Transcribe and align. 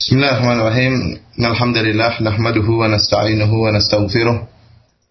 بسم 0.00 0.16
الله 0.16 0.30
الرحمن 0.32 0.60
الرحيم 0.60 0.92
الحمد 1.40 1.76
لله 1.78 2.12
نحمده 2.22 2.68
ونستعينه 2.80 3.52
ونستغفره 3.54 4.36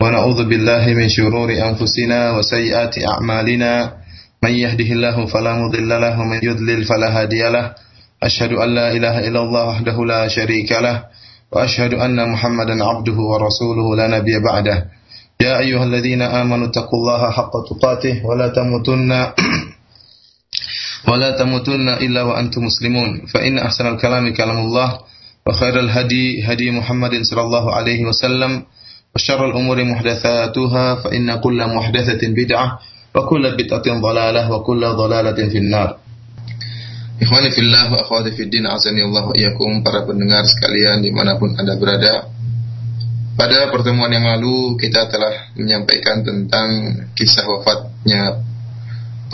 ونعوذ 0.01 0.39
بالله 0.50 0.83
من 0.93 1.09
شرور 1.09 1.50
أنفسنا 1.69 2.19
وسيئات 2.38 2.95
أعمالنا 3.13 3.93
من 4.43 4.51
يهده 4.51 4.89
الله 4.95 5.25
فلا 5.25 5.53
مضل 5.53 5.89
له 5.89 6.19
ومن 6.21 6.39
يضلل 6.43 6.83
فلا 6.85 7.09
هادي 7.21 7.49
له 7.49 7.71
أشهد 8.23 8.51
أن 8.53 8.69
لا 8.75 8.91
إله 8.91 9.27
إلا 9.27 9.39
الله 9.41 9.63
وحده 9.65 10.05
لا 10.05 10.27
شريك 10.27 10.71
له 10.71 11.04
وأشهد 11.52 11.93
أن 11.93 12.29
محمدا 12.31 12.86
عبده 12.86 13.17
ورسوله 13.31 13.88
لا 13.97 14.07
نبي 14.17 14.39
بعده 14.39 14.86
يا 15.41 15.59
أيها 15.59 15.83
الذين 15.83 16.21
آمنوا 16.21 16.67
اتقوا 16.67 16.99
الله 16.99 17.31
حق 17.31 17.54
تقاته 17.70 18.25
ولا 18.25 18.47
تموتن 18.47 19.11
ولا 21.09 21.30
تموتن 21.38 21.88
إلا 21.88 22.22
وأنتم 22.22 22.64
مسلمون 22.64 23.27
فإن 23.27 23.59
أحسن 23.59 23.86
الكلام 23.86 24.32
كلام 24.34 24.59
الله 24.59 24.88
وخير 25.46 25.80
الهدي 25.80 26.45
هدي 26.45 26.71
محمد 26.71 27.22
صلى 27.22 27.43
الله 27.43 27.64
عليه 27.75 28.00
وسلم 28.04 28.53
وشر 29.14 29.40
الأمور 29.50 29.85
محدثاتها 29.85 30.94
فإن 30.94 31.40
كل 31.40 31.58
محدثة 31.67 32.22
بدعة 32.28 32.78
وكل 33.14 33.44
بدعة 33.56 33.86
ضلالة 34.00 34.42
وكل 34.53 34.83
ضلالة 34.86 35.39
في 35.48 35.58
النار 35.58 35.91
Ikhwani 37.20 37.53
fillah 37.53 37.92
wa 37.92 38.00
akhwati 38.00 38.33
fid 38.33 38.48
din 38.48 38.64
azani 38.64 39.05
Allah 39.05 39.28
iyakum 39.36 39.84
para 39.84 40.08
pendengar 40.08 40.41
sekalian 40.48 41.05
dimanapun 41.05 41.53
Anda 41.53 41.77
berada. 41.77 42.33
Pada 43.36 43.69
pertemuan 43.69 44.08
yang 44.08 44.25
lalu 44.25 44.80
kita 44.80 45.05
telah 45.12 45.53
menyampaikan 45.53 46.25
tentang 46.25 46.69
kisah 47.12 47.44
wafatnya 47.44 48.41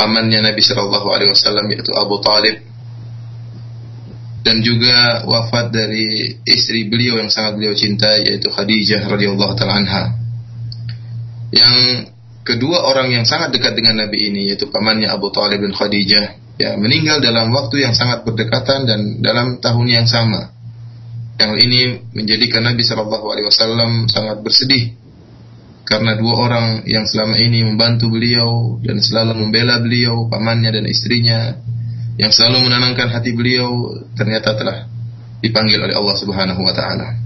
pamannya 0.01 0.41
Nabi 0.41 0.65
Shallallahu 0.65 1.07
Alaihi 1.13 1.29
Wasallam 1.29 1.69
yaitu 1.69 1.93
Abu 1.93 2.17
Talib 2.25 2.57
dan 4.41 4.57
juga 4.65 5.21
wafat 5.29 5.69
dari 5.69 6.33
istri 6.41 6.89
beliau 6.89 7.21
yang 7.21 7.29
sangat 7.29 7.61
beliau 7.61 7.77
cintai 7.77 8.25
yaitu 8.25 8.49
Khadijah 8.49 9.05
radhiyallahu 9.05 9.53
taala. 9.53 10.17
Yang 11.53 12.09
kedua 12.41 12.81
orang 12.89 13.13
yang 13.13 13.29
sangat 13.29 13.53
dekat 13.53 13.77
dengan 13.77 14.01
Nabi 14.01 14.33
ini 14.33 14.49
yaitu 14.49 14.65
pamannya 14.73 15.05
Abu 15.05 15.29
Talib 15.29 15.61
dan 15.61 15.77
Khadijah 15.77 16.25
ya 16.57 16.73
meninggal 16.81 17.21
dalam 17.21 17.53
waktu 17.53 17.85
yang 17.85 17.93
sangat 17.93 18.25
berdekatan 18.25 18.89
dan 18.89 19.21
dalam 19.21 19.61
tahun 19.61 19.85
yang 19.85 20.09
sama. 20.09 20.49
Yang 21.37 21.53
ini 21.69 21.81
menjadikan 22.17 22.65
Nabi 22.65 22.81
Shallallahu 22.81 23.25
Alaihi 23.29 23.45
Wasallam 23.45 24.09
sangat 24.09 24.41
bersedih 24.41 24.97
karena 25.83 26.15
dua 26.15 26.33
orang 26.37 26.67
yang 26.85 27.03
selama 27.09 27.35
ini 27.41 27.65
membantu 27.65 28.07
beliau 28.07 28.77
dan 28.85 29.01
selalu 29.01 29.43
membela 29.43 29.81
beliau, 29.81 30.29
pamannya 30.29 30.71
dan 30.71 30.85
istrinya, 30.87 31.57
yang 32.21 32.29
selalu 32.29 32.69
menenangkan 32.69 33.09
hati 33.09 33.33
beliau 33.33 33.97
ternyata 34.13 34.53
telah 34.53 34.85
dipanggil 35.41 35.81
oleh 35.81 35.95
Allah 35.97 36.15
Subhanahu 36.15 36.61
wa 36.61 36.73
taala. 36.73 37.17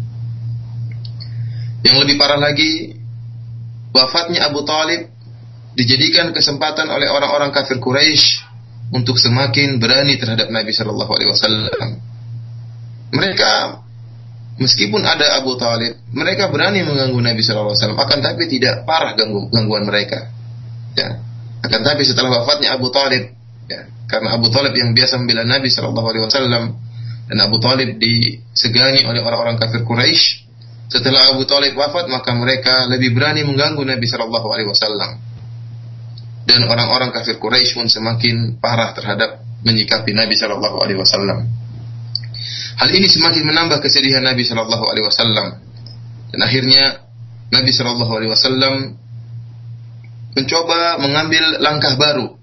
Yang 1.86 1.96
lebih 2.02 2.16
parah 2.18 2.42
lagi, 2.42 2.98
wafatnya 3.94 4.50
Abu 4.50 4.66
Talib 4.66 5.14
dijadikan 5.76 6.32
kesempatan 6.32 6.88
oleh 6.90 7.12
orang-orang 7.12 7.52
kafir 7.52 7.78
Quraisy 7.78 8.42
untuk 8.96 9.20
semakin 9.20 9.78
berani 9.78 10.16
terhadap 10.16 10.48
Nabi 10.50 10.72
Shallallahu 10.72 11.12
Alaihi 11.12 11.30
Wasallam. 11.30 11.90
Mereka 13.14 13.85
meskipun 14.60 15.02
ada 15.04 15.40
Abu 15.40 15.56
Talib, 15.60 16.00
mereka 16.12 16.48
berani 16.52 16.84
mengganggu 16.84 17.20
Nabi 17.20 17.42
Shallallahu 17.44 17.76
Alaihi 17.76 17.82
Wasallam. 17.84 18.02
Akan 18.02 18.20
tapi 18.24 18.44
tidak 18.48 18.88
parah 18.88 19.14
ganggu, 19.16 19.52
gangguan 19.52 19.84
mereka. 19.84 20.32
Ya. 20.96 21.20
Akan 21.64 21.82
tapi 21.82 22.06
setelah 22.08 22.42
wafatnya 22.42 22.76
Abu 22.78 22.94
Talib, 22.94 23.34
ya, 23.68 23.90
karena 24.08 24.38
Abu 24.38 24.48
Talib 24.54 24.74
yang 24.78 24.94
biasa 24.94 25.18
membela 25.20 25.44
Nabi 25.44 25.68
Shallallahu 25.68 26.08
Alaihi 26.08 26.24
Wasallam 26.24 26.64
dan 27.26 27.38
Abu 27.42 27.58
Talib 27.58 27.98
disegani 27.98 29.04
oleh 29.04 29.20
orang-orang 29.20 29.58
kafir 29.58 29.82
Quraisy. 29.82 30.46
Setelah 30.86 31.34
Abu 31.34 31.50
Talib 31.50 31.74
wafat, 31.74 32.06
maka 32.08 32.30
mereka 32.38 32.86
lebih 32.86 33.18
berani 33.18 33.42
mengganggu 33.42 33.82
Nabi 33.82 34.06
Shallallahu 34.06 34.48
Alaihi 34.54 34.70
Wasallam 34.70 35.12
dan 36.46 36.62
orang-orang 36.70 37.10
kafir 37.10 37.42
Quraisy 37.42 37.74
pun 37.74 37.90
semakin 37.90 38.62
parah 38.62 38.94
terhadap 38.94 39.42
menyikapi 39.66 40.14
Nabi 40.14 40.38
Shallallahu 40.38 40.78
Alaihi 40.78 41.02
Wasallam. 41.02 41.50
Hal 42.76 42.90
ini 42.92 43.08
semakin 43.08 43.44
menambah 43.48 43.80
kesedihan 43.80 44.24
Nabi 44.24 44.44
Shallallahu 44.44 44.86
Alaihi 44.92 45.06
Wasallam 45.08 45.48
dan 46.36 46.40
akhirnya 46.44 47.08
Nabi 47.54 47.72
Shallallahu 47.72 48.12
Alaihi 48.12 48.32
Wasallam 48.32 48.74
mencoba 50.36 51.00
mengambil 51.00 51.64
langkah 51.64 51.96
baru. 51.96 52.36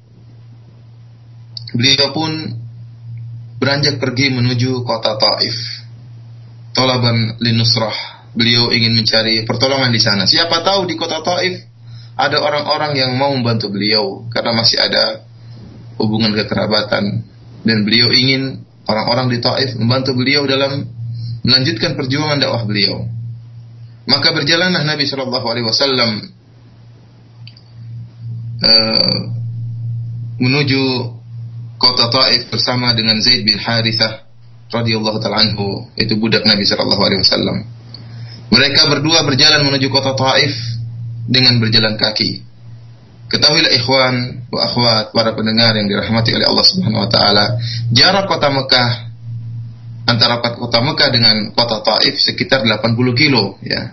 Beliau 1.73 2.13
pun 2.13 2.31
beranjak 3.61 4.01
pergi 4.01 4.33
menuju 4.33 4.85
kota 4.85 5.17
Taif. 5.21 5.57
Tolaban 6.73 7.37
linusrah. 7.45 8.25
Beliau 8.33 8.73
ingin 8.73 8.97
mencari 8.97 9.45
pertolongan 9.45 9.93
di 9.93 10.01
sana. 10.01 10.25
Siapa 10.25 10.65
tahu 10.65 10.89
di 10.89 10.97
kota 10.97 11.21
Taif 11.21 11.61
ada 12.17 12.41
orang-orang 12.41 12.97
yang 12.97 13.13
mau 13.17 13.33
membantu 13.33 13.73
beliau 13.73 14.25
karena 14.33 14.57
masih 14.57 14.81
ada 14.81 15.25
hubungan 16.01 16.33
kekerabatan 16.33 17.25
dan 17.65 17.79
beliau 17.85 18.13
ingin 18.13 18.65
orang-orang 18.87 19.26
di 19.31 19.38
Taif 19.38 19.78
membantu 19.78 20.16
beliau 20.16 20.47
dalam 20.47 20.87
melanjutkan 21.43 21.94
perjuangan 21.98 22.38
dakwah 22.38 22.62
beliau. 22.66 23.06
Maka 24.06 24.34
berjalanlah 24.34 24.82
Nabi 24.82 25.06
Shallallahu 25.06 25.47
Alaihi 25.47 25.66
Wasallam 25.66 26.10
uh, 28.62 29.20
menuju 30.43 30.82
kota 31.78 32.10
Taif 32.10 32.50
bersama 32.50 32.94
dengan 32.94 33.19
Zaid 33.22 33.47
bin 33.47 33.59
Harithah 33.59 34.26
radhiyallahu 34.72 35.20
taala 35.20 35.44
anhu 35.44 35.87
itu 35.94 36.19
budak 36.19 36.43
Nabi 36.43 36.66
Shallallahu 36.66 37.03
Alaihi 37.03 37.20
Wasallam. 37.22 37.59
Mereka 38.53 38.82
berdua 38.91 39.25
berjalan 39.25 39.64
menuju 39.64 39.88
kota 39.88 40.12
Taif 40.19 40.53
dengan 41.31 41.62
berjalan 41.62 41.94
kaki. 41.94 42.52
Ketahuilah 43.32 43.72
ikhwan 43.72 44.44
wa 44.53 44.60
akhwat 44.60 45.16
para 45.16 45.32
pendengar 45.32 45.72
yang 45.72 45.88
dirahmati 45.88 46.37
oleh 46.37 46.44
Allah 46.44 46.66
Subhanahu 46.69 47.09
wa 47.09 47.10
taala, 47.10 47.56
jarak 47.88 48.28
kota 48.28 48.53
Mekah 48.53 49.12
antara 50.04 50.43
kota 50.43 50.78
Mekah 50.84 51.09
dengan 51.09 51.37
kota 51.56 51.81
Taif 51.81 52.20
sekitar 52.20 52.60
80 52.66 52.93
kilo 53.16 53.56
ya. 53.65 53.88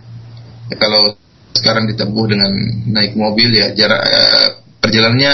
ya 0.68 0.76
kalau 0.76 1.16
sekarang 1.54 1.88
ditempuh 1.88 2.26
dengan 2.28 2.52
naik 2.92 3.16
mobil 3.16 3.54
ya 3.54 3.72
jarak 3.72 4.02
eh, 4.04 4.48
perjalanannya 4.84 5.34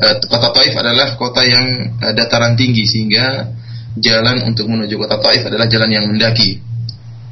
eh, 0.00 0.14
kota 0.24 0.48
Taif 0.54 0.72
adalah 0.72 1.18
kota 1.18 1.42
yang 1.44 1.66
eh, 2.00 2.12
dataran 2.14 2.56
tinggi 2.56 2.88
sehingga 2.88 3.52
jalan 3.98 4.46
untuk 4.46 4.70
menuju 4.70 4.94
kota 4.96 5.18
Taif 5.18 5.44
adalah 5.50 5.66
jalan 5.66 5.90
yang 5.90 6.04
mendaki. 6.06 6.62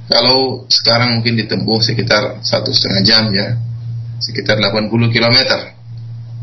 Kalau 0.07 0.69
sekarang 0.71 1.19
mungkin 1.19 1.35
ditempuh 1.35 1.83
sekitar 1.83 2.39
satu 2.43 2.71
setengah 2.71 3.03
jam 3.03 3.25
ya, 3.35 3.59
sekitar 4.23 4.59
80 4.63 4.91
km. 5.11 5.39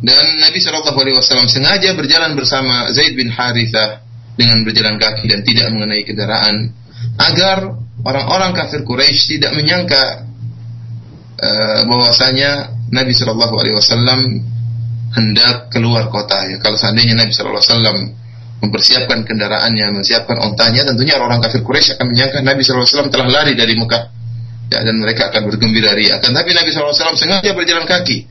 Dan 0.03 0.23
Nabi 0.43 0.59
Shallallahu 0.59 0.99
Alaihi 0.99 1.15
Wasallam 1.15 1.47
sengaja 1.47 1.95
berjalan 1.95 2.35
bersama 2.35 2.91
Zaid 2.91 3.15
bin 3.15 3.31
Harithah 3.31 4.03
dengan 4.35 4.67
berjalan 4.67 4.99
kaki 4.99 5.31
dan 5.31 5.47
tidak 5.47 5.71
mengenai 5.71 6.03
kendaraan 6.03 6.75
agar 7.23 7.71
orang-orang 8.03 8.51
kafir 8.51 8.83
Quraisy 8.83 9.39
tidak 9.39 9.55
menyangka 9.55 10.27
uh, 11.39 11.87
bahwasanya 11.87 12.75
Nabi 12.91 13.15
Shallallahu 13.15 13.55
Alaihi 13.55 13.75
Wasallam 13.79 14.19
hendak 15.15 15.71
keluar 15.71 16.11
kota. 16.11 16.51
Ya, 16.51 16.59
kalau 16.59 16.75
seandainya 16.75 17.15
Nabi 17.15 17.31
Shallallahu 17.31 17.63
Alaihi 17.63 17.71
Wasallam 17.71 17.97
mempersiapkan 18.59 19.23
kendaraannya, 19.23 19.85
mempersiapkan 19.95 20.35
ontanya, 20.43 20.83
tentunya 20.83 21.15
orang-orang 21.15 21.47
kafir 21.47 21.63
Quraisy 21.63 21.95
akan 21.95 22.11
menyangka 22.11 22.43
Nabi 22.43 22.59
Shallallahu 22.59 22.83
Alaihi 22.83 22.95
Wasallam 22.99 23.11
telah 23.13 23.27
lari 23.31 23.53
dari 23.55 23.73
Mekah 23.79 24.03
ya, 24.73 24.79
dan 24.81 24.95
mereka 24.97 25.29
akan 25.29 25.41
bergembira 25.47 25.93
ria. 25.93 26.17
Akan 26.17 26.33
tapi 26.33 26.51
Nabi 26.57 26.73
SAW 26.73 27.13
sengaja 27.13 27.53
berjalan 27.53 27.85
kaki, 27.85 28.25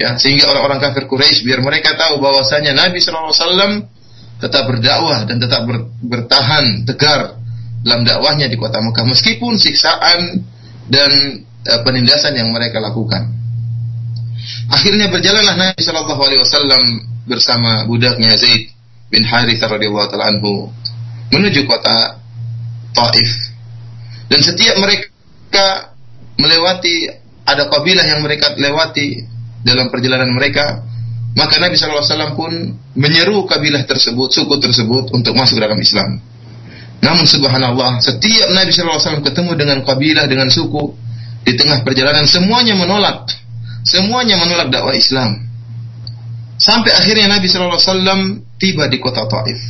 ya, 0.00 0.16
sehingga 0.20 0.48
orang-orang 0.52 0.80
kafir 0.80 1.04
Quraisy 1.08 1.44
biar 1.44 1.60
mereka 1.64 1.96
tahu 1.96 2.20
bahwasanya 2.20 2.76
Nabi 2.76 3.00
SAW 3.00 3.88
tetap 4.36 4.68
berdakwah 4.68 5.24
dan 5.24 5.40
tetap 5.40 5.64
ber, 5.64 5.88
bertahan 6.04 6.84
tegar 6.84 7.40
dalam 7.80 8.04
dakwahnya 8.04 8.50
di 8.52 8.56
kota 8.60 8.82
Mekah 8.82 9.06
meskipun 9.08 9.56
siksaan 9.56 10.44
dan 10.92 11.10
e, 11.64 11.72
penindasan 11.86 12.36
yang 12.36 12.52
mereka 12.52 12.82
lakukan. 12.82 13.32
Akhirnya 14.68 15.08
berjalanlah 15.08 15.56
Nabi 15.56 15.80
Shallallahu 15.80 16.22
Alaihi 16.22 16.40
Wasallam 16.42 16.82
bersama 17.26 17.88
budaknya 17.88 18.36
Zaid 18.36 18.70
bin 19.08 19.22
Harithah 19.24 19.70
radhiyallahu 19.70 20.10
taala 20.10 20.34
anhu 20.34 20.68
menuju 21.32 21.64
kota 21.66 22.20
Taif. 22.92 23.30
Dan 24.26 24.40
setiap 24.42 24.76
mereka 24.82 25.94
melewati 26.36 27.06
ada 27.46 27.70
kabilah 27.70 28.02
yang 28.02 28.20
mereka 28.26 28.52
lewati 28.58 29.35
dalam 29.66 29.90
perjalanan 29.90 30.30
mereka, 30.30 30.86
maka 31.34 31.58
Nabi 31.58 31.74
SAW 31.74 32.38
pun 32.38 32.52
menyeru 32.94 33.44
kabilah 33.44 33.82
tersebut, 33.84 34.30
suku 34.30 34.56
tersebut 34.62 35.10
untuk 35.10 35.34
masuk 35.34 35.58
dalam 35.58 35.76
Islam. 35.82 36.22
Namun 37.02 37.26
subhanallah, 37.28 38.00
setiap 38.00 38.54
Nabi 38.54 38.70
SAW 38.72 39.20
ketemu 39.20 39.52
dengan 39.58 39.78
kabilah, 39.82 40.24
dengan 40.30 40.48
suku, 40.48 40.94
di 41.44 41.52
tengah 41.58 41.82
perjalanan 41.82 42.24
semuanya 42.24 42.78
menolak. 42.78 43.26
Semuanya 43.86 44.40
menolak 44.40 44.70
dakwah 44.70 44.94
Islam. 44.94 45.46
Sampai 46.56 46.90
akhirnya 46.96 47.28
Nabi 47.28 47.46
SAW 47.46 47.78
tiba 48.56 48.88
di 48.88 48.98
kota 48.98 49.28
Taif. 49.28 49.60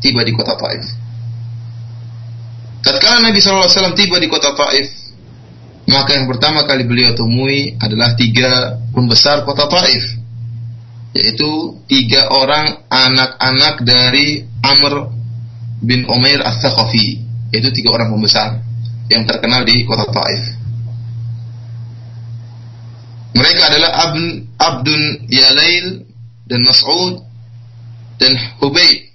Tiba 0.00 0.24
di 0.24 0.32
kota 0.32 0.56
Taif. 0.56 0.82
Tatkala 2.82 3.30
Nabi 3.30 3.38
SAW 3.38 3.94
tiba 3.94 4.16
di 4.16 4.26
kota 4.26 4.56
Taif, 4.56 5.05
maka 5.86 6.18
yang 6.18 6.26
pertama 6.26 6.66
kali 6.66 6.82
beliau 6.82 7.14
temui 7.14 7.78
adalah 7.78 8.18
tiga 8.18 8.74
pembesar 8.90 9.46
kota 9.46 9.70
Taif, 9.70 10.18
yaitu 11.14 11.78
tiga 11.86 12.26
orang 12.34 12.82
anak-anak 12.90 13.86
dari 13.86 14.42
Amr 14.66 15.14
bin 15.78 16.02
Umair 16.10 16.42
As-Sakhafi, 16.42 17.22
yaitu 17.54 17.70
tiga 17.70 17.94
orang 17.94 18.10
pembesar 18.10 18.58
yang 19.06 19.22
terkenal 19.30 19.62
di 19.62 19.86
kota 19.86 20.10
Taif. 20.10 20.42
Mereka 23.36 23.62
adalah 23.68 23.90
Abdun, 24.10 24.28
Abdun 24.58 25.02
Yalail 25.30 25.86
dan 26.50 26.60
Mas'ud 26.66 27.20
dan 28.18 28.32
Hubay, 28.58 29.12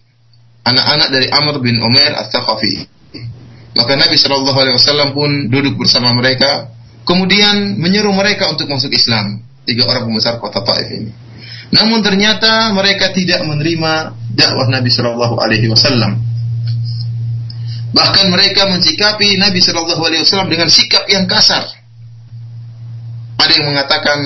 anak-anak 0.63 1.09
dari 1.11 1.27
Amr 1.35 1.59
bin 1.59 1.83
Umair 1.83 2.15
As-Sakhafi. 2.15 3.00
Maka 3.81 3.97
Nabi 3.97 4.13
Shallallahu 4.13 4.57
Alaihi 4.61 4.77
Wasallam 4.77 5.09
pun 5.17 5.49
duduk 5.49 5.73
bersama 5.81 6.13
mereka, 6.13 6.69
kemudian 7.01 7.81
menyeru 7.81 8.13
mereka 8.13 8.45
untuk 8.53 8.69
masuk 8.69 8.93
Islam. 8.93 9.41
Tiga 9.65 9.89
orang 9.89 10.05
pembesar 10.05 10.37
kota 10.37 10.61
Taif 10.61 10.85
ini. 10.93 11.09
Namun 11.73 12.05
ternyata 12.05 12.69
mereka 12.77 13.09
tidak 13.09 13.41
menerima 13.41 14.13
dakwah 14.37 14.69
Nabi 14.69 14.89
Shallallahu 14.93 15.33
Alaihi 15.41 15.65
Wasallam. 15.65 16.13
Bahkan 17.89 18.25
mereka 18.29 18.69
mensikapi 18.69 19.41
Nabi 19.41 19.57
Shallallahu 19.65 20.03
Alaihi 20.05 20.21
Wasallam 20.29 20.53
dengan 20.53 20.69
sikap 20.69 21.09
yang 21.09 21.25
kasar. 21.25 21.65
Ada 23.41 23.51
yang 23.57 23.65
mengatakan, 23.73 24.19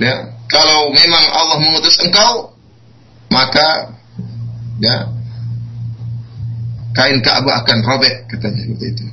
ya, 0.00 0.14
kalau 0.48 0.88
memang 0.96 1.24
Allah 1.36 1.60
mengutus 1.60 2.00
engkau, 2.00 2.56
maka 3.28 3.92
ya 4.80 5.17
kain 6.96 7.18
Ka'bah 7.20 7.64
akan 7.64 7.78
robek 7.84 8.28
katanya 8.30 8.60
seperti 8.64 8.86
itu. 8.94 9.04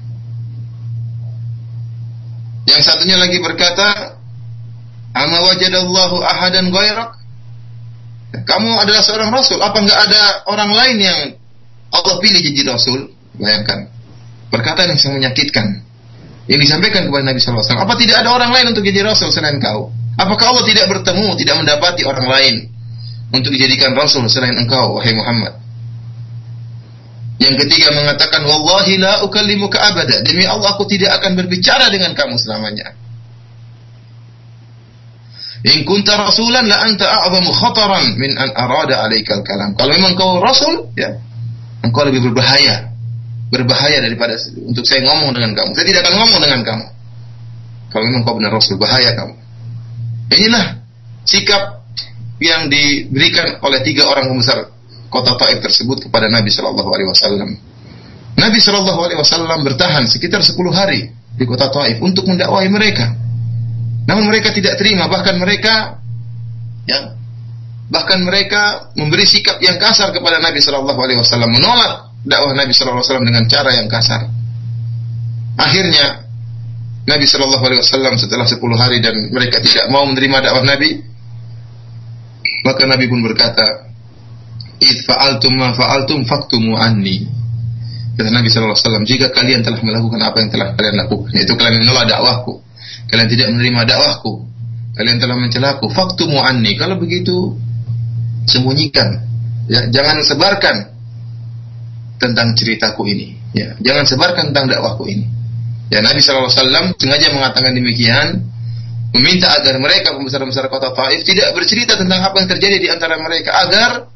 Yang 2.65 2.81
satunya 2.81 3.17
lagi 3.21 3.37
berkata, 3.39 4.17
"Ama 5.13 5.37
wajadallahu 5.53 6.17
ahadan 6.25 6.73
ghairak?" 6.73 7.11
Kamu 8.35 8.83
adalah 8.83 8.99
seorang 8.99 9.31
rasul, 9.31 9.63
apa 9.63 9.79
enggak 9.79 9.95
ada 10.11 10.43
orang 10.51 10.71
lain 10.75 10.97
yang 10.99 11.19
Allah 11.95 12.15
pilih 12.19 12.41
jadi 12.43 12.67
rasul? 12.67 13.15
Bayangkan. 13.39 13.87
Perkataan 14.51 14.91
yang 14.91 14.99
sangat 14.99 15.23
menyakitkan. 15.23 15.79
Yang 16.51 16.59
disampaikan 16.67 17.07
kepada 17.07 17.23
Nabi 17.31 17.39
SAW. 17.39 17.63
Apa 17.63 17.95
tidak 17.95 18.21
ada 18.21 18.29
orang 18.35 18.51
lain 18.51 18.75
untuk 18.75 18.83
jadi 18.83 19.07
rasul 19.07 19.31
selain 19.31 19.55
kau? 19.63 19.89
Apakah 20.19 20.51
Allah 20.51 20.65
tidak 20.67 20.85
bertemu, 20.91 21.27
tidak 21.39 21.55
mendapati 21.63 22.03
orang 22.03 22.27
lain 22.27 22.55
untuk 23.31 23.51
dijadikan 23.55 23.95
rasul 23.95 24.27
selain 24.27 24.55
engkau, 24.55 24.99
wahai 24.99 25.15
Muhammad? 25.15 25.64
Yang 27.35 27.67
ketiga 27.67 27.91
mengatakan 27.91 28.47
wallahi 28.47 28.95
la 28.95 29.19
ukallimuka 29.27 29.75
abada. 29.75 30.23
Demi 30.23 30.47
Allah 30.47 30.71
aku 30.71 30.87
tidak 30.87 31.19
akan 31.19 31.35
berbicara 31.35 31.91
dengan 31.91 32.15
kamu 32.15 32.39
selamanya. 32.39 32.95
In 35.65 35.81
kunta 35.83 36.15
rasulan 36.15 36.69
la 36.69 36.77
anta 36.85 37.09
a'zamu 37.09 37.51
khataran 37.51 38.15
min 38.21 38.37
an 38.39 38.53
arada 38.55 39.03
alaikal 39.03 39.41
kalam. 39.43 39.73
Kalau 39.75 39.91
memang 39.97 40.13
kau 40.13 40.37
rasul, 40.39 40.93
ya, 40.95 41.11
engkau 41.83 42.05
lebih 42.07 42.23
berbahaya. 42.31 42.93
Berbahaya 43.49 43.99
daripada 43.99 44.37
untuk 44.61 44.85
saya 44.85 45.03
ngomong 45.09 45.33
dengan 45.35 45.57
kamu. 45.57 45.69
Saya 45.73 45.85
tidak 45.89 46.01
akan 46.07 46.15
ngomong 46.21 46.39
dengan 46.39 46.61
kamu. 46.63 46.85
Kalau 47.89 48.03
memang 48.07 48.21
kau 48.23 48.35
benar 48.37 48.53
rasul, 48.53 48.77
bahaya 48.77 49.11
kamu. 49.17 49.33
Inilah 50.37 50.65
sikap 51.25 51.83
yang 52.39 52.69
diberikan 52.69 53.57
oleh 53.65 53.79
tiga 53.81 54.05
orang 54.05 54.29
pembesar 54.29 54.74
kota 55.15 55.39
Taif 55.39 55.63
tersebut 55.63 56.03
kepada 56.07 56.27
Nabi 56.27 56.51
Shallallahu 56.51 56.89
Alaihi 56.91 57.07
Wasallam. 57.07 57.49
Nabi 58.35 58.59
Shallallahu 58.59 58.99
Alaihi 58.99 59.19
Wasallam 59.23 59.63
bertahan 59.63 60.03
sekitar 60.11 60.43
10 60.43 60.59
hari 60.75 61.07
di 61.39 61.43
kota 61.47 61.71
Taif 61.71 62.03
untuk 62.03 62.27
mendakwahi 62.27 62.67
mereka. 62.67 63.15
Namun 64.05 64.27
mereka 64.27 64.51
tidak 64.51 64.75
terima, 64.75 65.07
bahkan 65.07 65.39
mereka 65.39 66.03
ya, 66.83 67.15
bahkan 67.87 68.21
mereka 68.21 68.91
memberi 68.99 69.23
sikap 69.23 69.57
yang 69.63 69.79
kasar 69.79 70.11
kepada 70.11 70.43
Nabi 70.43 70.59
Shallallahu 70.59 70.99
Alaihi 70.99 71.19
Wasallam, 71.23 71.55
menolak 71.55 72.11
dakwah 72.27 72.51
Nabi 72.51 72.75
Shallallahu 72.75 72.99
Alaihi 72.99 73.07
Wasallam 73.07 73.27
dengan 73.31 73.43
cara 73.47 73.71
yang 73.71 73.87
kasar. 73.87 74.21
Akhirnya 75.55 76.27
Nabi 77.07 77.25
Shallallahu 77.25 77.63
Alaihi 77.63 77.81
Wasallam 77.81 78.19
setelah 78.19 78.43
10 78.43 78.59
hari 78.75 78.99
dan 78.99 79.15
mereka 79.31 79.63
tidak 79.63 79.87
mau 79.87 80.03
menerima 80.03 80.51
dakwah 80.51 80.65
Nabi, 80.67 80.99
maka 82.67 82.83
Nabi 82.89 83.05
pun 83.07 83.21
berkata, 83.23 83.94
id 84.79 84.97
fa'altum 85.07 85.53
ma 85.55 85.71
fa'altum 85.75 86.27
faktumu 86.27 86.75
anni. 86.75 87.27
Kata 88.15 88.31
Nabi 88.31 88.47
wasallam, 88.47 89.03
jika 89.03 89.27
kalian 89.35 89.59
telah 89.59 89.83
melakukan 89.83 90.19
apa 90.23 90.39
yang 90.39 90.47
telah 90.47 90.71
kalian 90.79 90.95
lakukan, 91.03 91.35
yaitu 91.35 91.51
kalian 91.59 91.83
menolak 91.83 92.07
dakwahku, 92.07 92.63
kalian 93.11 93.27
tidak 93.27 93.47
menerima 93.51 93.81
dakwahku, 93.83 94.33
kalian 94.95 95.17
telah 95.19 95.35
mencelaku, 95.35 95.85
faktumu 95.91 96.39
anni. 96.39 96.79
Kalau 96.79 96.95
begitu, 96.95 97.59
sembunyikan. 98.47 99.19
Ya, 99.67 99.83
jangan 99.91 100.23
sebarkan 100.23 100.75
tentang 102.21 102.55
ceritaku 102.55 103.03
ini. 103.03 103.35
Ya, 103.51 103.75
jangan 103.83 104.07
sebarkan 104.07 104.55
tentang 104.55 104.71
dakwahku 104.71 105.11
ini. 105.11 105.27
Ya, 105.91 105.99
Nabi 105.99 106.23
sallallahu 106.23 106.47
alaihi 106.47 106.59
wasallam 106.63 106.85
sengaja 106.95 107.27
mengatakan 107.35 107.71
demikian 107.75 108.27
meminta 109.11 109.47
agar 109.59 109.75
mereka 109.79 110.15
pembesar-pembesar 110.15 110.67
kota 110.67 110.91
Taif 110.91 111.23
tidak 111.23 111.51
bercerita 111.55 111.99
tentang 111.99 112.19
apa 112.19 112.35
yang 112.41 112.49
terjadi 112.51 112.77
di 112.79 112.87
antara 112.91 113.15
mereka 113.19 113.51
agar 113.67 114.14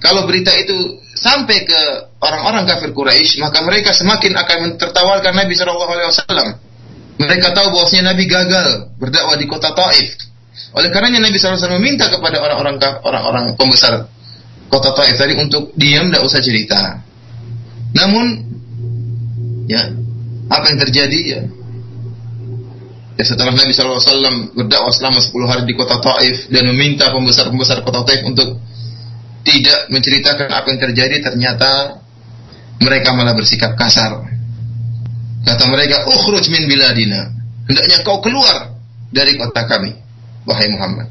kalau 0.00 0.24
berita 0.24 0.48
itu 0.56 0.96
sampai 1.12 1.68
ke 1.68 1.80
orang-orang 2.24 2.64
kafir 2.64 2.96
Quraisy, 2.96 3.36
maka 3.44 3.60
mereka 3.60 3.92
semakin 3.92 4.32
akan 4.32 4.58
tertawarkan 4.80 5.36
Nabi 5.36 5.52
Shallallahu 5.52 5.92
Alaihi 5.92 6.08
Wasallam. 6.08 6.48
Mereka 7.20 7.52
tahu 7.52 7.68
bahwasanya 7.76 8.16
Nabi 8.16 8.24
gagal 8.24 8.96
berdakwah 8.96 9.36
di 9.36 9.44
kota 9.44 9.76
Taif. 9.76 10.16
Oleh 10.72 10.88
karenanya 10.88 11.28
Nabi 11.28 11.36
SAW 11.36 11.76
meminta 11.76 12.08
kepada 12.08 12.40
orang-orang 12.40 12.80
orang-orang 13.04 13.44
pembesar 13.60 14.08
kota 14.72 14.96
Taif 14.96 15.20
tadi 15.20 15.36
untuk 15.36 15.76
diam, 15.76 16.08
tidak 16.08 16.24
usah 16.24 16.40
cerita. 16.40 16.80
Namun, 17.92 18.24
ya 19.68 19.84
apa 20.48 20.64
yang 20.72 20.80
terjadi 20.80 21.20
ya? 21.20 21.42
Ya 23.20 23.24
setelah 23.28 23.52
Nabi 23.52 23.76
SAW 23.76 24.56
berdakwah 24.56 24.88
selama 24.88 25.20
10 25.20 25.44
hari 25.44 25.62
di 25.68 25.76
kota 25.76 26.00
Taif 26.00 26.48
dan 26.48 26.64
meminta 26.72 27.12
pembesar-pembesar 27.12 27.84
kota 27.84 28.00
Taif 28.08 28.24
untuk 28.24 28.56
tidak 29.44 29.88
menceritakan 29.88 30.48
apa 30.52 30.66
yang 30.68 30.80
terjadi 30.90 31.16
ternyata 31.32 32.00
mereka 32.80 33.12
malah 33.12 33.36
bersikap 33.36 33.76
kasar. 33.76 34.24
Kata 35.44 35.64
mereka, 35.68 36.04
"Ukhruj 36.08 36.48
min 36.52 36.68
biladina." 36.68 37.32
Hendaknya 37.68 38.02
kau 38.04 38.20
keluar 38.20 38.76
dari 39.12 39.36
kota 39.36 39.62
kami, 39.68 39.94
wahai 40.44 40.68
Muhammad. 40.72 41.08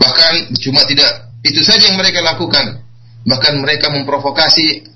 Bahkan 0.00 0.54
cuma 0.62 0.82
tidak 0.88 1.30
itu 1.46 1.60
saja 1.62 1.92
yang 1.92 1.98
mereka 1.98 2.22
lakukan. 2.22 2.82
Bahkan 3.26 3.54
mereka 3.58 3.90
memprovokasi 3.90 4.86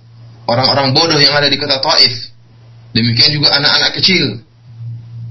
orang-orang 0.47 0.95
bodoh 0.95 1.19
yang 1.19 1.35
ada 1.35 1.51
di 1.51 1.59
kota 1.59 1.79
Taif. 1.83 2.31
Demikian 2.95 3.31
juga 3.39 3.55
anak-anak 3.59 3.91
kecil. 3.99 4.43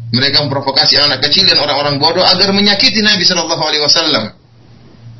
Mereka 0.09 0.47
memprovokasi 0.47 0.97
anak 0.99 1.21
kecil 1.27 1.45
dan 1.45 1.59
orang-orang 1.59 1.99
bodoh 1.99 2.23
agar 2.23 2.49
menyakiti 2.55 3.03
Nabi 3.03 3.23
Shallallahu 3.27 3.63
Alaihi 3.63 3.83
Wasallam. 3.83 4.38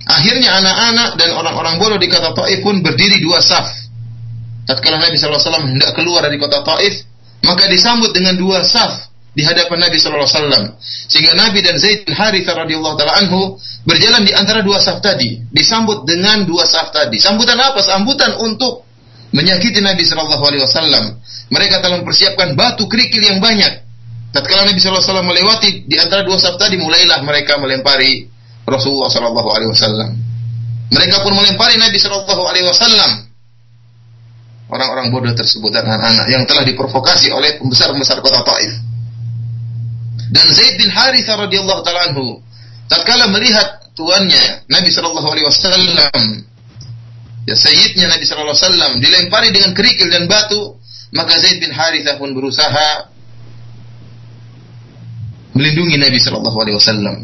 Akhirnya 0.10 0.58
anak-anak 0.58 1.22
dan 1.22 1.30
orang-orang 1.38 1.78
bodoh 1.78 2.00
di 2.02 2.10
kota 2.10 2.34
Taif 2.34 2.66
pun 2.66 2.82
berdiri 2.82 3.22
dua 3.22 3.46
saf. 3.46 3.70
Tatkala 4.66 4.98
Nabi 4.98 5.18
SAW 5.18 5.70
hendak 5.70 5.94
keluar 5.94 6.26
dari 6.26 6.42
kota 6.42 6.66
Taif, 6.66 7.06
maka 7.46 7.70
disambut 7.70 8.10
dengan 8.10 8.34
dua 8.34 8.66
saf 8.66 9.10
di 9.38 9.46
hadapan 9.46 9.86
Nabi 9.86 10.02
SAW. 10.02 10.82
Sehingga 10.82 11.38
Nabi 11.38 11.62
dan 11.62 11.78
Zaid 11.78 12.10
bin 12.10 12.18
Harithah 12.18 12.58
radhiyallahu 12.66 12.96
taala 12.98 13.22
anhu 13.22 13.62
berjalan 13.86 14.26
di 14.26 14.34
antara 14.34 14.66
dua 14.66 14.82
saf 14.82 14.98
tadi, 14.98 15.46
disambut 15.54 16.10
dengan 16.10 16.42
dua 16.46 16.66
saf 16.66 16.90
tadi. 16.90 17.22
Sambutan 17.22 17.62
apa? 17.62 17.82
Sambutan 17.86 18.34
untuk 18.42 18.90
menyakiti 19.30 19.78
Nabi 19.78 20.06
Shallallahu 20.06 20.42
Alaihi 20.42 20.62
Wasallam. 20.66 21.06
Mereka 21.54 21.82
telah 21.82 22.02
mempersiapkan 22.02 22.58
batu 22.58 22.90
kerikil 22.90 23.26
yang 23.26 23.38
banyak. 23.42 23.86
Tatkala 24.30 24.70
Nabi 24.70 24.78
SAW 24.78 25.26
melewati 25.26 25.90
di 25.90 25.98
antara 25.98 26.22
dua 26.22 26.38
saf 26.38 26.62
tadi, 26.62 26.78
mulailah 26.78 27.26
mereka 27.26 27.58
melempari 27.58 28.29
Rasulullah 28.70 29.10
Shallallahu 29.12 29.50
Alaihi 29.54 29.70
Wasallam. 29.70 30.10
Mereka 30.90 31.22
pun 31.22 31.34
melempari 31.38 31.78
Nabi 31.78 31.98
Shallallahu 31.98 32.44
Alaihi 32.50 32.66
Wasallam. 32.66 33.12
Orang-orang 34.70 35.10
bodoh 35.10 35.34
tersebut 35.34 35.74
dan 35.74 35.86
anak-anak 35.86 36.30
yang 36.30 36.46
telah 36.46 36.62
diprovokasi 36.62 37.34
oleh 37.34 37.58
pembesar-pembesar 37.58 38.22
kota 38.22 38.46
Taif. 38.46 38.74
Dan 40.30 40.46
Zaid 40.54 40.78
bin 40.78 40.94
Harithah 40.94 41.42
radhiyallahu 41.42 41.82
taala 41.82 42.14
anhu 42.14 42.38
tatkala 42.86 43.26
melihat 43.34 43.82
tuannya 43.98 44.70
Nabi 44.70 44.90
Shallallahu 44.94 45.26
alaihi 45.26 45.46
wasallam 45.50 46.22
ya 47.50 47.56
sayyidnya 47.58 48.14
Nabi 48.14 48.30
Shallallahu 48.30 48.54
alaihi 48.54 48.66
wasallam 48.66 48.92
dilempari 49.02 49.50
dengan 49.50 49.74
kerikil 49.74 50.10
dan 50.14 50.30
batu 50.30 50.78
maka 51.18 51.34
Zaid 51.42 51.58
bin 51.58 51.74
Harithah 51.74 52.22
pun 52.22 52.38
berusaha 52.38 53.10
melindungi 55.58 55.98
Nabi 55.98 56.22
Shallallahu 56.22 56.58
alaihi 56.62 56.78
wasallam 56.78 57.18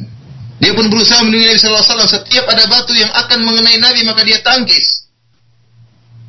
dia 0.55 0.71
pun 0.71 0.87
berusaha 0.87 1.19
melindungi 1.27 1.51
Nabi 1.51 1.59
SAW. 1.59 2.07
Setiap 2.07 2.45
ada 2.47 2.63
batu 2.71 2.95
yang 2.95 3.11
akan 3.11 3.39
mengenai 3.43 3.75
Nabi, 3.79 4.07
maka 4.07 4.23
dia 4.23 4.39
tangkis. 4.39 5.07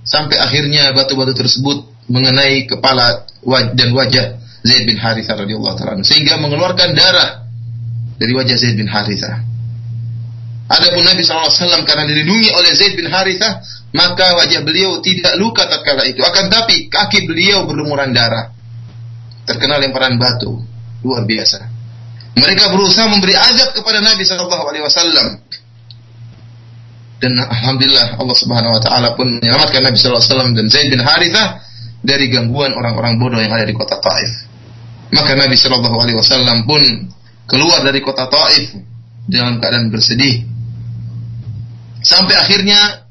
Sampai 0.07 0.39
akhirnya 0.39 0.91
batu-batu 0.95 1.35
tersebut 1.35 1.87
mengenai 2.07 2.67
kepala 2.71 3.27
dan 3.75 3.91
wajah 3.91 4.39
Zaid 4.67 4.87
bin 4.87 4.99
Harithah 4.99 5.35
radhiyallahu 5.35 5.75
taala 5.79 6.03
sehingga 6.07 6.39
mengeluarkan 6.39 6.95
darah 6.95 7.47
dari 8.19 8.33
wajah 8.35 8.57
Zaid 8.59 8.79
bin 8.79 8.87
Harithah. 8.91 9.43
Adapun 10.67 11.07
Nabi 11.07 11.23
SAW 11.23 11.87
karena 11.87 12.11
dilindungi 12.11 12.51
oleh 12.51 12.75
Zaid 12.75 12.99
bin 12.99 13.07
Harithah, 13.07 13.63
maka 13.95 14.35
wajah 14.43 14.67
beliau 14.67 14.99
tidak 14.99 15.39
luka 15.39 15.63
tatkala 15.71 16.03
itu. 16.03 16.19
Akan 16.27 16.51
tapi 16.51 16.91
kaki 16.91 17.23
beliau 17.31 17.67
berlumuran 17.71 18.11
darah. 18.11 18.51
Terkena 19.47 19.79
lemparan 19.79 20.19
batu. 20.19 20.59
Luar 21.07 21.23
biasa. 21.23 21.76
Mereka 22.37 22.69
berusaha 22.69 23.09
memberi 23.09 23.33
azab 23.33 23.73
kepada 23.73 24.05
Nabi 24.05 24.23
SAW 24.23 25.41
dan 27.17 27.33
alhamdulillah 27.33 28.21
Allah 28.21 28.37
Subhanahu 28.37 28.77
wa 28.77 28.83
taala 28.83 29.09
pun 29.17 29.41
menyelamatkan 29.41 29.81
Nabi 29.81 29.97
sallallahu 29.97 30.21
alaihi 30.21 30.33
wasallam 30.37 30.53
dan 30.53 30.67
Zaid 30.69 30.89
bin 30.93 31.01
Harithah 31.01 31.65
dari 32.05 32.29
gangguan 32.29 32.77
orang-orang 32.77 33.17
bodoh 33.17 33.41
yang 33.41 33.57
ada 33.57 33.65
di 33.65 33.73
kota 33.73 33.97
Taif. 33.97 34.33
Maka 35.17 35.33
Nabi 35.33 35.57
sallallahu 35.57 35.97
alaihi 35.97 36.19
wasallam 36.21 36.69
pun 36.69 36.83
keluar 37.49 37.81
dari 37.89 38.05
kota 38.05 38.29
Taif 38.29 38.77
dalam 39.33 39.57
keadaan 39.57 39.89
bersedih. 39.89 40.45
Sampai 42.05 42.37
akhirnya 42.37 43.09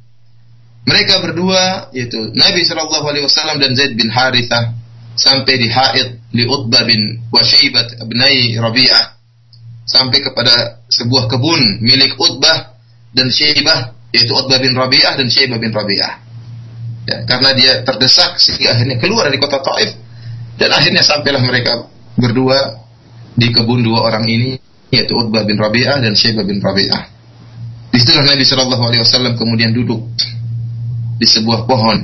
mereka 0.85 1.25
berdua 1.25 1.89
yaitu 1.89 2.29
Nabi 2.37 2.61
sallallahu 2.61 3.09
alaihi 3.09 3.25
wasallam 3.25 3.57
dan 3.57 3.73
Zaid 3.73 3.97
bin 3.97 4.13
Harithah 4.13 4.69
sampai 5.17 5.57
di 5.57 5.65
Haid 5.65 6.21
li 6.29 6.45
Utbah 6.45 6.85
bin 6.85 7.25
Wasyaibat 7.33 7.97
ibnai 8.05 8.53
Rabi'ah 8.53 9.14
sampai 9.85 10.19
kepada 10.19 10.81
sebuah 10.89 11.29
kebun 11.29 11.85
milik 11.85 12.17
Utbah 12.17 12.73
dan 13.13 13.29
Syaibah 13.29 13.93
yaitu 14.09 14.33
Utbah 14.33 14.57
bin 14.57 14.73
Rabi'ah 14.73 15.13
dan 15.15 15.29
Syaibah 15.29 15.61
bin 15.61 15.69
Rabi'ah. 15.69 16.13
Ya, 17.05 17.17
karena 17.29 17.53
dia 17.53 17.71
terdesak 17.85 18.41
sehingga 18.41 18.73
akhirnya 18.73 18.97
keluar 18.97 19.29
dari 19.29 19.37
kota 19.37 19.61
Taif 19.61 19.93
dan 20.57 20.73
akhirnya 20.73 21.05
sampailah 21.05 21.43
mereka 21.45 21.85
berdua 22.17 22.81
di 23.37 23.53
kebun 23.53 23.85
dua 23.85 24.09
orang 24.09 24.25
ini 24.25 24.57
yaitu 24.89 25.13
Utbah 25.13 25.45
bin 25.45 25.61
Rabi'ah 25.61 26.01
dan 26.01 26.17
Syaibah 26.17 26.41
bin 26.41 26.57
Rabi'ah. 26.57 27.13
Di 27.93 28.01
situ 28.01 28.17
Nabi 28.17 28.43
Shallallahu 28.43 28.83
Alaihi 28.91 29.01
Wasallam 29.05 29.37
kemudian 29.37 29.71
duduk 29.71 30.01
di 31.15 31.27
sebuah 31.29 31.63
pohon. 31.69 31.95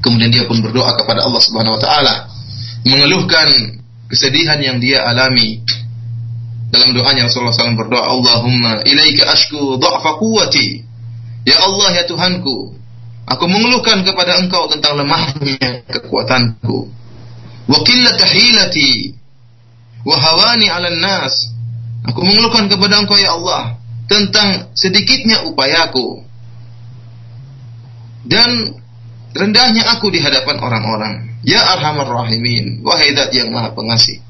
Kemudian 0.00 0.32
dia 0.32 0.48
pun 0.48 0.64
berdoa 0.64 0.96
kepada 0.96 1.28
Allah 1.28 1.42
Subhanahu 1.44 1.76
Wa 1.76 1.82
Taala 1.84 2.14
mengeluhkan 2.88 3.76
kesedihan 4.08 4.56
yang 4.58 4.80
dia 4.80 5.04
alami 5.04 5.60
dalam 6.70 6.94
doanya 6.94 7.26
Rasulullah 7.26 7.54
SAW 7.54 7.78
berdoa 7.78 8.06
Allahumma 8.06 8.86
ilaika 8.86 9.26
ashku 9.34 9.78
dha'fa 9.78 10.22
quwwati 10.22 10.90
Ya 11.48 11.56
Allah 11.56 11.88
ya 11.96 12.04
Tuhanku, 12.04 12.76
aku 13.24 13.44
mengeluhkan 13.48 14.04
kepada 14.04 14.36
Engkau 14.44 14.68
tentang 14.68 15.00
lemahnya 15.00 15.88
kekuatanku. 15.88 16.92
Wa 17.64 17.78
qillata 17.80 18.28
hilati 18.28 19.16
wa 20.04 20.16
hawani 20.20 20.68
'alan 20.68 21.00
nas. 21.00 21.48
Aku 22.12 22.20
mengeluhkan 22.20 22.68
kepada 22.68 23.00
Engkau 23.00 23.16
ya 23.16 23.40
Allah 23.40 23.80
tentang 24.04 24.68
sedikitnya 24.76 25.48
upayaku 25.48 26.26
dan 28.28 28.76
rendahnya 29.32 29.96
aku 29.96 30.12
di 30.12 30.20
hadapan 30.20 30.60
orang-orang. 30.60 31.14
Ya 31.40 31.72
Arhamar 31.72 32.04
Rahimin, 32.04 32.84
wahai 32.84 33.16
Zat 33.16 33.32
yang 33.32 33.48
Maha 33.48 33.72
Pengasih. 33.72 34.20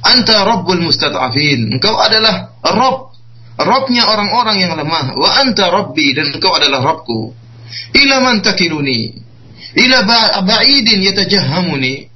Anta 0.00 0.44
Rabbul 0.44 0.80
Mustad'afin. 0.80 1.76
Engkau 1.76 1.94
adalah 1.96 2.56
Rabb 2.64 3.10
Robnya 3.60 4.08
orang-orang 4.08 4.56
yang 4.64 4.72
lemah. 4.72 5.12
Wa 5.20 5.44
anta 5.44 5.68
Rabbi 5.68 6.16
dan 6.16 6.32
engkau 6.32 6.48
adalah 6.56 6.80
Rabbku. 6.80 7.36
Ila 7.92 8.24
man 8.24 8.40
takiluni. 8.40 9.12
Ila 9.76 10.02
ba'idin 10.40 11.04
yatajahhamuni. 11.04 12.08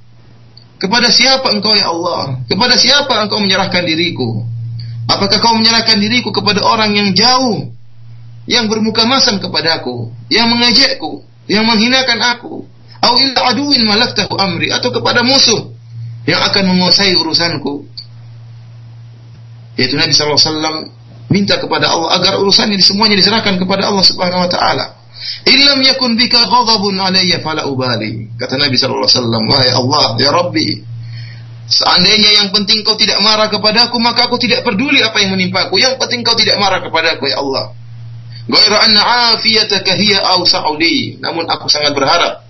Kepada 0.81 1.07
siapa 1.13 1.53
engkau 1.53 1.77
ya 1.77 1.93
Allah? 1.93 2.41
Kepada 2.49 2.75
siapa 2.75 3.21
engkau 3.21 3.39
menyerahkan 3.39 3.85
diriku? 3.85 4.43
Apakah 5.05 5.37
kau 5.37 5.53
menyerahkan 5.53 6.01
diriku 6.01 6.33
kepada 6.33 6.65
orang 6.65 6.97
yang 6.97 7.13
jauh? 7.13 7.69
Yang 8.49 8.65
bermuka 8.73 9.05
masam 9.05 9.37
kepadaku. 9.37 10.09
Yang 10.33 10.47
mengejekku. 10.49 11.21
Yang 11.45 11.63
menghinakan 11.69 12.19
aku. 12.35 12.65
Au 13.05 13.13
ila 13.21 13.53
aduin 13.53 13.85
malaktahu 13.85 14.33
amri. 14.33 14.73
Atau 14.73 14.89
kepada 14.89 15.21
musuh. 15.21 15.74
Yang 16.25 16.41
akan 16.51 16.63
menguasai 16.73 17.13
urusanku. 17.17 17.85
Yaitu 19.77 19.95
Nabi 19.99 20.15
SAW 20.15 20.89
minta 21.29 21.59
kepada 21.59 21.91
Allah 21.91 22.15
agar 22.21 22.39
urusan 22.39 22.71
ini 22.71 22.81
semuanya 22.81 23.17
diserahkan 23.17 23.59
kepada 23.59 23.89
Allah 23.89 24.05
Subhanahu 24.05 24.45
wa 24.45 24.49
taala. 24.49 24.85
Illam 25.45 25.81
yakun 25.81 26.17
bika 26.19 26.43
ghadabun 26.47 26.97
alayya 26.99 27.41
fala 27.41 27.65
ubali. 27.65 28.29
Kata 28.35 28.57
Nabi 28.59 28.75
sallallahu 28.77 29.07
alaihi 29.07 29.19
wasallam, 29.19 29.43
wahai 29.49 29.71
Allah, 29.73 30.05
ya 30.21 30.29
Rabbi, 30.31 30.67
seandainya 31.65 32.29
yang 32.43 32.47
penting 32.53 32.85
kau 32.85 32.93
tidak 32.99 33.19
marah 33.25 33.49
kepadaku, 33.49 33.95
maka 33.97 34.29
aku 34.29 34.37
tidak 34.37 34.61
peduli 34.61 35.01
apa 35.01 35.17
yang 35.23 35.33
menimpaku. 35.33 35.81
Yang 35.81 35.97
penting 35.97 36.21
kau 36.21 36.37
tidak 36.37 36.59
marah 36.61 36.83
kepadaku, 36.83 37.31
ya 37.31 37.41
Allah. 37.41 37.73
Ghairu 38.45 38.77
anna 38.77 39.01
afiyataka 39.33 39.91
hiya 39.97 40.21
awsa'u. 40.21 40.77
Namun 41.17 41.49
aku 41.49 41.65
sangat 41.65 41.97
berharap 41.97 42.45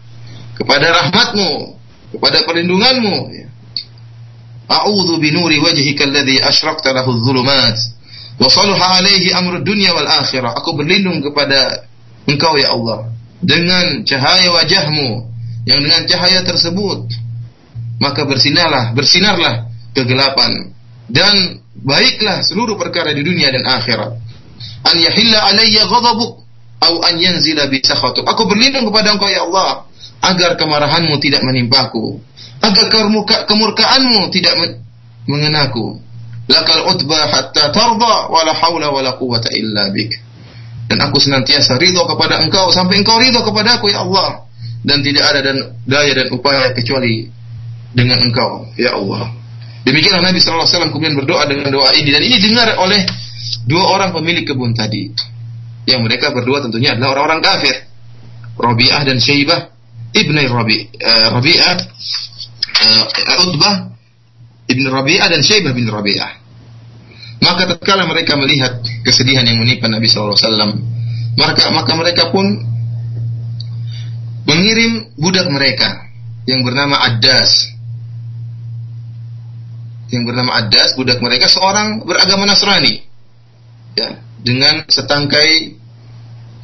kepada 0.60 0.92
rahmatmu, 0.92 1.80
kepada 2.18 2.44
perlindunganmu. 2.44 3.18
A'udzu 4.66 5.22
binuri 5.22 5.62
wajhika 5.62 6.10
asyrakta 6.50 6.94
lahu 6.94 7.14
adh-dhulumat 7.14 7.78
Wa 8.36 8.52
alaihi 9.00 9.32
amru 9.32 9.64
dunya 9.64 9.96
wal 9.96 10.08
akhirah. 10.08 10.60
Aku 10.60 10.76
berlindung 10.76 11.24
kepada 11.24 11.88
Engkau 12.28 12.58
ya 12.60 12.74
Allah 12.74 13.14
dengan 13.40 14.04
cahaya 14.04 14.50
wajahmu 14.52 15.30
yang 15.70 15.80
dengan 15.86 16.04
cahaya 16.10 16.42
tersebut 16.42 17.06
maka 18.02 18.28
bersinarlah, 18.28 18.92
bersinarlah 18.92 19.72
kegelapan 19.96 20.74
dan 21.08 21.64
baiklah 21.80 22.44
seluruh 22.44 22.76
perkara 22.76 23.16
di 23.16 23.24
dunia 23.24 23.54
dan 23.54 23.64
akhirat. 23.64 24.12
An 24.84 24.96
yahilla 25.00 25.54
alayya 25.54 25.88
ghadabuk 25.88 26.44
au 26.82 26.96
an 27.06 27.16
yanzila 27.16 27.72
bi 27.72 27.80
sakhatuk. 27.80 28.28
Aku 28.28 28.50
berlindung 28.50 28.90
kepada 28.90 29.16
Engkau 29.16 29.32
ya 29.32 29.48
Allah 29.48 29.88
agar 30.26 30.58
kemarahanmu 30.60 31.16
tidak 31.22 31.46
menimpaku, 31.46 32.20
agar 32.66 32.86
kemurkaanmu 33.46 34.30
tidak 34.34 34.54
mengenaku. 35.30 36.02
Lakal 36.46 36.94
utbah 36.94 37.26
hatta 37.26 37.74
tarda 37.74 38.30
wala 38.30 38.54
haula 38.54 38.94
wala 38.94 39.18
quwata 39.18 39.50
illa 39.58 39.90
bik. 39.90 40.14
Dan 40.86 41.02
aku 41.02 41.18
senantiasa 41.18 41.82
ridho 41.82 42.06
kepada 42.06 42.46
engkau 42.46 42.70
sampai 42.70 43.02
engkau 43.02 43.18
ridho 43.18 43.42
kepada 43.42 43.82
aku 43.82 43.90
ya 43.90 44.06
Allah. 44.06 44.46
Dan 44.86 45.02
tidak 45.02 45.26
ada 45.34 45.40
dan 45.42 45.58
daya 45.90 46.14
dan 46.14 46.30
upaya 46.30 46.70
kecuali 46.78 47.26
dengan 47.98 48.22
engkau 48.22 48.70
ya 48.78 48.94
Allah. 48.94 49.34
Demikianlah 49.86 50.30
Nabi 50.30 50.42
wasallam 50.42 50.94
kemudian 50.94 51.18
berdoa 51.18 51.50
dengan 51.50 51.74
doa 51.74 51.90
ini. 51.98 52.10
Dan 52.14 52.22
ini 52.22 52.38
dengar 52.38 52.78
oleh 52.78 53.02
dua 53.66 53.98
orang 53.98 54.14
pemilik 54.14 54.46
kebun 54.46 54.78
tadi. 54.78 55.10
Yang 55.90 56.02
mereka 56.06 56.34
berdua 56.34 56.62
tentunya 56.62 56.94
adalah 56.94 57.18
orang-orang 57.18 57.42
kafir. 57.42 57.76
Rabi'ah 58.58 59.02
dan 59.06 59.18
Syaibah 59.18 59.74
ibnu 60.16 60.42
Rabi 60.48 60.90
uh, 61.02 61.38
uh, 62.86 63.44
Utbah 63.50 63.96
Ibn 64.66 64.86
Rabi'ah 64.90 65.28
dan 65.30 65.42
Syaibah 65.46 65.74
bin 65.74 65.86
Rabi'ah. 65.86 66.32
Maka 67.44 67.70
tatkala 67.70 68.10
mereka 68.10 68.34
melihat 68.40 68.82
kesedihan 69.06 69.46
yang 69.46 69.62
menimpa 69.62 69.86
Nabi 69.86 70.10
wasallam, 70.10 70.82
maka 71.38 71.70
maka 71.70 71.92
mereka 71.94 72.34
pun 72.34 72.46
mengirim 74.50 75.14
budak 75.20 75.46
mereka 75.52 76.10
yang 76.50 76.66
bernama 76.66 76.98
Addas. 77.06 77.76
Yang 80.10 80.24
bernama 80.32 80.52
Addas, 80.64 80.98
budak 80.98 81.22
mereka 81.22 81.46
seorang 81.52 82.02
beragama 82.06 82.50
Nasrani. 82.50 83.04
Ya, 83.96 84.22
dengan 84.42 84.86
setangkai 84.90 85.78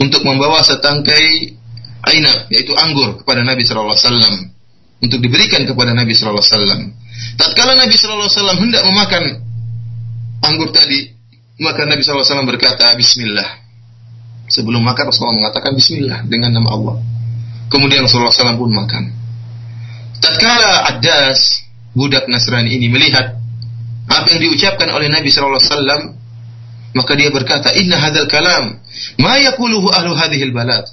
untuk 0.01 0.25
membawa 0.25 0.66
setangkai 0.66 1.56
ainab 2.01 2.50
yaitu 2.50 2.74
anggur 2.74 3.22
kepada 3.22 3.46
Nabi 3.46 3.62
sallallahu 3.62 3.94
alaihi 3.94 4.08
wasallam 4.10 4.36
untuk 5.01 5.20
diberikan 5.20 5.65
kepada 5.65 5.98
Nabi 5.98 6.13
sallallahu 6.13 6.46
alaihi 6.46 6.55
wasallam. 6.55 6.81
Tatkala 7.38 7.74
Nabi 7.74 7.93
sallallahu 7.98 8.29
alaihi 8.29 8.38
wasallam 8.38 8.58
hendak 8.62 8.81
memakan 8.86 9.24
anggur 10.46 10.70
tadi, 10.70 11.10
maka 11.58 11.89
Nabi 11.89 12.01
sallallahu 12.05 12.22
alaihi 12.22 12.31
wasallam 12.34 12.50
berkata 12.50 12.86
bismillah. 12.96 13.50
Sebelum 14.51 14.84
makan 14.84 15.03
Rasulullah 15.08 15.48
mengatakan 15.48 15.72
bismillah 15.74 16.27
dengan 16.27 16.51
nama 16.51 16.70
Allah. 16.75 16.96
Kemudian 17.72 18.03
Rasulullah 18.03 18.36
SAW 18.36 18.60
pun 18.60 18.67
makan. 18.75 19.03
Tatkala 20.20 20.91
Adas 20.91 21.63
budak 21.96 22.27
Nasrani 22.27 22.75
ini 22.75 22.91
melihat 22.91 23.39
apa 24.12 24.27
yang 24.27 24.43
diucapkan 24.43 24.91
oleh 24.91 25.08
Nabi 25.08 25.31
sallallahu 25.31 25.55
alaihi 25.55 25.72
wasallam, 25.72 26.01
maka 26.91 27.12
dia 27.15 27.31
berkata, 27.31 27.72
"Inna 27.79 27.96
hadzal 27.96 28.27
kalam 28.27 28.75
ma 29.24 29.39
yaquluhu 29.39 29.88
ahlu 29.88 30.12
hadhil 30.20 30.51
balad." 30.51 30.84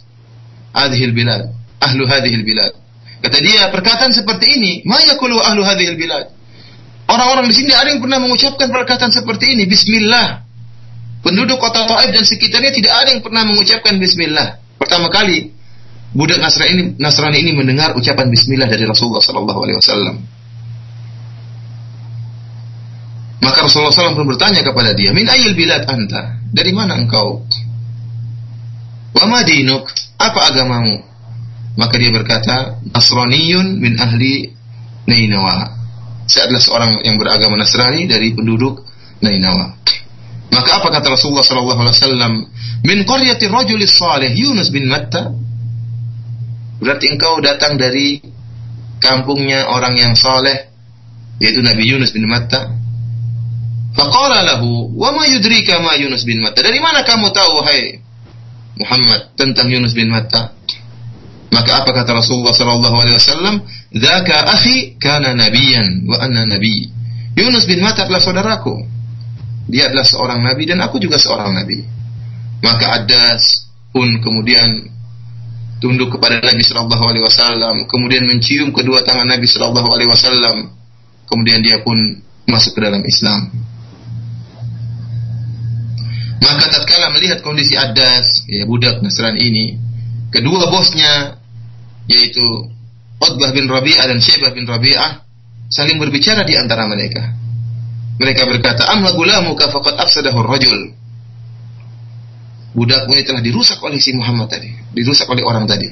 Hadhil 0.70 1.10
bilad, 1.10 1.50
ahlu 1.82 2.06
hadhil 2.06 2.46
bilad. 2.46 2.70
Kata 3.18 3.38
dia, 3.42 3.66
perkataan 3.75 4.14
seperti 4.14 4.46
ini, 4.58 4.72
kulu 5.18 5.42
ahlu 5.42 5.66
hadhil 5.66 5.98
bilad. 5.98 6.30
Orang-orang 7.08 7.48
di 7.50 7.54
sini 7.56 7.72
ada 7.72 7.88
yang 7.90 8.04
pernah 8.04 8.20
mengucapkan 8.20 8.68
perkataan 8.68 9.10
seperti 9.10 9.58
ini, 9.58 9.64
bismillah. 9.64 10.44
Penduduk 11.25 11.58
kota 11.58 11.82
Taif 11.88 12.14
dan 12.14 12.22
sekitarnya 12.22 12.70
tidak 12.70 12.92
ada 12.94 13.08
yang 13.10 13.22
pernah 13.25 13.42
mengucapkan 13.42 13.98
bismillah. 13.98 14.62
Pertama 14.78 15.10
kali 15.10 15.50
budak 16.14 16.38
Nasrani 16.38 16.70
ini, 16.72 16.82
Nasrani 16.94 17.38
ini 17.42 17.52
mendengar 17.58 17.98
ucapan 17.98 18.30
Bismillah 18.30 18.70
dari 18.70 18.87
Rasulullah 18.87 19.20
Sallallahu 19.20 19.60
Alaihi 19.66 19.78
Wasallam. 19.82 20.16
Maka 23.38 23.64
Rasulullah 23.64 23.94
SAW 23.94 24.18
pun 24.18 24.28
bertanya 24.28 24.60
kepada 24.66 24.92
dia, 24.92 25.14
Min 25.14 25.25
ayil 25.25 25.54
bilad 25.54 25.87
anta? 25.87 26.42
Dari 26.50 26.75
mana 26.75 26.98
engkau? 26.98 27.46
Wa 29.14 29.25
madinuk? 29.25 29.88
Apa 30.18 30.52
agamamu? 30.52 31.00
Maka 31.78 31.94
dia 31.94 32.11
berkata, 32.11 32.82
Nasraniyun 32.90 33.78
min 33.78 33.94
ahli 34.02 34.50
Nainawa. 35.06 35.78
Saya 36.26 36.50
adalah 36.50 36.62
seorang 36.62 36.90
yang 37.06 37.16
beragama 37.16 37.54
Nasrani 37.54 38.11
dari 38.11 38.35
penduduk 38.35 38.82
Nainawa. 39.23 39.78
Maka 40.50 40.82
apa 40.82 40.88
kata 40.90 41.14
Rasulullah 41.14 41.47
sallallahu 41.47 41.80
alaihi 41.87 41.97
wasallam? 41.97 42.32
Min 42.82 42.99
qaryati 43.06 43.47
rajulis 43.47 43.94
salih 43.94 44.35
Yunus 44.35 44.75
bin 44.75 44.90
Matta. 44.90 45.30
Berarti 46.82 47.14
engkau 47.14 47.38
datang 47.38 47.78
dari 47.78 48.18
kampungnya 48.99 49.70
orang 49.70 49.94
yang 49.94 50.18
saleh 50.18 50.68
yaitu 51.38 51.62
Nabi 51.62 51.87
Yunus 51.87 52.11
bin 52.11 52.26
Matta. 52.26 52.75
Faqala 53.94 54.42
lahu, 54.42 54.94
"Wa 54.94 55.14
ma 55.14 55.26
yudrika 55.26 55.78
ma 55.78 55.94
Yunus 55.94 56.26
bin 56.26 56.42
Matta?" 56.42 56.62
Dari 56.62 56.78
mana 56.82 57.06
kamu 57.06 57.30
tahu 57.30 57.54
hai 57.66 58.02
Muhammad 58.78 59.35
tentang 59.38 59.70
Yunus 59.70 59.94
bin 59.94 60.11
Matta? 60.11 60.54
Maka 61.49 61.81
apa 61.85 61.90
kata 61.97 62.12
Rasulullah 62.12 62.52
sallallahu 62.52 62.97
alaihi 63.00 63.17
wasallam? 63.17 63.55
"Dzaka 63.95 64.37
akhi 64.52 65.00
kana 65.00 65.33
nabiyan 65.33 66.05
wa 66.05 66.21
anna 66.21 66.45
nabi." 66.45 66.93
Yunus 67.38 67.64
bin 67.64 67.81
Matta 67.81 68.05
adalah 68.05 68.21
saudaraku. 68.21 68.75
Dia 69.69 69.88
adalah 69.93 70.05
seorang 70.05 70.40
nabi 70.45 70.69
dan 70.69 70.81
aku 70.85 71.00
juga 71.00 71.17
seorang 71.17 71.55
nabi. 71.57 71.85
Maka 72.64 73.00
Adas 73.00 73.71
pun 73.95 74.19
kemudian 74.19 74.90
tunduk 75.78 76.19
kepada 76.19 76.43
Nabi 76.43 76.62
sallallahu 76.67 77.05
alaihi 77.07 77.23
wasallam, 77.23 77.87
kemudian 77.87 78.26
mencium 78.26 78.75
kedua 78.75 79.07
tangan 79.07 79.31
Nabi 79.31 79.47
sallallahu 79.47 79.88
alaihi 79.95 80.11
wasallam. 80.11 80.75
Kemudian 81.28 81.62
dia 81.62 81.78
pun 81.85 81.95
masuk 82.49 82.75
ke 82.75 82.81
dalam 82.83 83.05
Islam. 83.05 83.52
Maka 86.43 86.64
tatkala 86.73 87.12
melihat 87.14 87.45
kondisi 87.45 87.76
Adas, 87.76 88.49
ya 88.49 88.64
budak 88.64 89.05
Nasrani 89.05 89.38
ini, 89.43 89.67
kedua 90.33 90.67
bosnya 90.73 91.38
yaitu 92.08 92.42
Utbah 93.18 93.50
bin 93.52 93.68
Rabi'ah 93.68 94.08
dan 94.08 94.18
Syaibah 94.18 94.56
bin 94.56 94.64
Rabi'ah 94.64 95.22
saling 95.68 96.00
berbicara 96.00 96.42
di 96.48 96.56
antara 96.56 96.88
mereka. 96.88 97.36
Mereka 98.18 98.50
berkata, 98.50 98.90
"Amma 98.90 99.14
gulamuka 99.14 99.70
faqad 99.70 99.94
afsadahu 99.94 100.42
rajul." 100.42 100.96
Budakmu 102.74 103.12
ini 103.14 103.24
telah 103.24 103.42
dirusak 103.42 103.78
oleh 103.82 103.98
si 103.98 104.10
Muhammad 104.16 104.50
tadi, 104.50 104.70
dirusak 104.94 105.28
oleh 105.30 105.44
orang 105.46 105.66
tadi. 105.66 105.88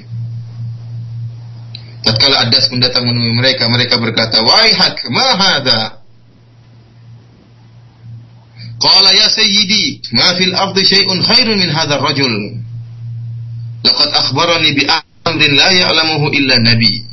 Tatkala 2.03 2.47
Adas 2.47 2.71
pun 2.71 2.79
datang 2.79 3.07
menemui 3.07 3.35
mereka, 3.35 3.67
mereka 3.67 3.99
berkata, 3.99 4.39
"Waihak, 4.39 5.11
ma 5.11 5.29
hadha?" 5.35 5.81
Qala 8.77 9.11
ya 9.11 9.27
sayyidi, 9.27 10.05
ma 10.15 10.37
fil 10.37 10.55
ardi 10.55 10.83
syai'un 10.85 11.19
khairun 11.25 11.57
min 11.59 11.71
hadzal 11.73 12.03
rajul. 12.03 12.35
Laqad 13.83 14.11
akhbarani 14.15 14.71
bi 14.77 14.83
amrin 15.37 15.53
la 15.53 15.69
ya'lamuhu 15.69 16.33
illa 16.33 16.57
nabi. 16.65 17.05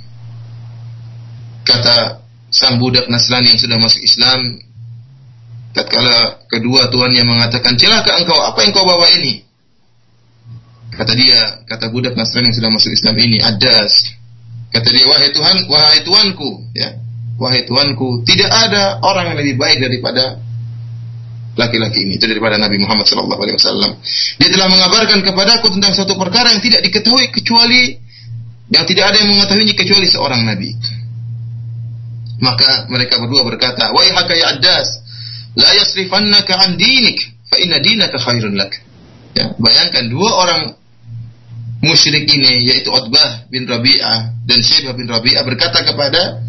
Kata 1.68 2.24
sang 2.48 2.80
budak 2.80 3.12
Nasrani 3.12 3.51
yang 3.51 3.60
sudah 3.60 3.75
masuk 3.84 4.00
Islam, 4.00 4.39
tatkala 5.75 6.48
kedua 6.48 6.88
tuannya 6.88 7.27
mengatakan, 7.27 7.75
"Celaka 7.75 8.24
engkau, 8.24 8.39
apa 8.39 8.63
yang 8.63 8.72
kau 8.72 8.88
bawa 8.88 9.12
ini?" 9.20 9.44
Kata 10.96 11.12
dia, 11.20 11.65
kata 11.68 11.92
budak 11.92 12.15
Nasrani 12.15 12.48
yang 12.48 12.58
sudah 12.63 12.72
masuk 12.72 12.92
Islam 12.96 13.15
ini, 13.20 13.44
"Adas." 13.44 14.15
Kata 14.72 14.88
dia, 14.88 15.03
"Wahai 15.03 15.30
Tuhan, 15.36 15.68
wahai 15.68 16.00
tuanku, 16.08 16.72
ya. 16.72 16.96
Wahai 17.36 17.65
tuanku, 17.68 18.24
tidak 18.24 18.48
ada 18.48 19.03
orang 19.03 19.34
yang 19.34 19.38
lebih 19.42 19.58
baik 19.58 19.81
daripada 19.81 20.38
laki-laki 21.53 22.01
ini 22.05 22.18
itu 22.18 22.25
daripada 22.25 22.57
Nabi 22.57 22.81
Muhammad 22.81 23.05
sallallahu 23.05 23.42
alaihi 23.42 23.57
wasallam. 23.57 23.92
Dia 24.42 24.50
telah 24.53 24.68
mengabarkan 24.74 25.22
kepadaku 25.22 25.68
tentang 25.74 25.94
suatu 25.94 26.18
perkara 26.18 26.53
yang 26.53 26.62
tidak 26.66 26.81
diketahui 26.81 27.29
kecuali 27.29 28.02
yang 28.74 28.83
tidak 28.90 29.14
ada 29.14 29.18
yang 29.22 29.29
mengetahuinya 29.29 29.75
kecuali 29.77 30.07
seorang 30.09 30.42
nabi. 30.42 30.74
Maka 32.42 32.90
mereka 32.90 33.22
berdua 33.22 33.46
berkata, 33.46 33.94
"Wahai 33.94 34.12
ya 34.36 34.57
Addas, 34.57 34.88
la 35.53 35.70
yasrifannaka 35.77 36.57
an 36.57 36.75
dinik, 36.75 37.22
fa 37.48 37.62
inna 37.62 37.77
dinaka 37.77 38.18
khairun 38.18 38.57
lak." 38.57 38.74
Ya, 39.38 39.53
bayangkan 39.62 40.09
dua 40.09 40.29
orang 40.42 40.62
musyrik 41.86 42.25
ini 42.25 42.74
yaitu 42.74 42.90
Utbah 42.90 43.46
bin 43.53 43.70
Rabi'ah 43.70 44.46
dan 44.46 44.59
Syaibah 44.62 44.98
bin 44.98 45.05
Rabi'ah 45.09 45.44
berkata 45.46 45.86
kepada 45.86 46.42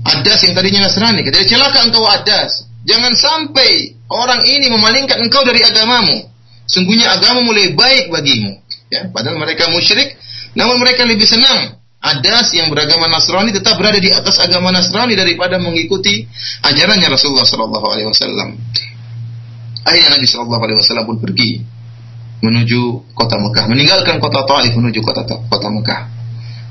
Adas 0.00 0.40
yang 0.48 0.56
tadinya 0.56 0.88
Nasrani, 0.88 1.20
kata 1.20 1.44
celaka 1.44 1.84
engkau 1.84 2.04
Adas, 2.08 2.64
jangan 2.88 3.12
sampai 3.12 4.00
orang 4.08 4.40
ini 4.48 4.72
memalingkan 4.72 5.20
engkau 5.20 5.44
dari 5.44 5.60
agamamu. 5.60 6.24
Sungguhnya 6.64 7.12
agama 7.12 7.44
mulai 7.44 7.74
baik 7.76 8.08
bagimu. 8.08 8.56
Ya, 8.88 9.06
padahal 9.12 9.38
mereka 9.38 9.68
musyrik, 9.70 10.16
namun 10.58 10.82
mereka 10.82 11.06
lebih 11.06 11.26
senang 11.26 11.80
Adas 12.00 12.56
yang 12.56 12.72
beragama 12.72 13.12
Nasrani 13.12 13.52
tetap 13.52 13.76
berada 13.76 14.00
di 14.00 14.08
atas 14.08 14.40
agama 14.40 14.72
Nasrani 14.72 15.12
daripada 15.12 15.60
mengikuti 15.60 16.24
ajarannya 16.64 17.12
Rasulullah 17.12 17.44
Sallallahu 17.44 17.86
Alaihi 17.92 18.08
Wasallam. 18.08 18.56
Akhirnya 19.84 20.16
Nabi 20.16 20.24
Sallallahu 20.24 20.62
Alaihi 20.64 20.78
Wasallam 20.80 21.04
pun 21.04 21.20
pergi 21.20 21.60
menuju 22.40 23.12
kota 23.12 23.36
Mekah, 23.36 23.68
meninggalkan 23.68 24.16
kota 24.16 24.48
Taif 24.48 24.72
menuju 24.80 25.04
kota 25.04 25.28
kota 25.28 25.68
Mekah. 25.68 26.00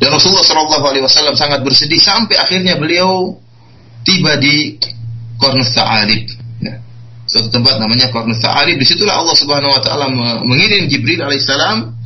Dan 0.02 0.10
Rasulullah 0.18 0.42
Sallallahu 0.50 0.86
Alaihi 0.90 1.06
Wasallam 1.06 1.38
sangat 1.38 1.62
bersedih 1.62 2.02
sampai 2.02 2.34
akhirnya 2.34 2.82
beliau 2.82 3.38
tiba 4.02 4.34
di 4.42 4.82
Kornus 5.38 5.78
Sa'alib 5.78 6.26
suatu 7.30 7.54
tempat 7.54 7.78
namanya 7.78 8.10
Qarnus 8.10 8.42
Sa'alib. 8.42 8.82
Di 8.82 8.86
situlah 8.90 9.22
Allah 9.22 9.38
Subhanahu 9.38 9.78
wa 9.78 9.82
taala 9.86 10.10
mengirim 10.42 10.90
Jibril 10.90 11.22
alaihissalam 11.22 11.99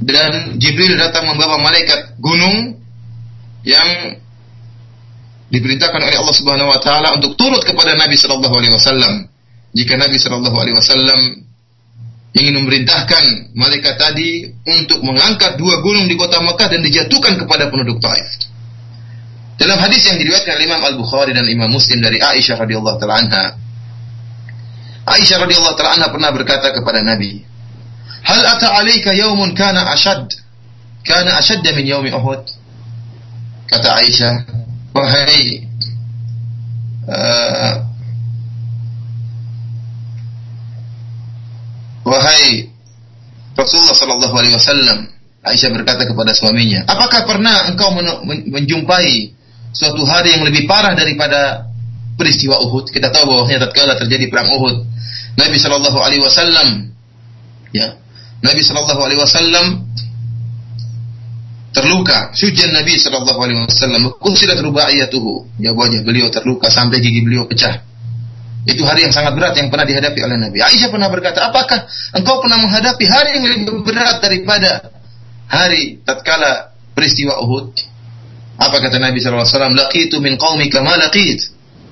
dan 0.00 0.56
Jibril 0.56 0.96
datang 0.96 1.28
membawa 1.28 1.60
malaikat 1.60 2.16
gunung 2.22 2.80
yang 3.62 4.18
diperintahkan 5.52 6.00
oleh 6.00 6.16
Allah 6.16 6.36
Subhanahu 6.36 6.72
wa 6.72 6.80
taala 6.80 7.12
untuk 7.12 7.36
turut 7.36 7.60
kepada 7.60 7.92
Nabi 7.92 8.16
sallallahu 8.16 8.56
alaihi 8.56 8.72
wasallam. 8.72 9.28
Jika 9.76 10.00
Nabi 10.00 10.16
sallallahu 10.16 10.56
alaihi 10.56 10.76
wasallam 10.76 11.20
ingin 12.32 12.54
memerintahkan 12.64 13.52
malaikat 13.52 14.00
tadi 14.00 14.48
untuk 14.64 15.04
mengangkat 15.04 15.60
dua 15.60 15.84
gunung 15.84 16.08
di 16.08 16.16
kota 16.16 16.40
Mekah 16.40 16.68
dan 16.72 16.80
dijatuhkan 16.80 17.36
kepada 17.36 17.68
penduduk 17.68 18.00
Taif. 18.00 18.48
Dalam 19.60 19.76
hadis 19.78 20.08
yang 20.08 20.16
diriwayatkan 20.16 20.56
oleh 20.56 20.66
Imam 20.66 20.82
Al-Bukhari 20.82 21.36
dan 21.36 21.44
Imam 21.44 21.68
Muslim 21.68 22.00
dari 22.00 22.18
Aisyah 22.18 22.56
radhiyallahu 22.56 22.96
taala 22.96 23.20
anha, 23.20 23.44
Aisyah 25.06 25.44
radhiyallahu 25.44 25.76
taala 25.76 26.00
anha 26.00 26.08
pernah 26.08 26.32
berkata 26.32 26.72
kepada 26.72 27.04
Nabi, 27.04 27.44
"Hal 28.22 28.40
ata 28.46 28.66
'alaika 28.78 29.14
yaumun 29.14 29.54
kana 29.54 29.92
ashad 29.92 30.26
kana 31.04 31.38
ashadda 31.38 31.72
min 31.74 31.86
yaumi 31.86 32.10
Uhud?" 32.14 32.42
Kata 33.68 33.88
Aisyah, 34.04 34.34
"Wahai 34.92 35.64
uh, 37.08 37.74
wahai 42.04 42.68
Rasulullah 43.56 43.96
sallallahu 43.96 44.34
alaihi 44.36 44.56
wasallam." 44.56 44.98
Aisyah 45.42 45.74
berkata 45.74 46.06
kepada 46.06 46.30
suaminya, 46.36 46.86
"Apakah 46.86 47.26
pernah 47.26 47.66
engkau 47.66 47.90
menjumpai 48.46 49.34
suatu 49.72 50.04
hari 50.04 50.36
yang 50.36 50.44
lebih 50.46 50.68
parah 50.68 50.92
daripada 50.92 51.72
peristiwa 52.16 52.60
Uhud. 52.60 52.92
Kita 52.92 53.08
tahu 53.08 53.24
bahwa 53.26 53.48
tatkala 53.48 53.96
terjadi 53.96 54.28
perang 54.28 54.52
Uhud, 54.52 54.84
Nabi 55.40 55.56
Shallallahu 55.56 55.98
Alaihi 55.98 56.22
Wasallam, 56.22 56.92
ya, 57.72 57.96
Nabi 58.44 58.60
Shallallahu 58.60 59.00
Alaihi 59.00 59.20
Wasallam 59.20 59.66
terluka. 61.72 62.30
Sujan 62.36 62.70
Nabi 62.76 63.00
Shallallahu 63.00 63.38
Alaihi 63.40 63.58
Wasallam, 63.64 64.12
kusilat 64.20 64.60
rubaiyatuhu. 64.60 65.58
Ya 65.58 65.72
wajah 65.72 66.04
beliau 66.04 66.28
terluka 66.28 66.68
sampai 66.68 67.00
gigi 67.00 67.24
beliau 67.24 67.48
pecah. 67.48 67.80
Itu 68.62 68.86
hari 68.86 69.02
yang 69.02 69.10
sangat 69.10 69.34
berat 69.34 69.58
yang 69.58 69.74
pernah 69.74 69.82
dihadapi 69.82 70.20
oleh 70.22 70.38
Nabi. 70.38 70.62
Aisyah 70.62 70.88
pernah 70.94 71.10
berkata, 71.10 71.50
apakah 71.50 71.82
engkau 72.14 72.38
pernah 72.38 72.62
menghadapi 72.62 73.04
hari 73.10 73.30
yang 73.34 73.42
lebih 73.42 73.82
berat 73.82 74.22
daripada 74.22 74.86
hari 75.50 75.98
tatkala 76.06 76.70
peristiwa 76.94 77.42
Uhud? 77.42 77.74
Apa 78.62 78.78
kata 78.78 79.02
Nabi 79.02 79.18
SAW? 79.18 79.74
Laqitu 79.74 80.22
min 80.22 80.38
qaumika 80.38 80.78
ma. 80.78 80.94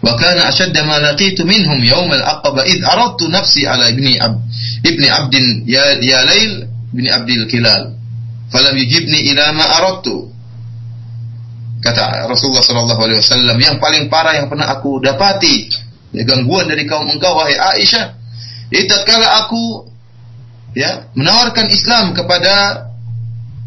وكان 0.02 0.38
أشد 0.38 0.78
ما 0.78 0.98
لقيت 0.98 1.40
منهم 1.40 1.84
يوم 1.84 2.08
yawm 2.08 2.16
al-aqaba 2.16 2.64
نفسي 3.30 3.68
على 3.68 3.88
ابن 3.88 4.06
ala 4.16 4.40
ابن 4.86 5.04
عبد 5.04 5.34
يا 5.68 6.20
ليل 6.24 6.52
ya 6.94 7.12
عبد 7.12 7.30
الكلال 7.30 7.82
فلم 8.52 8.74
يجبني 8.78 9.20
إلى 9.32 9.44
ما 9.52 9.66
أردت. 9.78 10.08
Kata 11.80 12.28
Rasulullah 12.28 12.60
sallallahu 12.60 13.02
alaihi 13.08 13.20
wasallam 13.24 13.56
yang 13.56 13.80
paling 13.80 14.12
parah 14.12 14.36
yang 14.36 14.52
pernah 14.52 14.68
aku 14.68 15.00
dapati 15.00 15.72
ya, 16.12 16.28
gangguan 16.28 16.68
dari 16.68 16.84
kaum 16.84 17.08
engkau 17.08 17.32
wahai 17.32 17.56
Aisyah. 17.56 18.20
Itu 18.68 18.96
kala 19.08 19.48
aku 19.48 19.88
ya 20.76 21.08
menawarkan 21.16 21.72
Islam 21.72 22.12
kepada 22.12 22.84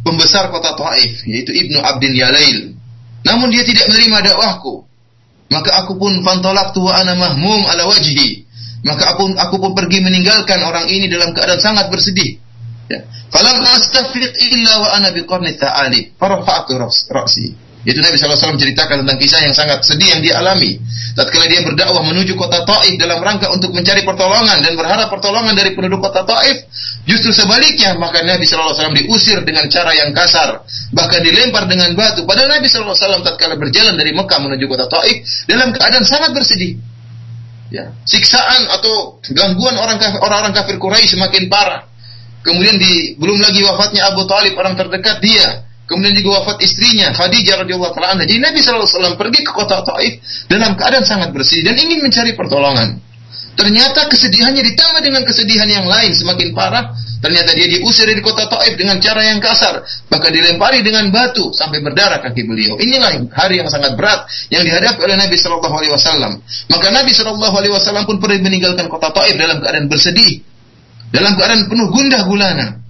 pembesar 0.05 0.53
kota 0.53 0.77
Taif 0.77 1.25
yaitu 1.25 1.57
Ibnu 1.57 1.81
Abdin 1.81 2.13
Yalail. 2.13 2.77
Namun 3.25 3.49
dia 3.49 3.65
tidak 3.65 3.89
menerima 3.89 4.29
dakwahku. 4.29 4.85
Maka 5.51 5.83
aku 5.83 5.99
pun 5.99 6.23
fantolak 6.23 6.75
wa 6.77 6.93
ana 6.93 7.13
mahmum 7.17 7.61
ala 7.67 7.87
wajhi. 7.89 8.45
Maka 8.83 9.15
aku, 9.15 9.31
aku 9.35 9.55
pun 9.63 9.71
pergi 9.75 10.03
meninggalkan 10.03 10.59
orang 10.59 10.91
ini 10.91 11.07
dalam 11.07 11.31
keadaan 11.31 11.59
sangat 11.59 11.87
bersedih. 11.87 12.35
Ya. 12.91 12.99
Falam 13.31 13.63
astafiq 13.63 14.35
illa 14.51 14.73
wa 14.83 14.89
ana 14.99 15.15
biqarni 15.15 15.55
ta'ali. 15.55 16.19
Farafa'tu 16.19 16.75
ra'si. 17.09 17.62
Itu 17.83 17.99
Nabi 17.99 18.15
SAW 18.15 18.55
menceritakan 18.55 19.03
tentang 19.03 19.19
kisah 19.19 19.43
yang 19.43 19.51
sangat 19.51 19.83
sedih 19.83 20.15
yang 20.15 20.21
dia 20.23 20.39
alami. 20.39 20.79
Tatkala 21.19 21.51
dia 21.51 21.59
berdakwah 21.67 21.99
menuju 21.99 22.39
kota 22.39 22.63
Taif 22.63 22.95
dalam 22.95 23.19
rangka 23.19 23.51
untuk 23.51 23.75
mencari 23.75 24.07
pertolongan 24.07 24.63
dan 24.63 24.73
berharap 24.79 25.11
pertolongan 25.11 25.51
dari 25.51 25.75
penduduk 25.75 25.99
kota 25.99 26.23
Taif, 26.23 26.63
justru 27.03 27.35
sebaliknya 27.35 27.99
maka 27.99 28.23
Nabi 28.23 28.47
SAW 28.47 28.95
diusir 28.95 29.43
dengan 29.43 29.67
cara 29.67 29.91
yang 29.99 30.15
kasar, 30.15 30.63
bahkan 30.95 31.19
dilempar 31.27 31.67
dengan 31.67 31.91
batu. 31.91 32.23
Padahal 32.23 32.55
Nabi 32.55 32.71
SAW 32.71 33.19
tatkala 33.19 33.59
berjalan 33.59 33.99
dari 33.99 34.15
Mekah 34.15 34.39
menuju 34.39 34.65
kota 34.71 34.87
Taif 34.87 35.19
dalam 35.51 35.75
keadaan 35.75 36.07
sangat 36.07 36.31
bersedih. 36.31 36.79
Ya, 37.67 37.91
siksaan 38.07 38.69
atau 38.79 39.19
gangguan 39.33 39.75
orang 39.75 39.99
orang-orang 40.23 40.55
kafir 40.55 40.79
Quraisy 40.79 41.19
semakin 41.19 41.51
parah. 41.51 41.83
Kemudian 42.47 42.79
di 42.79 43.19
belum 43.19 43.43
lagi 43.43 43.59
wafatnya 43.65 44.07
Abu 44.07 44.23
Talib 44.23 44.55
orang 44.55 44.75
terdekat 44.79 45.19
dia 45.19 45.72
Kemudian 45.93 46.17
juga 46.17 46.41
wafat 46.41 46.57
istrinya 46.65 47.13
Khadijah 47.13 47.61
radhiyallahu 47.61 47.93
taala 47.93 48.25
Jadi 48.25 48.41
Nabi 48.41 48.65
SAW 48.65 49.13
pergi 49.13 49.45
ke 49.45 49.53
kota 49.53 49.85
Taif 49.85 50.17
dalam 50.49 50.73
keadaan 50.73 51.05
sangat 51.05 51.29
bersih 51.29 51.61
dan 51.61 51.77
ingin 51.77 52.01
mencari 52.01 52.33
pertolongan. 52.33 52.97
Ternyata 53.53 54.09
kesedihannya 54.09 54.65
ditambah 54.65 55.01
dengan 55.05 55.21
kesedihan 55.21 55.69
yang 55.69 55.85
lain 55.85 56.09
semakin 56.17 56.57
parah. 56.57 56.89
Ternyata 57.23 57.55
dia 57.55 57.71
diusir 57.71 58.03
dari 58.03 58.19
kota 58.19 58.49
Taif 58.51 58.75
dengan 58.75 58.99
cara 58.99 59.23
yang 59.23 59.39
kasar, 59.39 59.79
bahkan 60.11 60.33
dilempari 60.33 60.83
dengan 60.83 61.07
batu 61.07 61.55
sampai 61.55 61.79
berdarah 61.79 62.19
kaki 62.19 62.43
beliau. 62.43 62.75
Inilah 62.75 63.31
hari 63.31 63.63
yang 63.63 63.71
sangat 63.71 63.95
berat 63.95 64.27
yang 64.51 64.59
dihadapi 64.59 64.99
oleh 64.99 65.15
Nabi 65.15 65.39
Shallallahu 65.39 65.71
Alaihi 65.71 65.93
Wasallam. 65.95 66.43
Maka 66.67 66.87
Nabi 66.91 67.15
Shallallahu 67.15 67.55
Alaihi 67.55 67.71
Wasallam 67.71 68.03
pun 68.03 68.19
pergi 68.19 68.43
meninggalkan 68.43 68.91
kota 68.91 69.15
Taif 69.15 69.39
dalam 69.39 69.63
keadaan 69.63 69.87
bersedih, 69.87 70.43
dalam 71.15 71.39
keadaan 71.39 71.63
penuh 71.71 71.87
gundah 71.95 72.21
gulana. 72.27 72.82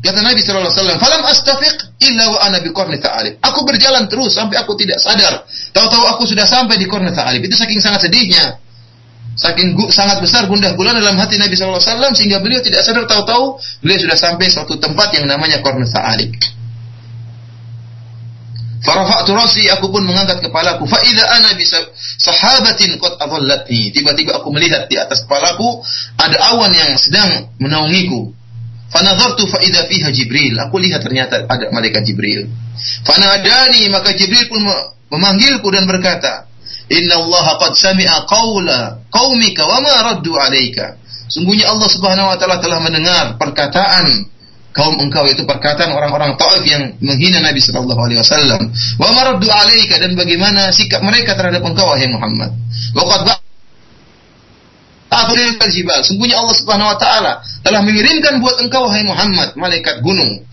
Kata 0.00 0.24
Nabi 0.24 0.40
sallallahu 0.40 0.72
alaihi 0.72 0.96
"Falam 0.96 1.22
astafiq 1.28 1.76
illa 2.00 2.24
wa 2.32 2.38
ana 2.40 2.58
bi 2.64 2.72
qarni 2.72 2.96
ta'alib." 2.96 3.36
Aku 3.44 3.68
berjalan 3.68 4.08
terus 4.08 4.32
sampai 4.32 4.56
aku 4.56 4.72
tidak 4.80 4.96
sadar. 4.96 5.44
Tahu-tahu 5.76 6.04
aku 6.16 6.24
sudah 6.24 6.48
sampai 6.48 6.80
di 6.80 6.88
qarni 6.88 7.12
ta'alib. 7.12 7.44
Itu 7.44 7.52
saking 7.52 7.84
sangat 7.84 8.08
sedihnya. 8.08 8.56
Saking 9.36 9.76
sangat 9.92 10.24
besar 10.24 10.48
gundah 10.48 10.72
gulana 10.72 11.04
dalam 11.04 11.20
hati 11.20 11.36
Nabi 11.36 11.52
sallallahu 11.52 11.84
alaihi 11.84 12.16
sehingga 12.16 12.40
beliau 12.40 12.64
tidak 12.64 12.80
sadar 12.80 13.04
tahu-tahu 13.04 13.60
beliau 13.84 14.00
sudah 14.00 14.16
sampai 14.16 14.48
suatu 14.48 14.80
tempat 14.80 15.12
yang 15.20 15.28
namanya 15.28 15.60
qarni 15.60 15.84
ta'alib. 15.84 16.32
Farafa'tu 18.80 19.36
rasi 19.36 19.68
aku 19.68 19.92
pun 19.92 20.08
mengangkat 20.08 20.40
kepalaku 20.40 20.88
fa 20.88 20.96
idza 21.04 21.24
ana 21.28 21.52
bi 21.52 21.68
sahabatin 22.24 22.96
qad 22.96 23.20
adallatni. 23.20 23.92
Tiba-tiba 23.92 24.40
aku 24.40 24.48
melihat 24.48 24.88
di 24.88 24.96
atas 24.96 25.28
kepalaku 25.28 25.84
ada 26.16 26.56
awan 26.56 26.72
yang 26.72 26.96
sedang 26.96 27.52
menaungiku. 27.60 28.39
Fanadhartu 28.90 29.46
fa 29.46 29.62
idza 29.62 29.86
fiha 29.86 30.10
Jibril. 30.10 30.58
Aku 30.58 30.82
lihat 30.82 31.00
ternyata 31.06 31.46
ada 31.46 31.70
malaikat 31.70 32.02
Jibril. 32.02 32.50
Fanadani 33.06 33.86
maka 33.86 34.10
Jibril 34.18 34.50
pun 34.50 34.66
memanggilku 35.14 35.70
dan 35.70 35.86
berkata, 35.86 36.50
"Inna 36.90 37.22
Allah 37.22 37.46
qad 37.62 37.72
sami'a 37.78 38.26
qawla 38.26 38.98
qaumika 39.14 39.62
wa 39.62 39.78
ma 39.78 39.94
raddu 40.14 40.34
'alaika." 40.34 40.98
Sungguhnya 41.30 41.70
Allah 41.70 41.86
Subhanahu 41.86 42.34
wa 42.34 42.36
taala 42.36 42.58
telah 42.58 42.82
mendengar 42.82 43.38
perkataan 43.38 44.26
kaum 44.74 44.98
engkau 44.98 45.26
itu 45.26 45.42
perkataan 45.46 45.94
orang-orang 45.94 46.34
Taif 46.38 46.62
yang 46.66 46.94
menghina 47.02 47.42
Nabi 47.42 47.62
sallallahu 47.62 48.00
alaihi 48.10 48.18
wasallam. 48.22 48.60
Wa 48.98 49.10
maraddu 49.14 49.46
'alaika 49.46 50.02
dan 50.02 50.18
bagaimana 50.18 50.74
sikap 50.74 50.98
mereka 51.06 51.38
terhadap 51.38 51.62
engkau 51.62 51.86
wahai 51.86 52.10
Muhammad. 52.10 52.50
Wa 52.94 53.06
qad 53.06 53.38
Afril 55.10 55.58
jibal. 55.74 56.00
Sungguhnya 56.06 56.38
Allah 56.38 56.54
Subhanahu 56.54 56.88
wa 56.94 56.98
taala 56.98 57.32
telah 57.66 57.82
mengirimkan 57.82 58.38
buat 58.38 58.62
engkau 58.62 58.86
wahai 58.86 59.02
Muhammad 59.02 59.58
malaikat 59.58 60.06
gunung. 60.06 60.46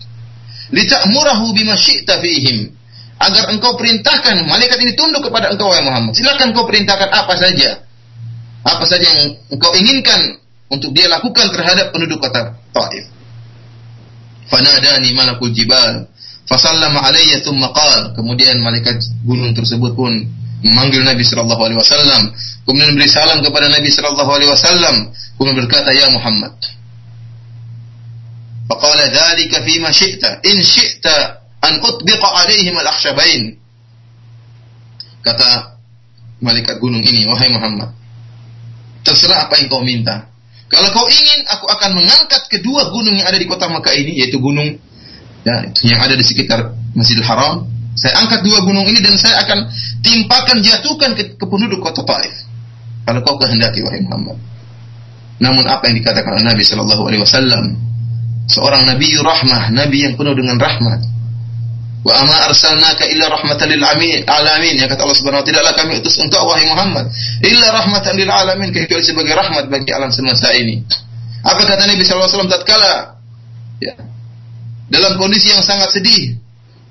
Lita'murahu 0.74 1.54
bima 1.54 1.78
fihim. 1.78 2.74
Agar 3.18 3.50
engkau 3.50 3.74
perintahkan 3.78 4.46
malaikat 4.46 4.78
ini 4.82 4.92
tunduk 4.98 5.30
kepada 5.30 5.54
engkau 5.54 5.70
wahai 5.70 5.86
Muhammad. 5.86 6.12
Silakan 6.18 6.50
engkau 6.50 6.66
perintahkan 6.66 7.06
apa 7.06 7.34
saja. 7.38 7.86
Apa 8.66 8.84
saja 8.84 9.06
yang 9.06 9.38
engkau 9.54 9.70
inginkan 9.78 10.42
untuk 10.68 10.90
dia 10.90 11.06
lakukan 11.06 11.48
terhadap 11.54 11.94
penduduk 11.94 12.18
kota 12.18 12.58
Taif. 12.74 13.06
Fanadani 14.50 15.14
malakul 15.14 15.54
jibal 15.54 16.10
fasallama 16.50 17.06
alayya 17.06 17.40
thumma 17.46 17.70
qala. 17.70 18.10
Kemudian 18.18 18.58
malaikat 18.58 18.98
gunung 19.22 19.54
tersebut 19.54 19.94
pun 19.94 20.12
memanggil 20.62 21.02
Nabi 21.06 21.22
sallallahu 21.22 21.62
alaihi 21.62 21.78
wasallam, 21.78 22.22
kemudian 22.66 22.94
beri 22.98 23.08
salam 23.10 23.38
kepada 23.42 23.70
Nabi 23.70 23.88
sallallahu 23.90 24.30
alaihi 24.30 24.50
wasallam, 24.50 24.96
kemudian 25.38 25.56
berkata, 25.64 25.90
"Ya 25.94 26.10
Muhammad." 26.10 26.54
Faqala 28.68 29.04
dzalika 29.08 29.64
fima 29.64 29.88
syi'ta, 29.94 30.44
in 30.44 30.60
syi'ta 30.60 31.16
an 31.64 31.80
utbiqa 31.80 32.28
alaihim 32.44 32.76
al-akhshabain. 32.76 33.56
Kata 35.24 35.78
malaikat 36.42 36.76
gunung 36.82 37.00
ini, 37.00 37.24
"Wahai 37.26 37.48
Muhammad, 37.54 37.94
terserah 39.06 39.48
apa 39.48 39.56
yang 39.56 39.66
kau 39.72 39.80
minta. 39.80 40.28
Kalau 40.68 40.92
kau 40.92 41.08
ingin, 41.08 41.48
aku 41.48 41.64
akan 41.64 41.96
mengangkat 41.96 42.44
kedua 42.52 42.92
gunung 42.92 43.16
yang 43.16 43.24
ada 43.24 43.40
di 43.40 43.48
kota 43.48 43.72
Makkah 43.72 43.96
ini, 43.96 44.20
yaitu 44.20 44.36
gunung 44.36 44.76
ya, 45.48 45.64
yang 45.88 46.00
ada 46.04 46.12
di 46.12 46.24
sekitar 46.26 46.76
Masjidil 46.92 47.24
Haram 47.24 47.77
saya 47.98 48.14
angkat 48.22 48.46
dua 48.46 48.62
gunung 48.62 48.86
ini 48.86 49.02
dan 49.02 49.14
saya 49.18 49.42
akan 49.42 49.66
timpakan 50.06 50.62
jatuhkan 50.62 51.18
ke, 51.18 51.34
ke 51.34 51.44
penduduk 51.50 51.82
kota 51.82 52.06
Taif. 52.06 52.46
Kalau 53.02 53.20
kau 53.26 53.36
kehendaki 53.42 53.82
wahai 53.82 54.04
Muhammad. 54.06 54.38
Namun 55.42 55.64
apa 55.66 55.90
yang 55.90 55.98
dikatakan 56.02 56.38
oleh 56.38 56.46
Nabi 56.46 56.62
Shallallahu 56.62 57.02
Alaihi 57.10 57.22
Wasallam, 57.22 57.64
seorang 58.50 58.86
Nabi 58.86 59.18
rahmah, 59.18 59.74
Nabi 59.74 59.98
yang 60.06 60.14
penuh 60.14 60.34
dengan 60.34 60.58
rahmat. 60.58 61.00
Wa 62.06 62.14
ama 62.14 62.36
arsalnaka 62.46 63.10
illa 63.10 63.26
rahmatan 63.26 63.66
lil 63.74 63.82
alamin. 63.82 64.74
Ya 64.78 64.86
kata 64.86 65.02
Allah 65.02 65.18
Subhanahu 65.18 65.42
wa 65.42 65.46
taala, 65.46 65.74
kami 65.74 65.98
utus 65.98 66.14
engkau 66.22 66.46
wahai 66.46 66.66
Muhammad 66.70 67.10
illa 67.42 67.66
rahmatan 67.74 68.14
lil 68.14 68.30
alamin 68.30 68.70
kecuali 68.70 69.02
sebagai 69.02 69.34
rahmat 69.34 69.66
bagi 69.66 69.90
alam 69.90 70.14
semesta 70.14 70.54
ini. 70.54 70.78
Apa 71.42 71.66
kata 71.66 71.86
Nabi 71.90 72.02
sallallahu 72.06 72.26
alaihi 72.30 72.38
wasallam 72.38 72.54
tatkala 72.54 72.92
ya, 73.82 73.94
dalam 74.90 75.12
kondisi 75.18 75.50
yang 75.50 75.62
sangat 75.62 75.90
sedih 75.90 76.38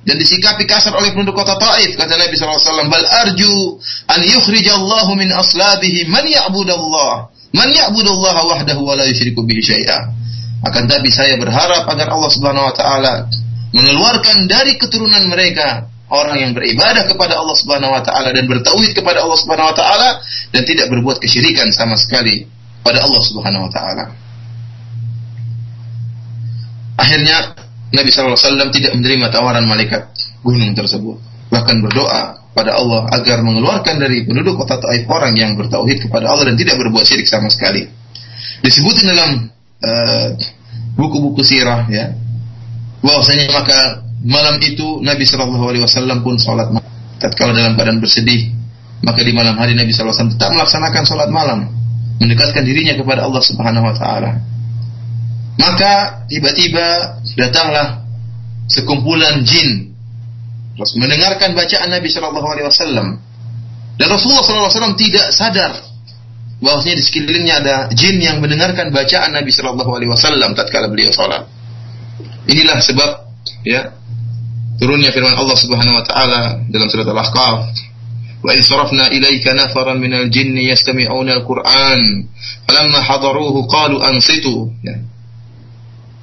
dan 0.07 0.15
disikapi 0.15 0.63
kasar 0.63 0.95
oleh 0.95 1.11
penduduk 1.11 1.35
kota 1.35 1.59
Taif 1.59 1.99
kata 1.99 2.15
Nabi 2.15 2.33
SAW 2.39 2.87
bal 2.87 3.05
arju 3.27 3.75
an 4.07 4.23
yukhrijallahu 4.23 5.11
min 5.19 5.27
aslabihi 5.35 6.07
man 6.07 6.23
ya'budallah 6.23 7.27
man 7.51 7.67
ya'budallah 7.67 8.35
wahdahu 8.55 8.87
wa 8.87 8.95
la 8.95 9.03
yusyriku 9.03 9.43
bihi 9.43 9.59
syai'a 9.59 10.07
akan 10.63 10.83
tapi 10.87 11.11
saya 11.11 11.35
berharap 11.35 11.83
agar 11.91 12.07
Allah 12.07 12.31
Subhanahu 12.31 12.65
wa 12.71 12.73
taala 12.73 13.13
mengeluarkan 13.75 14.47
dari 14.47 14.79
keturunan 14.79 15.27
mereka 15.27 15.91
orang 16.07 16.39
yang 16.39 16.51
beribadah 16.55 17.03
kepada 17.03 17.35
Allah 17.35 17.55
Subhanahu 17.59 17.91
wa 17.91 17.99
taala 17.99 18.31
dan 18.31 18.47
bertauhid 18.47 18.95
kepada 18.95 19.27
Allah 19.27 19.37
Subhanahu 19.43 19.69
wa 19.69 19.75
taala 19.75 20.23
dan 20.55 20.63
tidak 20.63 20.87
berbuat 20.87 21.19
kesyirikan 21.19 21.67
sama 21.75 21.99
sekali 21.99 22.47
pada 22.79 23.03
Allah 23.03 23.21
Subhanahu 23.27 23.67
wa 23.67 23.71
taala. 23.75 24.05
Akhirnya 26.97 27.66
Nabi 27.93 28.09
SAW 28.11 28.71
tidak 28.73 28.91
menerima 28.99 29.31
tawaran 29.31 29.63
malaikat 29.63 30.11
gunung 30.43 30.75
tersebut. 30.75 31.17
Bahkan 31.47 31.75
berdoa 31.79 32.51
pada 32.51 32.75
Allah 32.75 33.07
agar 33.13 33.45
mengeluarkan 33.45 34.01
dari 34.01 34.27
penduduk 34.27 34.59
kota 34.59 34.81
Taif 34.81 35.07
orang 35.07 35.37
yang 35.37 35.55
bertauhid 35.55 36.09
kepada 36.09 36.27
Allah 36.27 36.51
dan 36.51 36.57
tidak 36.59 36.75
berbuat 36.81 37.05
syirik 37.07 37.29
sama 37.29 37.47
sekali. 37.47 37.87
Disebutkan 38.65 39.05
dalam 39.13 39.29
uh, 39.85 40.27
buku-buku 40.97 41.45
sirah 41.45 41.85
ya 41.87 42.11
bahwasanya 43.05 43.53
maka 43.53 44.03
malam 44.25 44.57
itu 44.59 44.99
Nabi 45.05 45.23
Shallallahu 45.23 45.65
Alaihi 45.69 45.83
Wasallam 45.85 46.25
pun 46.25 46.35
sholat 46.41 46.73
malam. 46.73 46.91
Tatkala 47.17 47.49
dalam 47.49 47.73
keadaan 47.73 47.97
bersedih, 47.97 48.53
maka 49.01 49.25
di 49.25 49.33
malam 49.33 49.57
hari 49.57 49.73
Nabi 49.73 49.89
SAW 49.89 50.37
tetap 50.37 50.53
melaksanakan 50.53 51.01
sholat 51.01 51.29
malam, 51.33 51.65
mendekatkan 52.21 52.61
dirinya 52.61 52.93
kepada 52.93 53.25
Allah 53.25 53.41
Subhanahu 53.41 53.89
Wa 53.89 53.95
Taala. 53.97 54.31
Maka 55.57 56.23
tiba-tiba 56.29 57.17
datanglah 57.33 58.05
sekumpulan 58.69 59.41
jin. 59.41 59.89
Terus 60.77 60.93
mendengarkan 61.01 61.57
bacaan 61.57 61.89
Nabi 61.89 62.07
Shallallahu 62.13 62.47
Alaihi 62.53 62.67
Wasallam. 62.69 63.17
Dan 63.97 64.07
Rasulullah 64.13 64.45
Shallallahu 64.45 64.69
Alaihi 64.69 64.77
Wasallam 64.77 64.97
tidak 65.01 65.27
sadar 65.33 65.71
bahwasanya 66.61 66.95
di 66.97 67.03
sekelilingnya 67.05 67.55
ada 67.61 67.75
jin 67.93 68.21
yang 68.21 68.37
mendengarkan 68.37 68.93
bacaan 68.93 69.33
Nabi 69.33 69.49
Shallallahu 69.49 69.91
Alaihi 69.97 70.13
Wasallam 70.13 70.53
tatkala 70.53 70.93
beliau 70.93 71.09
sholat. 71.09 71.49
Inilah 72.45 72.77
sebab 72.77 73.09
ya 73.65 73.97
turunnya 74.77 75.09
firman 75.09 75.33
Allah 75.33 75.57
Subhanahu 75.57 75.97
Wa 75.97 76.05
Taala 76.05 76.41
dalam 76.69 76.87
surat 76.93 77.09
Al-Ahqaf. 77.09 77.73
In 78.47 78.63
sarafna 78.63 79.09
ilayka 79.09 79.57
nafaran 79.57 79.97
minal 79.97 80.29
jinni 80.29 80.69
yastami'una 80.69 81.41
al-Qur'an. 81.41 82.29
Falamma 82.69 83.01
hadaruhu 83.01 83.65
qalu 83.65 83.97
ansitu. 83.99 84.71
Ya 84.85 85.01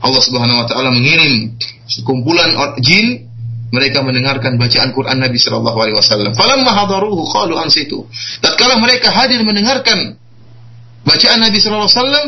Allah 0.04 0.20
Subhanahu 0.20 0.60
wa 0.60 0.66
taala 0.68 0.92
mengirim 0.92 1.56
sekumpulan 1.88 2.52
jin 2.84 3.24
mereka 3.74 4.06
mendengarkan 4.06 4.54
bacaan 4.54 4.94
Quran 4.94 5.18
Nabi 5.18 5.34
sallallahu 5.40 5.78
alaihi 5.80 5.96
wasallam. 5.98 6.30
Falamma 6.38 6.70
hadaruhu 6.70 7.26
qalu 7.26 7.58
ansitu. 7.58 8.06
Tatkala 8.38 8.78
mereka 8.78 9.10
hadir 9.10 9.42
mendengarkan 9.42 10.14
bacaan 11.02 11.38
Nabi 11.42 11.58
sallallahu 11.58 11.90
alaihi 11.90 11.98
wasallam, 11.98 12.26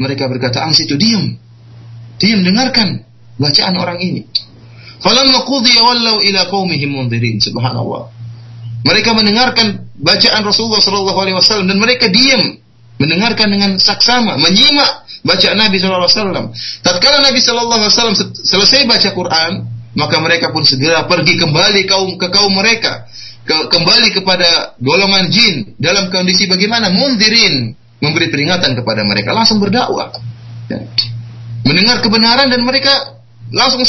mereka 0.00 0.24
berkata 0.30 0.64
ansitu 0.64 0.96
diam. 0.96 1.36
Diam 2.16 2.40
dengarkan 2.40 3.04
bacaan 3.36 3.74
orang 3.76 4.00
ini. 4.00 4.24
Falamma 5.04 5.44
qudiya 5.44 5.84
wallau 5.84 6.24
ila 6.24 6.40
qaumihim 6.48 6.96
mundirin. 6.96 7.36
Subhanallah. 7.44 8.08
Mereka 8.80 9.12
mendengarkan 9.12 9.92
bacaan 10.00 10.40
Rasulullah 10.40 10.80
sallallahu 10.80 11.18
alaihi 11.20 11.36
wasallam 11.36 11.68
dan 11.68 11.76
mereka 11.76 12.08
diam 12.08 12.56
mendengarkan 12.96 13.52
dengan 13.52 13.76
saksama, 13.76 14.40
menyimak 14.40 15.08
bacaan 15.24 15.58
Nabi 15.58 15.76
wasallam. 15.80 16.52
Tatkala 16.84 17.24
Nabi 17.24 17.38
wasallam 17.40 18.16
selesai 18.16 18.88
baca 18.88 19.08
Quran, 19.12 19.52
maka 19.96 20.16
mereka 20.22 20.54
pun 20.54 20.62
segera 20.62 21.04
pergi 21.04 21.36
kembali 21.40 21.82
kaum 21.88 22.14
ke 22.16 22.28
kaum 22.30 22.52
mereka, 22.54 23.10
ke, 23.42 23.56
kembali 23.68 24.08
kepada 24.14 24.78
golongan 24.78 25.26
jin 25.28 25.74
dalam 25.76 26.08
kondisi 26.08 26.46
bagaimana? 26.46 26.92
Mundirin, 26.94 27.74
memberi 27.98 28.30
peringatan 28.30 28.78
kepada 28.78 29.02
mereka, 29.02 29.34
langsung 29.34 29.58
berdakwah. 29.58 30.14
Ya. 30.70 30.78
Mendengar 31.66 32.00
kebenaran 32.00 32.48
dan 32.48 32.62
mereka 32.64 33.20
langsung 33.50 33.82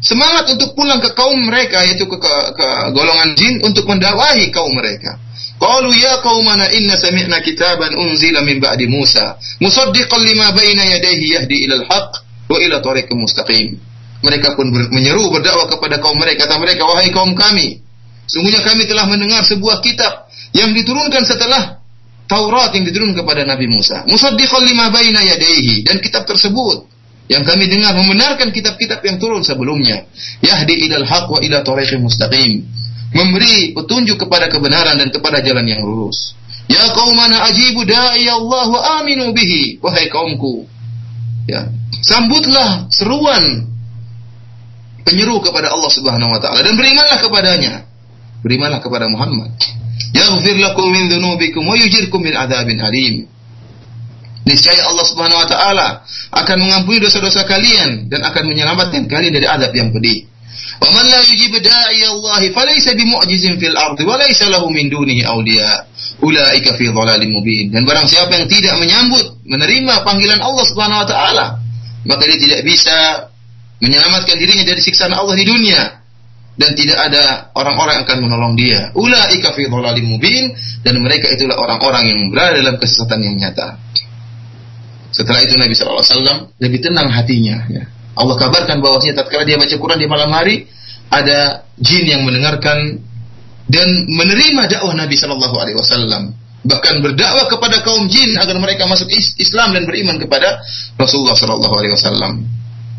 semangat 0.00 0.50
untuk 0.54 0.74
pulang 0.74 0.98
ke 0.98 1.12
kaum 1.12 1.38
mereka 1.44 1.84
yaitu 1.86 2.08
ke, 2.08 2.16
ke, 2.18 2.32
ke 2.56 2.66
golongan 2.94 3.30
jin 3.38 3.60
untuk 3.62 3.86
mendakwahi 3.86 4.50
kaum 4.50 4.72
mereka. 4.74 5.18
Qalu 5.54 5.94
ya 5.94 6.18
qaumana 6.20 6.66
inna 6.74 6.98
sami'na 6.98 7.38
kitaban 7.40 7.94
unzila 7.94 8.42
min 8.42 8.58
ba'di 8.58 8.90
Musa 8.90 9.38
musaddiqan 9.62 10.20
lima 10.26 10.50
baina 10.50 10.82
yadayhi 10.82 11.38
yahdi 11.38 11.56
ila 11.70 11.74
al-haq 11.84 12.10
wa 12.50 12.58
ila 12.58 12.82
tariqin 12.82 13.16
mustaqim. 13.16 13.78
Mereka 14.24 14.56
pun 14.56 14.72
ber, 14.72 14.88
menyeru 14.90 15.30
berdakwah 15.30 15.68
kepada 15.68 16.00
kaum 16.00 16.16
mereka 16.16 16.48
kata 16.48 16.56
mereka 16.56 16.82
wahai 16.88 17.12
kaum 17.12 17.36
kami 17.36 17.84
sungguhnya 18.28 18.64
kami 18.64 18.88
telah 18.88 19.04
mendengar 19.08 19.44
sebuah 19.44 19.84
kitab 19.84 20.28
yang 20.56 20.72
diturunkan 20.72 21.22
setelah 21.24 21.80
Taurat 22.24 22.72
yang 22.72 22.88
diturunkan 22.88 23.20
kepada 23.20 23.44
Nabi 23.44 23.68
Musa 23.68 24.00
musaddiqan 24.08 24.64
lima 24.64 24.88
baina 24.88 25.20
yadayhi 25.20 25.84
dan 25.84 26.00
kitab 26.00 26.24
tersebut 26.24 26.88
yang 27.24 27.40
kami 27.40 27.72
dengar 27.72 27.96
membenarkan 27.96 28.52
kitab-kitab 28.52 29.00
yang 29.00 29.16
turun 29.16 29.40
sebelumnya. 29.40 30.04
Yahdi 30.44 30.76
ilal 30.88 31.08
haq 31.08 31.32
wa 31.32 31.40
ila 31.40 31.64
tariqin 31.64 32.04
mustaqim. 32.04 32.68
Memberi 33.14 33.72
petunjuk 33.72 34.20
kepada 34.26 34.52
kebenaran 34.52 35.00
dan 35.00 35.08
kepada 35.08 35.40
jalan 35.40 35.64
yang 35.64 35.80
lurus. 35.80 36.36
Ya 36.68 36.84
qaumana 36.92 37.48
ajibu 37.48 37.86
da'i 37.88 38.28
Allah 38.28 38.66
wa 38.68 38.80
aminu 39.00 39.32
bihi. 39.32 39.80
Wahai 39.80 40.12
kaumku. 40.12 40.68
Ya, 41.48 41.68
sambutlah 42.04 42.88
seruan 42.92 43.68
penyeru 45.04 45.40
kepada 45.44 45.72
Allah 45.72 45.92
Subhanahu 45.92 46.32
wa 46.32 46.40
taala 46.40 46.60
dan 46.64 46.76
berimanlah 46.76 47.18
kepadanya. 47.20 47.72
Berimanlah 48.44 48.80
kepada 48.84 49.08
Muhammad. 49.08 49.52
Yaghfir 50.12 50.60
lakum 50.60 50.92
min 50.92 51.08
dzunubikum 51.08 51.64
wa 51.64 51.76
yujirkum 51.76 52.20
min 52.20 52.36
adzabin 52.36 52.80
alim 52.80 53.28
niscaya 54.44 54.84
Allah 54.88 55.04
Subhanahu 55.08 55.40
wa 55.40 55.48
taala 55.48 55.88
akan 56.32 56.56
mengampuni 56.60 57.00
dosa-dosa 57.00 57.48
kalian 57.48 58.12
dan 58.12 58.24
akan 58.24 58.44
menyelamatkan 58.48 59.08
kalian 59.08 59.32
dari 59.32 59.46
azab 59.48 59.72
yang 59.72 59.90
pedih. 59.90 60.28
Wa 60.80 60.90
man 60.90 61.04
la 61.06 61.20
yujib 61.24 61.54
da'i 61.58 62.02
Allah 62.04 62.40
falaysa 62.52 62.92
bimu'jizin 62.94 63.56
fil 63.56 63.74
ardi 63.74 64.02
wa 64.04 64.20
laysa 64.20 64.52
lahu 64.52 64.68
min 64.68 64.92
dunihi 64.92 65.24
awliya. 65.24 65.88
Ulaika 66.22 66.76
fi 66.76 66.84
dhalalim 66.88 67.30
mubin. 67.34 67.72
Dan 67.74 67.88
barang 67.88 68.06
siapa 68.06 68.32
yang 68.36 68.46
tidak 68.46 68.74
menyambut, 68.78 69.44
menerima 69.48 70.04
panggilan 70.06 70.40
Allah 70.40 70.64
Subhanahu 70.68 71.02
wa 71.02 71.08
taala, 71.08 71.46
maka 72.06 72.22
dia 72.28 72.38
tidak 72.38 72.60
bisa 72.68 73.28
menyelamatkan 73.82 74.36
dirinya 74.38 74.64
dari 74.64 74.80
siksaan 74.80 75.12
Allah 75.12 75.34
di 75.34 75.44
dunia 75.44 76.04
dan 76.54 76.70
tidak 76.78 76.98
ada 77.10 77.50
orang-orang 77.58 77.98
yang 77.98 78.04
akan 78.06 78.18
menolong 78.22 78.54
dia. 78.54 78.80
Ulaika 78.94 79.50
fi 79.54 79.66
dhalalim 79.66 80.06
mubin 80.06 80.54
dan 80.86 81.02
mereka 81.02 81.26
itulah 81.34 81.58
orang-orang 81.58 82.14
yang 82.14 82.20
berada 82.30 82.62
dalam 82.62 82.78
kesesatan 82.78 83.18
yang 83.26 83.34
nyata. 83.34 83.78
Setelah 85.14 85.46
itu 85.46 85.54
Nabi 85.54 85.78
SAW 85.78 86.50
lebih 86.58 86.82
tenang 86.82 87.06
hatinya. 87.06 87.70
Ya. 87.70 87.86
Allah 88.18 88.34
kabarkan 88.34 88.82
bahwasanya 88.82 89.22
tatkala 89.22 89.46
dia 89.46 89.54
baca 89.54 89.74
Quran 89.74 89.98
di 89.98 90.10
malam 90.10 90.30
hari 90.34 90.66
ada 91.10 91.62
jin 91.78 92.02
yang 92.06 92.26
mendengarkan 92.26 92.98
dan 93.70 93.88
menerima 94.10 94.66
dakwah 94.66 94.94
Nabi 94.94 95.14
Shallallahu 95.14 95.56
Alaihi 95.56 95.78
Wasallam 95.78 96.34
bahkan 96.64 97.04
berdakwah 97.04 97.46
kepada 97.46 97.84
kaum 97.84 98.08
jin 98.08 98.34
agar 98.40 98.56
mereka 98.56 98.88
masuk 98.88 99.06
Islam 99.12 99.76
dan 99.76 99.84
beriman 99.84 100.16
kepada 100.16 100.64
Rasulullah 100.96 101.36
Shallallahu 101.36 101.74
Alaihi 101.76 101.94
Wasallam. 101.94 102.32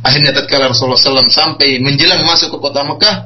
Akhirnya 0.05 0.37
tatkala 0.37 0.69
Rasulullah 0.69 1.01
SAW 1.01 1.25
sampai 1.33 1.81
menjelang 1.81 2.21
masuk 2.29 2.53
ke 2.53 2.57
kota 2.61 2.85
Mekah, 2.85 3.25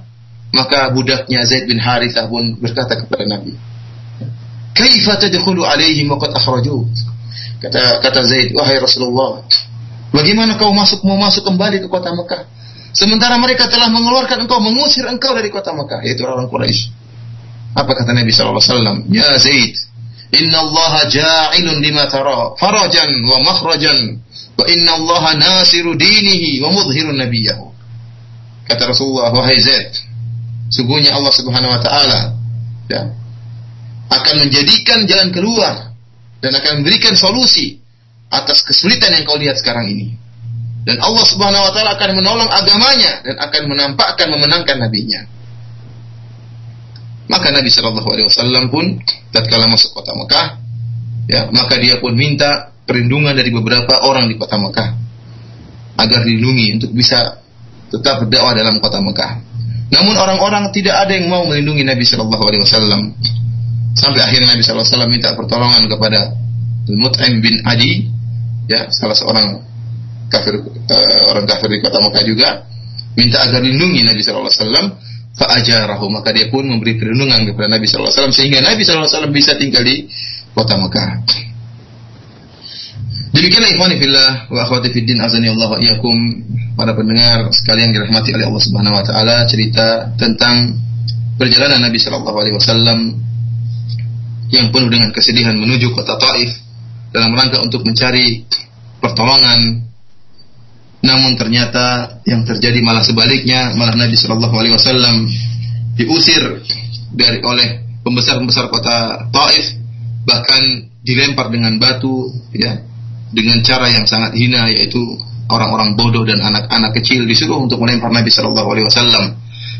maka 0.55 0.95
budaknya 0.95 1.43
Zaid 1.43 1.67
bin 1.67 1.75
Harithah 1.75 2.31
pun 2.31 2.55
berkata 2.55 2.95
kepada 2.95 3.27
Nabi, 3.27 3.51
"Kaifa 4.71 5.19
tadkhulu 5.19 5.67
alaihim 5.67 6.07
wa 6.07 6.15
qad 6.15 6.31
akhrajuk?" 6.31 6.87
Kata 7.59 7.99
kata 7.99 8.23
Zaid, 8.23 8.55
wahai 8.55 8.79
Rasulullah, 8.79 9.43
bagaimana 10.15 10.55
kau 10.55 10.71
masuk 10.71 11.03
mau 11.03 11.19
masuk 11.19 11.43
kembali 11.43 11.83
ke 11.83 11.87
kota 11.91 12.15
Mekah? 12.15 12.47
Sementara 12.95 13.35
mereka 13.35 13.67
telah 13.67 13.91
mengeluarkan 13.91 14.47
engkau, 14.47 14.63
mengusir 14.63 15.03
engkau 15.05 15.35
dari 15.35 15.51
kota 15.51 15.75
Mekah, 15.75 15.99
yaitu 16.07 16.23
orang 16.23 16.47
Quraisy. 16.47 16.89
Apa 17.75 17.91
kata 17.93 18.15
Nabi 18.15 18.31
SAW? 18.31 19.05
Ya 19.11 19.29
Zaid, 19.37 19.75
Inna 20.39 20.63
Allah 20.63 21.03
ja'ilun 21.09 21.83
lima 21.83 22.07
tara, 22.07 22.55
farajan 22.55 23.11
wa 23.27 23.37
makhrajan, 23.43 24.17
wa 24.55 24.65
inna 24.65 24.91
Allah 24.95 25.23
nasiru 25.37 25.93
dinihi 25.99 26.63
wa 26.63 26.73
mudhirun 26.73 27.19
nabiyahu. 27.19 27.67
Kata 28.71 28.89
Rasulullah, 28.89 29.35
wahai 29.35 29.59
Zaid, 29.59 29.99
sungguhnya 30.71 31.11
Allah 31.11 31.33
Subhanahu 31.35 31.75
wa 31.75 31.81
taala 31.83 32.39
ya, 32.87 33.09
akan 34.09 34.35
menjadikan 34.47 35.05
jalan 35.05 35.29
keluar 35.33 35.88
dan 36.39 36.51
akan 36.55 36.83
memberikan 36.83 37.15
solusi 37.15 37.79
atas 38.29 38.63
kesulitan 38.63 39.15
yang 39.15 39.23
kau 39.27 39.39
lihat 39.39 39.59
sekarang 39.59 39.89
ini. 39.89 40.15
Dan 40.87 40.97
Allah 41.03 41.25
Subhanahu 41.27 41.69
wa 41.69 41.71
taala 41.75 41.99
akan 41.99 42.11
menolong 42.17 42.49
agamanya 42.49 43.21
dan 43.21 43.35
akan 43.37 43.61
menampakkan 43.67 44.27
memenangkan 44.31 44.77
nabinya. 44.79 45.21
Maka 47.29 47.53
Nabi 47.53 47.69
Shallallahu 47.69 48.09
alaihi 48.09 48.25
wasallam 48.25 48.73
pun 48.73 48.97
tatkala 49.29 49.69
masuk 49.69 49.93
kota 49.93 50.17
Mekah, 50.17 50.47
ya, 51.29 51.45
maka 51.53 51.77
dia 51.77 52.01
pun 52.01 52.17
minta 52.17 52.73
perlindungan 52.89 53.37
dari 53.37 53.53
beberapa 53.53 54.01
orang 54.01 54.25
di 54.25 54.33
kota 54.33 54.57
Mekah 54.57 54.89
agar 55.99 56.25
dilindungi 56.25 56.81
untuk 56.81 56.91
bisa 56.95 57.37
tetap 57.93 58.25
berdakwah 58.25 58.57
dalam 58.57 58.81
kota 58.81 58.97
Mekah. 58.97 59.45
Namun 59.93 60.15
orang-orang 60.17 60.73
tidak 60.73 61.05
ada 61.05 61.13
yang 61.13 61.29
mau 61.29 61.45
melindungi 61.45 61.85
Nabi 61.85 62.01
Shallallahu 62.01 62.43
alaihi 62.49 62.61
wasallam 62.65 63.13
Sampai 63.97 64.21
akhirnya 64.21 64.53
Nabi 64.53 64.61
SAW 64.61 65.09
minta 65.09 65.33
pertolongan 65.33 65.89
kepada 65.89 66.33
Mut'im 66.89 67.41
bin 67.41 67.61
Adi, 67.65 68.09
ya 68.69 68.89
salah 68.89 69.17
seorang 69.17 69.47
kafir 70.29 70.61
uh, 70.61 71.21
orang 71.33 71.45
kafir 71.45 71.69
di 71.73 71.79
kota 71.81 72.01
Mekah 72.01 72.23
juga, 72.25 72.49
minta 73.17 73.41
agar 73.45 73.61
lindungi 73.61 74.05
Nabi 74.05 74.21
SAW. 74.21 75.09
Fa'ajarahu 75.39 76.11
maka 76.11 76.35
dia 76.35 76.51
pun 76.51 76.67
memberi 76.67 76.99
perlindungan 76.99 77.47
kepada 77.47 77.71
Nabi 77.71 77.87
SAW 77.87 78.11
sehingga 78.27 78.59
Nabi 78.59 78.83
SAW 78.83 79.31
bisa 79.31 79.55
tinggal 79.55 79.87
di 79.87 80.03
kota 80.51 80.75
Mekah. 80.75 81.23
Demikianlah 83.29 83.71
ikhwani 83.71 83.95
fillah 84.01 84.31
wa 84.51 84.67
akhwati 84.67 84.91
fiddin 84.91 85.21
azani 85.23 85.47
Allah 85.53 85.79
iyakum 85.79 86.17
para 86.75 86.91
pendengar 86.91 87.47
sekalian 87.55 87.93
dirahmati 87.95 88.35
oleh 88.35 88.51
Allah 88.51 88.63
Subhanahu 88.67 88.97
wa 88.99 89.03
taala 89.05 89.47
cerita 89.47 90.11
tentang 90.17 90.75
perjalanan 91.39 91.87
Nabi 91.87 92.01
sallallahu 92.01 92.35
alaihi 92.35 92.55
wasallam 92.57 93.15
yang 94.49 94.73
penuh 94.73 94.89
dengan 94.89 95.13
kesedihan 95.13 95.53
menuju 95.53 95.93
kota 95.93 96.17
Taif 96.17 96.49
dalam 97.13 97.33
rangka 97.33 97.61
untuk 97.61 97.85
mencari 97.85 98.45
pertolongan. 99.01 99.89
Namun 100.99 101.39
ternyata 101.39 102.19
yang 102.27 102.43
terjadi 102.43 102.83
malah 102.83 103.05
sebaliknya, 103.05 103.71
malah 103.79 103.95
Nabi 103.95 104.19
Shallallahu 104.19 104.51
Alaihi 104.51 104.75
Wasallam 104.75 105.15
diusir 105.95 106.59
dari 107.15 107.39
oleh 107.39 108.01
pembesar-pembesar 108.03 108.67
kota 108.67 109.29
Taif, 109.31 109.79
bahkan 110.27 110.91
dilempar 111.05 111.47
dengan 111.53 111.79
batu, 111.79 112.27
ya, 112.51 112.83
dengan 113.31 113.63
cara 113.63 113.87
yang 113.87 114.03
sangat 114.03 114.35
hina, 114.35 114.67
yaitu 114.75 114.99
orang-orang 115.49 115.95
bodoh 115.95 116.27
dan 116.27 116.43
anak-anak 116.43 116.93
kecil 116.99 117.25
disuruh 117.25 117.57
untuk 117.63 117.79
melempar 117.79 118.11
Nabi 118.11 118.29
Shallallahu 118.29 118.69
Alaihi 118.69 118.85
Wasallam. 118.85 119.25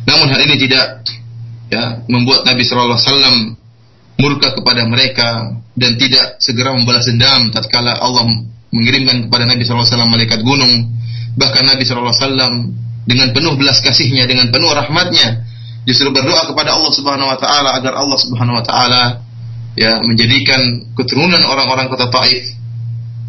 Namun 0.07 0.27
hal 0.31 0.39
ini 0.47 0.55
tidak 0.55 1.03
ya 1.69 2.01
membuat 2.09 2.47
Nabi 2.47 2.63
Shallallahu 2.63 2.95
Alaihi 2.95 3.05
Wasallam 3.05 3.37
murka 4.19 4.51
kepada 4.51 4.83
mereka 4.83 5.55
dan 5.79 5.95
tidak 5.95 6.37
segera 6.43 6.75
membalas 6.75 7.07
dendam 7.07 7.49
tatkala 7.55 7.95
Allah 7.95 8.27
mengirimkan 8.69 9.25
kepada 9.27 9.47
Nabi 9.47 9.63
SAW 9.63 9.87
malaikat 10.11 10.43
gunung 10.43 10.91
bahkan 11.39 11.63
Nabi 11.63 11.87
SAW 11.87 12.11
dengan 13.07 13.27
penuh 13.31 13.55
belas 13.55 13.79
kasihnya 13.79 14.27
dengan 14.27 14.51
penuh 14.51 14.69
rahmatnya 14.69 15.47
justru 15.87 16.11
berdoa 16.11 16.45
kepada 16.51 16.75
Allah 16.75 16.91
Subhanahu 16.91 17.31
wa 17.31 17.39
taala 17.39 17.79
agar 17.79 17.95
Allah 17.95 18.19
Subhanahu 18.19 18.59
wa 18.59 18.65
taala 18.67 19.03
ya 19.79 20.03
menjadikan 20.03 20.91
keturunan 20.93 21.39
orang-orang 21.47 21.87
kota 21.87 22.11
Taif 22.11 22.59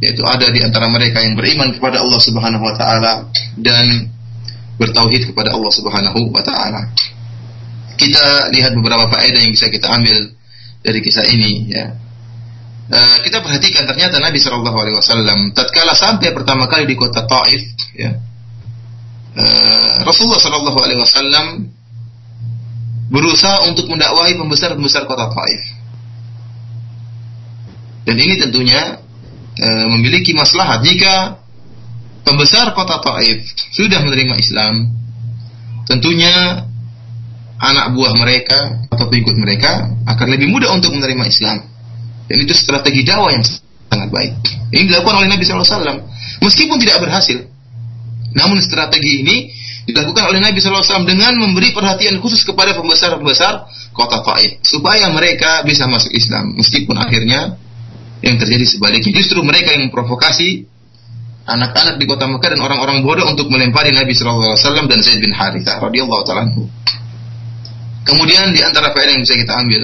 yaitu 0.01 0.25
ada 0.27 0.49
di 0.51 0.61
antara 0.65 0.91
mereka 0.91 1.23
yang 1.23 1.39
beriman 1.39 1.77
kepada 1.77 2.03
Allah 2.03 2.21
Subhanahu 2.21 2.65
wa 2.65 2.75
taala 2.75 3.13
dan 3.61 4.11
bertauhid 4.81 5.29
kepada 5.31 5.53
Allah 5.53 5.73
Subhanahu 5.77 6.33
wa 6.33 6.41
taala. 6.41 6.89
Kita 8.01 8.49
lihat 8.57 8.73
beberapa 8.73 9.13
faedah 9.13 9.45
yang 9.45 9.53
bisa 9.53 9.69
kita 9.69 9.93
ambil 9.93 10.40
dari 10.81 10.99
kisah 11.05 11.27
ini 11.29 11.53
ya. 11.71 11.87
Uh, 12.91 13.23
kita 13.23 13.39
perhatikan 13.39 13.87
ternyata 13.87 14.19
Nabi 14.19 14.43
Shallallahu 14.43 14.75
Alaihi 14.75 14.97
Wasallam 14.99 15.55
tatkala 15.55 15.95
sampai 15.95 16.35
pertama 16.35 16.67
kali 16.67 16.91
di 16.91 16.99
kota 16.99 17.23
Taif, 17.23 17.63
ya, 17.95 18.11
uh, 19.39 19.95
Rasulullah 20.03 20.43
Shallallahu 20.43 20.79
Alaihi 20.83 20.99
Wasallam 20.99 21.47
berusaha 23.11 23.67
untuk 23.67 23.91
mendakwahi 23.91 24.39
pembesar-pembesar 24.39 25.07
kota 25.07 25.31
Taif. 25.31 25.63
Dan 28.07 28.17
ini 28.17 28.39
tentunya 28.39 29.03
e, 29.59 29.67
memiliki 29.93 30.33
maslahat 30.33 30.81
jika 30.87 31.43
pembesar 32.25 32.73
kota 32.73 33.03
Taif 33.03 33.45
sudah 33.75 34.01
menerima 34.07 34.35
Islam, 34.39 34.95
tentunya 35.91 36.65
anak 37.61 37.93
buah 37.93 38.17
mereka 38.17 38.89
atau 38.89 39.05
pengikut 39.13 39.37
mereka 39.37 39.93
akan 40.09 40.27
lebih 40.33 40.49
mudah 40.49 40.73
untuk 40.73 40.97
menerima 40.97 41.25
Islam. 41.29 41.61
Dan 42.25 42.37
itu 42.41 42.57
strategi 42.57 43.05
dakwah 43.05 43.37
yang 43.37 43.45
sangat 43.91 44.09
baik. 44.09 44.33
Ini 44.73 44.89
dilakukan 44.89 45.15
oleh 45.21 45.29
Nabi 45.29 45.43
SAW. 45.45 46.01
Meskipun 46.41 46.81
tidak 46.81 47.05
berhasil. 47.05 47.45
Namun 48.33 48.63
strategi 48.63 49.27
ini 49.27 49.37
dilakukan 49.91 50.31
oleh 50.31 50.41
Nabi 50.41 50.63
SAW 50.63 51.05
dengan 51.05 51.37
memberi 51.37 51.75
perhatian 51.75 52.23
khusus 52.23 52.47
kepada 52.47 52.73
pembesar-pembesar 52.79 53.67
kota 53.93 54.23
Taif. 54.25 54.63
Supaya 54.63 55.11
mereka 55.11 55.67
bisa 55.67 55.85
masuk 55.91 56.15
Islam. 56.15 56.55
Meskipun 56.57 56.97
akhirnya 56.97 57.59
yang 58.25 58.39
terjadi 58.41 58.65
sebaliknya. 58.65 59.11
Justru 59.11 59.43
mereka 59.43 59.75
yang 59.75 59.91
memprovokasi 59.91 60.71
anak-anak 61.51 61.99
di 61.99 62.07
kota 62.07 62.31
Mekah 62.31 62.57
dan 62.57 62.61
orang-orang 62.63 63.03
bodoh 63.03 63.27
untuk 63.27 63.51
melempari 63.51 63.91
Nabi 63.91 64.15
Wasallam 64.15 64.87
dan 64.87 65.03
Zaid 65.03 65.19
bin 65.19 65.35
Harithah 65.35 65.83
radhiyallahu 65.83 66.23
taala 66.23 66.47
Kemudian 68.05 68.57
di 68.57 68.61
antara 68.65 68.97
faedah 68.97 69.13
yang 69.13 69.23
bisa 69.23 69.37
kita 69.37 69.55
ambil, 69.61 69.83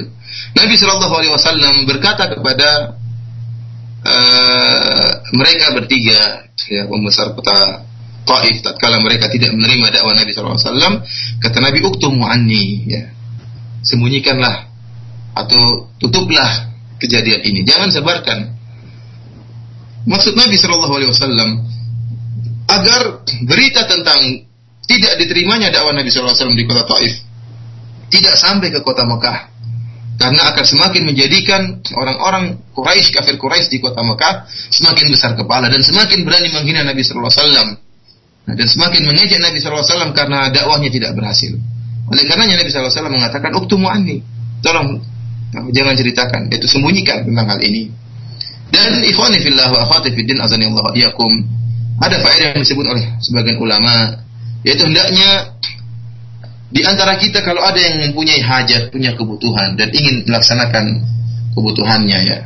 Nabi 0.57 0.73
Shallallahu 0.73 1.15
Alaihi 1.21 1.33
Wasallam 1.33 1.75
berkata 1.85 2.33
kepada 2.33 2.97
uh, 4.01 5.09
mereka 5.37 5.65
bertiga, 5.77 6.49
ya 6.69 6.89
pembesar 6.89 7.33
kota 7.37 7.85
Taif, 8.27 8.59
tatkala 8.59 8.99
mereka 8.99 9.31
tidak 9.31 9.55
menerima 9.55 9.87
dakwah 9.93 10.11
Nabi 10.17 10.33
Shallallahu 10.33 10.57
Alaihi 10.57 10.67
Wasallam, 10.67 10.93
kata 11.39 11.57
Nabi 11.63 11.79
Uktumu 11.85 12.25
anni, 12.27 12.89
ya 12.89 13.03
sembunyikanlah 13.85 14.67
atau 15.37 15.93
tutuplah 16.01 16.73
kejadian 16.97 17.45
ini. 17.45 17.61
Jangan 17.63 17.93
sebarkan. 17.93 18.57
Maksud 20.09 20.33
Nabi 20.35 20.55
Shallallahu 20.57 20.93
Alaihi 20.97 21.11
Wasallam 21.13 21.49
agar 22.67 23.01
berita 23.47 23.87
tentang 23.87 24.43
tidak 24.87 25.13
diterimanya 25.21 25.71
dakwah 25.71 25.93
Nabi 25.95 26.09
Shallallahu 26.09 26.33
Alaihi 26.33 26.41
Wasallam 26.43 26.59
di 26.59 26.65
kota 26.67 26.83
Taif 26.83 27.26
tidak 28.07 28.35
sampai 28.39 28.71
ke 28.71 28.79
kota 28.83 29.03
Mekah 29.03 29.57
karena 30.17 30.41
akan 30.49 30.65
semakin 30.65 31.01
menjadikan 31.05 31.61
orang-orang 31.93 32.57
Quraisy 32.73 33.13
kafir 33.13 33.37
Quraisy 33.37 33.69
di 33.69 33.77
kota 33.77 34.01
Mekah 34.01 34.49
semakin 34.73 35.13
besar 35.13 35.37
kepala 35.37 35.69
dan 35.69 35.85
semakin 35.85 36.25
berani 36.25 36.49
menghina 36.49 36.81
Nabi 36.81 37.05
Shallallahu 37.05 37.29
Alaihi 37.29 37.43
Wasallam 37.45 37.69
dan 38.47 38.67
semakin 38.67 39.01
mengejek 39.05 39.39
Nabi 39.43 39.57
Shallallahu 39.59 39.83
Alaihi 39.83 39.93
Wasallam 39.93 40.11
karena 40.15 40.39
dakwahnya 40.49 40.89
tidak 40.89 41.11
berhasil. 41.19 41.51
Oleh 42.07 42.23
karenanya 42.23 42.63
Nabi 42.63 42.69
Shallallahu 42.71 42.87
Alaihi 42.87 42.97
Wasallam 43.03 43.15
mengatakan 43.19 43.51
uktumu 43.59 43.87
anni, 43.91 44.17
tolong 44.63 45.03
jangan 45.75 45.93
ceritakan, 45.99 46.41
itu 46.47 46.65
sembunyikan 46.65 47.27
tentang 47.27 47.45
hal 47.51 47.59
ini. 47.59 47.91
Dan 48.71 49.03
ikhwani 49.03 49.43
fillah 49.43 49.67
wa 49.67 49.79
akhwati 49.83 50.15
fid 50.15 50.27
din 50.27 50.39
azani 50.39 50.67
Allah. 50.71 50.95
Ada 51.97 52.15
faedah 52.23 52.45
yang 52.55 52.61
disebut 52.61 52.85
oleh 52.87 53.05
sebagian 53.19 53.57
ulama 53.57 54.21
yaitu 54.61 54.85
hendaknya 54.85 55.57
di 56.67 56.83
antara 56.83 57.15
kita 57.15 57.39
kalau 57.47 57.63
ada 57.63 57.79
yang 57.79 58.11
mempunyai 58.11 58.43
hajat, 58.43 58.91
punya 58.91 59.15
kebutuhan 59.15 59.79
dan 59.79 59.87
ingin 59.95 60.27
melaksanakan 60.27 60.99
kebutuhannya 61.55 62.19
ya. 62.27 62.39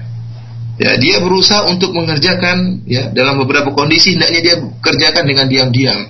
Ya, 0.81 0.97
dia 0.97 1.21
berusaha 1.21 1.69
untuk 1.69 1.93
mengerjakan 1.93 2.85
ya 2.89 3.13
dalam 3.13 3.37
beberapa 3.45 3.69
kondisi 3.73 4.17
hendaknya 4.17 4.39
dia 4.41 4.55
kerjakan 4.81 5.25
dengan 5.29 5.45
diam-diam. 5.45 6.09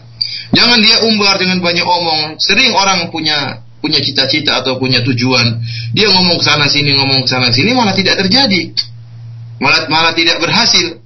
Jangan 0.52 0.80
dia 0.80 1.04
umbar 1.08 1.40
dengan 1.40 1.60
banyak 1.64 1.84
omong. 1.84 2.40
Sering 2.40 2.72
orang 2.76 3.12
punya 3.12 3.64
punya 3.82 4.00
cita-cita 4.00 4.62
atau 4.62 4.78
punya 4.78 5.02
tujuan, 5.02 5.58
dia 5.92 6.08
ngomong 6.14 6.38
ke 6.38 6.46
sana 6.46 6.70
sini, 6.70 6.94
ngomong 6.94 7.26
ke 7.26 7.30
sana 7.32 7.50
sini 7.50 7.74
malah 7.74 7.96
tidak 7.98 8.20
terjadi. 8.22 8.72
Malah 9.58 9.90
malah 9.90 10.14
tidak 10.14 10.38
berhasil. 10.38 11.02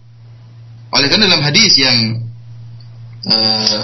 Oleh 0.91 1.07
karena 1.07 1.25
dalam 1.29 1.41
hadis 1.43 1.71
yang 1.79 1.97
uh, 3.29 3.81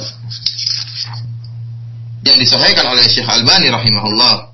yang 2.22 2.38
disampaikan 2.38 2.86
oleh 2.94 3.06
Syekh 3.10 3.26
Albani 3.26 3.74
rahimahullah 3.74 4.52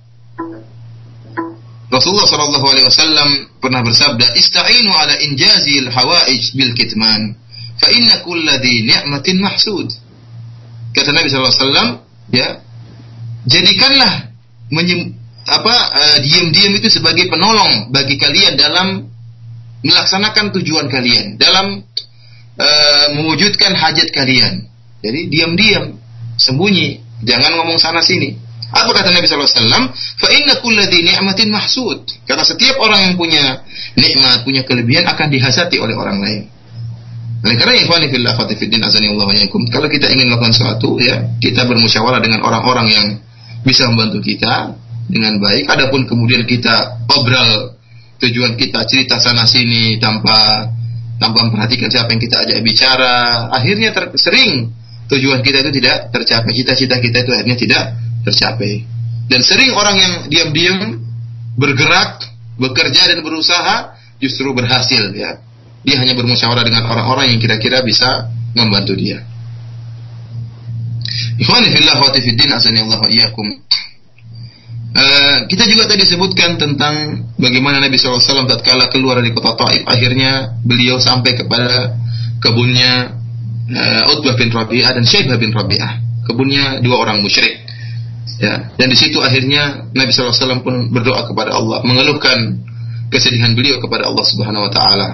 Rasulullah 1.88 2.28
sallallahu 2.28 2.68
alaihi 2.68 2.88
wasallam 2.88 3.30
pernah 3.64 3.80
bersabda, 3.80 4.36
"Ista'inu 4.36 4.92
ala 4.92 5.16
injazil 5.24 5.88
hawaij 5.88 6.52
bil 6.52 6.76
kitman, 6.76 7.40
fa 7.80 7.88
inna 7.96 8.28
kulladhi 8.28 8.84
ni'matin 8.84 9.40
mahsud." 9.40 9.88
Kata 10.92 11.16
Nabi 11.16 11.32
sallallahu 11.32 11.56
alaihi 11.56 11.64
wasallam, 11.64 11.90
ya, 12.36 12.48
jadikanlah 13.48 14.36
menyem, 14.68 15.16
apa 15.48 15.76
uh, 15.96 16.18
diam-diam 16.20 16.76
itu 16.76 16.92
sebagai 16.92 17.32
penolong 17.32 17.88
bagi 17.96 18.20
kalian 18.20 18.60
dalam 18.60 19.08
melaksanakan 19.80 20.52
tujuan 20.60 20.92
kalian, 20.92 21.40
dalam 21.40 21.88
uh, 22.60 23.08
mewujudkan 23.16 23.72
hajat 23.72 24.12
kalian. 24.12 24.68
Jadi 25.00 25.32
diam-diam, 25.32 25.96
sembunyi, 26.36 27.00
jangan 27.24 27.58
ngomong 27.62 27.78
sana 27.80 28.04
sini. 28.04 28.36
Apa 28.68 28.92
kata 28.92 29.16
Nabi 29.16 29.24
SAW? 29.24 29.88
Fa 30.20 30.28
inna 30.28 30.60
kulladhi 30.60 31.00
ni'matin 31.00 31.48
mahsud. 31.48 32.04
Karena 32.28 32.44
setiap 32.44 32.76
orang 32.84 33.12
yang 33.12 33.16
punya 33.16 33.64
nikmat, 33.96 34.44
punya 34.44 34.68
kelebihan 34.68 35.08
akan 35.08 35.32
dihasati 35.32 35.80
oleh 35.80 35.96
orang 35.96 36.20
lain. 36.20 36.42
Oleh 37.48 37.56
karena 37.56 37.80
ikhwani 37.80 38.12
fillah 38.12 38.34
khatifiddin 38.36 38.82
azani 38.84 39.14
Allah 39.14 39.30
Kalau 39.48 39.88
kita 39.88 40.12
ingin 40.12 40.28
melakukan 40.28 40.52
sesuatu 40.52 41.00
ya, 41.00 41.38
kita 41.40 41.64
bermusyawarah 41.64 42.20
dengan 42.20 42.44
orang-orang 42.44 42.88
yang 42.92 43.08
bisa 43.64 43.88
membantu 43.88 44.20
kita 44.20 44.76
dengan 45.08 45.40
baik. 45.40 45.70
Adapun 45.72 46.04
kemudian 46.04 46.44
kita 46.44 47.08
obrol 47.08 47.78
tujuan 48.20 48.58
kita 48.60 48.84
cerita 48.90 49.22
sana 49.22 49.46
sini 49.48 49.96
tanpa 50.02 50.68
tanpa 51.18 51.50
memperhatikan 51.50 51.90
siapa 51.90 52.14
yang 52.14 52.22
kita 52.22 52.38
ajak 52.46 52.58
bicara, 52.62 53.50
akhirnya 53.50 53.90
sering 54.18 54.70
tujuan 55.08 55.40
kita 55.44 55.64
itu 55.64 55.72
tidak 55.80 56.12
tercapai, 56.12 56.52
cita-cita 56.52 56.96
kita 57.00 57.18
itu 57.24 57.32
akhirnya 57.32 57.58
tidak 57.58 57.84
tercapai. 58.28 58.84
Dan 59.28 59.44
sering 59.44 59.76
orang 59.76 59.96
yang 60.00 60.14
diam-diam 60.32 61.04
bergerak, 61.60 62.24
bekerja 62.56 63.12
dan 63.12 63.20
berusaha 63.24 63.98
justru 64.24 64.52
berhasil 64.56 65.12
ya. 65.12 65.40
Dia 65.88 66.04
hanya 66.04 66.16
bermusyawarah 66.20 66.64
dengan 66.68 66.88
orang-orang 66.88 67.32
yang 67.32 67.40
kira-kira 67.40 67.80
bisa 67.84 68.28
membantu 68.56 68.96
dia. 69.00 69.24
Ikhwani. 71.40 71.70
Uh, 74.98 75.46
kita 75.46 75.70
juga 75.70 75.86
tadi 75.86 76.04
sebutkan 76.10 76.58
tentang 76.58 77.28
bagaimana 77.38 77.78
Nabi 77.78 78.02
SAW 78.02 78.50
tatkala 78.50 78.90
keluar 78.90 79.22
dari 79.22 79.30
kota 79.30 79.54
Taif 79.54 79.86
akhirnya 79.86 80.58
beliau 80.66 80.98
sampai 80.98 81.38
kepada 81.38 81.94
kebunnya 82.42 83.14
uh, 83.72 84.14
Utbah 84.16 84.36
bin 84.40 84.50
Rabi'ah 84.52 84.92
dan 84.96 85.04
Syaibah 85.04 85.38
bin 85.40 85.52
Rabi'ah 85.52 86.24
kebunnya 86.28 86.84
dua 86.84 87.08
orang 87.08 87.24
musyrik 87.24 87.64
ya 88.38 88.72
dan 88.76 88.88
di 88.88 88.98
situ 89.00 89.18
akhirnya 89.24 89.90
Nabi 89.96 90.12
SAW 90.14 90.62
pun 90.62 90.94
berdoa 90.94 91.26
kepada 91.28 91.56
Allah 91.56 91.82
mengeluhkan 91.88 92.62
kesedihan 93.08 93.56
beliau 93.56 93.80
kepada 93.80 94.06
Allah 94.06 94.26
Subhanahu 94.28 94.68
Wa 94.68 94.72
Taala 94.72 95.10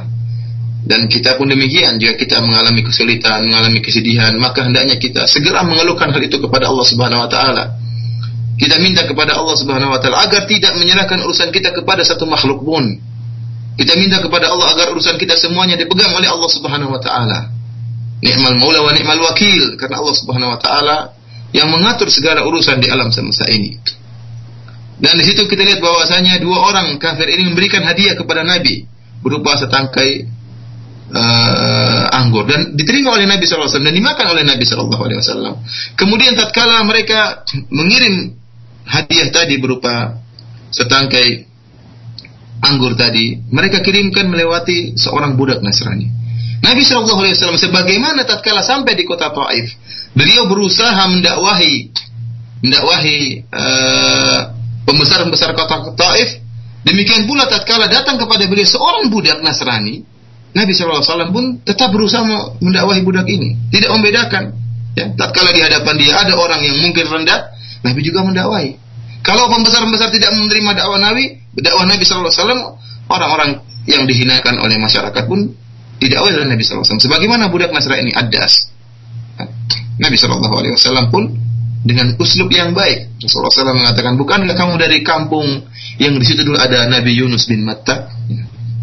dan 0.84 1.08
kita 1.08 1.40
pun 1.40 1.48
demikian, 1.48 1.96
jika 1.96 2.20
kita 2.20 2.44
mengalami 2.44 2.84
kesulitan, 2.84 3.48
mengalami 3.48 3.80
kesedihan, 3.80 4.36
maka 4.36 4.68
hendaknya 4.68 5.00
kita 5.00 5.24
segera 5.32 5.64
mengeluhkan 5.64 6.12
hal 6.12 6.20
itu 6.20 6.44
kepada 6.44 6.68
Allah 6.68 6.84
Subhanahu 6.84 7.24
wa 7.24 7.30
taala. 7.32 7.80
Kita 8.60 8.84
minta 8.84 9.08
kepada 9.08 9.40
Allah 9.40 9.56
Subhanahu 9.56 9.96
wa 9.96 10.00
taala 10.04 10.28
agar 10.28 10.44
tidak 10.44 10.76
menyerahkan 10.76 11.24
urusan 11.24 11.56
kita 11.56 11.72
kepada 11.72 12.04
satu 12.04 12.28
makhluk 12.28 12.68
pun. 12.68 13.00
Kita 13.80 13.96
minta 13.96 14.20
kepada 14.20 14.52
Allah 14.52 14.76
agar 14.76 14.92
urusan 14.92 15.16
kita 15.16 15.40
semuanya 15.40 15.80
dipegang 15.80 16.12
oleh 16.20 16.28
Allah 16.28 16.50
Subhanahu 16.52 16.92
wa 16.92 17.00
taala. 17.00 17.48
Ni'mal 18.24 18.56
maula 18.56 18.80
wa 18.88 18.92
ni'mal 18.96 19.20
wakil 19.20 19.76
karena 19.76 20.00
Allah 20.00 20.16
Subhanahu 20.16 20.56
wa 20.56 20.60
taala 20.64 20.98
yang 21.52 21.68
mengatur 21.68 22.08
segala 22.08 22.48
urusan 22.48 22.80
di 22.80 22.88
alam 22.88 23.12
semesta 23.12 23.46
ini. 23.52 23.76
Dan 25.04 25.20
di 25.20 25.24
situ 25.28 25.44
kita 25.44 25.62
lihat 25.68 25.84
bahwasanya 25.84 26.40
dua 26.40 26.64
orang 26.72 26.96
kafir 26.96 27.28
ini 27.28 27.52
memberikan 27.52 27.84
hadiah 27.84 28.16
kepada 28.16 28.48
Nabi 28.48 28.88
berupa 29.20 29.60
setangkai 29.60 30.24
uh, 31.12 32.04
anggur 32.16 32.48
dan 32.48 32.72
diterima 32.74 33.12
oleh 33.12 33.28
Nabi 33.28 33.44
SAW 33.44 33.68
dan 33.68 33.92
dimakan 33.92 34.32
oleh 34.32 34.48
Nabi 34.48 34.64
SAW. 34.64 35.60
Kemudian 36.00 36.40
tatkala 36.40 36.80
mereka 36.88 37.44
mengirim 37.68 38.40
hadiah 38.88 39.28
tadi 39.30 39.60
berupa 39.60 40.24
setangkai 40.72 41.52
anggur 42.64 42.96
tadi, 42.96 43.38
mereka 43.52 43.84
kirimkan 43.84 44.32
melewati 44.32 44.96
seorang 44.96 45.36
budak 45.36 45.60
Nasrani. 45.60 46.23
Nabi 46.64 46.82
Shallallahu 46.82 47.20
Alaihi 47.20 47.36
Wasallam 47.36 47.60
sebagaimana 47.60 48.24
tatkala 48.24 48.64
sampai 48.64 48.96
di 48.96 49.04
kota 49.04 49.36
Taif, 49.36 49.76
beliau 50.16 50.48
berusaha 50.48 51.12
mendakwahi, 51.12 51.92
mendakwahi 52.64 53.18
uh, 53.52 54.40
pembesar-pembesar 54.88 55.52
kota 55.60 55.92
Taif. 56.00 56.40
Demikian 56.84 57.28
pula 57.28 57.48
tatkala 57.48 57.88
datang 57.88 58.20
kepada 58.20 58.48
beliau 58.48 58.68
seorang 58.68 59.12
budak 59.12 59.44
Nasrani, 59.44 60.04
Nabi 60.56 60.72
Shallallahu 60.72 61.04
Alaihi 61.04 61.12
Wasallam 61.12 61.32
pun 61.36 61.46
tetap 61.68 61.92
berusaha 61.92 62.24
mendakwahi 62.64 63.04
budak 63.04 63.28
ini, 63.28 63.60
tidak 63.68 63.92
membedakan. 64.00 64.56
Ya, 64.94 65.10
tatkala 65.20 65.52
di 65.52 65.60
hadapan 65.64 65.96
dia 66.00 66.16
ada 66.16 66.38
orang 66.38 66.64
yang 66.64 66.80
mungkin 66.80 67.08
rendah, 67.12 67.52
Nabi 67.84 68.00
juga 68.08 68.24
mendakwahi. 68.24 68.80
Kalau 69.24 69.48
pembesar-pembesar 69.52 70.12
tidak 70.12 70.32
menerima 70.36 70.80
dakwah 70.80 71.00
Nabi, 71.00 71.44
dakwah 71.60 71.88
Nabi 71.88 72.04
Shallallahu 72.04 72.32
Alaihi 72.32 72.40
Wasallam, 72.44 72.62
orang-orang 73.12 73.52
yang 73.88 74.04
dihinakan 74.08 74.64
oleh 74.64 74.80
masyarakat 74.80 75.24
pun 75.28 75.63
tidak 76.04 76.20
oleh 76.24 76.46
Nabi 76.46 76.62
SAW. 76.62 77.00
Sebagaimana 77.00 77.48
budak 77.48 77.72
Nasrani 77.72 78.12
Adas. 78.12 78.74
Nabi 80.00 80.18
Wasallam 80.18 81.14
pun 81.14 81.30
dengan 81.84 82.16
uslub 82.18 82.50
yang 82.50 82.74
baik. 82.74 83.20
Rasulullah 83.22 83.52
SAW 83.54 83.78
mengatakan, 83.78 84.16
bukankah 84.18 84.56
kamu 84.56 84.74
dari 84.80 85.00
kampung 85.04 85.46
yang 86.02 86.16
di 86.18 86.26
situ 86.26 86.42
dulu 86.48 86.58
ada 86.58 86.90
Nabi 86.90 87.14
Yunus 87.14 87.46
bin 87.46 87.62
Matta? 87.68 88.10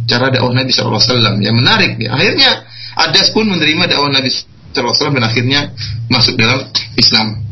Cara 0.06 0.30
dakwah 0.30 0.54
Nabi 0.54 0.70
Wasallam 0.70 1.40
yang 1.42 1.56
menarik. 1.58 1.98
Ya. 1.98 2.14
Akhirnya 2.14 2.66
Adas 2.94 3.32
pun 3.34 3.48
menerima 3.48 3.90
dakwah 3.90 4.12
Nabi 4.12 4.30
Wasallam 4.74 5.14
dan 5.18 5.24
akhirnya 5.26 5.60
masuk 6.12 6.38
dalam 6.38 6.62
Islam. 6.94 7.42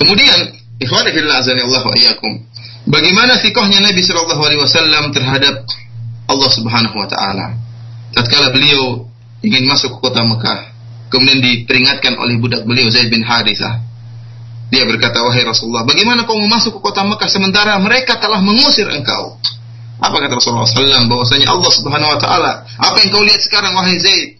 Kemudian, 0.00 0.38
ikhwan 0.80 1.04
fillah 1.04 1.42
Allah 1.42 1.82
wa 1.84 1.94
iyyakum. 1.94 2.32
Bagaimana 2.88 3.38
sikohnya 3.38 3.78
Nabi 3.84 4.02
Wasallam 4.02 5.12
terhadap 5.12 5.68
Allah 6.26 6.50
Subhanahu 6.50 6.96
Wa 6.96 7.08
Taala? 7.10 7.71
Tatkala 8.12 8.52
beliau 8.52 9.08
ingin 9.42 9.64
masuk 9.66 9.98
ke 9.98 10.08
kota 10.08 10.22
Mekah, 10.22 10.70
kemudian 11.10 11.42
diperingatkan 11.42 12.14
oleh 12.14 12.38
budak 12.38 12.62
beliau 12.62 12.86
Zaid 12.92 13.10
bin 13.10 13.26
Harithah. 13.26 13.82
Dia 14.72 14.88
berkata, 14.88 15.20
"Wahai 15.20 15.44
Rasulullah, 15.44 15.84
bagaimana 15.84 16.24
kau 16.24 16.38
masuk 16.48 16.80
ke 16.80 16.80
kota 16.80 17.04
Mekah 17.04 17.28
sementara 17.28 17.76
mereka 17.82 18.16
telah 18.16 18.40
mengusir 18.40 18.88
engkau?" 18.88 19.36
Apa 20.02 20.18
kata 20.18 20.34
Rasulullah 20.34 20.66
SAW? 20.66 21.06
Bahwasanya 21.06 21.46
Allah 21.54 21.70
Subhanahu 21.70 22.10
Wa 22.16 22.18
Taala, 22.18 22.52
apa 22.66 22.96
yang 23.06 23.14
kau 23.14 23.22
lihat 23.22 23.38
sekarang, 23.38 23.70
wahai 23.70 23.94
Zaid? 24.02 24.34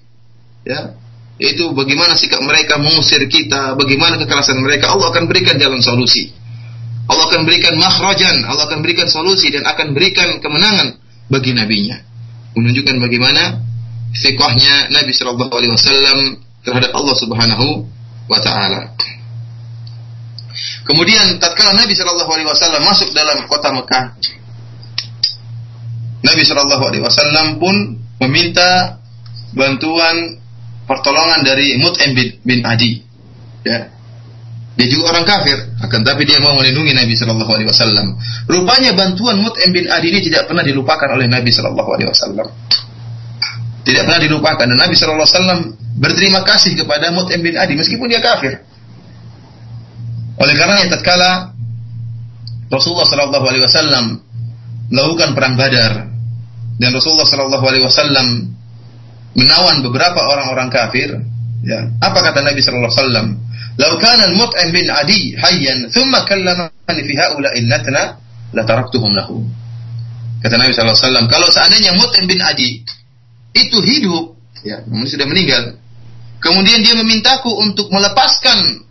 Ya, 0.67 0.99
itu 1.39 1.71
bagaimana 1.71 2.19
sikap 2.19 2.43
mereka 2.43 2.83
mengusir 2.83 3.23
kita, 3.31 3.79
bagaimana 3.79 4.19
kekerasan 4.19 4.59
mereka. 4.59 4.91
Allah 4.91 5.15
akan 5.15 5.31
berikan 5.31 5.55
jalan 5.63 5.79
solusi. 5.79 6.35
Allah 7.07 7.31
akan 7.31 7.47
berikan 7.47 7.79
makhrajan, 7.79 8.43
Allah 8.43 8.67
akan 8.67 8.83
berikan 8.83 9.07
solusi 9.07 9.55
dan 9.55 9.63
akan 9.67 9.95
berikan 9.95 10.39
kemenangan 10.43 10.99
bagi 11.31 11.55
nabinya 11.55 12.12
menunjukkan 12.57 12.97
bagaimana 13.01 13.61
fiqhnya 14.13 14.93
Nabi 14.93 15.13
Shallallahu 15.13 15.53
Alaihi 15.53 15.73
Wasallam 15.73 16.19
terhadap 16.63 16.93
Allah 16.93 17.17
Subhanahu 17.17 17.67
Wa 18.29 18.39
Taala. 18.45 18.93
Kemudian 20.85 21.41
tatkala 21.41 21.79
Nabi 21.79 21.95
Shallallahu 21.97 22.31
Alaihi 22.31 22.49
Wasallam 22.49 22.83
masuk 22.85 23.09
dalam 23.17 23.49
kota 23.49 23.73
Mekah, 23.73 24.05
Nabi 26.23 26.43
Shallallahu 26.45 26.85
Alaihi 26.87 27.03
Wasallam 27.03 27.59
pun 27.59 27.75
meminta 28.23 29.01
bantuan 29.57 30.39
pertolongan 30.87 31.41
dari 31.47 31.79
Mut'im 31.81 32.11
bin, 32.15 32.29
bin 32.45 32.61
Adi. 32.67 33.03
Ya. 33.63 33.91
Dia 34.73 34.89
juga 34.89 35.13
orang 35.13 35.29
kafir, 35.29 35.57
akan 35.85 36.01
tapi 36.01 36.25
dia 36.25 36.41
mau 36.41 36.57
melindungi 36.57 36.97
Nabi 36.97 37.13
Shallallahu 37.13 37.53
Alaihi 37.53 37.69
Wasallam. 37.69 38.17
Rupanya 38.49 38.97
bantuan 38.97 39.37
Mut'im 39.45 39.69
bin 39.69 39.85
Adi 39.85 40.09
ini 40.09 40.21
tidak 40.25 40.49
pernah 40.49 40.65
dilupakan 40.65 41.13
oleh 41.13 41.29
Nabi 41.29 41.53
Shallallahu 41.53 41.91
Alaihi 41.93 42.09
Wasallam. 42.09 42.47
Tidak 43.85 44.03
pernah 44.09 44.21
dilupakan 44.23 44.65
dan 44.65 44.79
Nabi 44.81 44.95
Shallallahu 44.97 45.29
Alaihi 45.29 45.37
Wasallam 45.37 45.61
berterima 46.01 46.41
kasih 46.49 46.73
kepada 46.81 47.13
Mut'im 47.13 47.45
bin 47.45 47.53
Adi 47.53 47.77
meskipun 47.77 48.09
dia 48.09 48.25
kafir. 48.25 48.65
Oleh 50.41 50.55
karena 50.57 50.81
itu 50.81 50.97
tatkala 50.97 51.53
Rasulullah 52.73 53.05
Shallallahu 53.05 53.45
Alaihi 53.45 53.65
Wasallam 53.69 54.05
melakukan 54.89 55.37
perang 55.37 55.55
Badar 55.61 55.93
dan 56.81 56.91
Rasulullah 56.97 57.29
Shallallahu 57.29 57.65
Alaihi 57.69 57.85
Wasallam 57.85 58.57
menawan 59.37 59.85
beberapa 59.85 60.21
orang-orang 60.25 60.69
kafir, 60.73 61.21
ya 61.63 61.79
apa 62.03 62.19
kata 62.19 62.43
Nabi 62.43 62.61
Shallallahu 62.61 62.91
Alaihi 62.91 63.03
Wasallam? 63.03 63.27
"Lau 63.79 63.93
kana 64.03 64.23
al-Mut'im 64.31 64.69
bin 64.75 64.87
Adi 64.91 65.33
hayyan 65.39 65.89
thumma 65.91 66.27
kallamani 66.29 67.01
fi 67.07 67.15
haula'i 67.17 67.65
natna 67.65 68.19
la 68.53 68.63
taraktuhum 68.67 69.15
lahu." 69.15 69.43
Kata 70.43 70.59
Nabi 70.59 70.75
sallallahu 70.75 70.99
alaihi 70.99 71.07
wasallam, 71.07 71.27
kalau 71.31 71.49
seandainya 71.55 71.95
Mut'im 71.95 72.27
bin 72.27 72.43
Adi 72.43 72.83
itu 73.55 73.79
hidup, 73.79 74.35
ya, 74.67 74.83
namun 74.91 75.07
sudah 75.07 75.23
meninggal, 75.23 75.79
kemudian 76.43 76.83
dia 76.83 76.99
memintaku 76.99 77.47
untuk 77.63 77.87
melepaskan 77.95 78.83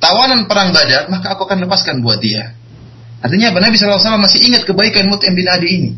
tawanan 0.00 0.48
perang 0.48 0.72
Badar, 0.72 1.12
maka 1.12 1.36
aku 1.36 1.44
akan 1.44 1.68
lepaskan 1.68 2.00
buat 2.00 2.24
dia. 2.24 2.56
Artinya 3.20 3.52
apa? 3.52 3.68
Nabi 3.68 3.76
SAW 3.76 4.00
masih 4.16 4.48
ingat 4.48 4.64
kebaikan 4.64 5.12
Mut'im 5.12 5.36
bin 5.36 5.44
Adi 5.44 5.68
ini. 5.68 5.90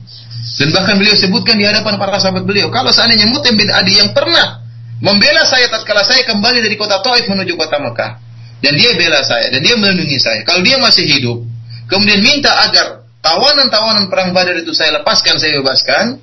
Dan 0.58 0.74
bahkan 0.74 0.98
beliau 0.98 1.14
sebutkan 1.14 1.54
di 1.54 1.62
hadapan 1.62 1.94
para 1.94 2.18
sahabat 2.18 2.42
beliau, 2.42 2.66
kalau 2.74 2.90
seandainya 2.90 3.30
Mut'im 3.30 3.54
bin 3.54 3.70
Adi 3.70 3.94
yang 3.94 4.10
pernah 4.10 4.65
membela 5.00 5.44
saya 5.44 5.68
tatkala 5.68 6.02
saya 6.04 6.24
kembali 6.24 6.64
dari 6.64 6.76
kota 6.78 7.00
Taif 7.04 7.28
menuju 7.28 7.56
kota 7.56 7.80
Mekah. 7.80 8.12
Dan 8.56 8.72
dia 8.72 8.96
bela 8.96 9.20
saya 9.20 9.52
dan 9.52 9.60
dia 9.60 9.76
melindungi 9.76 10.16
saya. 10.16 10.40
Kalau 10.42 10.64
dia 10.64 10.80
masih 10.80 11.04
hidup 11.04 11.44
kemudian 11.86 12.24
minta 12.24 12.50
agar 12.66 13.04
tawanan-tawanan 13.22 14.08
perang 14.10 14.32
Badar 14.32 14.56
itu 14.58 14.72
saya 14.74 14.96
lepaskan 15.00 15.38
saya 15.38 15.60
bebaskan 15.60 16.18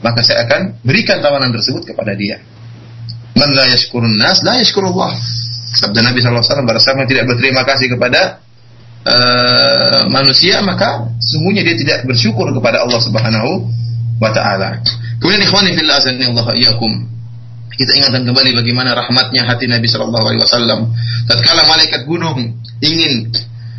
maka 0.00 0.22
saya 0.22 0.46
akan 0.46 0.78
berikan 0.86 1.18
tawanan 1.18 1.50
tersebut 1.50 1.92
kepada 1.92 2.14
dia. 2.14 2.38
Man 3.34 3.52
la 3.54 3.68
yashkurun 3.68 4.16
nas 4.18 4.42
la 4.46 4.58
yashkurullah. 4.62 5.12
Sabda 5.78 6.00
Nabi 6.00 6.24
SAW 6.24 6.64
barang 6.64 7.06
tidak 7.06 7.24
berterima 7.28 7.62
kasih 7.62 7.92
kepada 7.92 8.40
uh, 9.04 10.08
manusia 10.08 10.64
maka 10.64 11.12
sesungguhnya 11.20 11.62
dia 11.62 11.76
tidak 11.76 11.98
bersyukur 12.08 12.48
kepada 12.56 12.82
Allah 12.82 12.98
Subhanahu 13.02 13.68
wa 14.18 14.30
taala. 14.32 14.80
Kemudian 15.20 15.44
ikhwani 15.44 15.76
fillah 15.76 15.98
azani 16.00 16.24
iyyakum 16.56 17.17
kita 17.78 17.94
ingatkan 17.94 18.26
kembali 18.26 18.58
bagaimana 18.58 18.90
rahmatnya 18.98 19.46
hati 19.46 19.70
Nabi 19.70 19.86
Shallallahu 19.86 20.26
Alaihi 20.26 20.42
Wasallam. 20.42 20.90
Tatkala 21.30 21.62
malaikat 21.70 22.10
gunung 22.10 22.58
ingin 22.82 23.30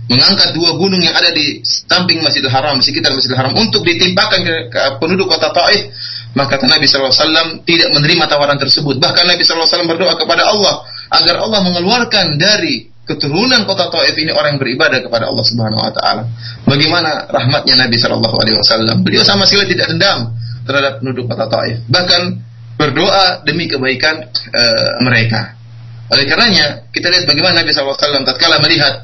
mengangkat 0.08 0.56
dua 0.56 0.80
gunung 0.80 1.04
yang 1.04 1.14
ada 1.14 1.30
di 1.36 1.62
samping 1.68 2.24
Masjidil 2.24 2.50
Haram, 2.50 2.80
sekitar 2.80 3.12
Masjidil 3.12 3.36
Haram 3.38 3.54
untuk 3.60 3.84
ditimpakan 3.84 4.39
ke, 4.41 4.56
ke 4.72 4.80
penduduk 5.04 5.30
kota 5.30 5.52
Taif, 5.52 5.91
maka 6.34 6.58
kata 6.58 6.72
Nabi 6.72 6.88
Wasallam 6.88 7.47
tidak 7.68 7.91
menerima 7.93 8.26
tawaran 8.26 8.58
tersebut. 8.58 8.97
Bahkan 8.97 9.24
Nabi 9.28 9.43
Wasallam 9.43 9.91
berdoa 9.91 10.16
kepada 10.16 10.47
Allah 10.47 10.88
agar 11.14 11.36
Allah 11.43 11.60
mengeluarkan 11.62 12.39
dari 12.39 12.88
keturunan 13.04 13.68
kota 13.68 13.91
Taif 13.91 14.16
ini 14.16 14.32
orang 14.32 14.56
yang 14.56 14.62
beribadah 14.64 15.04
kepada 15.04 15.28
Allah 15.28 15.43
Subhanahu 15.43 15.82
Wa 15.84 15.91
Taala. 15.91 16.24
Bagaimana 16.64 17.28
rahmatnya 17.28 17.76
Nabi 17.84 18.00
Shallallahu 18.00 18.36
Alaihi 18.39 18.58
Wasallam? 18.64 19.04
Beliau 19.04 19.28
sama 19.28 19.43
sekali 19.43 19.76
tidak 19.76 19.91
dendam 19.91 20.32
terhadap 20.64 21.04
penduduk 21.04 21.28
kota 21.28 21.45
Taif. 21.52 21.84
Bahkan 21.86 22.49
berdoa 22.80 23.43
demi 23.43 23.67
kebaikan 23.67 24.23
uh, 24.32 25.03
mereka. 25.03 25.59
Oleh 26.09 26.23
karenanya, 26.23 26.88
kita 26.95 27.11
lihat 27.11 27.27
bagaimana 27.27 27.59
Nabi 27.61 27.75
SAW 27.75 28.23
tatkala 28.23 28.63
melihat 28.63 29.03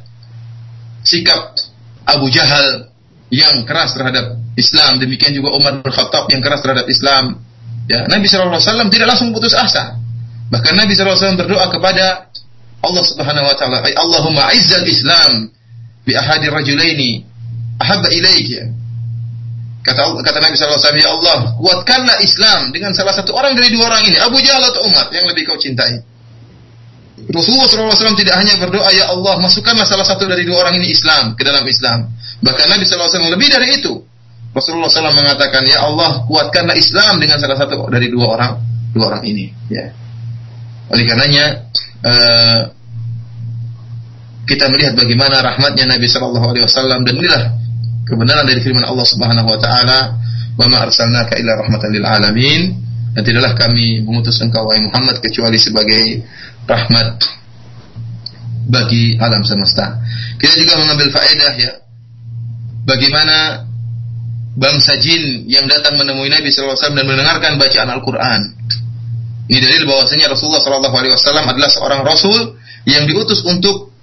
sikap 1.03 1.53
Abu 2.07 2.31
Jahal 2.31 2.87
yang 3.29 3.67
keras 3.67 3.93
terhadap 3.93 4.39
Islam, 4.55 4.97
demikian 5.03 5.35
juga 5.35 5.51
Umar 5.51 5.83
bin 5.83 5.91
Khattab 5.91 6.31
yang 6.31 6.39
keras 6.39 6.63
terhadap 6.63 6.87
Islam. 6.87 7.43
Ya, 7.85 8.07
Nabi 8.07 8.25
SAW 8.25 8.87
tidak 8.89 9.07
langsung 9.11 9.35
putus 9.35 9.53
asa. 9.53 9.99
Bahkan 10.49 10.73
Nabi 10.73 10.95
SAW 10.95 11.35
berdoa 11.35 11.67
kepada 11.69 12.31
Allah 12.81 13.03
Subhanahu 13.03 13.45
wa 13.49 13.55
taala, 13.57 13.81
"Allahumma 13.83 14.53
izzal 14.55 14.85
Islam 14.87 15.51
bi 16.07 16.15
ahadi 16.15 16.47
rajulaini 16.49 17.25
ahabba 17.81 18.07
ilaik." 18.13 18.71
Kata 19.85 20.01
kata 20.17 20.37
Nabi 20.41 20.57
SAW, 20.57 20.97
Ya 20.97 21.13
Allah, 21.13 21.53
kuatkanlah 21.61 22.17
Islam 22.25 22.73
dengan 22.73 22.89
salah 22.97 23.13
satu 23.13 23.37
orang 23.37 23.53
dari 23.53 23.69
dua 23.69 23.93
orang 23.93 24.01
ini, 24.09 24.17
Abu 24.17 24.41
Jahal 24.41 24.65
atau 24.65 24.81
Umar, 24.89 25.13
yang 25.13 25.29
lebih 25.29 25.45
kau 25.45 25.61
cintai. 25.61 26.01
Rasulullah 27.29 27.69
SAW 27.69 28.17
tidak 28.17 28.35
hanya 28.41 28.57
berdoa, 28.57 28.89
Ya 28.91 29.13
Allah, 29.13 29.37
masukkanlah 29.37 29.85
salah 29.85 30.03
satu 30.03 30.25
dari 30.25 30.41
dua 30.41 30.65
orang 30.65 30.81
ini 30.81 30.89
Islam, 30.89 31.37
ke 31.37 31.45
dalam 31.45 31.61
Islam. 31.69 32.09
Bahkan 32.41 32.65
Nabi 32.65 32.81
SAW 32.81 33.29
lebih 33.29 33.47
dari 33.53 33.77
itu. 33.77 33.93
Rasulullah 34.57 34.89
SAW 34.89 35.13
mengatakan, 35.13 35.61
Ya 35.69 35.85
Allah, 35.85 36.25
kuatkanlah 36.25 36.73
Islam 36.73 37.21
dengan 37.21 37.37
salah 37.37 37.55
satu 37.61 37.85
dari 37.93 38.09
dua 38.09 38.25
orang 38.33 38.51
dua 38.95 39.11
orang 39.11 39.23
ini. 39.27 39.51
Ya. 39.67 39.91
Oleh 40.89 41.03
karenanya, 41.03 41.45
uh, 42.01 42.61
kita 44.47 44.71
melihat 44.71 44.95
bagaimana 44.95 45.43
rahmatnya 45.43 45.97
Nabi 45.97 46.07
Shallallahu 46.07 46.47
Alaihi 46.55 46.63
Wasallam 46.63 47.03
dan 47.03 47.13
inilah 47.19 47.43
kebenaran 48.05 48.45
dari 48.45 48.61
firman 48.61 48.85
Allah 48.85 49.05
Subhanahu 49.05 49.49
wa 49.49 49.59
taala, 49.59 49.99
"Wa 50.55 50.65
ma 50.69 50.85
arsalnaka 50.85 51.35
illa 51.41 51.57
rahmatan 51.57 51.89
lil 51.91 52.05
alamin." 52.05 52.61
Dan 53.15 53.23
tidaklah 53.23 53.55
kami 53.55 54.03
mengutus 54.03 54.43
engkau 54.43 54.67
wahai 54.67 54.83
Muhammad 54.83 55.23
kecuali 55.23 55.55
sebagai 55.55 56.19
rahmat 56.67 57.23
bagi 58.67 59.15
alam 59.15 59.39
semesta. 59.47 60.03
Kita 60.35 60.51
juga 60.59 60.75
mengambil 60.83 61.15
faedah 61.15 61.53
ya. 61.55 61.71
Bagaimana 62.83 63.65
bangsa 64.55 64.99
jin 64.99 65.47
yang 65.47 65.67
datang 65.67 65.99
menemui 65.99 66.31
Nabi 66.31 66.51
SAW 66.51 66.75
dan 66.75 67.05
mendengarkan 67.07 67.55
bacaan 67.55 67.89
Al-Quran. 67.91 68.41
Ini 69.45 69.59
dalil 69.61 69.83
bahwasanya 69.85 70.33
Rasulullah 70.33 70.63
SAW 70.63 71.45
adalah 71.45 71.69
seorang 71.69 72.01
Rasul 72.01 72.57
yang 72.89 73.05
diutus 73.05 73.45
untuk 73.45 73.93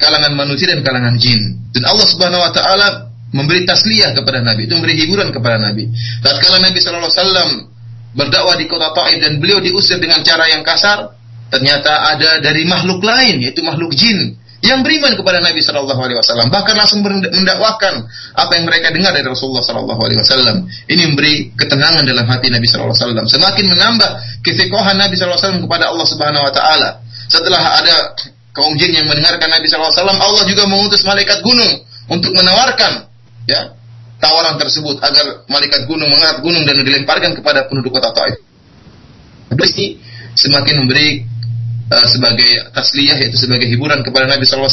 kalangan 0.00 0.34
manusia 0.34 0.74
dan 0.74 0.82
kalangan 0.82 1.14
jin. 1.16 1.38
Dan 1.70 1.86
Allah 1.86 2.06
Subhanahu 2.10 2.42
Wa 2.42 2.52
Taala 2.52 2.86
memberi 3.34 3.66
tasliyah 3.66 4.14
kepada 4.14 4.38
Nabi, 4.46 4.70
itu 4.70 4.78
memberi 4.78 4.94
hiburan 4.94 5.34
kepada 5.34 5.58
Nabi. 5.58 5.90
Tatkala 6.22 6.62
Nabi 6.62 6.78
SAW 6.78 7.66
berdakwah 8.14 8.54
di 8.54 8.70
kota 8.70 8.94
Taif 8.94 9.18
dan 9.18 9.42
beliau 9.42 9.58
diusir 9.58 9.98
dengan 9.98 10.22
cara 10.22 10.46
yang 10.46 10.62
kasar, 10.62 11.18
ternyata 11.50 12.14
ada 12.14 12.38
dari 12.38 12.62
makhluk 12.62 13.02
lain 13.02 13.42
yaitu 13.42 13.60
makhluk 13.66 13.90
jin 13.98 14.38
yang 14.64 14.80
beriman 14.80 15.12
kepada 15.12 15.44
Nabi 15.44 15.60
Shallallahu 15.60 16.00
Alaihi 16.00 16.16
Wasallam. 16.16 16.48
Bahkan 16.48 16.74
langsung 16.78 17.04
mendakwakan 17.04 18.08
apa 18.32 18.52
yang 18.56 18.64
mereka 18.64 18.88
dengar 18.96 19.12
dari 19.12 19.28
Rasulullah 19.28 19.60
Shallallahu 19.60 20.00
Alaihi 20.00 20.24
Wasallam. 20.24 20.56
Ini 20.88 21.02
memberi 21.12 21.52
ketenangan 21.52 22.00
dalam 22.08 22.24
hati 22.24 22.48
Nabi 22.48 22.64
Shallallahu 22.64 22.96
Alaihi 22.96 23.04
Wasallam. 23.04 23.26
Semakin 23.28 23.64
menambah 23.76 24.10
kefikohan 24.40 24.96
Nabi 24.96 25.20
Shallallahu 25.20 25.36
Alaihi 25.36 25.44
Wasallam 25.44 25.62
kepada 25.68 25.84
Allah 25.92 26.06
Subhanahu 26.08 26.42
Wa 26.48 26.52
Taala. 26.56 26.88
Setelah 27.28 27.62
ada 27.82 27.94
kaum 28.56 28.72
jin 28.80 28.96
yang 28.96 29.04
mendengarkan 29.04 29.52
Nabi 29.52 29.68
Shallallahu 29.68 29.92
Alaihi 29.92 30.00
Wasallam 30.00 30.20
Allah 30.24 30.42
juga 30.48 30.62
mengutus 30.64 31.02
malaikat 31.04 31.38
gunung 31.44 31.72
untuk 32.08 32.32
menawarkan 32.32 33.13
ya 33.44 33.76
tawaran 34.24 34.56
tersebut 34.56 34.96
agar 35.04 35.44
malaikat 35.52 35.84
gunung 35.84 36.08
mengangkat 36.08 36.40
gunung 36.40 36.64
dan 36.64 36.80
dilemparkan 36.80 37.36
kepada 37.36 37.68
penduduk 37.68 37.92
kota 37.92 38.08
Taif. 38.16 38.40
Berarti 39.52 40.00
semakin 40.32 40.74
memberi 40.80 41.22
uh, 41.92 42.06
sebagai 42.08 42.72
tasliyah 42.72 43.20
yaitu 43.20 43.36
sebagai 43.36 43.68
hiburan 43.68 44.00
kepada 44.00 44.24
Nabi 44.24 44.48
SAW 44.48 44.72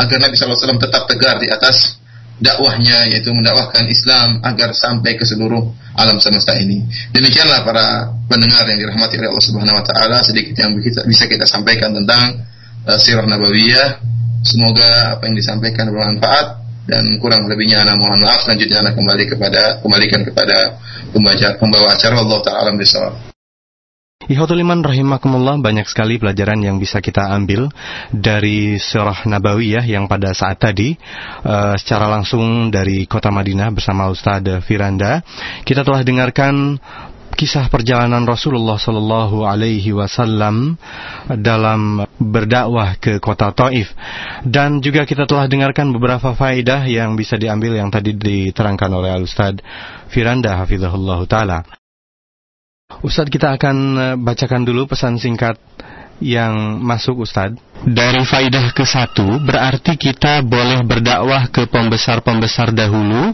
agar 0.00 0.18
Nabi 0.18 0.34
SAW 0.34 0.80
tetap 0.80 1.04
tegar 1.06 1.36
di 1.38 1.52
atas 1.52 2.00
dakwahnya 2.40 3.12
yaitu 3.12 3.28
mendakwahkan 3.36 3.84
Islam 3.84 4.40
agar 4.40 4.72
sampai 4.72 5.14
ke 5.20 5.28
seluruh 5.28 5.76
alam 6.00 6.16
semesta 6.16 6.56
ini. 6.56 6.80
Demikianlah 7.12 7.60
para 7.68 8.16
pendengar 8.32 8.64
yang 8.64 8.80
dirahmati 8.80 9.20
oleh 9.20 9.28
Allah 9.28 9.44
Subhanahu 9.44 9.76
wa 9.76 9.84
taala 9.84 10.18
sedikit 10.24 10.56
yang 10.56 10.72
bisa 10.80 11.28
kita 11.28 11.44
sampaikan 11.44 11.92
tentang 11.92 12.40
uh, 12.88 12.96
sirah 12.96 13.28
nabawiyah. 13.28 14.08
Semoga 14.40 15.20
apa 15.20 15.28
yang 15.28 15.36
disampaikan 15.36 15.92
bermanfaat 15.92 16.60
dan 16.88 17.20
kurang 17.20 17.48
lebihnya 17.48 17.84
anak 17.84 17.96
mohon 18.00 18.20
maaf 18.20 18.44
selanjutnya 18.44 18.80
anak 18.80 18.94
kembali 18.96 19.24
kepada 19.28 19.62
kembalikan 19.84 20.20
kepada 20.24 20.80
pembaca 21.12 21.48
pembawa 21.58 21.86
acara 21.92 22.16
Allah 22.20 22.38
taala 22.40 22.70
bisawab. 22.76 23.30
Ikhwatul 24.30 24.60
iman 24.62 24.84
rahimakumullah 24.84 25.56
banyak 25.58 25.88
sekali 25.88 26.20
pelajaran 26.20 26.60
yang 26.60 26.76
bisa 26.76 27.00
kita 27.00 27.32
ambil 27.34 27.72
dari 28.12 28.76
surah 28.76 29.26
Nabawiyah 29.26 29.82
yang 29.82 30.06
pada 30.06 30.36
saat 30.36 30.60
tadi 30.60 30.92
uh, 31.42 31.74
secara 31.74 32.06
langsung 32.06 32.70
dari 32.70 33.08
kota 33.08 33.32
Madinah 33.32 33.72
bersama 33.72 34.12
Ustaz 34.12 34.44
Firanda 34.68 35.24
kita 35.64 35.82
telah 35.82 36.04
dengarkan 36.04 36.78
kisah 37.40 37.72
perjalanan 37.72 38.28
Rasulullah 38.28 38.76
Sallallahu 38.76 39.48
Alaihi 39.48 39.96
Wasallam 39.96 40.76
dalam 41.40 42.04
berdakwah 42.20 43.00
ke 43.00 43.16
kota 43.16 43.48
Taif 43.56 43.88
dan 44.44 44.84
juga 44.84 45.08
kita 45.08 45.24
telah 45.24 45.48
dengarkan 45.48 45.88
beberapa 45.88 46.36
faedah 46.36 46.84
yang 46.84 47.16
bisa 47.16 47.40
diambil 47.40 47.80
yang 47.80 47.88
tadi 47.88 48.12
diterangkan 48.12 48.92
oleh 48.92 49.16
Al 49.16 49.24
Ustaz 49.24 49.56
Firanda 50.12 50.60
Hafizahullah 50.60 51.24
Taala. 51.24 51.64
Ustadz 53.00 53.32
kita 53.32 53.56
akan 53.56 53.76
eh, 53.96 54.16
bacakan 54.20 54.68
dulu 54.68 54.92
pesan 54.92 55.16
singkat 55.16 55.56
yang 56.20 56.78
masuk 56.80 57.24
Ustadz. 57.24 57.58
Dari 57.80 58.20
faidah 58.28 58.76
ke 58.76 58.84
satu, 58.84 59.40
berarti 59.40 59.96
kita 59.96 60.44
boleh 60.44 60.84
berdakwah 60.84 61.48
ke 61.48 61.64
pembesar-pembesar 61.64 62.76
dahulu, 62.76 63.32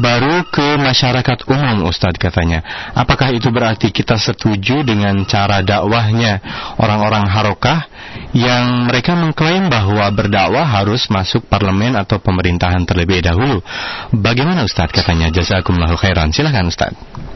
baru 0.00 0.48
ke 0.48 0.80
masyarakat 0.80 1.44
umum 1.44 1.84
Ustadz 1.92 2.16
katanya. 2.16 2.64
Apakah 2.96 3.36
itu 3.36 3.52
berarti 3.52 3.92
kita 3.92 4.16
setuju 4.16 4.80
dengan 4.80 5.28
cara 5.28 5.60
dakwahnya 5.60 6.40
orang-orang 6.80 7.28
harokah 7.28 7.84
yang 8.32 8.88
mereka 8.88 9.12
mengklaim 9.12 9.68
bahwa 9.68 10.08
berdakwah 10.08 10.64
harus 10.64 11.12
masuk 11.12 11.44
parlemen 11.52 11.92
atau 11.92 12.16
pemerintahan 12.16 12.88
terlebih 12.88 13.20
dahulu? 13.20 13.60
Bagaimana 14.08 14.64
Ustadz 14.64 14.96
katanya? 14.96 15.28
Jazakumullahu 15.28 16.00
khairan. 16.00 16.32
Silahkan 16.32 16.64
Ustadz. 16.64 17.31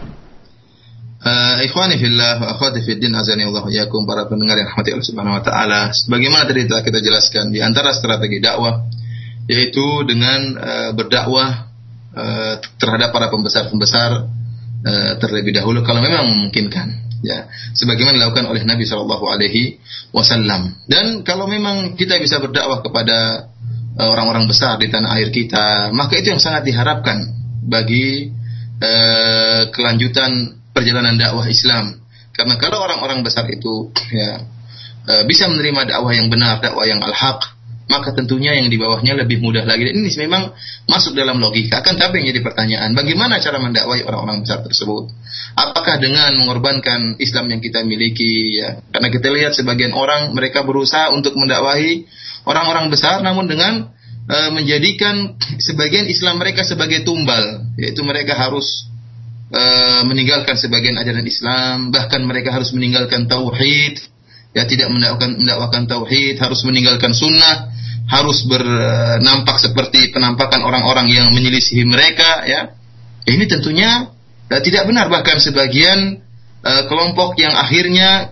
Uh, 1.16 1.64
ikhwani 1.64 1.96
fillah 1.96 2.38
wa 2.44 2.46
akhwati 2.52 2.84
fid 2.84 3.00
din 3.00 3.16
azani 3.16 3.48
Allah 3.48 3.64
yakum 3.72 4.04
para 4.04 4.28
pendengar 4.28 4.60
yang 4.60 4.68
rahmati 4.68 4.92
Allah 4.92 5.08
Subhanahu 5.08 5.36
wa 5.40 5.42
taala. 5.42 5.80
Sebagaimana 5.90 6.44
tadi 6.44 6.68
telah 6.68 6.84
kita 6.84 7.00
jelaskan 7.00 7.48
di 7.50 7.64
antara 7.64 7.96
strategi 7.96 8.36
dakwah 8.36 8.84
yaitu 9.48 10.04
dengan 10.04 10.60
uh, 10.60 10.90
berdakwah 10.92 11.72
uh, 12.12 12.54
terhadap 12.76 13.16
para 13.16 13.32
pembesar-pembesar 13.32 14.10
uh, 14.84 15.12
terlebih 15.16 15.56
dahulu 15.56 15.80
kalau 15.86 16.04
memang 16.04 16.28
memungkinkan 16.28 17.06
ya 17.24 17.48
sebagaimana 17.72 18.20
dilakukan 18.20 18.46
oleh 18.52 18.62
Nabi 18.68 18.84
Shallallahu 18.84 19.24
alaihi 19.24 19.80
wasallam. 20.12 20.76
Dan 20.84 21.24
kalau 21.24 21.48
memang 21.48 21.96
kita 21.96 22.20
bisa 22.20 22.44
berdakwah 22.44 22.84
kepada 22.84 23.48
orang-orang 23.96 24.44
besar 24.44 24.76
di 24.76 24.92
tanah 24.92 25.16
air 25.16 25.32
kita, 25.32 25.88
maka 25.96 26.20
itu 26.20 26.36
yang 26.36 26.42
sangat 26.44 26.68
diharapkan 26.68 27.24
bagi 27.64 28.28
uh, 28.84 29.72
kelanjutan 29.72 30.55
perjalanan 30.76 31.16
dakwah 31.16 31.48
Islam. 31.48 32.04
Karena 32.36 32.60
kalau 32.60 32.84
orang-orang 32.84 33.24
besar 33.24 33.48
itu 33.48 33.88
ya 34.12 34.44
e, 35.08 35.12
bisa 35.24 35.48
menerima 35.48 35.88
dakwah 35.88 36.12
yang 36.12 36.28
benar, 36.28 36.60
dakwah 36.60 36.84
yang 36.84 37.00
al-haq, 37.00 37.56
maka 37.88 38.12
tentunya 38.12 38.52
yang 38.58 38.68
di 38.68 38.76
bawahnya 38.76 39.16
lebih 39.16 39.40
mudah 39.40 39.64
lagi. 39.64 39.88
Dan 39.88 40.04
ini 40.04 40.12
memang 40.28 40.52
masuk 40.84 41.16
dalam 41.16 41.40
logika. 41.40 41.80
Akan 41.80 41.96
tapi 41.96 42.20
yang 42.20 42.36
jadi 42.36 42.44
pertanyaan, 42.44 42.92
bagaimana 42.92 43.40
cara 43.40 43.56
mendakwai 43.56 44.04
orang-orang 44.04 44.44
besar 44.44 44.60
tersebut? 44.60 45.08
Apakah 45.56 45.96
dengan 45.96 46.36
mengorbankan 46.36 47.16
Islam 47.22 47.48
yang 47.48 47.64
kita 47.64 47.80
miliki? 47.86 48.60
Ya? 48.60 48.84
Karena 48.92 49.08
kita 49.08 49.32
lihat 49.32 49.56
sebagian 49.56 49.96
orang 49.96 50.36
mereka 50.36 50.60
berusaha 50.66 51.08
untuk 51.14 51.38
mendakwahi 51.38 52.04
orang-orang 52.44 52.92
besar, 52.92 53.22
namun 53.22 53.48
dengan 53.48 53.96
uh, 54.28 54.50
menjadikan 54.52 55.38
sebagian 55.56 56.10
Islam 56.10 56.42
mereka 56.42 56.66
sebagai 56.66 57.06
tumbal, 57.06 57.64
yaitu 57.78 58.02
mereka 58.02 58.34
harus 58.34 58.90
uh, 59.52 60.02
meninggalkan 60.06 60.58
sebagian 60.58 60.98
ajaran 60.98 61.26
Islam, 61.26 61.94
bahkan 61.94 62.22
mereka 62.26 62.54
harus 62.54 62.74
meninggalkan 62.74 63.30
tauhid, 63.30 64.00
ya 64.56 64.66
tidak 64.66 64.90
mendakwakan 64.90 65.38
mendakwakan 65.38 65.82
tauhid, 65.86 66.40
harus 66.40 66.60
meninggalkan 66.66 67.12
sunnah, 67.14 67.70
harus 68.10 68.46
bernampak 68.46 69.58
seperti 69.62 70.10
penampakan 70.10 70.62
orang-orang 70.62 71.10
yang 71.10 71.30
menyelisihi 71.30 71.84
mereka, 71.86 72.46
ya. 72.46 72.74
Ini 73.26 73.44
tentunya 73.50 74.10
uh, 74.50 74.60
tidak 74.62 74.86
benar. 74.86 75.10
Bahkan 75.10 75.42
sebagian 75.42 76.22
uh, 76.62 76.82
kelompok 76.86 77.34
yang 77.42 77.54
akhirnya 77.54 78.30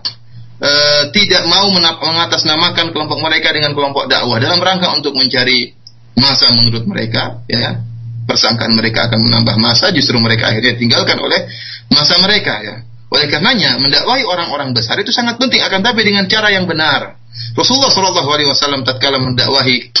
uh, 0.59 1.03
tidak 1.11 1.43
mau 1.51 1.67
mengatasnamakan 1.75 2.95
kelompok 2.95 3.19
mereka 3.19 3.51
dengan 3.51 3.75
kelompok 3.75 4.07
dakwah. 4.07 4.39
Dalam 4.39 4.63
rangka 4.63 4.95
untuk 4.95 5.15
mencari 5.19 5.75
masa 6.15 6.55
menurut 6.55 6.87
mereka, 6.87 7.43
ya 7.51 7.83
persangkaan 8.25 8.73
mereka 8.73 9.07
akan 9.09 9.21
menambah 9.21 9.55
masa, 9.61 9.93
justru 9.93 10.17
mereka 10.17 10.49
akhirnya 10.49 10.75
tinggalkan 10.75 11.17
oleh 11.21 11.45
masa 11.93 12.17
mereka 12.21 12.61
ya. 12.61 12.75
Oleh 13.13 13.29
karenanya 13.29 13.77
mendakwahi 13.77 14.25
orang-orang 14.25 14.73
besar 14.73 14.97
itu 14.99 15.13
sangat 15.13 15.37
penting 15.37 15.61
akan 15.61 15.85
tapi 15.85 16.01
dengan 16.01 16.25
cara 16.25 16.49
yang 16.49 16.65
benar. 16.65 17.21
Rasulullah 17.55 17.93
Shallallahu 17.93 18.29
Alaihi 18.33 18.49
Wasallam 18.49 18.81
tatkala 18.81 19.21
mendakwahi 19.21 19.93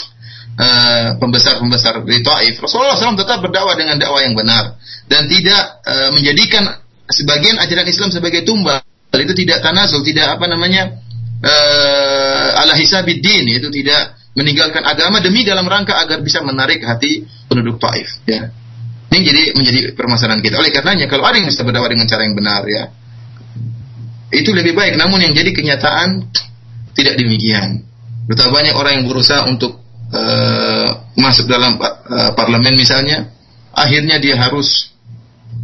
uh, 0.59 1.09
pembesar-pembesar 1.19 2.01
di 2.03 2.19
Taif, 2.23 2.59
Rasulullah 2.63 2.95
SAW 2.95 3.19
tetap 3.19 3.43
berdakwah 3.43 3.75
dengan 3.75 3.99
dakwah 3.99 4.23
yang 4.23 4.35
benar 4.35 4.79
dan 5.07 5.27
tidak 5.27 5.83
uh, 5.83 6.09
menjadikan 6.15 6.79
sebagian 7.11 7.59
ajaran 7.61 7.87
Islam 7.87 8.09
sebagai 8.11 8.41
tumbal. 8.47 8.81
Itu 9.15 9.31
tidak 9.31 9.63
tanazul, 9.63 10.03
tidak 10.03 10.35
apa 10.35 10.43
namanya 10.51 10.91
uh, 11.39 12.59
ala 12.59 12.75
hisabiddin, 12.75 13.47
itu 13.47 13.71
tidak 13.71 14.19
meninggalkan 14.35 14.83
agama 14.83 15.23
demi 15.23 15.47
dalam 15.47 15.63
rangka 15.63 15.95
agar 15.95 16.19
bisa 16.19 16.43
menarik 16.43 16.83
hati 16.83 17.23
penduduk 17.47 17.79
Taif 17.79 18.19
ya. 18.27 18.51
Ini 19.15 19.19
jadi 19.23 19.43
menjadi 19.55 19.79
permasalahan 19.95 20.43
kita. 20.43 20.59
Oleh 20.59 20.75
karenanya 20.75 21.07
kalau 21.07 21.23
ada 21.23 21.39
yang 21.39 21.47
bisa 21.47 21.63
berdakwah 21.63 21.87
dengan 21.87 22.03
cara 22.03 22.27
yang 22.27 22.35
benar 22.35 22.67
ya, 22.67 22.91
itu 24.35 24.51
lebih 24.51 24.75
baik. 24.75 24.99
Namun 24.99 25.23
yang 25.23 25.31
jadi 25.31 25.55
kenyataan 25.55 26.27
tidak 26.91 27.15
demikian. 27.15 27.87
Betapa 28.27 28.51
banyak 28.51 28.75
orang 28.75 28.99
yang 28.99 29.05
berusaha 29.07 29.47
untuk 29.47 29.79
uh, 30.11 30.89
masuk 31.15 31.47
dalam 31.47 31.79
uh, 31.79 32.31
parlemen 32.35 32.75
misalnya, 32.75 33.31
akhirnya 33.71 34.19
dia 34.19 34.35
harus 34.35 34.91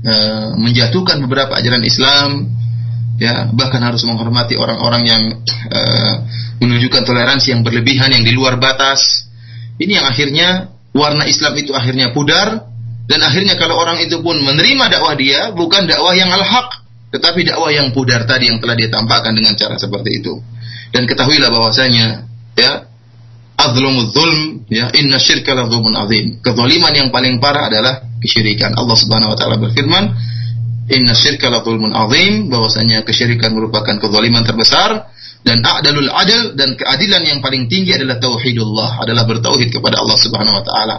uh, 0.05 0.55
menjatuhkan 0.55 1.19
beberapa 1.25 1.57
ajaran 1.57 1.83
Islam, 1.83 2.47
ya 3.17 3.49
bahkan 3.51 3.81
harus 3.83 4.05
menghormati 4.07 4.55
orang-orang 4.55 5.03
yang 5.07 5.23
uh, 5.71 6.13
menunjukkan 6.61 7.03
toleransi 7.03 7.57
yang 7.57 7.61
berlebihan 7.65 8.13
yang 8.13 8.23
di 8.23 8.31
luar 8.35 8.61
batas. 8.61 9.27
Ini 9.81 9.97
yang 9.97 10.05
akhirnya 10.05 10.47
warna 10.93 11.25
Islam 11.25 11.57
itu 11.57 11.73
akhirnya 11.73 12.13
pudar 12.13 12.69
dan 13.09 13.19
akhirnya 13.25 13.57
kalau 13.57 13.81
orang 13.81 13.97
itu 14.03 14.21
pun 14.21 14.37
menerima 14.37 14.85
dakwah 14.87 15.17
dia 15.17 15.49
bukan 15.51 15.89
dakwah 15.89 16.13
yang 16.13 16.29
al-haq 16.29 16.81
tetapi 17.11 17.43
dakwah 17.43 17.69
yang 17.75 17.91
pudar 17.91 18.23
tadi 18.23 18.47
yang 18.47 18.63
telah 18.63 18.75
dia 18.79 18.87
tampakkan 18.87 19.35
dengan 19.35 19.51
cara 19.59 19.75
seperti 19.75 20.23
itu. 20.23 20.39
Dan 20.95 21.03
ketahuilah 21.03 21.51
bahwasanya 21.51 22.23
ya 22.55 22.87
azlumuz 23.59 24.15
zulm 24.15 24.63
ya 24.71 24.87
inna 24.95 25.19
syirka 25.19 25.51
la 25.51 25.67
azim. 25.67 26.39
Kezaliman 26.39 26.93
yang 26.95 27.09
paling 27.11 27.43
parah 27.43 27.67
adalah 27.67 27.99
kesyirikan. 28.23 28.71
Allah 28.79 28.95
Subhanahu 28.95 29.35
wa 29.35 29.37
taala 29.37 29.59
berfirman, 29.59 30.03
"Inna 30.91 31.15
syirka 31.15 31.47
la 31.47 31.63
zulmun 31.63 31.95
azim," 31.95 32.51
bahwasanya 32.51 33.07
kesyirikan 33.07 33.55
merupakan 33.55 33.95
kezaliman 33.97 34.43
terbesar 34.43 35.07
dan 35.41 35.57
a'dalul 35.65 36.11
adil 36.13 36.53
dan 36.53 36.77
keadilan 36.77 37.25
yang 37.25 37.39
paling 37.41 37.65
tinggi 37.65 37.97
adalah 37.97 38.21
tauhidullah, 38.21 39.01
adalah 39.01 39.25
bertauhid 39.25 39.73
kepada 39.73 39.97
Allah 39.97 40.17
Subhanahu 40.21 40.61
wa 40.61 40.63
taala. 40.65 40.95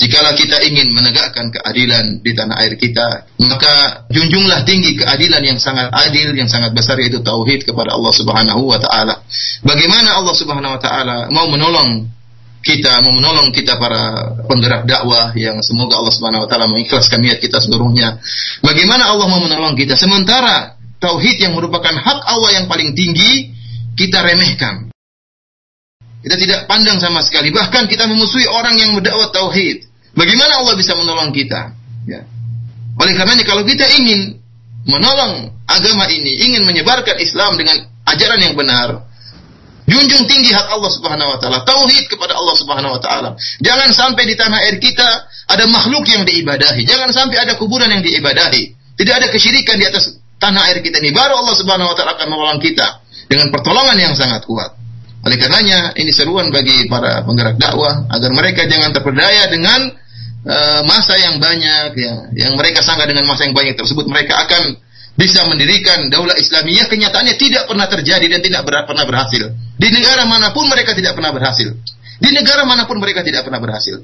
Jikalau 0.00 0.32
kita 0.32 0.64
ingin 0.64 0.96
menegakkan 0.96 1.52
keadilan 1.52 2.24
di 2.24 2.32
tanah 2.32 2.56
air 2.64 2.74
kita, 2.80 3.28
maka 3.44 4.08
junjunglah 4.08 4.64
tinggi 4.64 4.96
keadilan 4.96 5.44
yang 5.44 5.58
sangat 5.60 5.92
adil, 5.92 6.32
yang 6.32 6.48
sangat 6.48 6.72
besar 6.72 6.96
yaitu 7.04 7.20
tauhid 7.20 7.68
kepada 7.68 7.92
Allah 7.92 8.12
Subhanahu 8.16 8.64
wa 8.64 8.80
taala. 8.80 9.20
Bagaimana 9.60 10.16
Allah 10.16 10.34
Subhanahu 10.40 10.72
wa 10.72 10.80
taala 10.80 11.16
mau 11.28 11.44
menolong 11.52 12.08
kita 12.62 13.02
mau 13.02 13.18
menolong 13.18 13.50
kita 13.50 13.74
para 13.74 14.32
penggerak 14.46 14.86
dakwah 14.86 15.34
yang 15.34 15.58
semoga 15.66 15.98
Allah 15.98 16.14
Subhanahu 16.14 16.46
wa 16.46 16.48
taala 16.48 16.70
mengikhlaskan 16.70 17.18
niat 17.18 17.42
kita 17.42 17.58
seluruhnya. 17.58 18.22
Bagaimana 18.62 19.10
Allah 19.10 19.26
mau 19.26 19.42
menolong 19.42 19.74
kita 19.74 19.98
sementara 19.98 20.78
tauhid 21.02 21.42
yang 21.42 21.58
merupakan 21.58 21.90
hak 21.90 22.20
Allah 22.22 22.62
yang 22.62 22.70
paling 22.70 22.94
tinggi 22.94 23.50
kita 23.98 24.22
remehkan. 24.22 24.94
Kita 26.22 26.38
tidak 26.38 26.70
pandang 26.70 27.02
sama 27.02 27.18
sekali. 27.26 27.50
Bahkan 27.50 27.90
kita 27.90 28.06
memusuhi 28.06 28.46
orang 28.46 28.78
yang 28.78 28.94
berdakwah 28.94 29.34
tauhid. 29.34 29.82
Bagaimana 30.14 30.62
Allah 30.62 30.78
bisa 30.78 30.94
menolong 30.94 31.34
kita? 31.34 31.74
Ya. 32.06 32.22
Oleh 32.94 33.12
karenanya 33.18 33.42
kalau 33.42 33.66
kita 33.66 33.90
ingin 33.98 34.38
menolong 34.86 35.50
agama 35.66 36.06
ini, 36.06 36.46
ingin 36.46 36.62
menyebarkan 36.62 37.18
Islam 37.18 37.58
dengan 37.58 37.90
ajaran 38.06 38.38
yang 38.38 38.54
benar, 38.54 39.02
junjung 39.92 40.24
tinggi 40.24 40.56
hak 40.56 40.72
Allah 40.72 40.90
Subhanahu 40.90 41.36
wa 41.36 41.38
taala, 41.38 41.60
tauhid 41.68 42.08
kepada 42.08 42.32
Allah 42.32 42.54
Subhanahu 42.56 42.96
wa 42.96 43.00
taala. 43.00 43.30
Jangan 43.60 43.92
sampai 43.92 44.24
di 44.24 44.34
tanah 44.34 44.58
air 44.64 44.80
kita 44.80 45.08
ada 45.52 45.64
makhluk 45.68 46.08
yang 46.08 46.24
diibadahi, 46.24 46.88
jangan 46.88 47.12
sampai 47.12 47.36
ada 47.44 47.60
kuburan 47.60 47.92
yang 47.92 48.00
diibadahi. 48.00 48.96
Tidak 48.96 49.14
ada 49.14 49.28
kesyirikan 49.28 49.76
di 49.76 49.84
atas 49.84 50.16
tanah 50.40 50.72
air 50.72 50.80
kita 50.80 50.98
ini. 51.04 51.12
Baru 51.12 51.36
Allah 51.36 51.54
Subhanahu 51.54 51.92
wa 51.92 51.94
taala 51.94 52.16
akan 52.16 52.26
menolong 52.32 52.60
kita 52.64 53.04
dengan 53.28 53.52
pertolongan 53.52 53.96
yang 54.00 54.14
sangat 54.16 54.42
kuat. 54.48 54.72
Oleh 55.22 55.38
karenanya 55.38 55.94
ini 55.94 56.10
seruan 56.10 56.50
bagi 56.50 56.90
para 56.90 57.22
penggerak 57.22 57.54
dakwah 57.54 58.10
agar 58.10 58.30
mereka 58.34 58.66
jangan 58.66 58.90
terperdaya 58.90 59.46
dengan 59.46 59.94
uh, 60.46 60.80
masa 60.82 61.14
yang 61.14 61.38
banyak 61.38 61.94
ya, 61.94 62.14
yang 62.34 62.52
mereka 62.58 62.82
sangka 62.82 63.06
dengan 63.06 63.30
masa 63.30 63.46
yang 63.46 63.54
banyak 63.54 63.78
tersebut 63.78 64.10
mereka 64.10 64.42
akan 64.42 64.82
bisa 65.12 65.44
mendirikan 65.44 66.08
daulah 66.08 66.34
Islamiyah 66.34 66.88
kenyataannya 66.88 67.36
tidak 67.36 67.68
pernah 67.68 67.84
terjadi 67.84 68.26
dan 68.32 68.40
tidak 68.40 68.62
pernah 68.64 69.04
berhasil. 69.04 69.52
Di 69.76 69.88
negara 69.92 70.24
mana 70.24 70.56
pun 70.56 70.66
mereka 70.72 70.96
tidak 70.96 71.12
pernah 71.12 71.32
berhasil. 71.34 71.68
Di 72.22 72.30
negara 72.32 72.64
mana 72.64 72.88
pun 72.88 72.96
mereka 72.96 73.20
tidak 73.20 73.44
pernah 73.44 73.60
berhasil. 73.60 73.98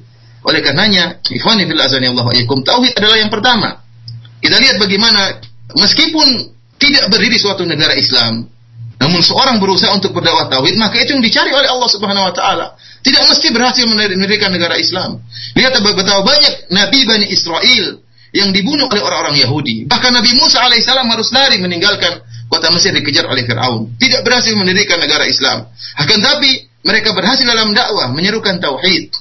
Oleh 0.45 0.61
karenanya, 0.63 1.19
ikhwani 1.23 1.67
fil 1.67 1.81
azani 1.81 2.07
Allah 2.13 2.27
tauhid 2.45 2.93
adalah 2.99 3.19
yang 3.19 3.33
pertama. 3.33 3.83
Kita 4.39 4.55
lihat 4.59 4.77
bagaimana 4.79 5.43
meskipun 5.75 6.55
tidak 6.79 7.11
berdiri 7.11 7.37
suatu 7.41 7.67
negara 7.67 7.97
Islam, 7.99 8.47
namun 8.99 9.21
seorang 9.23 9.63
berusaha 9.63 9.95
untuk 9.95 10.15
berdakwah 10.15 10.51
tauhid, 10.51 10.75
maka 10.79 10.99
itu 10.99 11.15
yang 11.15 11.23
dicari 11.23 11.51
oleh 11.55 11.71
Allah 11.71 11.89
Subhanahu 11.91 12.29
wa 12.31 12.35
taala. 12.35 12.67
Tidak 13.03 13.23
mesti 13.31 13.55
berhasil 13.55 13.87
mendirikan 13.87 14.51
negara 14.51 14.75
Islam. 14.75 15.23
Lihat 15.55 15.79
betapa 15.79 16.23
banyak 16.27 16.75
nabi 16.75 17.07
Bani 17.07 17.27
Israel 17.31 18.03
yang 18.33 18.53
dibunuh 18.53 18.89
oleh 18.89 19.03
orang-orang 19.03 19.41
Yahudi. 19.41 19.89
Bahkan 19.89 20.13
Nabi 20.13 20.31
Musa 20.37 20.61
alaihissalam 20.65 21.09
harus 21.09 21.33
lari 21.33 21.57
meninggalkan 21.61 22.21
kota 22.49 22.69
Mesir 22.73 22.93
dikejar 22.93 23.29
oleh 23.29 23.45
Fir'aun. 23.45 23.97
Tidak 23.97 24.21
berhasil 24.25 24.53
mendirikan 24.57 25.01
negara 25.01 25.25
Islam. 25.29 25.69
Akan 25.97 26.19
tapi 26.21 26.69
mereka 26.85 27.13
berhasil 27.13 27.45
dalam 27.45 27.73
dakwah 27.73 28.13
menyerukan 28.13 28.61
tauhid. 28.61 29.13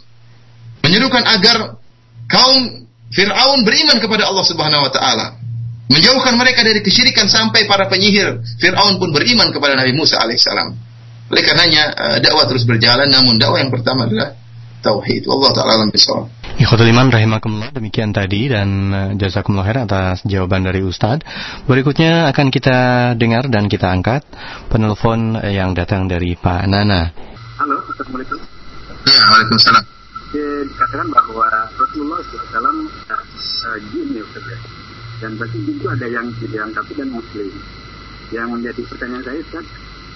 Menyerukan 0.84 1.24
agar 1.24 1.80
kaum 2.28 2.88
Fir'aun 3.12 3.64
beriman 3.64 3.98
kepada 4.04 4.28
Allah 4.28 4.46
Subhanahu 4.48 4.88
wa 4.88 4.92
taala 4.92 5.28
menjauhkan 5.88 6.36
mereka 6.36 6.68
dari 6.68 6.84
kesyirikan 6.84 7.32
sampai 7.32 7.64
para 7.64 7.88
penyihir 7.88 8.44
Fir'aun 8.60 9.00
pun 9.00 9.16
beriman 9.16 9.52
kepada 9.56 9.80
Nabi 9.80 9.96
Musa 9.96 10.20
alaihissalam. 10.20 10.76
Oleh 11.28 11.44
karenanya 11.44 11.84
uh, 11.92 12.18
dakwah 12.24 12.48
terus 12.48 12.64
berjalan, 12.64 13.08
namun 13.12 13.36
dakwah 13.36 13.60
yang 13.60 13.72
pertama 13.72 14.08
adalah 14.08 14.36
tauhid. 14.84 15.28
Allah 15.28 15.50
taala 15.52 15.72
alam 15.80 15.92
bisawab. 15.92 16.28
Ikhwatul 16.58 16.90
iman 16.90 17.14
rahimakumullah 17.14 17.70
demikian 17.70 18.10
tadi 18.10 18.50
dan 18.50 18.68
uh, 18.90 19.12
jazakumullah 19.14 19.66
khair 19.70 19.86
atas 19.86 20.26
jawaban 20.26 20.66
dari 20.66 20.82
Ustadz. 20.82 21.22
Berikutnya 21.70 22.26
akan 22.34 22.50
kita 22.50 22.78
dengar 23.14 23.46
dan 23.46 23.70
kita 23.70 23.94
angkat 23.94 24.26
penelpon 24.74 25.38
yang 25.46 25.78
datang 25.78 26.10
dari 26.10 26.34
Pak 26.34 26.66
Nana. 26.66 27.14
Halo, 27.62 27.78
Assalamualaikum. 27.94 28.42
Ya, 29.06 29.22
Waalaikumsalam. 29.38 29.84
Dikatakan 30.34 31.08
bahwa 31.14 31.48
Rasulullah 31.78 32.20
SAW 32.26 32.58
uh, 32.58 33.78
jin 33.94 34.08
ya 34.18 34.26
Ustaz 34.26 34.44
ya 34.50 34.60
dan 35.18 35.34
berarti 35.38 35.58
itu 35.66 35.86
ada 35.90 36.08
yang 36.08 36.28
dilengkapi 36.38 36.94
dan 36.94 37.10
muslim 37.10 37.50
yang 38.30 38.48
menjadi 38.54 38.82
pertanyaan 38.86 39.24
saya 39.26 39.40
Ustaz 39.42 39.66